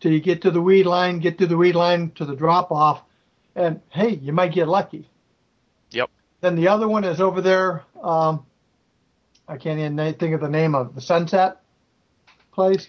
till 0.00 0.12
you 0.12 0.20
get 0.20 0.42
to 0.42 0.50
the 0.50 0.60
weed 0.60 0.84
line, 0.84 1.18
get 1.20 1.38
to 1.38 1.46
the 1.46 1.56
weed 1.56 1.74
line 1.74 2.10
to 2.16 2.24
the 2.26 2.36
drop 2.36 2.70
off, 2.70 3.02
and 3.54 3.80
hey, 3.90 4.10
you 4.10 4.32
might 4.32 4.52
get 4.52 4.68
lucky. 4.68 5.08
Yep. 5.90 6.10
Then 6.42 6.54
the 6.56 6.68
other 6.68 6.86
one 6.86 7.04
is 7.04 7.18
over 7.20 7.40
there. 7.40 7.82
Um, 8.02 8.44
I 9.48 9.56
can't 9.56 9.78
even 9.80 9.96
think 10.14 10.34
of 10.34 10.40
the 10.42 10.48
name 10.50 10.74
of 10.74 10.94
the 10.94 11.00
Sunset 11.00 11.60
place. 12.52 12.88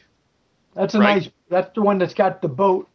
That's 0.74 0.94
a 0.96 1.00
Right. 1.00 1.24
nice. 1.24 1.30
That's 1.50 1.74
the 1.76 1.82
one 1.82 1.98
that's 1.98 2.14
got 2.14 2.42
the 2.42 2.50
boat 2.50 2.90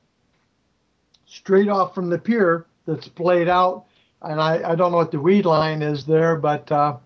straight 1.33 1.69
off 1.69 1.95
from 1.95 2.11
the 2.11 2.19
pier 2.19 2.67
that's 2.87 3.09
played 3.09 3.49
out. 3.49 3.87
And 4.21 4.41
I, 4.41 4.73
I 4.73 4.75
don't 4.75 4.93
know 4.93 4.99
what 4.99 5.11
the 5.11 5.21
weed 5.21 5.47
line 5.47 5.83
is 5.83 6.05
there, 6.05 6.37
but 6.37 6.71
uh, 6.71 6.99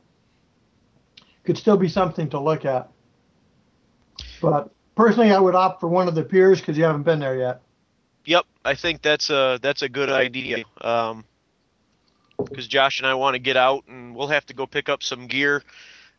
could 1.44 1.56
still 1.56 1.76
be 1.76 1.88
something 1.88 2.28
to 2.30 2.40
look 2.40 2.64
at. 2.64 2.90
But 4.42 4.70
personally, 4.96 5.32
I 5.32 5.38
would 5.38 5.54
opt 5.54 5.80
for 5.80 5.88
one 5.88 6.08
of 6.08 6.14
the 6.14 6.24
piers 6.24 6.60
because 6.60 6.76
you 6.76 6.84
haven't 6.84 7.04
been 7.04 7.20
there 7.20 7.38
yet. 7.38 7.62
Yep, 8.26 8.44
I 8.64 8.74
think 8.74 9.02
that's 9.02 9.30
a 9.30 9.58
that's 9.62 9.82
a 9.82 9.88
good 9.88 10.10
idea. 10.10 10.64
Um, 10.80 11.24
because 12.36 12.66
Josh 12.66 12.98
and 12.98 13.06
I 13.06 13.14
want 13.14 13.34
to 13.34 13.38
get 13.38 13.56
out, 13.56 13.84
and 13.88 14.14
we'll 14.14 14.26
have 14.26 14.44
to 14.46 14.54
go 14.54 14.66
pick 14.66 14.88
up 14.88 15.02
some 15.02 15.26
gear, 15.26 15.62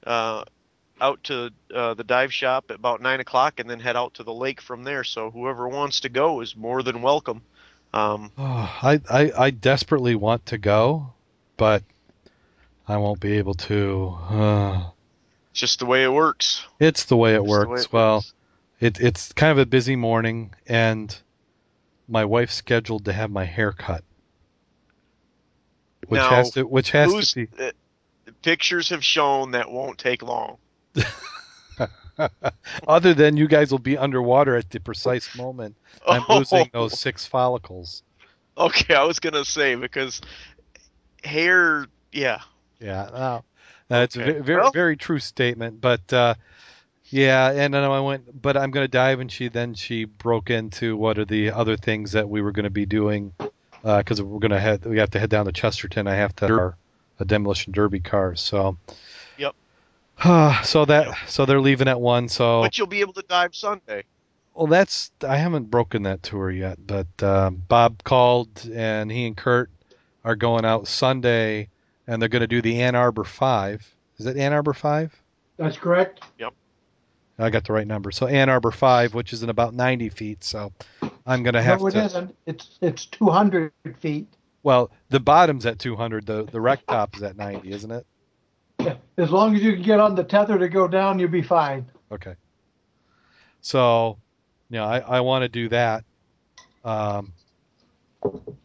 uh, 0.05 0.45
out 0.99 1.23
to 1.25 1.51
uh, 1.75 1.93
the 1.93 2.03
dive 2.03 2.33
shop 2.33 2.65
at 2.69 2.77
about 2.77 3.01
nine 3.01 3.19
o'clock, 3.19 3.59
and 3.59 3.69
then 3.69 3.79
head 3.79 3.95
out 3.95 4.15
to 4.15 4.23
the 4.23 4.33
lake 4.33 4.61
from 4.61 4.83
there. 4.83 5.03
So 5.03 5.29
whoever 5.29 5.67
wants 5.67 5.99
to 5.99 6.09
go 6.09 6.41
is 6.41 6.55
more 6.55 6.81
than 6.81 7.01
welcome. 7.01 7.43
Um, 7.93 8.31
Oh, 8.38 8.43
I, 8.83 8.99
I 9.09 9.31
I 9.38 9.49
desperately 9.51 10.15
want 10.15 10.45
to 10.47 10.57
go, 10.57 11.13
but 11.57 11.83
I 12.88 12.97
won't 12.97 13.19
be 13.19 13.33
able 13.38 13.53
to. 13.55 14.17
Uh, 14.29 14.89
it's 15.51 15.59
just 15.59 15.79
the 15.79 15.85
way 15.85 16.03
it 16.03 16.11
works. 16.13 16.65
it's 16.79 17.05
the 17.05 17.17
way 17.17 17.33
it 17.35 17.39
Just 17.39 17.49
works. 17.49 17.69
way 17.69 17.81
it 17.81 17.93
well, 17.93 18.15
works. 18.17 18.33
it 18.79 18.99
it's 18.99 19.33
kind 19.33 19.51
of 19.51 19.57
a 19.57 19.65
busy 19.65 19.95
morning, 19.95 20.53
and 20.67 21.17
my 22.07 22.23
wife's 22.25 22.53
scheduled 22.55 23.05
to 23.05 23.13
have 23.13 23.29
my 23.31 23.43
hair 23.45 23.71
cut, 23.73 24.03
which 26.07 26.19
Now, 26.19 26.29
has 26.29 26.51
to 26.51 26.63
which 26.65 26.91
has 26.91 27.31
to 27.31 27.47
be. 27.47 27.63
uh, 27.63 27.71
the 28.25 28.31
pictures 28.43 28.89
have 28.89 29.03
shown 29.03 29.51
that 29.51 29.69
won't 29.71 29.97
take 29.97 30.21
long. 30.21 30.57
Other 32.88 33.13
than 33.13 33.38
you 33.38 33.47
guys 33.47 33.72
will 33.72 33.80
be 33.80 33.97
underwater 33.97 34.55
at 34.55 34.70
the 34.70 34.80
precise 34.80 35.36
moment 35.36 35.76
I'm 36.07 36.24
losing 36.30 36.70
Oh, 36.74 36.82
those 36.82 36.99
six 36.99 37.26
follicles. 37.26 38.03
Okay, 38.57 38.95
I 38.95 39.03
was 39.03 39.20
gonna 39.20 39.45
say 39.45 39.76
because 39.76 40.22
hair, 41.24 41.86
yeah. 42.11 42.39
Yeah, 42.80 43.09
no, 43.11 43.43
that's 43.88 44.18
Okay. 44.18 44.38
a 44.38 44.43
very 44.43 44.61
Well- 44.61 44.72
very 44.72 44.97
true 44.97 45.20
statement. 45.20 45.82
But 45.82 46.11
uh, 46.13 46.36
yeah, 47.09 47.51
and 47.51 47.74
then 47.74 47.84
I 47.84 47.99
went, 47.99 48.41
but 48.41 48.57
I'm 48.57 48.72
going 48.72 48.84
to 48.84 48.88
dive, 48.89 49.20
and 49.22 49.32
she 49.32 49.47
then 49.47 49.74
she 49.74 50.03
broke 50.05 50.49
into 50.49 50.97
what 50.97 51.18
are 51.18 51.26
the 51.26 51.51
other 51.51 51.78
things 51.78 52.11
that 52.11 52.28
we 52.28 52.41
were 52.41 52.51
going 52.51 52.65
to 52.65 52.70
be 52.70 52.86
doing 52.86 53.34
because 53.82 54.22
we're 54.22 54.39
going 54.39 54.51
to 54.51 54.59
head 54.59 54.86
we 54.86 54.97
have 54.99 55.11
to 55.11 55.20
head 55.20 55.30
down 55.30 55.45
to 55.45 55.51
Chesterton. 55.51 56.05
I 56.07 56.15
have 56.15 56.36
to 56.38 56.47
our 56.47 56.78
a 57.20 57.26
demolition 57.26 57.72
derby 57.74 57.99
car, 57.99 58.36
so. 58.36 58.78
Yep. 60.24 60.63
so 60.65 60.86
that 60.86 61.15
so 61.28 61.45
they're 61.45 61.61
leaving 61.61 61.88
at 61.88 61.99
one. 61.99 62.28
So 62.28 62.61
But 62.61 62.78
you'll 62.78 62.88
be 62.88 63.01
able 63.01 63.13
to 63.13 63.24
dive 63.24 63.55
Sunday. 63.55 64.03
well, 64.53 64.68
that's 64.68 65.11
I 65.28 65.38
haven't 65.38 65.70
broken 65.70 66.03
that 66.03 66.24
tour 66.24 66.51
yet, 66.51 66.78
but 66.86 67.24
um, 67.24 67.61
Bob 67.68 68.03
called 68.03 68.70
and 68.74 69.11
he 69.11 69.26
and 69.28 69.38
Kurt 69.38 69.70
are 70.24 70.36
going 70.36 70.65
out 70.65 70.88
Sunday, 70.88 71.70
and 72.07 72.22
they're 72.22 72.30
going 72.30 72.41
to 72.41 72.47
do 72.47 72.61
the 72.61 72.82
Ann 72.82 72.95
Arbor 72.95 73.24
Five. 73.24 73.93
Is 74.18 74.26
that 74.26 74.38
Ann 74.38 74.53
Arbor 74.53 74.74
Five? 74.74 75.15
That's 75.57 75.78
correct. 75.78 76.22
Yep. 76.39 76.53
I 77.39 77.49
got 77.49 77.65
the 77.65 77.74
right 77.74 77.86
number. 77.88 78.11
So 78.11 78.28
Ann 78.28 78.49
Arbor 78.49 78.72
Five, 78.72 79.13
which 79.13 79.32
is 79.32 79.43
in 79.43 79.49
about 79.49 79.74
90 79.74 80.09
feet. 80.09 80.43
So 80.43 80.74
I'm 81.26 81.43
going 81.43 81.53
to 81.53 81.61
have 81.61 81.82
no, 81.82 81.88
it 81.88 81.91
to. 81.91 82.03
isn't. 82.05 82.36
It's 82.45 82.78
it's 82.82 83.05
200 83.07 83.72
feet. 83.99 84.28
Well, 84.63 84.91
the 85.09 85.20
bottom's 85.20 85.65
at 85.65 85.80
200. 85.80 86.26
The 86.26 86.43
the 86.45 86.59
wreck 86.59 86.86
top 86.88 87.15
is 87.15 87.24
at 87.24 87.38
90, 87.38 87.72
isn't 87.72 87.91
it? 87.91 88.05
As 89.17 89.31
long 89.31 89.55
as 89.55 89.63
you 89.63 89.73
can 89.73 89.81
get 89.81 89.99
on 89.99 90.15
the 90.15 90.23
tether 90.23 90.57
to 90.57 90.69
go 90.69 90.88
down, 90.88 91.19
you'll 91.19 91.29
be 91.29 91.41
fine. 91.41 91.85
Okay. 92.11 92.35
So, 93.61 94.17
yeah, 94.69 94.85
I, 94.85 94.99
I 94.99 95.19
want 95.21 95.43
to 95.43 95.49
do 95.49 95.69
that. 95.69 96.03
Um, 96.85 97.33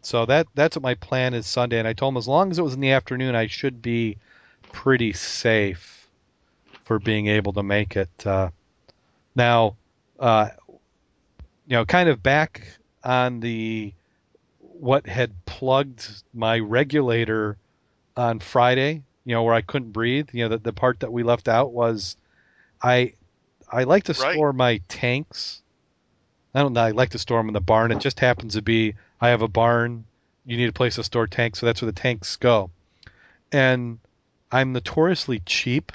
so 0.02 0.26
that 0.26 0.46
that's 0.54 0.76
what 0.76 0.82
my 0.82 0.94
plan 0.94 1.34
is 1.34 1.46
Sunday, 1.46 1.78
and 1.78 1.86
I 1.86 1.92
told 1.92 2.14
him 2.14 2.18
as 2.18 2.28
long 2.28 2.50
as 2.50 2.58
it 2.58 2.62
was 2.62 2.74
in 2.74 2.80
the 2.80 2.92
afternoon, 2.92 3.34
I 3.34 3.46
should 3.46 3.82
be 3.82 4.18
pretty 4.72 5.12
safe 5.12 6.08
for 6.84 6.98
being 6.98 7.28
able 7.28 7.52
to 7.54 7.62
make 7.62 7.96
it. 7.96 8.26
Uh, 8.26 8.50
now, 9.34 9.76
uh, 10.18 10.48
you 10.68 11.76
know, 11.76 11.84
kind 11.84 12.08
of 12.08 12.22
back 12.22 12.66
on 13.04 13.40
the 13.40 13.92
what 14.58 15.06
had 15.06 15.32
plugged 15.46 16.22
my 16.34 16.58
regulator 16.58 17.56
on 18.16 18.40
Friday, 18.40 19.02
you 19.24 19.34
know, 19.34 19.42
where 19.42 19.54
I 19.54 19.60
couldn't 19.60 19.92
breathe. 19.92 20.30
You 20.32 20.44
know, 20.44 20.48
the, 20.50 20.58
the 20.58 20.72
part 20.72 21.00
that 21.00 21.12
we 21.12 21.22
left 21.22 21.48
out 21.48 21.72
was 21.72 22.16
I 22.82 23.14
I 23.70 23.84
like 23.84 24.04
to 24.04 24.12
Right. 24.12 24.34
store 24.34 24.52
my 24.52 24.80
tanks. 24.88 25.62
I 26.54 26.60
don't 26.60 26.74
know. 26.74 26.82
I 26.82 26.90
like 26.90 27.10
to 27.10 27.18
store 27.18 27.38
them 27.38 27.48
in 27.48 27.54
the 27.54 27.60
barn. 27.60 27.92
It 27.92 28.00
just 28.00 28.20
happens 28.20 28.54
to 28.54 28.62
be 28.62 28.94
I 29.20 29.28
have 29.28 29.42
a 29.42 29.48
barn. 29.48 30.04
You 30.44 30.56
need 30.56 30.68
a 30.68 30.72
place 30.72 30.96
to 30.96 31.04
store 31.04 31.26
tanks, 31.26 31.60
so 31.60 31.66
that's 31.66 31.80
where 31.80 31.90
the 31.90 32.00
tanks 32.00 32.36
go. 32.36 32.70
And 33.52 33.98
I'm 34.50 34.72
notoriously 34.72 35.38
cheap, 35.46 35.92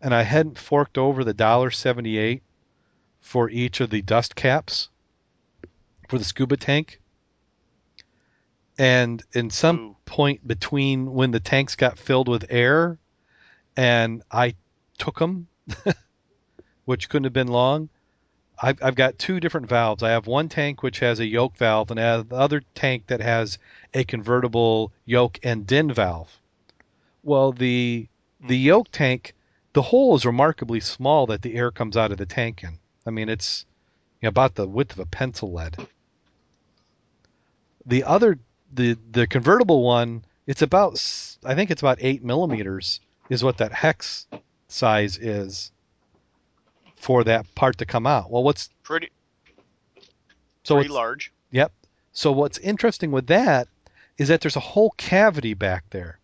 and 0.00 0.14
I 0.14 0.22
hadn't 0.22 0.58
forked 0.58 0.96
over 0.96 1.24
the 1.24 1.34
dollar 1.34 1.70
seventy 1.70 2.16
eight 2.16 2.42
for 3.20 3.50
each 3.50 3.80
of 3.80 3.90
the 3.90 4.00
dust 4.00 4.36
caps 4.36 4.88
for 6.08 6.18
the 6.18 6.24
scuba 6.24 6.56
tank. 6.56 6.99
And 8.80 9.22
in 9.34 9.50
some 9.50 9.78
Ooh. 9.78 9.96
point 10.06 10.48
between 10.48 11.12
when 11.12 11.32
the 11.32 11.38
tanks 11.38 11.76
got 11.76 11.98
filled 11.98 12.28
with 12.28 12.46
air 12.48 12.96
and 13.76 14.22
I 14.30 14.54
took 14.96 15.18
them, 15.18 15.48
which 16.86 17.10
couldn't 17.10 17.24
have 17.24 17.34
been 17.34 17.48
long. 17.48 17.90
I've, 18.62 18.82
I've 18.82 18.94
got 18.94 19.18
two 19.18 19.38
different 19.38 19.68
valves. 19.68 20.02
I 20.02 20.08
have 20.12 20.26
one 20.26 20.48
tank 20.48 20.82
which 20.82 21.00
has 21.00 21.20
a 21.20 21.26
yoke 21.26 21.58
valve, 21.58 21.90
and 21.90 22.00
I 22.00 22.04
have 22.04 22.30
the 22.30 22.36
other 22.36 22.62
tank 22.74 23.08
that 23.08 23.20
has 23.20 23.58
a 23.92 24.02
convertible 24.02 24.92
yoke 25.04 25.38
and 25.42 25.66
DIN 25.66 25.92
valve. 25.92 26.40
Well, 27.22 27.52
the 27.52 28.08
the 28.40 28.56
hmm. 28.56 28.66
yoke 28.66 28.88
tank, 28.90 29.34
the 29.74 29.82
hole 29.82 30.16
is 30.16 30.24
remarkably 30.24 30.80
small 30.80 31.26
that 31.26 31.42
the 31.42 31.54
air 31.54 31.70
comes 31.70 31.98
out 31.98 32.12
of 32.12 32.16
the 32.16 32.24
tank 32.24 32.64
in. 32.64 32.78
I 33.06 33.10
mean, 33.10 33.28
it's 33.28 33.66
you 34.22 34.26
know, 34.26 34.30
about 34.30 34.54
the 34.54 34.66
width 34.66 34.94
of 34.94 35.00
a 35.00 35.06
pencil 35.06 35.52
lead. 35.52 35.76
The 37.84 38.04
other, 38.04 38.38
the 38.72 38.96
the 39.12 39.26
convertible 39.26 39.82
one, 39.82 40.24
it's 40.46 40.62
about 40.62 40.92
I 41.44 41.54
think 41.54 41.70
it's 41.70 41.82
about 41.82 41.98
eight 42.00 42.24
millimeters 42.24 43.00
is 43.28 43.44
what 43.44 43.58
that 43.58 43.72
hex 43.72 44.26
size 44.68 45.18
is 45.18 45.70
for 46.96 47.24
that 47.24 47.54
part 47.54 47.78
to 47.78 47.86
come 47.86 48.06
out. 48.06 48.30
Well, 48.30 48.42
what's 48.42 48.70
Pretty 48.82 49.10
so 50.64 50.76
pretty 50.76 50.90
large. 50.90 51.32
Yep. 51.52 51.72
So 52.12 52.32
what's 52.32 52.58
interesting 52.58 53.10
with 53.10 53.26
that 53.28 53.68
is 54.18 54.28
that 54.28 54.40
there's 54.40 54.56
a 54.56 54.60
whole 54.60 54.90
cavity 54.96 55.54
back 55.54 55.84
there. 55.90 56.18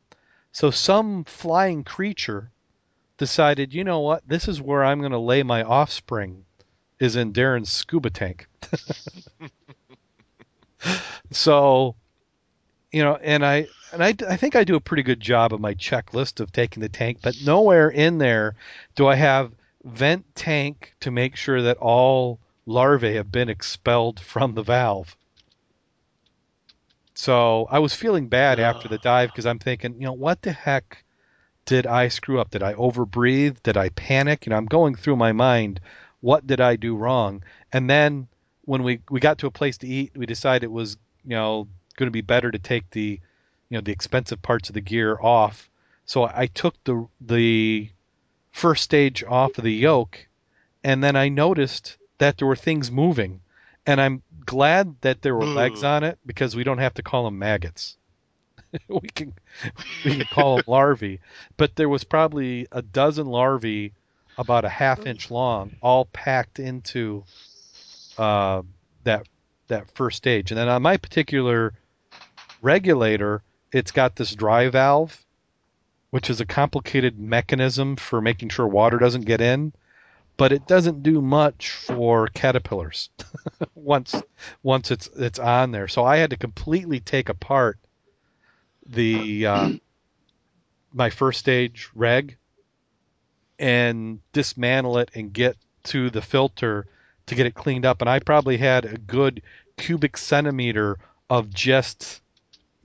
So 0.53 0.71
some 0.71 1.25
flying 1.25 1.85
creature 1.85 2.51
decided, 3.19 3.73
you 3.73 3.85
know 3.85 4.01
what, 4.01 4.27
this 4.27 4.49
is 4.49 4.61
where 4.61 4.85
I'm 4.85 5.01
going 5.01 5.13
to 5.13 5.19
lay 5.19 5.43
my 5.43 5.63
offspring, 5.63 6.45
is 6.99 7.17
in 7.17 7.33
Darren's 7.33 7.71
scuba 7.71 8.11
tank. 8.11 8.49
so, 11.31 11.95
you 12.97 13.03
know, 13.03 13.17
and 13.17 13.45
I 13.45 13.69
and 13.93 14.03
I, 14.03 14.15
I 14.27 14.39
think 14.39 14.57
I 14.57 14.65
do 14.65 14.75
a 14.75 14.81
pretty 14.81 15.03
good 15.03 15.21
job 15.21 15.53
of 15.53 15.61
my 15.61 15.75
checklist 15.75 16.41
of 16.41 16.51
taking 16.51 16.81
the 16.81 16.89
tank, 16.89 17.19
but 17.21 17.37
nowhere 17.45 17.91
in 17.91 18.17
there 18.17 18.55
do 18.95 19.07
I 19.07 19.17
have 19.17 19.53
vent 19.85 20.25
tank 20.35 20.95
to 21.01 21.11
make 21.11 21.37
sure 21.37 21.61
that 21.61 21.77
all 21.77 22.41
larvae 22.65 23.17
have 23.17 23.31
been 23.31 23.51
expelled 23.51 24.19
from 24.19 24.55
the 24.55 24.63
valve. 24.63 25.15
So 27.13 27.69
I 27.71 27.81
was 27.81 27.95
feeling 27.95 28.29
bad 28.29 28.59
after 28.61 28.89
the 28.89 28.97
dive 28.97 29.29
because 29.29 29.45
I'm 29.45 29.59
thinking, 29.59 29.97
you 29.97 30.07
know, 30.07 30.15
what 30.15 30.41
the 30.41 30.53
heck 30.53 31.05
did 31.67 31.87
I 31.87 32.09
screw 32.09 32.41
up? 32.41 32.51
Did 32.51 32.63
I 32.63 32.73
overbreathe? 32.73 33.63
Did 33.63 33.77
I 33.77 33.91
panic? 33.91 34.47
You 34.47 34.51
know, 34.51 34.57
I'm 34.57 34.65
going 34.65 34.95
through 34.95 35.17
my 35.17 35.33
mind, 35.33 35.81
what 36.23 36.47
did 36.47 36.63
I 36.63 36.77
do 36.77 36.97
wrong? 36.97 37.43
And 37.75 37.91
then 37.91 38.29
when 38.63 38.83
we 38.83 39.01
we 39.11 39.21
got 39.21 39.37
to 39.39 39.49
a 39.49 39.51
place 39.51 39.77
to 39.79 39.87
eat, 39.87 40.13
we 40.17 40.25
decided 40.25 40.65
it 40.65 40.73
was, 40.73 40.97
you 41.25 41.37
know, 41.37 41.69
going 41.97 42.09
to 42.09 42.13
be 42.13 42.21
better 42.21 42.51
to 42.51 42.59
take 42.59 42.91
the, 42.91 43.21
you 43.69 43.79
know, 43.79 43.81
the 43.81 43.93
expensive 43.93 44.43
parts 44.43 44.69
of 44.69 44.75
the 44.75 44.81
gear 44.81 45.19
off. 45.21 45.71
So 46.05 46.25
I 46.25 46.47
took 46.47 46.83
the 46.85 47.09
the 47.21 47.91
first 48.53 48.85
stage 48.85 49.25
off 49.25 49.59
of 49.59 49.65
the 49.65 49.73
yoke, 49.73 50.29
and 50.85 51.03
then 51.03 51.17
I 51.17 51.29
noticed 51.29 51.99
that 52.19 52.39
there 52.39 52.49
were 52.49 52.57
things 52.57 52.91
moving, 52.91 53.41
and 53.87 54.01
I'm 54.01 54.23
glad 54.45 54.95
that 55.01 55.23
there 55.23 55.35
were 55.35 55.45
legs 55.45 55.83
on 55.83 56.05
it 56.05 56.19
because 56.25 56.55
we 56.55 56.65
don't 56.65 56.79
have 56.79 56.95
to 56.95 57.03
call 57.03 57.25
them 57.25 57.39
maggots. 57.39 57.97
we 58.89 59.09
can 59.09 59.35
we 60.05 60.17
can 60.17 60.27
call 60.27 60.57
them 60.57 60.65
larvae, 60.67 61.21
but 61.57 61.77
there 61.77 61.89
was 61.89 62.05
probably 62.05 62.67
a 62.73 62.83
dozen 62.83 63.27
larvae 63.27 63.93
about 64.39 64.65
a 64.65 64.69
half 64.69 65.07
inch 65.07 65.31
long, 65.31 65.77
all 65.83 66.05
packed 66.07 66.59
into 66.59 67.25
uh, 68.19 68.63
that 69.05 69.27
that 69.69 69.91
first 69.95 70.17
stage. 70.17 70.51
And 70.51 70.59
then 70.59 70.69
on 70.69 70.83
my 70.83 70.97
particular 70.97 71.75
regulator, 72.63 73.43
it's 73.73 73.93
got 73.93 74.17
this 74.17 74.35
dry 74.35 74.69
valve, 74.69 75.25
which 76.11 76.31
is 76.31 76.41
a 76.41 76.47
complicated 76.47 77.19
mechanism 77.19 77.97
for 77.97 78.21
making 78.21 78.49
sure 78.49 78.67
water 78.67 78.99
doesn't 78.99 79.27
get 79.27 79.41
in, 79.41 79.73
but 80.37 80.53
it 80.53 80.67
doesn't 80.67 81.03
do 81.03 81.21
much 81.21 81.71
for 81.71 82.29
caterpillars 82.29 83.11
once 83.75 84.15
once 84.63 84.91
it's 84.91 85.09
it's 85.17 85.39
on 85.39 85.73
there. 85.73 85.89
So 85.89 86.05
I 86.05 86.19
had 86.19 86.31
to 86.31 86.37
completely 86.37 87.01
take 87.01 87.29
apart 87.29 87.79
the 88.87 89.47
uh, 89.47 89.71
my 90.93 91.11
first 91.11 91.41
stage 91.41 91.91
reg 91.95 92.37
and 93.59 94.21
dismantle 94.33 94.99
it 94.99 95.11
and 95.15 95.33
get 95.33 95.57
to 95.85 96.11
the 96.11 96.23
filter 96.23 96.87
to 97.27 97.35
get 97.35 97.47
it 97.47 97.55
cleaned 97.55 97.87
up 97.87 98.01
and 98.01 98.11
I 98.11 98.19
probably 98.19 98.57
had 98.57 98.85
a 98.85 98.99
good 98.99 99.43
cubic 99.77 100.17
centimeter 100.17 100.99
of 101.29 101.53
just 101.53 102.21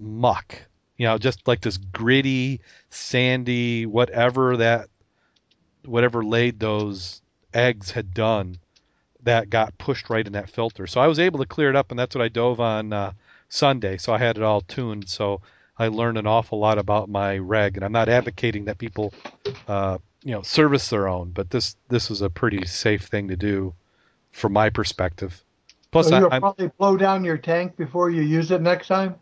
muck 0.01 0.61
you 0.97 1.05
know 1.05 1.17
just 1.17 1.47
like 1.47 1.61
this 1.61 1.77
gritty 1.77 2.59
sandy 2.89 3.85
whatever 3.85 4.57
that 4.57 4.89
whatever 5.85 6.23
laid 6.23 6.59
those 6.59 7.21
eggs 7.53 7.91
had 7.91 8.13
done 8.13 8.57
that 9.23 9.49
got 9.49 9.77
pushed 9.77 10.09
right 10.09 10.25
in 10.25 10.33
that 10.33 10.49
filter. 10.49 10.87
So 10.87 10.99
I 10.99 11.07
was 11.07 11.19
able 11.19 11.39
to 11.39 11.45
clear 11.45 11.69
it 11.69 11.75
up 11.75 11.91
and 11.91 11.99
that's 11.99 12.15
what 12.15 12.23
I 12.23 12.27
dove 12.27 12.59
on 12.59 12.93
uh, 12.93 13.13
Sunday. 13.49 13.97
So 13.97 14.13
I 14.13 14.17
had 14.17 14.37
it 14.37 14.43
all 14.43 14.61
tuned. 14.61 15.07
So 15.09 15.41
I 15.77 15.87
learned 15.87 16.17
an 16.17 16.27
awful 16.27 16.59
lot 16.59 16.77
about 16.77 17.09
my 17.09 17.37
reg 17.37 17.77
and 17.77 17.85
I'm 17.85 17.91
not 17.91 18.09
advocating 18.09 18.65
that 18.65 18.77
people 18.77 19.13
uh, 19.67 19.97
you 20.23 20.31
know 20.31 20.43
service 20.43 20.89
their 20.89 21.07
own 21.07 21.31
but 21.31 21.49
this 21.49 21.75
this 21.89 22.11
is 22.11 22.21
a 22.21 22.29
pretty 22.29 22.63
safe 22.67 23.05
thing 23.05 23.27
to 23.29 23.35
do 23.35 23.73
from 24.31 24.53
my 24.53 24.69
perspective. 24.69 25.43
Plus 25.91 26.07
so 26.07 26.19
you'll 26.19 26.29
I'm, 26.31 26.41
probably 26.41 26.71
blow 26.77 26.95
down 26.95 27.23
your 27.23 27.37
tank 27.37 27.75
before 27.75 28.09
you 28.09 28.21
use 28.21 28.51
it 28.51 28.61
next 28.61 28.87
time. 28.87 29.15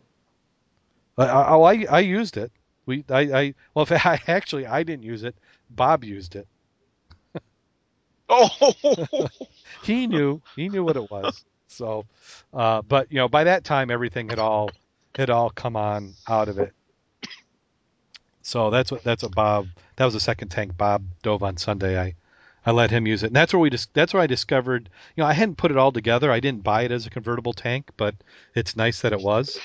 I, 1.20 1.26
I, 1.26 1.50
oh, 1.52 1.64
I 1.64 1.86
I 1.90 2.00
used 2.00 2.38
it. 2.38 2.52
We 2.86 3.04
I, 3.10 3.20
I 3.20 3.54
well, 3.74 3.84
if 3.90 3.92
I 4.06 4.20
actually 4.28 4.66
I 4.66 4.84
didn't 4.84 5.04
use 5.04 5.24
it. 5.24 5.36
Bob 5.70 6.04
used 6.04 6.36
it. 6.36 6.48
Oh, 8.32 8.48
he 9.84 10.06
knew 10.06 10.40
he 10.56 10.70
knew 10.70 10.84
what 10.84 10.96
it 10.96 11.10
was. 11.10 11.44
So, 11.68 12.06
uh, 12.54 12.84
but 12.84 13.12
you 13.12 13.18
know, 13.18 13.28
by 13.28 13.44
that 13.46 13.64
time, 13.64 13.90
everything 13.90 14.30
had 14.30 14.38
all 14.38 14.70
had 15.16 15.32
all 15.32 15.50
come 15.50 15.76
on 15.76 16.14
out 16.28 16.48
of 16.48 16.60
it. 16.60 16.74
So 18.44 18.70
that's 18.70 18.92
what 18.92 19.04
that's 19.04 19.24
what 19.24 19.34
Bob. 19.34 19.68
That 19.96 20.06
was 20.06 20.14
the 20.14 20.20
second 20.20 20.50
tank 20.50 20.78
Bob 20.78 21.06
dove 21.24 21.44
on 21.44 21.58
Sunday. 21.58 22.00
I 22.00 22.16
I 22.66 22.72
let 22.72 22.92
him 22.92 23.08
use 23.08 23.24
it, 23.24 23.28
and 23.28 23.36
that's 23.36 23.54
where 23.54 23.60
we 23.60 23.72
just 23.72 23.94
that's 23.96 24.14
where 24.14 24.24
I 24.24 24.28
discovered. 24.28 24.90
You 25.16 25.24
know, 25.24 25.28
I 25.28 25.34
hadn't 25.34 25.58
put 25.58 25.72
it 25.72 25.78
all 25.78 25.92
together. 25.92 26.32
I 26.32 26.40
didn't 26.40 26.64
buy 26.64 26.84
it 26.84 26.92
as 26.92 27.06
a 27.08 27.10
convertible 27.10 27.54
tank, 27.54 27.90
but 27.98 28.16
it's 28.56 28.76
nice 28.76 29.02
that 29.02 29.14
it 29.14 29.22
was. 29.22 29.60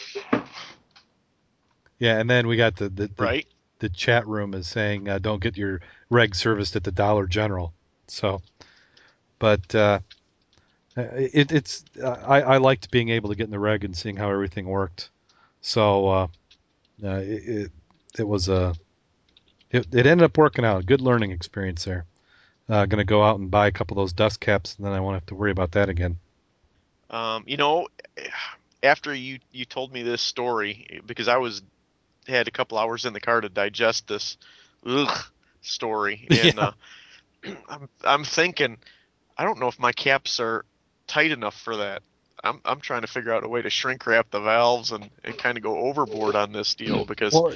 Yeah, 1.98 2.18
and 2.18 2.28
then 2.28 2.46
we 2.46 2.56
got 2.56 2.76
the 2.76 2.88
the, 2.88 3.06
the, 3.08 3.22
right. 3.22 3.46
the 3.78 3.88
chat 3.88 4.26
room 4.26 4.54
is 4.54 4.66
saying 4.66 5.08
uh, 5.08 5.18
don't 5.18 5.42
get 5.42 5.56
your 5.56 5.80
reg 6.10 6.34
serviced 6.34 6.76
at 6.76 6.84
the 6.84 6.92
Dollar 6.92 7.26
General. 7.26 7.72
So, 8.08 8.42
but 9.38 9.74
uh, 9.74 10.00
it, 10.96 11.52
it's 11.52 11.84
uh, 12.02 12.18
I, 12.26 12.40
I 12.42 12.56
liked 12.58 12.90
being 12.90 13.10
able 13.10 13.30
to 13.30 13.36
get 13.36 13.44
in 13.44 13.50
the 13.50 13.58
reg 13.58 13.84
and 13.84 13.96
seeing 13.96 14.16
how 14.16 14.30
everything 14.30 14.66
worked. 14.66 15.10
So 15.60 16.08
uh, 16.08 16.26
uh, 17.02 17.08
it, 17.16 17.48
it 17.48 17.72
it 18.18 18.28
was 18.28 18.48
a 18.48 18.74
it, 19.70 19.86
it 19.92 20.06
ended 20.06 20.22
up 20.22 20.36
working 20.38 20.64
out. 20.64 20.82
A 20.82 20.86
good 20.86 21.00
learning 21.00 21.32
experience 21.32 21.84
there. 21.84 22.04
Uh, 22.68 22.86
going 22.86 22.98
to 22.98 23.04
go 23.04 23.22
out 23.22 23.38
and 23.38 23.50
buy 23.50 23.66
a 23.66 23.72
couple 23.72 23.98
of 23.98 24.02
those 24.02 24.12
dust 24.12 24.40
caps, 24.40 24.76
and 24.76 24.86
then 24.86 24.92
I 24.92 25.00
won't 25.00 25.14
have 25.14 25.26
to 25.26 25.34
worry 25.34 25.50
about 25.50 25.72
that 25.72 25.88
again. 25.88 26.16
Um, 27.10 27.44
you 27.46 27.56
know, 27.56 27.88
after 28.82 29.14
you 29.14 29.38
you 29.52 29.64
told 29.64 29.92
me 29.92 30.02
this 30.02 30.22
story, 30.22 31.00
because 31.06 31.28
I 31.28 31.36
was 31.36 31.62
had 32.26 32.48
a 32.48 32.50
couple 32.50 32.78
hours 32.78 33.04
in 33.04 33.12
the 33.12 33.20
car 33.20 33.40
to 33.40 33.48
digest 33.48 34.08
this 34.08 34.36
ugh, 34.86 35.24
story, 35.62 36.26
and 36.30 36.56
Yeah. 36.56 36.72
uh, 37.44 37.54
I'm 37.68 37.88
I'm 38.04 38.24
thinking, 38.24 38.78
I 39.36 39.44
don't 39.44 39.58
know 39.60 39.68
if 39.68 39.78
my 39.78 39.92
caps 39.92 40.40
are 40.40 40.64
tight 41.06 41.30
enough 41.30 41.60
for 41.60 41.76
that. 41.76 42.02
I'm 42.42 42.60
I'm 42.64 42.80
trying 42.80 43.02
to 43.02 43.06
figure 43.06 43.32
out 43.32 43.44
a 43.44 43.48
way 43.48 43.62
to 43.62 43.70
shrink 43.70 44.06
wrap 44.06 44.30
the 44.30 44.40
valves 44.40 44.92
and, 44.92 45.08
and 45.24 45.36
kind 45.36 45.56
of 45.56 45.62
go 45.64 45.78
overboard 45.78 46.36
on 46.36 46.52
this 46.52 46.74
deal 46.74 47.04
because 47.06 47.32
Well, 47.34 47.54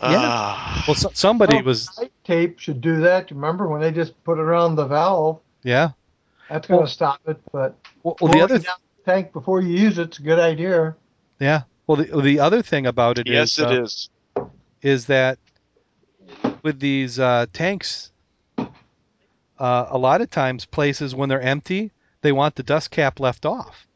ah, 0.00 0.84
well, 0.86 0.94
so, 0.94 1.10
somebody 1.14 1.56
Well, 1.56 1.64
was 1.64 1.88
tape 2.24 2.58
should 2.58 2.80
do 2.80 3.00
that. 3.00 3.30
Remember 3.30 3.66
when 3.68 3.80
they 3.80 3.92
just 3.92 4.22
put 4.24 4.38
it 4.38 4.42
around 4.42 4.76
the 4.76 4.86
valve? 4.86 5.40
yeah. 5.62 5.90
That's 6.50 6.68
going 6.68 6.78
to 6.78 6.82
Well- 6.82 6.86
stop 6.86 7.20
it. 7.26 7.38
But 7.52 7.74
Well, 8.02 8.16
well 8.20 8.32
the 8.32 8.40
other 8.40 8.54
closing 8.58 8.66
down 8.66 8.76
tank 9.04 9.32
before 9.32 9.60
you 9.62 9.76
use 9.76 9.98
it's 9.98 10.18
a 10.18 10.22
good 10.22 10.38
idea. 10.38 10.94
yeah. 11.40 11.62
Well, 11.86 11.96
the 11.96 12.20
the 12.20 12.40
other 12.40 12.62
thing 12.62 12.86
about 12.86 13.18
it 13.18 13.28
is 13.28 13.58
yes, 13.58 13.58
it 13.58 13.70
uh, 13.70 13.82
is. 13.82 14.10
is 14.82 15.06
that 15.06 15.38
with 16.62 16.80
these 16.80 17.18
uh, 17.18 17.46
tanks, 17.52 18.10
uh, 18.58 19.86
a 19.88 19.98
lot 19.98 20.20
of 20.20 20.30
times 20.30 20.64
places 20.64 21.14
when 21.14 21.28
they're 21.28 21.40
empty, 21.40 21.92
they 22.22 22.32
want 22.32 22.56
the 22.56 22.62
dust 22.62 22.90
cap 22.90 23.20
left 23.20 23.46
off. 23.46 23.86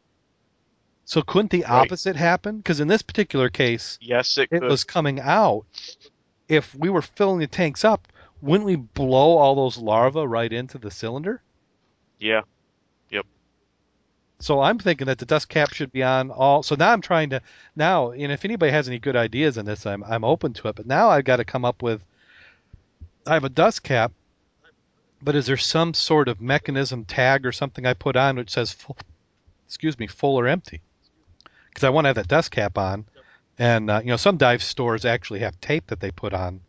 So 1.05 1.22
couldn't 1.22 1.51
the 1.51 1.62
Right. 1.62 1.70
opposite 1.70 2.14
happen? 2.14 2.59
Because 2.59 2.78
in 2.78 2.86
this 2.86 3.03
particular 3.03 3.49
case, 3.49 3.99
Yes, 4.01 4.38
it, 4.38 4.49
it 4.53 4.62
was 4.62 4.84
coming 4.84 5.18
out. 5.18 5.64
If 6.49 6.72
we 6.76 6.88
were 6.88 7.03
filling 7.03 7.41
the 7.41 7.49
tanks 7.49 7.84
up, 7.84 8.07
wouldn't 8.41 8.66
we 8.66 8.76
blow 8.76 9.36
all 9.36 9.57
those 9.57 9.76
larvae 9.76 10.20
right 10.20 10.53
into 10.53 10.78
the 10.78 10.91
cylinder? 10.91 11.43
Yeah. 12.20 12.43
So 14.41 14.61
I'm 14.61 14.78
thinking 14.78 15.07
that 15.07 15.18
the 15.18 15.26
dust 15.26 15.49
cap 15.51 15.72
should 15.72 15.93
be 15.93 16.03
on 16.03 16.30
all. 16.30 16.62
So 16.62 16.74
now 16.74 16.91
I'm 16.93 17.03
trying 17.03 17.30
to 17.30 17.43
now, 17.76 18.11
and 18.11 18.32
if 18.32 18.45
anybody 18.45 18.72
has 18.72 18.88
any 18.88 18.99
good 18.99 19.14
ideas 19.14 19.59
on 19.59 19.66
this, 19.66 19.84
I'm 19.86 20.03
I'm 20.05 20.24
open 20.24 20.55
to 20.55 20.68
it. 20.68 20.76
But 20.76 20.86
now 20.86 21.11
I've 21.11 21.24
got 21.24 21.36
to 21.36 21.45
come 21.45 21.64
up 21.64 21.82
with. 21.82 22.03
I 23.26 23.34
have 23.34 23.45
a 23.45 23.51
dust 23.51 23.82
cap, 23.82 24.12
but 25.22 25.36
is 25.36 25.47
there 25.47 25.59
some 25.59 25.93
sort 25.93 26.28
of 26.28 26.41
mechanism 26.41 27.05
tag 27.05 27.45
or 27.45 27.53
something 27.53 27.84
I 27.84 27.93
put 27.93 28.16
on 28.16 28.36
which 28.36 28.51
says 28.51 28.72
full, 28.72 28.97
excuse 29.66 29.99
me, 29.99 30.07
full 30.07 30.36
or 30.36 30.49
empty? 30.49 30.80
Because 31.68 31.84
I 31.84 31.91
want 31.91 32.07
to 32.07 32.09
have 32.09 32.16
that 32.16 32.28
dust 32.28 32.51
cap 32.51 32.78
on, 32.78 33.05
and 33.59 33.91
uh, 33.91 34.01
you 34.03 34.09
know 34.09 34.16
some 34.16 34.38
dive 34.38 34.62
stores 34.62 35.05
actually 35.05 35.41
have 35.41 35.61
tape 35.61 35.86
that 35.88 36.01
they 36.01 36.11
put 36.11 36.32
on 36.32 36.61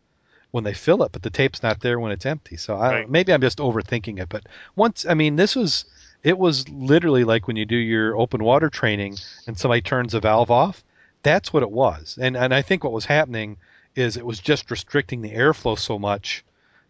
when 0.51 0.65
they 0.65 0.73
fill 0.73 1.03
it, 1.03 1.13
but 1.13 1.21
the 1.21 1.29
tape's 1.29 1.63
not 1.63 1.79
there 1.79 2.01
when 2.01 2.11
it's 2.11 2.25
empty. 2.25 2.57
So 2.57 2.75
I, 2.75 2.91
Right. 2.91 3.09
maybe 3.09 3.33
I'm 3.33 3.39
just 3.39 3.59
overthinking 3.59 4.19
it. 4.19 4.27
But 4.27 4.45
once, 4.75 5.05
I 5.05 5.13
mean, 5.13 5.37
this 5.37 5.55
was 5.55 5.85
it 6.23 6.37
was 6.37 6.67
literally 6.69 7.23
like 7.23 7.47
when 7.47 7.55
you 7.55 7.65
do 7.65 7.75
your 7.75 8.15
open 8.17 8.43
water 8.43 8.69
training 8.69 9.17
and 9.47 9.57
somebody 9.57 9.81
turns 9.81 10.13
a 10.13 10.19
valve 10.19 10.51
off. 10.51 10.83
That's 11.23 11.53
what 11.53 11.63
it 11.63 11.71
was. 11.71 12.17
And 12.19 12.35
and 12.35 12.53
I 12.53 12.61
think 12.61 12.83
what 12.83 12.93
was 12.93 13.05
happening 13.05 13.57
is 13.95 14.17
it 14.17 14.25
was 14.25 14.39
just 14.39 14.71
restricting 14.71 15.21
the 15.21 15.33
airflow 15.33 15.77
so 15.77 15.99
much 15.99 16.43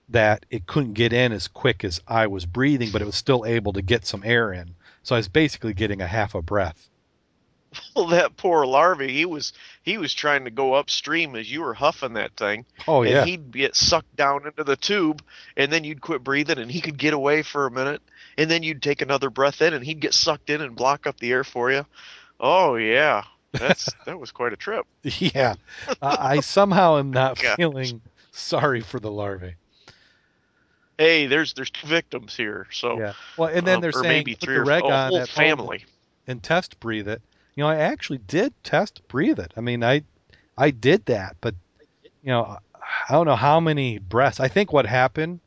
that 0.10 0.46
it 0.50 0.68
couldn't 0.68 0.94
get 0.94 1.14
in 1.14 1.32
as 1.32 1.48
quick 1.48 1.84
as 1.84 2.02
I 2.08 2.28
was 2.28 2.46
breathing, 2.46 2.92
but 2.92 3.02
it 3.02 3.06
was 3.06 3.16
still 3.16 3.46
able 3.46 3.74
to 3.74 3.82
get 3.82 4.06
some 4.06 4.24
air 4.26 4.52
in. 4.54 4.76
So 5.04 5.16
I 5.16 5.20
was 5.20 5.30
basically 5.30 5.74
getting 5.74 6.02
a 6.02 6.08
half 6.08 6.36
a 6.36 6.42
breath. 6.42 6.88
Well, 7.96 8.08
that 8.08 8.36
poor 8.36 8.66
larvae, 8.66 9.14
he 9.14 9.26
was 9.26 9.54
he 9.82 9.98
was 9.98 10.14
trying 10.14 10.44
to 10.44 10.52
go 10.52 10.74
upstream 10.74 11.38
as 11.38 11.50
you 11.50 11.62
were 11.62 11.74
huffing 11.74 12.14
that 12.14 12.36
thing, 12.36 12.66
Oh 12.86 13.02
and 13.04 13.12
yeah. 13.12 13.24
he'd 13.24 13.52
get 13.52 13.78
sucked 13.78 14.14
down 14.18 14.46
into 14.46 14.66
the 14.66 14.76
tube, 14.76 15.24
and 15.56 15.72
then 15.72 15.86
you'd 15.86 16.02
quit 16.02 16.22
breathing, 16.22 16.58
and 16.58 16.70
he 16.70 16.82
could 16.82 16.98
get 16.98 17.14
away 17.14 17.44
for 17.44 17.66
a 17.66 17.72
minute, 17.72 18.02
and 18.38 18.50
then 18.50 18.64
you'd 18.64 18.82
take 18.82 19.02
another 19.02 19.30
breath 19.30 19.62
in, 19.62 19.74
and 19.74 19.86
he'd 19.86 20.00
get 20.00 20.14
sucked 20.14 20.50
in 20.50 20.62
and 20.62 20.76
block 20.76 21.08
up 21.08 21.20
the 21.20 21.32
air 21.32 21.44
for 21.44 21.72
you. 21.72 21.86
Oh 22.40 22.76
yeah, 22.76 23.24
that's 23.54 23.94
that 24.06 24.20
was 24.20 24.32
quite 24.32 24.54
a 24.54 24.58
trip. 24.58 24.86
yeah. 25.04 25.56
I 26.02 26.36
I 26.36 26.40
somehow 26.40 26.98
am 26.98 27.12
not 27.12 27.38
Gosh. 27.38 27.56
feeling 27.56 28.02
sorry 28.32 28.82
for 28.82 29.00
the 29.00 29.12
larvae. 29.12 29.56
Hey, 30.98 31.26
there's 31.26 31.54
there's 31.54 31.72
two 31.72 31.88
victims 31.88 32.36
here, 32.36 32.68
so 32.72 32.98
Yeah. 33.00 33.14
Well, 33.38 33.50
and 33.50 33.66
then 33.66 33.76
um, 33.76 33.82
they're 33.82 33.92
saying 33.92 34.20
maybe 34.20 34.36
put 34.36 34.46
three 34.46 34.56
the 34.56 34.62
or 34.62 34.92
on 34.94 35.10
whole 35.12 35.26
family. 35.26 35.86
and 36.28 36.44
test 36.44 36.80
breathe 36.80 37.08
it. 37.08 37.22
You 37.56 37.64
know, 37.64 37.70
I 37.70 37.78
actually 37.78 38.20
did 38.20 38.54
test 38.64 39.02
breathe 39.08 39.40
it. 39.40 39.52
I 39.58 39.62
mean, 39.62 39.84
I 39.84 40.04
I 40.58 40.72
did 40.72 41.06
that, 41.08 41.38
but 41.42 41.56
you 42.24 42.30
know, 42.30 42.58
I 43.10 43.14
don't 43.14 43.26
know 43.26 43.36
how 43.36 43.60
many 43.60 43.98
breaths. 43.98 44.40
I 44.40 44.48
think 44.48 44.72
what 44.72 44.86
happened 44.86 45.40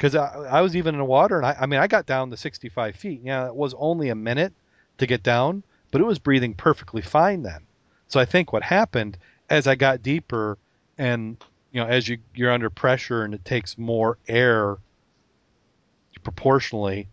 because 0.00 0.14
I, 0.14 0.28
I 0.50 0.60
was 0.62 0.74
even 0.76 0.94
in 0.94 0.98
the 0.98 1.04
water, 1.04 1.36
and 1.36 1.44
I, 1.44 1.54
I 1.60 1.66
mean, 1.66 1.78
I 1.78 1.86
got 1.86 2.06
down 2.06 2.30
to 2.30 2.36
65 2.36 2.96
feet. 2.96 3.20
Yeah, 3.22 3.46
it 3.48 3.54
was 3.54 3.74
only 3.76 4.08
a 4.08 4.14
minute 4.14 4.54
to 4.96 5.06
get 5.06 5.22
down, 5.22 5.62
but 5.90 6.00
it 6.00 6.04
was 6.04 6.18
breathing 6.18 6.54
perfectly 6.54 7.02
fine 7.02 7.42
then. 7.42 7.66
So 8.08 8.18
I 8.18 8.24
think 8.24 8.50
what 8.50 8.62
happened 8.62 9.18
as 9.50 9.66
I 9.66 9.74
got 9.74 10.02
deeper, 10.02 10.56
and 10.96 11.36
you 11.70 11.82
know, 11.82 11.86
as 11.86 12.08
you 12.08 12.16
you're 12.34 12.50
under 12.50 12.70
pressure 12.70 13.24
and 13.24 13.34
it 13.34 13.44
takes 13.44 13.76
more 13.76 14.16
air 14.26 14.78
proportionally 16.24 17.06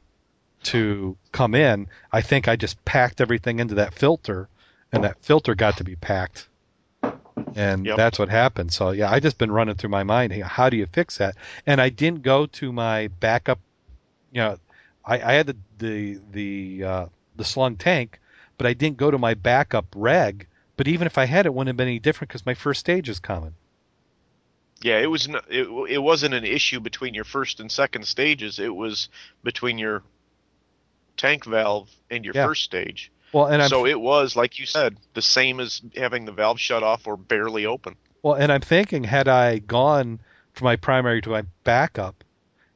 to 0.63 1.17
come 1.33 1.55
in, 1.55 1.87
I 2.13 2.21
think 2.21 2.47
I 2.47 2.55
just 2.55 2.83
packed 2.85 3.19
everything 3.19 3.59
into 3.59 3.75
that 3.75 3.95
filter, 3.95 4.47
and 4.93 5.03
that 5.03 5.21
filter 5.21 5.55
got 5.55 5.75
to 5.77 5.83
be 5.83 5.97
packed, 5.97 6.47
and 7.55 7.85
Yep. 7.85 7.97
that's 7.97 8.19
what 8.19 8.29
happened. 8.29 8.71
So 8.73 8.91
yeah, 8.91 9.11
I 9.11 9.19
just 9.19 9.37
been 9.37 9.51
running 9.51 9.75
through 9.75 9.89
my 9.89 10.03
mind, 10.03 10.33
how 10.33 10.69
do 10.69 10.77
you 10.77 10.85
fix 10.85 11.17
that? 11.17 11.35
And 11.65 11.81
I 11.81 11.89
didn't 11.89 12.21
go 12.21 12.45
to 12.47 12.71
my 12.71 13.07
backup. 13.07 13.59
You 14.31 14.41
know, 14.41 14.57
I, 15.05 15.15
I 15.21 15.33
had 15.33 15.47
the 15.47 15.57
the 15.77 16.19
the 16.31 16.83
uh, 16.83 17.05
the 17.35 17.43
slung 17.45 17.75
tank, 17.77 18.19
but 18.57 18.67
I 18.67 18.73
didn't 18.73 18.97
go 18.97 19.11
to 19.11 19.17
my 19.17 19.33
backup 19.33 19.85
reg. 19.95 20.47
But 20.75 20.87
even 20.87 21.07
if 21.07 21.17
I 21.17 21.25
had 21.25 21.45
it, 21.45 21.53
wouldn't 21.53 21.69
have 21.69 21.77
been 21.77 21.87
any 21.87 21.99
different 21.99 22.29
because 22.29 22.45
my 22.45 22.53
first 22.53 22.79
stage 22.79 23.09
is 23.09 23.19
coming. 23.19 23.55
Yeah, 24.81 24.99
it 24.99 25.07
was 25.07 25.27
n- 25.27 25.41
it, 25.49 25.67
it 25.89 25.97
wasn't 25.97 26.35
an 26.35 26.45
issue 26.45 26.79
between 26.79 27.15
your 27.15 27.23
first 27.23 27.59
and 27.59 27.71
second 27.71 28.05
stages. 28.05 28.59
It 28.59 28.75
was 28.75 29.09
between 29.43 29.79
your 29.79 30.03
tank 31.15 31.45
valve 31.45 31.89
and 32.11 32.23
your 32.23 32.35
Yeah. 32.35 32.45
first 32.45 32.63
stage. 32.63 33.11
Well, 33.33 33.47
and 33.47 33.61
I'm 33.61 33.69
so 33.69 33.85
it 33.85 33.99
was 33.99 34.35
like 34.35 34.59
you 34.59 34.65
said, 34.65 34.97
the 35.13 35.21
same 35.21 35.59
as 35.59 35.81
having 35.95 36.25
the 36.25 36.31
valve 36.31 36.59
shut 36.59 36.83
off 36.83 37.07
or 37.07 37.17
barely 37.17 37.65
open. 37.65 37.95
Well, 38.23 38.35
and 38.35 38.51
I'm 38.51 38.61
thinking, 38.61 39.03
had 39.03 39.27
I 39.27 39.59
gone 39.59 40.19
from 40.53 40.65
my 40.65 40.75
primary 40.75 41.21
to 41.21 41.29
my 41.29 41.43
backup, 41.63 42.23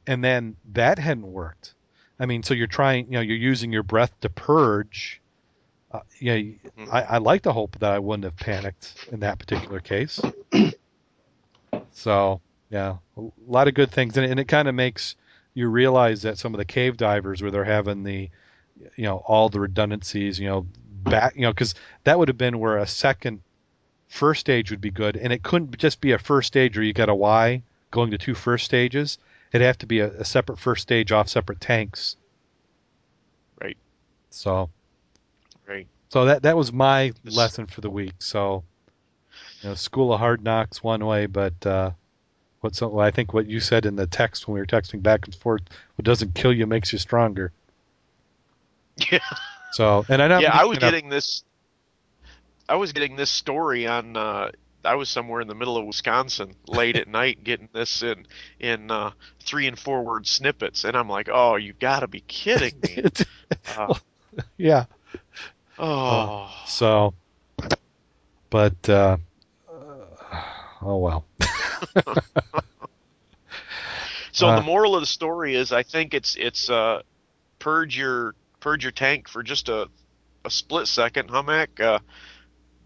and 0.06 0.22
then 0.22 0.56
that 0.72 0.98
hadn't 0.98 1.26
worked. 1.26 1.74
I 2.18 2.26
mean, 2.26 2.42
so 2.42 2.54
you're 2.54 2.66
trying, 2.68 3.06
you 3.06 3.12
know, 3.12 3.20
you're 3.20 3.36
using 3.36 3.72
your 3.72 3.82
breath 3.82 4.12
to 4.20 4.28
purge. 4.28 5.20
Uh, 5.90 6.00
yeah, 6.20 6.36
Mhm. 6.36 6.88
I, 6.92 7.02
I 7.02 7.18
like 7.18 7.42
to 7.42 7.52
hope 7.52 7.78
that 7.80 7.92
I 7.92 7.98
wouldn't 7.98 8.24
have 8.24 8.36
panicked 8.36 9.08
in 9.10 9.20
that 9.20 9.38
particular 9.38 9.80
case. 9.80 10.20
so, 11.90 12.40
yeah, 12.70 12.96
a 13.16 13.22
lot 13.46 13.68
of 13.68 13.74
good 13.74 13.90
things, 13.90 14.16
and, 14.16 14.30
and 14.30 14.40
it 14.40 14.48
kind 14.48 14.68
of 14.68 14.74
makes 14.74 15.16
you 15.54 15.68
realize 15.68 16.22
that 16.22 16.38
some 16.38 16.54
of 16.54 16.58
the 16.58 16.64
cave 16.64 16.96
divers 16.96 17.42
where 17.42 17.50
they're 17.50 17.64
having 17.64 18.04
the, 18.04 18.30
you 18.96 19.04
know, 19.04 19.22
all 19.26 19.48
the 19.48 19.60
redundancies, 19.60 20.38
you 20.38 20.48
know, 20.48 20.66
back, 21.04 21.34
you 21.34 21.42
know, 21.42 21.52
because 21.52 21.74
that 22.04 22.18
would 22.18 22.28
have 22.28 22.38
been 22.38 22.58
where 22.58 22.78
a 22.78 22.86
second 22.86 23.40
first 24.08 24.40
stage 24.40 24.70
would 24.70 24.80
be 24.80 24.90
good, 24.90 25.16
and 25.16 25.32
it 25.32 25.42
couldn't 25.42 25.76
just 25.78 26.00
be 26.00 26.12
a 26.12 26.18
first 26.18 26.48
stage 26.48 26.76
where 26.76 26.84
you 26.84 26.92
got 26.92 27.08
a 27.08 27.14
Y 27.14 27.62
going 27.90 28.10
to 28.10 28.18
two 28.18 28.34
first 28.34 28.64
stages. 28.64 29.18
It'd 29.52 29.64
have 29.64 29.78
to 29.78 29.86
be 29.86 30.00
a, 30.00 30.10
a 30.12 30.24
separate 30.24 30.58
first 30.58 30.82
stage 30.82 31.12
off 31.12 31.28
separate 31.28 31.60
tanks. 31.60 32.16
Right. 33.60 33.76
So, 34.30 34.70
Right. 35.66 35.86
so 36.08 36.24
that 36.24 36.42
that 36.42 36.56
was 36.56 36.72
my 36.72 37.12
lesson 37.24 37.66
for 37.66 37.80
the 37.80 37.90
week. 37.90 38.14
So, 38.18 38.64
you 39.62 39.70
know, 39.70 39.74
school 39.74 40.12
of 40.12 40.20
hard 40.20 40.42
knocks 40.42 40.82
one 40.82 41.04
way, 41.04 41.26
but 41.26 41.66
uh, 41.66 41.90
what 42.60 42.74
so 42.74 42.98
I 42.98 43.10
think 43.10 43.32
what 43.32 43.46
you 43.46 43.60
said 43.60 43.86
in 43.86 43.96
the 43.96 44.06
text 44.06 44.46
when 44.46 44.54
we 44.54 44.60
were 44.60 44.66
texting 44.66 45.02
back 45.02 45.26
and 45.26 45.34
forth. 45.34 45.62
What 45.96 46.04
doesn't 46.04 46.34
kill 46.34 46.52
you 46.52 46.66
makes 46.66 46.92
you 46.92 46.98
stronger. 46.98 47.52
Yeah. 49.10 49.18
So, 49.72 50.04
and 50.08 50.22
I 50.22 50.28
know 50.28 50.38
yeah, 50.38 50.52
I 50.52 50.64
was 50.64 50.78
getting 50.78 51.08
this. 51.08 51.44
I 52.68 52.76
was 52.76 52.92
getting 52.92 53.16
this 53.16 53.30
story 53.30 53.86
on. 53.86 54.16
Uh, 54.16 54.50
I 54.84 54.96
was 54.96 55.08
somewhere 55.08 55.40
in 55.40 55.48
the 55.48 55.54
middle 55.54 55.76
of 55.76 55.86
Wisconsin 55.86 56.54
late 56.66 56.96
at 56.96 57.08
night 57.20 57.42
getting 57.42 57.68
this 57.72 58.02
in 58.02 58.26
in 58.60 58.90
uh, 58.90 59.12
three 59.40 59.66
and 59.66 59.78
four 59.78 60.02
word 60.02 60.26
snippets, 60.26 60.84
and 60.84 60.96
I'm 60.96 61.08
like, 61.08 61.28
oh, 61.32 61.56
you 61.56 61.72
got 61.72 62.00
to 62.00 62.08
be 62.08 62.20
kidding 62.20 62.74
me. 62.82 63.04
Uh, 63.76 63.94
yeah. 64.56 64.86
oh, 65.78 66.50
So, 66.66 67.12
but 68.48 68.88
uh, 68.88 69.18
oh 70.80 70.96
well. 70.96 71.26
so 74.32 74.48
uh, 74.48 74.56
the 74.56 74.62
moral 74.62 74.94
of 74.94 75.02
the 75.02 75.06
story 75.06 75.54
is, 75.54 75.70
I 75.70 75.82
think 75.82 76.14
it's 76.14 76.34
it's 76.36 76.70
uh, 76.70 77.02
purge 77.58 77.96
your 77.96 78.34
purge 78.62 78.84
your 78.84 78.92
tank 78.92 79.28
for 79.28 79.42
just 79.42 79.68
a 79.68 79.88
a 80.44 80.50
split 80.50 80.88
second, 80.88 81.28
Humac. 81.28 81.78
Uh, 81.78 81.98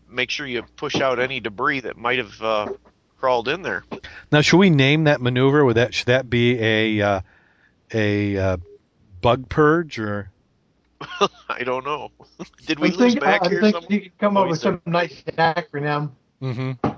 make 0.08 0.30
sure 0.30 0.46
you 0.46 0.62
push 0.76 0.96
out 1.00 1.18
any 1.20 1.38
debris 1.40 1.80
that 1.80 1.96
might 1.96 2.18
have 2.18 2.42
uh, 2.42 2.68
crawled 3.18 3.48
in 3.48 3.62
there. 3.62 3.84
Now, 4.32 4.40
should 4.40 4.58
we 4.58 4.70
name 4.70 5.04
that 5.04 5.20
maneuver? 5.20 5.64
Would 5.64 5.76
that 5.76 5.94
should 5.94 6.06
that 6.08 6.28
be 6.28 6.58
a 6.60 7.00
uh, 7.00 7.20
a 7.94 8.36
uh, 8.36 8.56
bug 9.20 9.48
purge 9.48 9.98
or? 9.98 10.30
I 11.48 11.62
don't 11.62 11.84
know. 11.84 12.10
Did 12.66 12.78
we 12.78 12.88
I 12.88 12.92
lose 12.92 13.12
think, 13.14 13.20
back 13.20 13.44
I 13.44 13.48
here? 13.50 13.60
think 13.60 13.74
some- 13.76 13.84
you 13.90 14.00
could 14.00 14.18
come 14.18 14.36
Oh, 14.36 14.42
up 14.42 14.48
with 14.50 14.58
said- 14.60 14.80
some 14.84 14.92
nice 14.92 15.22
acronym. 15.22 16.10
Mm-hmm. 16.42 16.88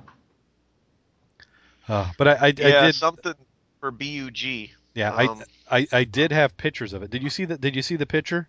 Uh, 1.89 2.11
but 2.19 2.29
I, 2.29 2.33
I, 2.33 2.37
I 2.47 2.47
yeah, 2.57 2.87
did. 2.87 2.95
something 2.95 3.35
for 3.81 3.91
BUG. 3.91 4.71
Yeah, 4.95 5.13
Um, 5.15 5.43
I, 5.71 5.79
I 5.81 5.87
I 5.93 6.05
did 6.05 6.33
have 6.33 6.57
pictures 6.57 6.93
of 6.93 7.03
it. 7.03 7.11
Did 7.11 7.23
you 7.23 7.31
see 7.31 7.45
that? 7.47 7.61
Did 7.61 7.77
you 7.77 7.83
see 7.83 7.97
the 7.97 8.07
picture? 8.07 8.49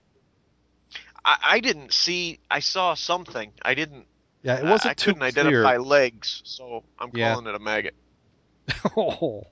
I, 1.30 1.38
I 1.56 1.60
didn't 1.60 1.94
see. 1.94 2.40
I 2.50 2.60
saw 2.60 2.96
something. 2.96 3.52
I 3.62 3.76
didn't. 3.76 4.08
Yeah, 4.42 4.58
it 4.58 4.64
wasn't 4.64 4.92
I 4.92 4.94
too 4.96 5.14
couldn't 5.14 5.34
clear. 5.34 5.64
identify 5.64 5.78
legs, 5.78 6.42
so 6.44 6.84
I'm 6.98 7.12
Yeah. 7.14 7.34
calling 7.34 7.48
it 7.48 7.56
a 7.56 7.60
maggot. 7.60 7.94
oh. 8.98 9.44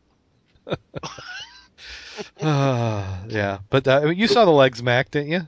Ah, 2.41 3.23
yeah, 3.29 3.59
but 3.69 3.87
uh, 3.87 4.07
you 4.09 4.27
saw 4.27 4.45
the 4.45 4.51
legs, 4.51 4.81
Mac, 4.81 5.11
didn't 5.11 5.29
you? 5.31 5.41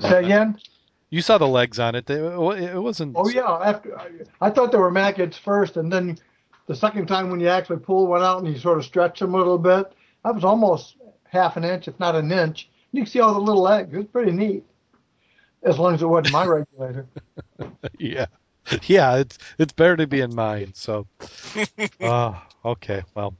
Say 0.00 0.24
again? 0.24 0.58
You 1.10 1.22
saw 1.22 1.38
the 1.38 1.46
legs 1.48 1.78
on 1.78 1.94
it. 1.94 2.08
It, 2.10 2.20
it 2.20 2.78
wasn't. 2.78 3.16
Oh 3.16 3.28
yeah. 3.28 3.58
After 3.64 3.96
I, 3.98 4.08
I 4.40 4.50
thought 4.50 4.72
they 4.72 4.78
were 4.78 4.90
maggots 4.90 5.36
first, 5.38 5.76
and 5.76 5.92
then 5.92 6.18
the 6.66 6.74
second 6.74 7.06
time 7.06 7.30
when 7.30 7.40
you 7.40 7.48
actually 7.48 7.78
pull 7.80 8.06
one 8.06 8.22
out 8.22 8.38
and 8.42 8.48
you 8.52 8.58
sort 8.58 8.78
of 8.78 8.84
stretch 8.84 9.20
them 9.20 9.34
a 9.34 9.38
little 9.38 9.58
bit, 9.58 9.92
that 10.24 10.34
was 10.34 10.44
almost 10.44 10.96
half 11.24 11.56
an 11.56 11.64
inch, 11.64 11.88
if 11.88 11.98
not 12.00 12.16
an 12.16 12.30
inch. 12.32 12.68
You 12.92 13.02
can 13.02 13.10
see 13.10 13.20
all 13.20 13.34
the 13.34 13.40
little 13.40 13.68
eggs. 13.68 13.94
It's 13.94 14.10
pretty 14.10 14.32
neat, 14.32 14.64
as 15.62 15.78
long 15.78 15.94
as 15.94 16.02
it 16.02 16.06
wasn't 16.06 16.32
my 16.32 16.44
regulator. 16.44 17.06
Yeah, 17.98 18.26
yeah. 18.84 19.16
It's 19.16 19.38
it's 19.58 19.72
better 19.72 19.96
to 19.96 20.06
be 20.06 20.20
in 20.20 20.34
mine. 20.34 20.72
So, 20.74 21.06
uh, 22.00 22.34
okay. 22.64 23.02
Well, 23.14 23.34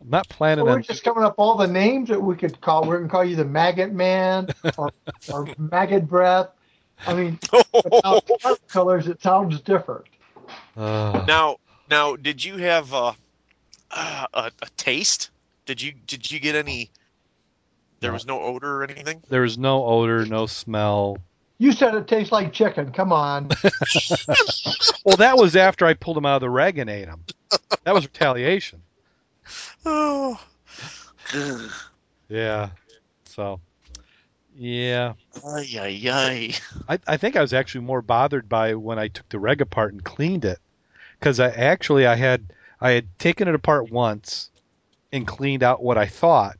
I'm 0.00 0.10
not 0.10 0.28
planning 0.28 0.64
So 0.64 0.70
we're 0.70 0.76
on. 0.76 0.82
just 0.82 1.04
coming 1.04 1.24
up 1.24 1.34
all 1.38 1.56
the 1.56 1.66
names 1.66 2.08
that 2.08 2.20
we 2.20 2.34
could 2.36 2.60
call. 2.60 2.84
We're 2.86 2.98
gonna 2.98 3.08
call 3.10 3.24
you 3.24 3.36
the 3.36 3.44
Maggot 3.44 3.92
Man 3.92 4.48
or, 4.76 4.90
or 5.32 5.48
Maggot 5.58 6.06
Breath. 6.08 6.48
I 7.06 7.14
mean, 7.14 7.38
without 7.72 8.24
colors, 8.68 9.06
it 9.08 9.22
sounds 9.22 9.60
different. 9.60 10.06
Uh, 10.76 11.24
now, 11.26 11.56
now, 11.90 12.16
did 12.16 12.44
you 12.44 12.56
have 12.58 12.92
uh, 12.92 13.12
uh, 13.90 14.26
a, 14.32 14.52
a 14.62 14.66
taste? 14.76 15.30
Did 15.66 15.80
you 15.82 15.92
did 16.06 16.30
you 16.30 16.40
get 16.40 16.54
any? 16.54 16.90
There 18.00 18.12
was 18.12 18.26
no 18.26 18.40
odor 18.40 18.80
or 18.80 18.84
anything. 18.84 19.22
there 19.30 19.42
was 19.42 19.56
no 19.56 19.84
odor, 19.84 20.26
no 20.26 20.46
smell. 20.46 21.18
You 21.58 21.72
said 21.72 21.94
it 21.94 22.08
tastes 22.08 22.32
like 22.32 22.52
chicken. 22.52 22.92
Come 22.92 23.12
on. 23.12 23.48
Well, 25.04 25.18
that 25.18 25.36
was 25.36 25.54
after 25.54 25.84
I 25.84 25.92
pulled 25.92 26.16
him 26.16 26.24
out 26.24 26.36
of 26.36 26.40
the 26.40 26.48
reg 26.48 26.78
and 26.78 26.88
ate 26.88 27.08
him. 27.08 27.24
That 27.84 27.92
was 27.94 28.04
retaliation. 28.04 28.80
Oh. 29.84 30.40
Yeah. 32.30 32.70
So, 33.26 33.60
yeah. 34.56 35.12
Ay, 35.44 35.66
ay, 35.78 36.00
ay. 36.10 36.54
I, 36.88 36.98
I 37.06 37.16
think 37.18 37.36
I 37.36 37.42
was 37.42 37.52
actually 37.52 37.84
more 37.84 38.00
bothered 38.00 38.48
by 38.48 38.74
when 38.74 38.98
I 38.98 39.08
took 39.08 39.28
the 39.28 39.38
reg 39.38 39.60
apart 39.60 39.92
and 39.92 40.02
cleaned 40.02 40.46
it, 40.46 40.58
because 41.18 41.38
I 41.38 41.50
actually 41.50 42.06
I 42.06 42.14
had 42.14 42.46
I 42.80 42.92
had 42.92 43.18
taken 43.18 43.46
it 43.46 43.54
apart 43.54 43.90
once 43.90 44.50
and 45.12 45.26
cleaned 45.26 45.62
out 45.62 45.82
what 45.82 45.98
I 45.98 46.06
thought, 46.06 46.56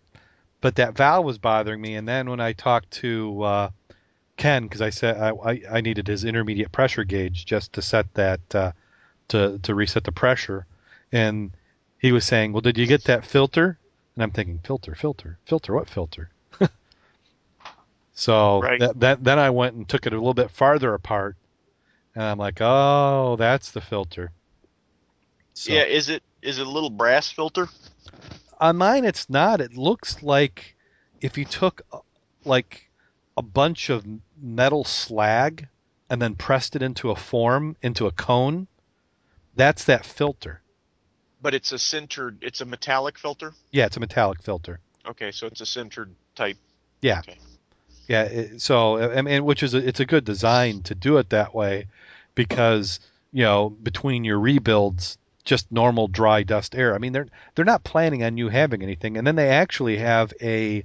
but 0.61 0.77
that 0.77 0.97
valve 0.97 1.25
was 1.25 1.39
bothering 1.39 1.81
me. 1.81 1.95
And 1.95 2.07
then 2.07 2.29
when 2.29 2.41
I 2.41 2.53
talked 2.53 2.91
to 2.93 3.43
uh, 3.43 3.71
Ken, 4.37 4.65
because 4.65 4.81
I 4.83 4.91
said 4.91 5.17
I, 5.17 5.31
I 5.31 5.63
I 5.71 5.81
needed 5.81 6.07
his 6.09 6.25
intermediate 6.25 6.73
pressure 6.73 7.05
gauge 7.05 7.45
just 7.47 7.73
to 7.75 7.83
set 7.83 8.13
that 8.15 8.55
uh, 8.55 8.73
to 9.29 9.59
to 9.61 9.75
reset 9.75 10.05
the 10.05 10.13
pressure, 10.13 10.67
and 11.13 11.57
he 11.99 12.13
was 12.13 12.25
saying, 12.25 12.53
"Well, 12.53 12.61
did 12.61 12.79
you 12.79 12.87
get 12.87 13.05
that 13.05 13.25
filter?" 13.27 13.79
And 14.15 14.23
I'm 14.23 14.31
thinking, 14.33 14.61
"Filter, 14.65 14.95
filter, 14.95 15.39
filter, 15.47 15.75
what 15.75 15.89
filter?" 15.89 16.31
so 18.15 18.61
Right. 18.63 18.79
that, 18.79 19.01
that 19.01 19.25
then 19.25 19.39
I 19.39 19.51
went 19.51 19.75
and 19.77 19.89
took 19.89 20.07
it 20.07 20.13
a 20.13 20.17
little 20.17 20.35
bit 20.35 20.51
farther 20.51 20.95
apart, 20.95 21.37
and 22.15 22.25
I'm 22.25 22.39
like, 22.39 22.59
"Oh, 22.61 23.37
that's 23.39 23.71
the 23.71 23.81
filter." 23.81 24.33
So, 25.55 25.73
Yeah, 25.73 25.85
is 25.85 26.09
it 26.09 26.23
is 26.43 26.59
it 26.59 26.67
a 26.67 26.71
little 26.71 26.91
brass 26.91 27.31
filter? 27.31 27.69
on 28.61 28.77
mine, 28.77 29.05
it's 29.05 29.29
not. 29.31 29.61
It 29.61 29.77
looks 29.77 30.23
like 30.23 30.77
if 31.21 31.39
you 31.39 31.45
took 31.45 31.83
uh, 31.93 31.99
like 32.45 32.91
a 33.37 33.43
bunch 33.43 33.91
of 33.91 34.07
metal 34.41 34.85
slag 34.85 35.69
and 36.11 36.21
then 36.21 36.35
pressed 36.35 36.77
it 36.77 36.83
into 36.83 37.11
a 37.11 37.17
form, 37.17 37.77
into 37.83 38.07
a 38.07 38.13
cone. 38.13 38.67
That's 39.57 39.85
that 39.85 40.05
filter. 40.05 40.61
But 41.43 41.55
it's 41.55 41.73
a 41.73 41.77
sintered. 41.77 42.39
It's 42.41 42.61
a 42.61 42.65
metallic 42.65 43.19
filter. 43.19 43.53
Yeah, 43.71 43.87
it's 43.87 43.97
a 43.97 44.01
metallic 44.01 44.43
filter. 44.43 44.81
Okay, 45.07 45.31
so 45.31 45.47
it's 45.47 45.61
a 45.61 45.65
sintered 45.65 46.11
type. 46.35 46.57
Yeah. 47.03 47.21
Okay. 47.21 47.39
Yeah. 48.09 48.23
It, 48.23 48.63
so 48.63 49.13
I 49.13 49.23
mean, 49.23 49.45
which 49.45 49.63
is 49.63 49.75
a, 49.75 49.87
it's 49.87 50.01
a 50.01 50.07
good 50.07 50.25
design 50.25 50.83
to 50.85 50.95
do 50.95 51.19
it 51.19 51.31
that 51.31 51.55
way, 51.55 51.87
because 52.35 53.01
you 53.33 53.43
know 53.43 53.71
between 53.71 54.25
your 54.25 54.39
rebuilds, 54.39 55.19
just 55.45 55.71
normal 55.71 56.09
dry 56.09 56.43
dust 56.43 56.75
air. 56.75 56.95
I 56.95 56.99
mean, 56.99 57.13
they're 57.13 57.29
they're 57.55 57.65
not 57.65 57.85
planning 57.85 58.23
on 58.25 58.39
you 58.39 58.49
having 58.49 58.83
anything, 58.83 59.17
and 59.17 59.27
then 59.27 59.37
they 59.37 59.51
actually 59.51 59.99
have 59.99 60.33
a 60.41 60.85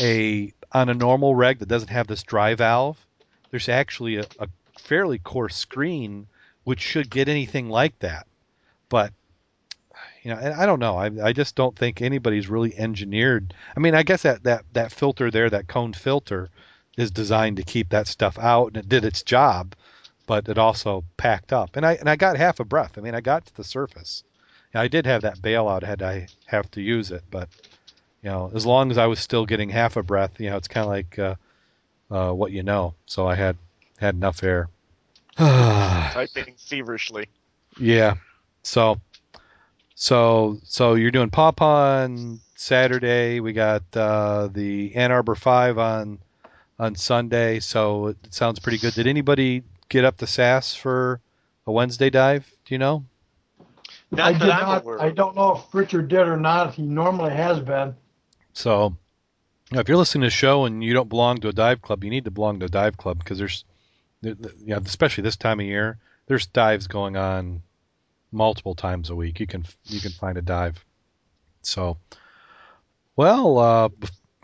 a 0.00 0.52
on 0.72 0.88
a 0.88 0.94
normal 0.94 1.34
reg 1.34 1.58
that 1.58 1.68
doesn't 1.68 1.90
have 1.90 2.06
this 2.06 2.22
dry 2.22 2.54
valve. 2.54 3.04
There's 3.50 3.68
actually 3.68 4.16
a, 4.16 4.24
a 4.38 4.48
fairly 4.78 5.18
coarse 5.18 5.56
screen 5.56 6.26
which 6.64 6.80
should 6.80 7.10
get 7.10 7.28
anything 7.28 7.68
like 7.68 7.98
that, 7.98 8.26
but 8.88 9.12
you 10.22 10.32
know, 10.32 10.54
I 10.56 10.66
don't 10.66 10.78
know. 10.78 10.96
I, 10.96 11.10
I 11.22 11.32
just 11.32 11.56
don't 11.56 11.76
think 11.76 12.00
anybody's 12.00 12.48
really 12.48 12.76
engineered. 12.78 13.54
I 13.76 13.80
mean, 13.80 13.94
I 13.94 14.04
guess 14.04 14.22
that, 14.22 14.44
that, 14.44 14.64
that 14.72 14.92
filter 14.92 15.32
there, 15.32 15.50
that 15.50 15.66
cone 15.66 15.92
filter, 15.92 16.48
is 16.96 17.10
designed 17.10 17.56
to 17.56 17.62
keep 17.62 17.88
that 17.88 18.06
stuff 18.06 18.38
out, 18.38 18.68
and 18.68 18.76
it 18.76 18.88
did 18.88 19.04
its 19.04 19.22
job, 19.22 19.74
but 20.26 20.48
it 20.48 20.58
also 20.58 21.04
packed 21.16 21.52
up. 21.52 21.76
And 21.76 21.86
I 21.86 21.94
and 21.94 22.08
I 22.08 22.16
got 22.16 22.36
half 22.36 22.60
a 22.60 22.64
breath. 22.64 22.98
I 22.98 23.00
mean, 23.00 23.14
I 23.14 23.20
got 23.20 23.46
to 23.46 23.56
the 23.56 23.64
surface. 23.64 24.22
I 24.74 24.88
did 24.88 25.04
have 25.06 25.22
that 25.22 25.38
bailout 25.38 25.82
had 25.82 26.02
I 26.02 26.28
have 26.46 26.70
to 26.72 26.80
use 26.80 27.10
it, 27.10 27.24
but 27.30 27.48
you 28.22 28.30
know, 28.30 28.50
as 28.54 28.64
long 28.64 28.90
as 28.90 28.98
I 28.98 29.06
was 29.06 29.18
still 29.18 29.46
getting 29.46 29.68
half 29.68 29.96
a 29.96 30.02
breath, 30.02 30.40
you 30.40 30.48
know, 30.48 30.56
it's 30.56 30.68
kind 30.68 30.84
of 30.84 30.90
like 30.90 31.18
uh, 31.18 31.34
uh, 32.10 32.32
what 32.32 32.52
you 32.52 32.62
know. 32.62 32.94
So 33.06 33.26
I 33.26 33.34
had 33.34 33.56
had 33.98 34.14
enough 34.14 34.42
air. 34.42 34.68
Typing 35.36 36.54
feverishly. 36.56 37.26
Yeah. 37.78 38.14
So, 38.62 39.00
so, 39.94 40.58
so 40.64 40.94
you're 40.94 41.10
doing 41.10 41.30
Pawpaw 41.30 42.02
on 42.02 42.40
Saturday. 42.54 43.40
We 43.40 43.52
got 43.52 43.82
uh, 43.94 44.48
the 44.52 44.94
Ann 44.94 45.10
Arbor 45.10 45.34
Five 45.34 45.78
on 45.78 46.18
on 46.78 46.94
Sunday. 46.94 47.58
So 47.58 48.08
it 48.08 48.16
sounds 48.30 48.60
pretty 48.60 48.78
good. 48.78 48.94
Did 48.94 49.06
anybody 49.06 49.62
get 49.88 50.04
up 50.04 50.16
the 50.16 50.26
SAS 50.26 50.74
for 50.74 51.20
a 51.66 51.72
Wednesday 51.72 52.10
dive? 52.10 52.48
Do 52.64 52.74
you 52.74 52.78
know? 52.78 53.04
Not 54.12 54.26
I 54.26 54.32
did 54.32 54.48
not. 54.48 55.00
I 55.00 55.10
don't 55.10 55.34
know 55.34 55.56
if 55.56 55.74
Richard 55.74 56.08
did 56.08 56.28
or 56.28 56.36
not. 56.36 56.74
He 56.74 56.82
normally 56.82 57.32
has 57.32 57.58
been. 57.58 57.94
So, 58.52 58.96
you 59.70 59.74
know, 59.76 59.80
if 59.80 59.88
you're 59.88 59.96
listening 59.98 60.22
to 60.22 60.26
the 60.26 60.30
show 60.30 60.64
and 60.64 60.82
you 60.84 60.94
don't 60.94 61.08
belong 61.08 61.38
to 61.38 61.48
a 61.48 61.52
dive 61.52 61.82
club, 61.82 62.04
you 62.04 62.10
need 62.10 62.24
to 62.24 62.30
belong 62.30 62.60
to 62.60 62.66
a 62.66 62.70
dive 62.70 62.96
club 62.96 63.18
because 63.18 63.38
there's, 63.38 63.64
there- 64.22 64.34
there- 64.34 64.52
you 64.58 64.68
know, 64.74 64.78
especially 64.84 65.22
this 65.22 65.36
time 65.36 65.60
of 65.60 65.66
year, 65.66 65.98
there's 66.26 66.46
dives 66.46 66.86
going 66.86 67.16
on 67.16 67.62
multiple 68.32 68.74
times 68.74 69.10
a 69.10 69.14
week. 69.16 69.40
You 69.40 69.46
can 69.46 69.64
you 69.88 70.00
can 70.00 70.12
find 70.12 70.38
a 70.38 70.42
dive. 70.42 70.84
So, 71.62 71.98
well, 73.16 73.58
uh, 73.58 73.88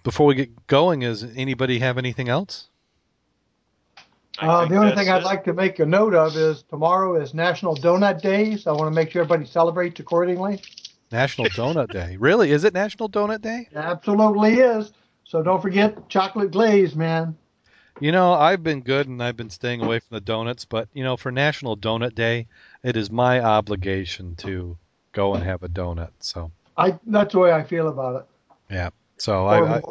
before 0.04 0.26
we 0.26 0.34
get 0.34 0.66
going, 0.66 1.02
is 1.02 1.24
anybody 1.24 1.78
have 1.80 1.98
anything 1.98 2.28
else? 2.28 2.68
Uh, 4.38 4.66
the 4.66 4.76
only 4.76 4.90
that's 4.90 4.94
thing 4.94 5.08
I'd 5.10 5.22
it. 5.22 5.24
like 5.24 5.44
to 5.44 5.52
make 5.52 5.80
a 5.80 5.86
note 5.86 6.14
of 6.14 6.36
is 6.36 6.62
tomorrow 6.62 7.20
is 7.20 7.34
National 7.34 7.76
Donut 7.76 8.20
Day, 8.22 8.56
so 8.56 8.72
I 8.72 8.74
want 8.76 8.86
to 8.88 8.94
make 8.94 9.10
sure 9.10 9.22
everybody 9.22 9.46
celebrates 9.46 9.98
accordingly. 10.00 10.60
National 11.10 11.48
Donut 11.48 11.90
Day. 11.90 12.16
Really? 12.18 12.50
Is 12.50 12.64
it 12.64 12.74
National 12.74 13.08
Donut 13.08 13.40
Day? 13.40 13.68
It 13.70 13.76
absolutely 13.76 14.54
is. 14.54 14.92
So 15.24 15.42
don't 15.42 15.60
forget 15.60 16.08
chocolate 16.08 16.50
glaze, 16.50 16.94
man. 16.94 17.36
You 18.00 18.12
know, 18.12 18.32
I've 18.32 18.62
been 18.62 18.80
good 18.80 19.08
and 19.08 19.22
I've 19.22 19.36
been 19.36 19.50
staying 19.50 19.82
away 19.82 19.98
from 19.98 20.14
the 20.14 20.20
donuts, 20.20 20.64
but 20.64 20.88
you 20.92 21.02
know, 21.02 21.16
for 21.16 21.32
National 21.32 21.76
Donut 21.76 22.14
Day, 22.14 22.46
it 22.82 22.96
is 22.96 23.10
my 23.10 23.40
obligation 23.40 24.36
to 24.36 24.76
go 25.12 25.34
and 25.34 25.42
have 25.42 25.62
a 25.62 25.68
donut. 25.68 26.10
So, 26.20 26.52
I 26.76 26.98
that's 27.06 27.32
the 27.32 27.40
way 27.40 27.52
I 27.52 27.64
feel 27.64 27.88
about 27.88 28.20
it. 28.20 28.26
yeah. 28.70 28.90
So 29.16 29.46
I, 29.46 29.78
I. 29.78 29.82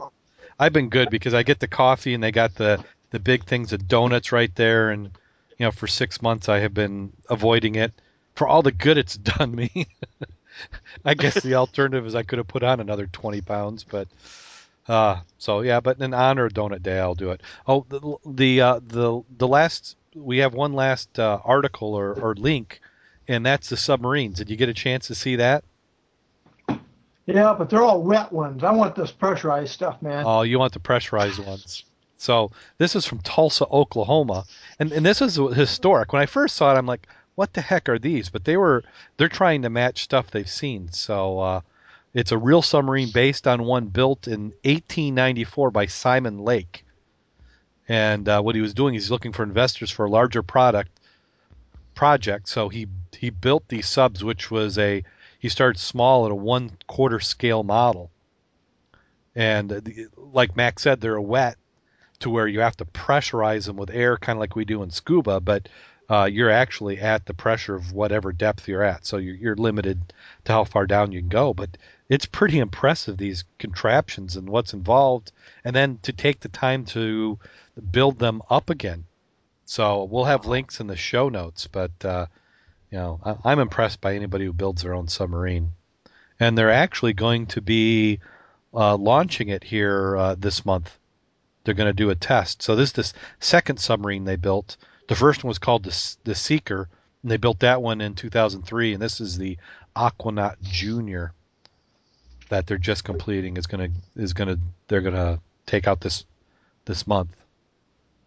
I've 0.60 0.74
been 0.74 0.90
good 0.90 1.10
because 1.10 1.34
I 1.34 1.44
get 1.44 1.60
the 1.60 1.68
coffee 1.68 2.14
and 2.14 2.24
they 2.24 2.32
got 2.32 2.56
the 2.56 2.84
the 3.12 3.20
big 3.20 3.44
things 3.44 3.74
of 3.74 3.88
donuts 3.88 4.32
right 4.32 4.54
there, 4.56 4.90
and 4.90 5.06
you 5.58 5.66
know, 5.66 5.72
for 5.72 5.88
six 5.88 6.22
months 6.22 6.48
I 6.48 6.60
have 6.60 6.74
been 6.74 7.12
avoiding 7.30 7.76
it 7.76 7.94
for 8.36 8.48
all 8.48 8.62
the 8.62 8.72
good 8.72 8.98
it's 8.98 9.18
done 9.18 9.54
me. 9.54 9.88
I 11.06 11.14
guess 11.14 11.42
the 11.42 11.56
alternative 11.56 12.06
is 12.06 12.16
I 12.16 12.24
could 12.24 12.38
have 12.38 12.48
put 12.48 12.64
on 12.64 12.80
another 12.80 13.08
twenty 13.08 13.42
pounds, 13.42 13.84
but 13.84 14.08
uh, 14.88 15.22
so 15.38 15.62
yeah. 15.62 15.80
But 15.80 16.00
in 16.00 16.14
honor 16.14 16.46
of 16.46 16.54
Donut 16.54 16.84
Day, 16.84 17.00
I'll 17.00 17.16
do 17.16 17.32
it. 17.32 17.42
Oh, 17.68 17.86
the 17.90 18.18
the 18.26 18.62
uh, 18.62 18.80
the 18.86 19.22
the 19.38 19.48
last 19.48 19.96
we 20.16 20.38
have 20.38 20.54
one 20.54 20.74
last 20.74 21.20
uh, 21.20 21.40
article 21.44 21.94
or, 21.94 22.14
or 22.20 22.36
link, 22.36 22.80
and 23.28 23.46
that's 23.46 23.70
the 23.70 23.78
submarines. 23.78 24.38
Did 24.38 24.50
you 24.50 24.56
get 24.56 24.70
a 24.70 24.74
chance 24.74 25.08
to 25.08 25.16
see 25.16 25.36
that? 25.36 25.64
yeah, 27.28 27.54
but 27.58 27.70
they're 27.70 27.84
all 27.84 28.02
wet 28.02 28.32
ones. 28.32 28.64
I 28.64 28.72
want 28.72 28.96
this 28.96 29.12
pressurized 29.12 29.72
stuff, 29.72 30.02
man. 30.02 30.24
Oh, 30.26 30.42
you 30.44 30.58
want 30.58 30.74
the 30.74 30.80
pressurized 30.80 31.40
ones. 31.46 31.84
So 32.18 32.52
this 32.78 32.96
is 32.96 33.06
from 33.06 33.20
Tulsa, 33.20 33.68
Oklahoma, 33.68 34.46
and 34.80 34.92
and 34.92 35.06
this 35.06 35.22
is 35.22 35.36
historic. 35.36 36.14
When 36.14 36.22
I 36.22 36.26
first 36.26 36.56
saw 36.56 36.74
it, 36.74 36.78
I'm 36.78 36.88
like, 36.88 37.08
what 37.38 37.54
the 37.54 37.62
heck 37.62 37.88
are 37.88 38.00
these? 38.00 38.30
But 38.30 38.46
they 38.46 38.58
were 38.58 38.84
they're 39.16 39.30
trying 39.30 39.62
to 39.62 39.70
match 39.70 40.02
stuff 40.02 40.32
they've 40.32 40.50
seen. 40.50 40.92
So 40.92 41.40
uh, 41.40 41.62
it's 42.16 42.32
a 42.32 42.38
real 42.38 42.64
submarine 42.64 43.12
based 43.12 43.48
on 43.48 43.64
one 43.64 43.86
built 43.86 44.28
in 44.28 44.46
1894 44.66 45.70
by 45.70 45.86
Simon 45.86 46.40
Lake. 46.40 46.84
And 47.88 48.28
uh, 48.28 48.42
what 48.42 48.56
he 48.56 48.62
was 48.62 48.74
doing, 48.74 48.96
he's 48.96 49.12
looking 49.12 49.34
for 49.34 49.44
investors 49.44 49.92
for 49.92 50.06
a 50.06 50.10
larger 50.10 50.42
product 50.42 50.90
project. 51.94 52.50
So 52.50 52.70
he 52.70 52.88
he 53.16 53.30
built 53.30 53.68
these 53.68 53.88
subs, 53.88 54.24
which 54.24 54.50
was 54.50 54.80
a 54.80 55.04
he 55.38 55.48
started 55.48 55.80
small 55.80 56.26
at 56.26 56.32
a 56.32 56.36
one 56.36 56.72
quarter 56.88 57.20
scale 57.20 57.62
model. 57.62 58.10
And 59.36 59.72
uh, 59.72 59.82
the- 59.84 60.08
like 60.18 60.56
Max 60.56 60.82
said, 60.82 61.02
they're 61.02 61.22
wet 61.22 61.56
to 62.22 62.32
where 62.32 62.48
you 62.48 62.62
have 62.62 62.78
to 62.78 62.86
pressurize 62.86 63.68
them 63.68 63.78
with 63.78 63.92
air, 63.92 64.18
kind 64.18 64.38
of 64.38 64.40
like 64.40 64.56
we 64.56 64.66
do 64.66 64.82
in 64.82 64.90
scuba, 64.90 65.40
but 65.40 65.70
uh, 66.10 66.30
you're 66.32 66.50
actually 66.50 67.00
at 67.00 67.26
the 67.26 67.34
pressure 67.34 67.76
of 67.76 67.92
whatever 67.92 68.32
depth 68.32 68.68
you're 68.68 68.84
at. 68.84 69.06
So 69.06 69.18
you're, 69.18 69.36
you're 69.36 69.56
limited 69.56 70.14
to 70.46 70.52
how 70.54 70.64
far 70.64 70.88
down 70.88 71.12
you 71.12 71.20
can 71.20 71.30
go. 71.30 71.54
But 71.54 71.78
it's 72.08 72.26
pretty 72.26 72.60
impressive, 72.60 73.18
these 73.18 73.44
contraptions 73.60 74.38
and 74.38 74.50
what's 74.50 74.74
involved. 74.74 75.32
And 75.66 75.76
then 75.76 76.00
to 76.04 76.14
take 76.14 76.40
the 76.40 76.50
time 76.50 76.86
to 76.86 77.38
build 77.92 78.20
them 78.20 78.42
up 78.50 78.70
again. 78.70 79.04
So 79.66 80.06
we'll 80.06 80.26
have 80.26 80.46
links 80.46 80.80
in 80.80 80.88
the 80.88 80.96
show 80.96 81.28
notes, 81.28 81.68
but 81.68 81.92
uh, 82.06 82.28
you 82.90 82.98
know 82.98 83.20
I, 83.26 83.52
I'm 83.52 83.60
impressed 83.60 84.00
by 84.00 84.16
anybody 84.16 84.46
who 84.46 84.54
builds 84.54 84.84
their 84.84 84.94
own 84.94 85.10
submarine. 85.10 85.74
And 86.40 86.58
they're 86.58 86.72
actually 86.72 87.14
going 87.14 87.48
to 87.48 87.62
be 87.62 88.20
uh, 88.74 88.96
launching 88.96 89.50
it 89.50 89.66
here 89.66 90.16
uh, 90.16 90.36
this 90.36 90.66
month. 90.66 90.98
They're 91.64 91.74
going 91.74 91.90
to 91.90 91.94
do 91.94 92.10
a 92.10 92.16
test. 92.16 92.62
So 92.62 92.78
this 92.78 92.90
is 92.90 92.94
the 92.94 93.14
second 93.40 93.80
submarine 93.82 94.24
they 94.24 94.38
built. 94.38 94.78
The 95.08 95.16
first 95.16 95.44
one 95.44 95.50
was 95.50 95.60
called 95.60 95.84
the, 95.84 96.16
the 96.26 96.36
Seeker, 96.36 96.90
and 97.22 97.32
they 97.32 97.38
built 97.38 97.60
that 97.60 97.82
one 97.82 98.02
in 98.02 98.14
2003. 98.14 98.94
And 98.94 99.02
this 99.02 99.20
is 99.22 99.38
the 99.38 99.58
Aquanaut 99.96 100.62
Junior 100.62 101.34
that 102.50 102.68
they're 102.68 102.78
just 102.78 103.04
completing. 103.04 103.58
Is 103.58 103.68
going 103.68 103.92
to 103.92 104.22
is 104.22 104.34
going 104.34 104.48
to 104.50 104.60
they're 104.88 105.02
going 105.02 105.16
to 105.16 105.40
take 105.66 105.88
out 105.88 106.02
this 106.02 106.26
this 106.86 107.08
month. 107.08 107.36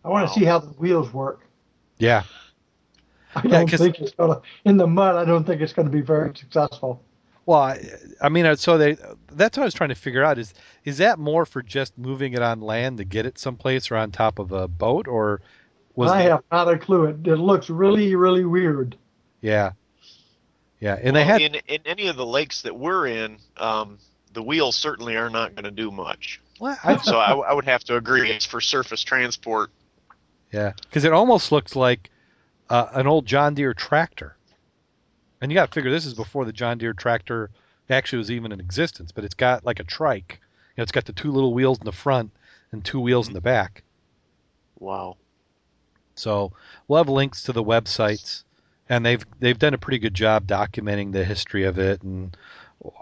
I 0.04 0.08
want 0.08 0.26
Wow. 0.28 0.32
to 0.34 0.40
see 0.40 0.44
how 0.46 0.58
the 0.58 0.68
wheels 0.68 1.12
work. 1.12 1.46
Yeah, 1.98 2.22
I 3.34 3.42
Yeah, 3.44 3.50
don't 3.50 3.70
'cause- 3.70 3.80
think 3.80 3.98
it's 4.00 4.12
gonna 4.12 4.40
in 4.64 4.76
the 4.78 4.86
mud. 4.86 5.16
I 5.16 5.24
don't 5.24 5.44
think 5.44 5.60
it's 5.60 5.72
going 5.74 5.86
to 5.86 5.92
be 5.92 6.00
very 6.00 6.34
successful. 6.34 7.02
Well, 7.46 7.60
I, 7.60 7.80
I 8.20 8.28
mean, 8.28 8.46
uh, 8.46 8.54
so 8.56 8.78
they 8.78 8.96
that's 9.32 9.56
what 9.56 9.64
I 9.64 9.66
was 9.66 9.74
trying 9.74 9.88
to 9.90 9.94
figure 9.94 10.22
out 10.24 10.38
is 10.38 10.54
is 10.84 10.98
that 10.98 11.18
more 11.18 11.44
for 11.44 11.62
just 11.62 11.96
moving 11.98 12.32
it 12.32 12.42
on 12.42 12.60
land 12.60 12.98
to 12.98 13.04
get 13.04 13.26
it 13.26 13.38
someplace 13.38 13.90
or 13.90 13.96
on 13.96 14.10
top 14.12 14.38
of 14.38 14.52
a 14.52 14.68
boat 14.68 15.06
or 15.08 15.40
was 15.94 16.10
I 16.10 16.22
have 16.22 16.42
not 16.50 16.68
a 16.68 16.78
clue. 16.78 17.04
It, 17.06 17.26
it 17.26 17.36
looks 17.36 17.68
really, 17.70 18.14
really 18.14 18.44
weird. 18.44 18.96
yeah 19.40 19.72
yeah 20.80 20.98
and 21.02 21.14
they 21.16 21.20
Well, 21.20 21.28
had 21.28 21.42
in 21.42 21.54
in 21.66 21.80
any 21.84 22.06
of 22.08 22.16
the 22.16 22.26
lakes 22.26 22.62
that 22.62 22.76
we're 22.78 23.06
in, 23.06 23.38
um, 23.56 23.98
the 24.32 24.42
wheels 24.42 24.76
certainly 24.76 25.16
are 25.16 25.30
not 25.30 25.54
going 25.54 25.64
to 25.64 25.70
do 25.70 25.90
much. 25.90 26.40
well, 26.60 26.78
I, 26.84 26.96
So 26.98 27.18
I, 27.18 27.32
I 27.32 27.52
would 27.52 27.64
have 27.66 27.84
to 27.84 27.96
agree. 27.96 28.30
It's 28.30 28.46
for 28.46 28.60
surface 28.60 29.02
transport. 29.02 29.70
yeah 30.52 30.72
because 30.82 31.04
it 31.04 31.12
almost 31.12 31.52
looks 31.52 31.74
like 31.76 32.10
uh, 32.70 32.86
an 32.92 33.06
old 33.06 33.26
John 33.26 33.54
Deere 33.54 33.74
tractor, 33.74 34.36
and 35.40 35.50
you 35.50 35.56
got 35.56 35.66
to 35.66 35.72
figure 35.72 35.90
this 35.90 36.06
is 36.06 36.14
before 36.14 36.44
the 36.44 36.52
John 36.52 36.78
Deere 36.78 36.92
tractor 36.94 37.50
actually 37.90 38.18
was 38.18 38.30
even 38.30 38.52
in 38.52 38.60
existence, 38.60 39.10
but 39.10 39.24
it's 39.24 39.34
got 39.34 39.64
like 39.66 39.80
a 39.80 39.84
trike. 39.84 40.38
You 40.40 40.80
know, 40.80 40.82
it's 40.84 40.92
got 40.92 41.04
the 41.04 41.12
two 41.12 41.32
little 41.32 41.52
wheels 41.52 41.78
in 41.78 41.84
the 41.84 41.90
front 41.92 42.30
and 42.70 42.84
two 42.84 43.00
wheels 43.00 43.26
in 43.26 43.34
the 43.34 43.40
back. 43.40 43.82
Wow. 44.78 45.16
So 46.20 46.52
we'll 46.86 46.98
have 46.98 47.08
links 47.08 47.42
to 47.44 47.52
the 47.52 47.64
websites, 47.64 48.44
and 48.88 49.04
they've 49.04 49.24
they've 49.40 49.58
done 49.58 49.74
a 49.74 49.78
pretty 49.78 49.98
good 49.98 50.14
job 50.14 50.46
documenting 50.46 51.12
the 51.12 51.24
history 51.24 51.64
of 51.64 51.78
it 51.78 52.02
and 52.02 52.36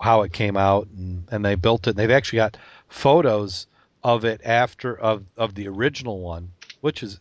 how 0.01 0.23
it 0.23 0.33
came 0.33 0.57
out, 0.57 0.89
and, 0.97 1.29
and 1.31 1.45
they 1.45 1.57
built 1.57 1.87
it. 1.87 1.97
They've 1.97 2.11
actually 2.11 2.39
got 2.39 2.57
photos 2.89 3.67
of 4.05 4.25
it 4.25 4.41
after 4.45 4.99
of 4.99 5.25
of 5.37 5.55
the 5.55 5.67
original 5.67 6.21
one, 6.21 6.53
which 6.81 7.03
is 7.03 7.21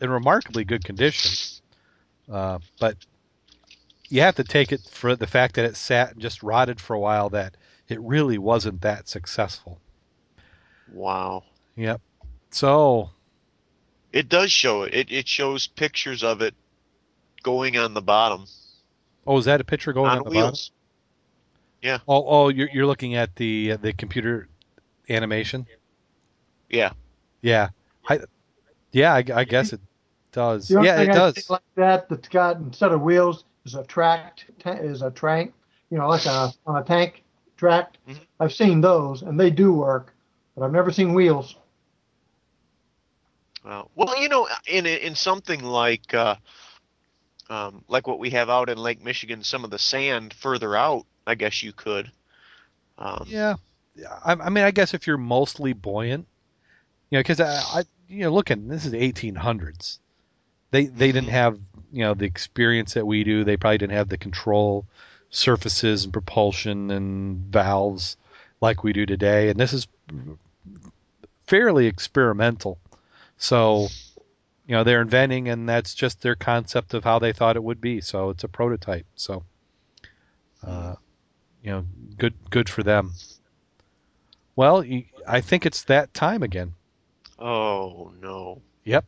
in 0.00 0.10
remarkably 0.10 0.64
good 0.64 0.84
condition. 0.84 1.62
Uh, 2.30 2.58
but 2.78 2.96
you 4.10 4.20
have 4.20 4.36
to 4.36 4.44
take 4.44 4.72
it 4.72 4.82
for 4.82 5.16
the 5.16 5.26
fact 5.26 5.54
that 5.54 5.64
it 5.64 5.76
sat 5.76 6.12
and 6.12 6.20
just 6.20 6.42
rotted 6.42 6.80
for 6.80 6.94
a 6.94 7.00
while. 7.00 7.30
That 7.30 7.56
it 7.88 8.00
really 8.00 8.36
wasn't 8.36 8.82
that 8.82 9.08
successful. 9.08 9.80
Wow. 10.92 11.44
Yep. 11.76 12.00
So 12.50 13.10
It 14.14 14.28
does 14.28 14.50
show 14.50 14.84
it. 14.84 14.94
It, 14.94 15.12
it 15.12 15.28
shows 15.28 15.66
pictures 15.66 16.22
of 16.22 16.40
it 16.40 16.54
going 17.42 17.76
on 17.76 17.92
the 17.92 18.00
bottom 18.00 18.46
oh, 19.26 19.38
is 19.38 19.44
that 19.46 19.60
a 19.60 19.64
picture 19.64 19.92
going 19.92 20.10
on, 20.10 20.18
on 20.18 20.24
the 20.24 20.30
bottom? 20.30 20.42
wheels. 20.42 20.70
Oh, 22.08 22.24
oh, 22.26 22.48
you're 22.48 22.70
you're 22.70 22.86
looking 22.86 23.14
at 23.14 23.36
the 23.36 23.72
uh, 23.72 23.76
the 23.76 23.92
computer 23.92 24.48
animation. 25.10 25.66
Yeah. 26.70 26.92
Yeah, 27.42 27.68
I, 28.08 28.20
yeah, 28.92 29.12
I, 29.12 29.22
I 29.34 29.44
guess 29.44 29.74
it 29.74 29.80
does. 30.32 30.70
Yeah, 30.70 30.80
it 30.80 31.10
I 31.10 31.12
does. 31.12 31.50
like 31.50 31.60
that 31.74 32.08
that's 32.08 32.28
got 32.28 32.56
instead 32.56 32.92
of 32.92 33.02
wheels 33.02 33.44
is 33.66 33.74
a 33.74 33.84
tracked 33.84 34.46
is 34.64 35.02
a 35.02 35.10
trank. 35.10 35.52
You 35.90 35.98
know, 35.98 36.08
like 36.08 36.24
a 36.24 36.52
on 36.66 36.76
a 36.80 36.82
tank 36.82 37.22
tracked. 37.58 37.98
Mhm. 38.08 38.20
I've 38.40 38.54
seen 38.54 38.80
those 38.80 39.20
and 39.20 39.38
they 39.38 39.50
do 39.50 39.74
work, 39.74 40.14
but 40.56 40.64
I've 40.64 40.72
never 40.72 40.90
seen 40.90 41.12
wheels. 41.12 41.56
Wow. 43.64 43.90
Well, 43.94 44.20
you 44.20 44.28
know, 44.28 44.48
in 44.66 44.86
in 44.86 45.14
something 45.16 45.62
like 45.64 46.12
uh, 46.14 46.36
um, 47.50 47.84
like 47.88 48.06
what 48.06 48.18
we 48.18 48.30
have 48.30 48.50
out 48.50 48.70
in 48.70 48.78
Lake 48.78 49.02
Michigan, 49.02 49.42
some 49.44 49.64
of 49.64 49.70
the 49.70 49.78
sand 49.78 50.32
further 50.34 50.76
out, 50.76 51.06
I 51.26 51.34
guess 51.34 51.62
you 51.62 51.72
could. 51.72 52.10
Um, 52.98 53.28
Yeah, 53.28 53.56
I, 54.24 54.32
I 54.34 54.50
mean, 54.50 54.64
I 54.64 54.70
guess 54.70 54.94
if 54.94 55.06
you're 55.06 55.18
mostly 55.18 55.72
buoyant, 55.72 56.26
you 57.10 57.18
know, 57.18 57.20
because 57.20 57.40
I, 57.40 57.80
I, 57.80 57.84
you 58.08 58.20
know, 58.24 58.32
looking, 58.32 58.68
this 58.68 58.84
is 58.84 58.92
the 58.92 59.02
1800s. 59.02 60.00
They 60.72 60.86
they 60.86 61.12
didn't 61.12 61.28
Mhm. 61.28 61.32
have 61.32 61.60
you 61.92 62.00
know 62.04 62.14
the 62.14 62.26
experience 62.26 62.94
that 62.94 63.06
we 63.06 63.24
do. 63.24 63.44
They 63.44 63.56
probably 63.56 63.78
didn't 63.78 63.94
have 63.96 64.08
the 64.08 64.18
control 64.18 64.86
surfaces 65.30 66.04
and 66.04 66.12
propulsion 66.12 66.90
and 66.90 67.38
valves 67.52 68.16
like 68.60 68.84
we 68.84 68.92
do 68.92 69.06
today. 69.06 69.50
And 69.50 69.58
this 69.60 69.72
is 69.72 69.86
fairly 71.46 71.86
experimental. 71.86 72.78
So, 73.36 73.88
you 74.66 74.74
know, 74.74 74.84
they're 74.84 75.02
inventing, 75.02 75.48
and 75.48 75.68
that's 75.68 75.94
just 75.94 76.22
their 76.22 76.34
concept 76.34 76.94
of 76.94 77.04
how 77.04 77.18
they 77.18 77.32
thought 77.32 77.56
it 77.56 77.64
would 77.64 77.80
be. 77.80 78.00
So 78.00 78.30
it's 78.30 78.44
a 78.44 78.48
prototype. 78.48 79.06
So, 79.14 79.44
uh, 80.66 80.94
you 81.62 81.70
know, 81.70 81.86
good 82.18 82.34
good 82.50 82.68
for 82.68 82.82
them. 82.82 83.12
Well, 84.56 84.84
I 85.26 85.40
think 85.40 85.66
it's 85.66 85.84
that 85.84 86.14
time 86.14 86.42
again. 86.42 86.74
Oh 87.38 88.12
no. 88.20 88.62
Yep. 88.84 89.04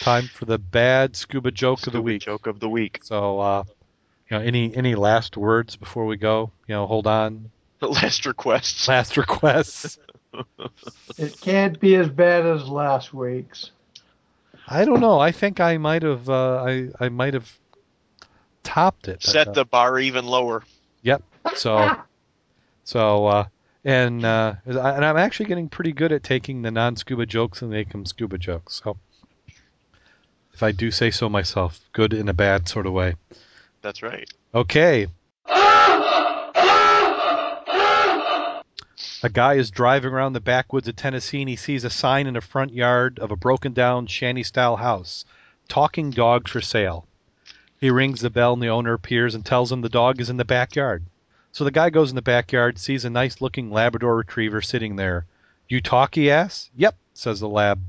Time 0.00 0.26
for 0.26 0.44
the 0.44 0.58
bad 0.58 1.16
scuba 1.16 1.50
joke 1.50 1.86
of 1.86 1.92
the 1.92 2.02
week. 2.02 2.22
Joke 2.22 2.46
of 2.46 2.60
the 2.60 2.68
week. 2.68 3.00
So, 3.02 3.40
uh, 3.40 3.64
you 4.30 4.38
know, 4.38 4.44
any 4.44 4.74
any 4.74 4.94
last 4.94 5.36
words 5.36 5.76
before 5.76 6.06
we 6.06 6.16
go? 6.16 6.50
You 6.66 6.74
know, 6.74 6.86
hold 6.86 7.06
on. 7.06 7.50
Last 7.80 8.26
requests. 8.26 8.88
Last 8.88 9.16
requests. 9.16 9.98
It 11.18 11.40
can't 11.40 11.78
be 11.80 11.94
as 11.96 12.08
bad 12.08 12.44
as 12.44 12.68
last 12.68 13.14
week's. 13.14 13.70
I 14.68 14.84
don't 14.84 15.00
know. 15.00 15.18
I 15.18 15.32
think 15.32 15.60
I 15.60 15.78
might 15.78 16.02
have. 16.02 16.28
Uh, 16.28 16.64
I 16.64 16.88
I 16.98 17.08
might 17.08 17.34
have 17.34 17.50
topped 18.62 19.08
it. 19.08 19.22
Set 19.22 19.48
Uh, 19.48 19.52
the 19.52 19.64
bar 19.64 19.98
even 19.98 20.26
lower. 20.26 20.62
Yep. 21.02 21.22
So, 21.54 21.90
so, 22.84 23.26
uh, 23.26 23.44
and 23.84 24.24
uh, 24.24 24.54
and 24.66 25.04
I'm 25.04 25.16
actually 25.16 25.46
getting 25.46 25.68
pretty 25.68 25.92
good 25.92 26.12
at 26.12 26.22
taking 26.22 26.62
the 26.62 26.70
non-scuba 26.70 27.26
jokes 27.26 27.62
and 27.62 27.70
make 27.70 27.90
them 27.90 28.04
scuba 28.04 28.38
jokes. 28.38 28.82
So, 28.84 28.96
if 30.52 30.62
I 30.62 30.72
do 30.72 30.90
say 30.90 31.10
so 31.10 31.28
myself, 31.28 31.80
good 31.92 32.12
in 32.12 32.28
a 32.28 32.34
bad 32.34 32.68
sort 32.68 32.86
of 32.86 32.92
way. 32.92 33.14
That's 33.82 34.02
right. 34.02 34.28
Okay. 34.54 35.06
A 39.26 39.28
guy 39.28 39.54
is 39.54 39.72
driving 39.72 40.12
around 40.12 40.34
the 40.34 40.40
backwoods 40.40 40.86
of 40.86 40.94
Tennessee 40.94 41.40
and 41.40 41.48
he 41.48 41.56
sees 41.56 41.82
a 41.82 41.90
sign 41.90 42.28
in 42.28 42.34
the 42.34 42.40
front 42.40 42.72
yard 42.72 43.18
of 43.18 43.32
a 43.32 43.36
broken 43.36 43.72
down 43.72 44.06
shanty 44.06 44.44
style 44.44 44.76
house 44.76 45.24
talking 45.68 46.12
dogs 46.12 46.52
for 46.52 46.60
sale. 46.60 47.08
He 47.76 47.90
rings 47.90 48.20
the 48.20 48.30
bell 48.30 48.52
and 48.52 48.62
the 48.62 48.68
owner 48.68 48.92
appears 48.92 49.34
and 49.34 49.44
tells 49.44 49.72
him 49.72 49.80
the 49.80 49.88
dog 49.88 50.20
is 50.20 50.30
in 50.30 50.36
the 50.36 50.44
backyard. 50.44 51.06
So 51.50 51.64
the 51.64 51.72
guy 51.72 51.90
goes 51.90 52.08
in 52.10 52.14
the 52.14 52.22
backyard, 52.22 52.78
sees 52.78 53.04
a 53.04 53.10
nice 53.10 53.40
looking 53.40 53.68
Labrador 53.68 54.14
retriever 54.14 54.62
sitting 54.62 54.94
there. 54.94 55.26
You 55.68 55.80
talk, 55.80 56.14
he 56.14 56.30
asks. 56.30 56.70
Yep, 56.76 56.96
says 57.12 57.40
the 57.40 57.48
lab. 57.48 57.82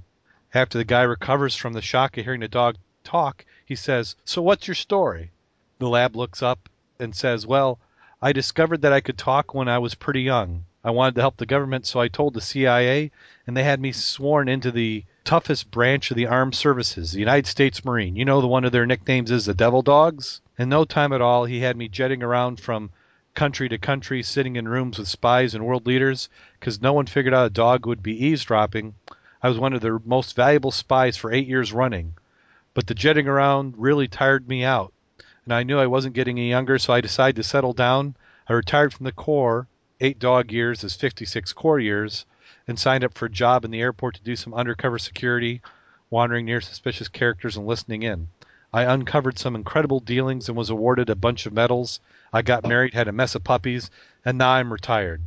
After 0.56 0.80
the 0.80 0.86
guy 0.86 1.04
recovers 1.04 1.56
from 1.56 1.74
the 1.74 1.84
shock 1.84 2.18
of 2.18 2.24
hearing 2.24 2.40
the 2.40 2.48
dog 2.48 2.78
talk, 3.04 3.46
he 3.64 3.76
says, 3.76 4.16
So 4.26 4.42
what's 4.42 4.68
your 4.68 4.74
story? 4.74 5.30
The 5.78 5.88
lab 5.88 6.16
looks 6.16 6.42
up 6.42 6.68
and 7.00 7.16
says, 7.16 7.46
Well, 7.46 7.78
I 8.24 8.34
discovered 8.34 8.82
that 8.82 8.92
I 8.92 9.02
could 9.02 9.20
talk 9.20 9.54
when 9.54 9.68
I 9.68 9.78
was 9.78 9.94
pretty 9.94 10.24
young. 10.24 10.66
I 10.88 10.92
wanted 10.92 11.16
to 11.16 11.22
help 11.22 11.36
the 11.36 11.46
government, 11.46 11.86
so 11.86 12.00
I 12.00 12.08
told 12.08 12.34
the 12.34 12.40
CIA, 12.40 13.12
and 13.46 13.58
they 13.58 13.64
had 13.66 13.82
me 13.82 13.92
sworn 13.92 14.48
into 14.48 14.72
the 14.72 15.04
toughest 15.26 15.70
branch 15.70 16.10
of 16.10 16.16
the 16.16 16.28
armed 16.28 16.56
services, 16.56 17.12
the 17.12 17.20
United 17.20 17.46
States 17.46 17.84
Marine. 17.84 18.16
You 18.16 18.24
know, 18.24 18.40
the 18.40 18.48
one 18.48 18.64
of 18.64 18.72
their 18.72 18.86
nicknames 18.86 19.30
is 19.30 19.44
the 19.44 19.54
Devil 19.54 19.82
Dogs? 19.82 20.40
In 20.58 20.70
no 20.70 20.86
time 20.86 21.12
at 21.12 21.20
all, 21.20 21.44
he 21.44 21.60
had 21.60 21.76
me 21.76 21.90
jetting 21.90 22.24
around 22.24 22.62
from 22.62 22.92
country 23.34 23.68
to 23.68 23.78
country, 23.78 24.24
sitting 24.24 24.56
in 24.56 24.70
rooms 24.70 24.98
with 24.98 25.10
spies 25.10 25.54
and 25.54 25.66
world 25.66 25.86
leaders, 25.86 26.30
because 26.58 26.82
no 26.82 26.94
one 26.94 27.06
figured 27.06 27.34
out 27.34 27.48
a 27.48 27.50
dog 27.50 27.86
would 27.86 28.02
be 28.02 28.26
eavesdropping. 28.26 28.94
I 29.44 29.50
was 29.50 29.60
one 29.60 29.74
of 29.74 29.82
their 29.82 30.00
most 30.06 30.38
valuable 30.38 30.72
spies 30.72 31.18
for 31.18 31.34
eight 31.34 31.50
years 31.50 31.74
running. 31.74 32.14
But 32.74 32.88
the 32.88 32.96
jetting 32.96 33.28
around 33.28 33.74
really 33.78 34.08
tired 34.08 34.48
me 34.48 34.64
out, 34.64 34.94
and 35.44 35.54
I 35.54 35.64
knew 35.64 35.80
I 35.80 35.88
wasn't 35.88 36.16
getting 36.16 36.40
any 36.40 36.50
younger, 36.50 36.78
so 36.78 36.94
I 36.94 37.02
decided 37.02 37.36
to 37.36 37.44
settle 37.44 37.74
down. 37.74 38.16
I 38.48 38.54
retired 38.54 38.94
from 38.94 39.04
the 39.04 39.12
Corps 39.12 39.68
eight 40.00 40.20
dog 40.20 40.52
years 40.52 40.84
is 40.84 40.96
56 40.96 41.54
core 41.54 41.80
years, 41.80 42.26
and 42.68 42.78
signed 42.78 43.04
up 43.04 43.14
for 43.14 43.26
a 43.26 43.32
job 43.32 43.66
in 43.66 43.72
the 43.72 43.82
airport 43.82 44.16
to 44.16 44.24
do 44.24 44.36
some 44.36 44.54
undercover 44.54 45.00
security, 45.00 45.62
wandering 46.10 46.46
near 46.46 46.62
suspicious 46.62 47.08
characters 47.08 47.58
and 47.58 47.66
listening 47.66 48.04
in. 48.04 48.28
I 48.74 48.84
uncovered 48.84 49.40
some 49.40 49.56
incredible 49.56 50.00
dealings 50.00 50.50
and 50.50 50.58
was 50.58 50.70
awarded 50.70 51.10
a 51.10 51.16
bunch 51.16 51.46
of 51.46 51.54
medals. 51.54 52.00
I 52.32 52.42
got 52.42 52.68
married, 52.68 52.94
had 52.94 53.08
a 53.08 53.14
mess 53.14 53.34
of 53.34 53.44
puppies, 53.44 53.90
and 54.26 54.38
now 54.38 54.52
I'm 54.52 54.72
retired. 54.72 55.22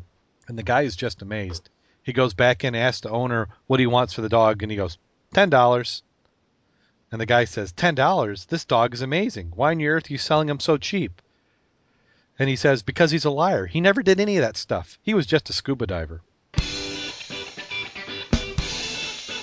And 0.46 0.58
the 0.58 0.62
guy 0.62 0.82
is 0.82 0.94
just 0.94 1.22
amazed. 1.22 1.68
He 2.02 2.12
goes 2.12 2.34
back 2.34 2.64
in, 2.64 2.74
asks 2.74 3.00
the 3.00 3.10
owner 3.10 3.48
what 3.66 3.80
he 3.80 3.86
wants 3.86 4.12
for 4.12 4.20
the 4.20 4.28
dog, 4.28 4.62
and 4.62 4.70
he 4.70 4.76
goes, 4.76 4.98
ten 5.32 5.50
dollars. 5.50 6.02
And 7.10 7.20
the 7.20 7.26
guy 7.26 7.44
says, 7.44 7.72
ten 7.72 7.94
dollars? 7.94 8.44
This 8.44 8.64
dog 8.64 8.94
is 8.94 9.02
amazing. 9.02 9.52
Why 9.54 9.72
on 9.72 9.82
earth 9.82 10.10
are 10.10 10.12
you 10.12 10.18
selling 10.18 10.48
him 10.48 10.60
so 10.60 10.76
cheap? 10.76 11.20
And 12.40 12.48
he 12.48 12.56
says, 12.56 12.82
because 12.82 13.10
he's 13.10 13.26
a 13.26 13.30
liar. 13.30 13.66
He 13.66 13.82
never 13.82 14.02
did 14.02 14.18
any 14.18 14.38
of 14.38 14.42
that 14.42 14.56
stuff. 14.56 14.98
He 15.02 15.12
was 15.12 15.26
just 15.26 15.50
a 15.50 15.52
scuba 15.52 15.86
diver. 15.86 16.22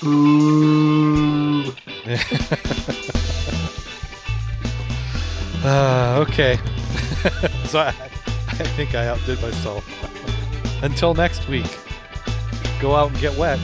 Ooh. 0.03 1.63
uh, 5.63 6.25
okay. 6.27 6.57
so 7.65 7.79
I, 7.79 7.89
I 7.89 8.63
think 8.75 8.95
I 8.95 9.07
outdid 9.07 9.39
myself. 9.43 9.85
Until 10.83 11.13
next 11.13 11.47
week, 11.47 11.67
go 12.81 12.95
out 12.95 13.11
and 13.11 13.19
get 13.19 13.37
wet 13.37 13.59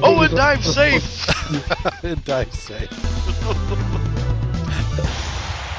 Oh, 0.00 0.22
and 0.22 0.36
dive 0.36 0.64
safe. 0.64 1.26
and 2.04 2.24
dive 2.24 2.54
safe. 2.54 2.88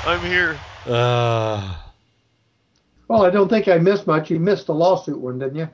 I'm 0.05 0.19
here. 0.21 0.59
Uh, 0.85 1.77
Well, 3.07 3.25
I 3.25 3.29
don't 3.29 3.47
think 3.47 3.67
I 3.67 3.77
missed 3.77 4.07
much. 4.07 4.29
You 4.29 4.39
missed 4.39 4.67
the 4.67 4.73
lawsuit 4.73 5.19
one, 5.19 5.39
didn't 5.39 5.55
you? 5.55 5.69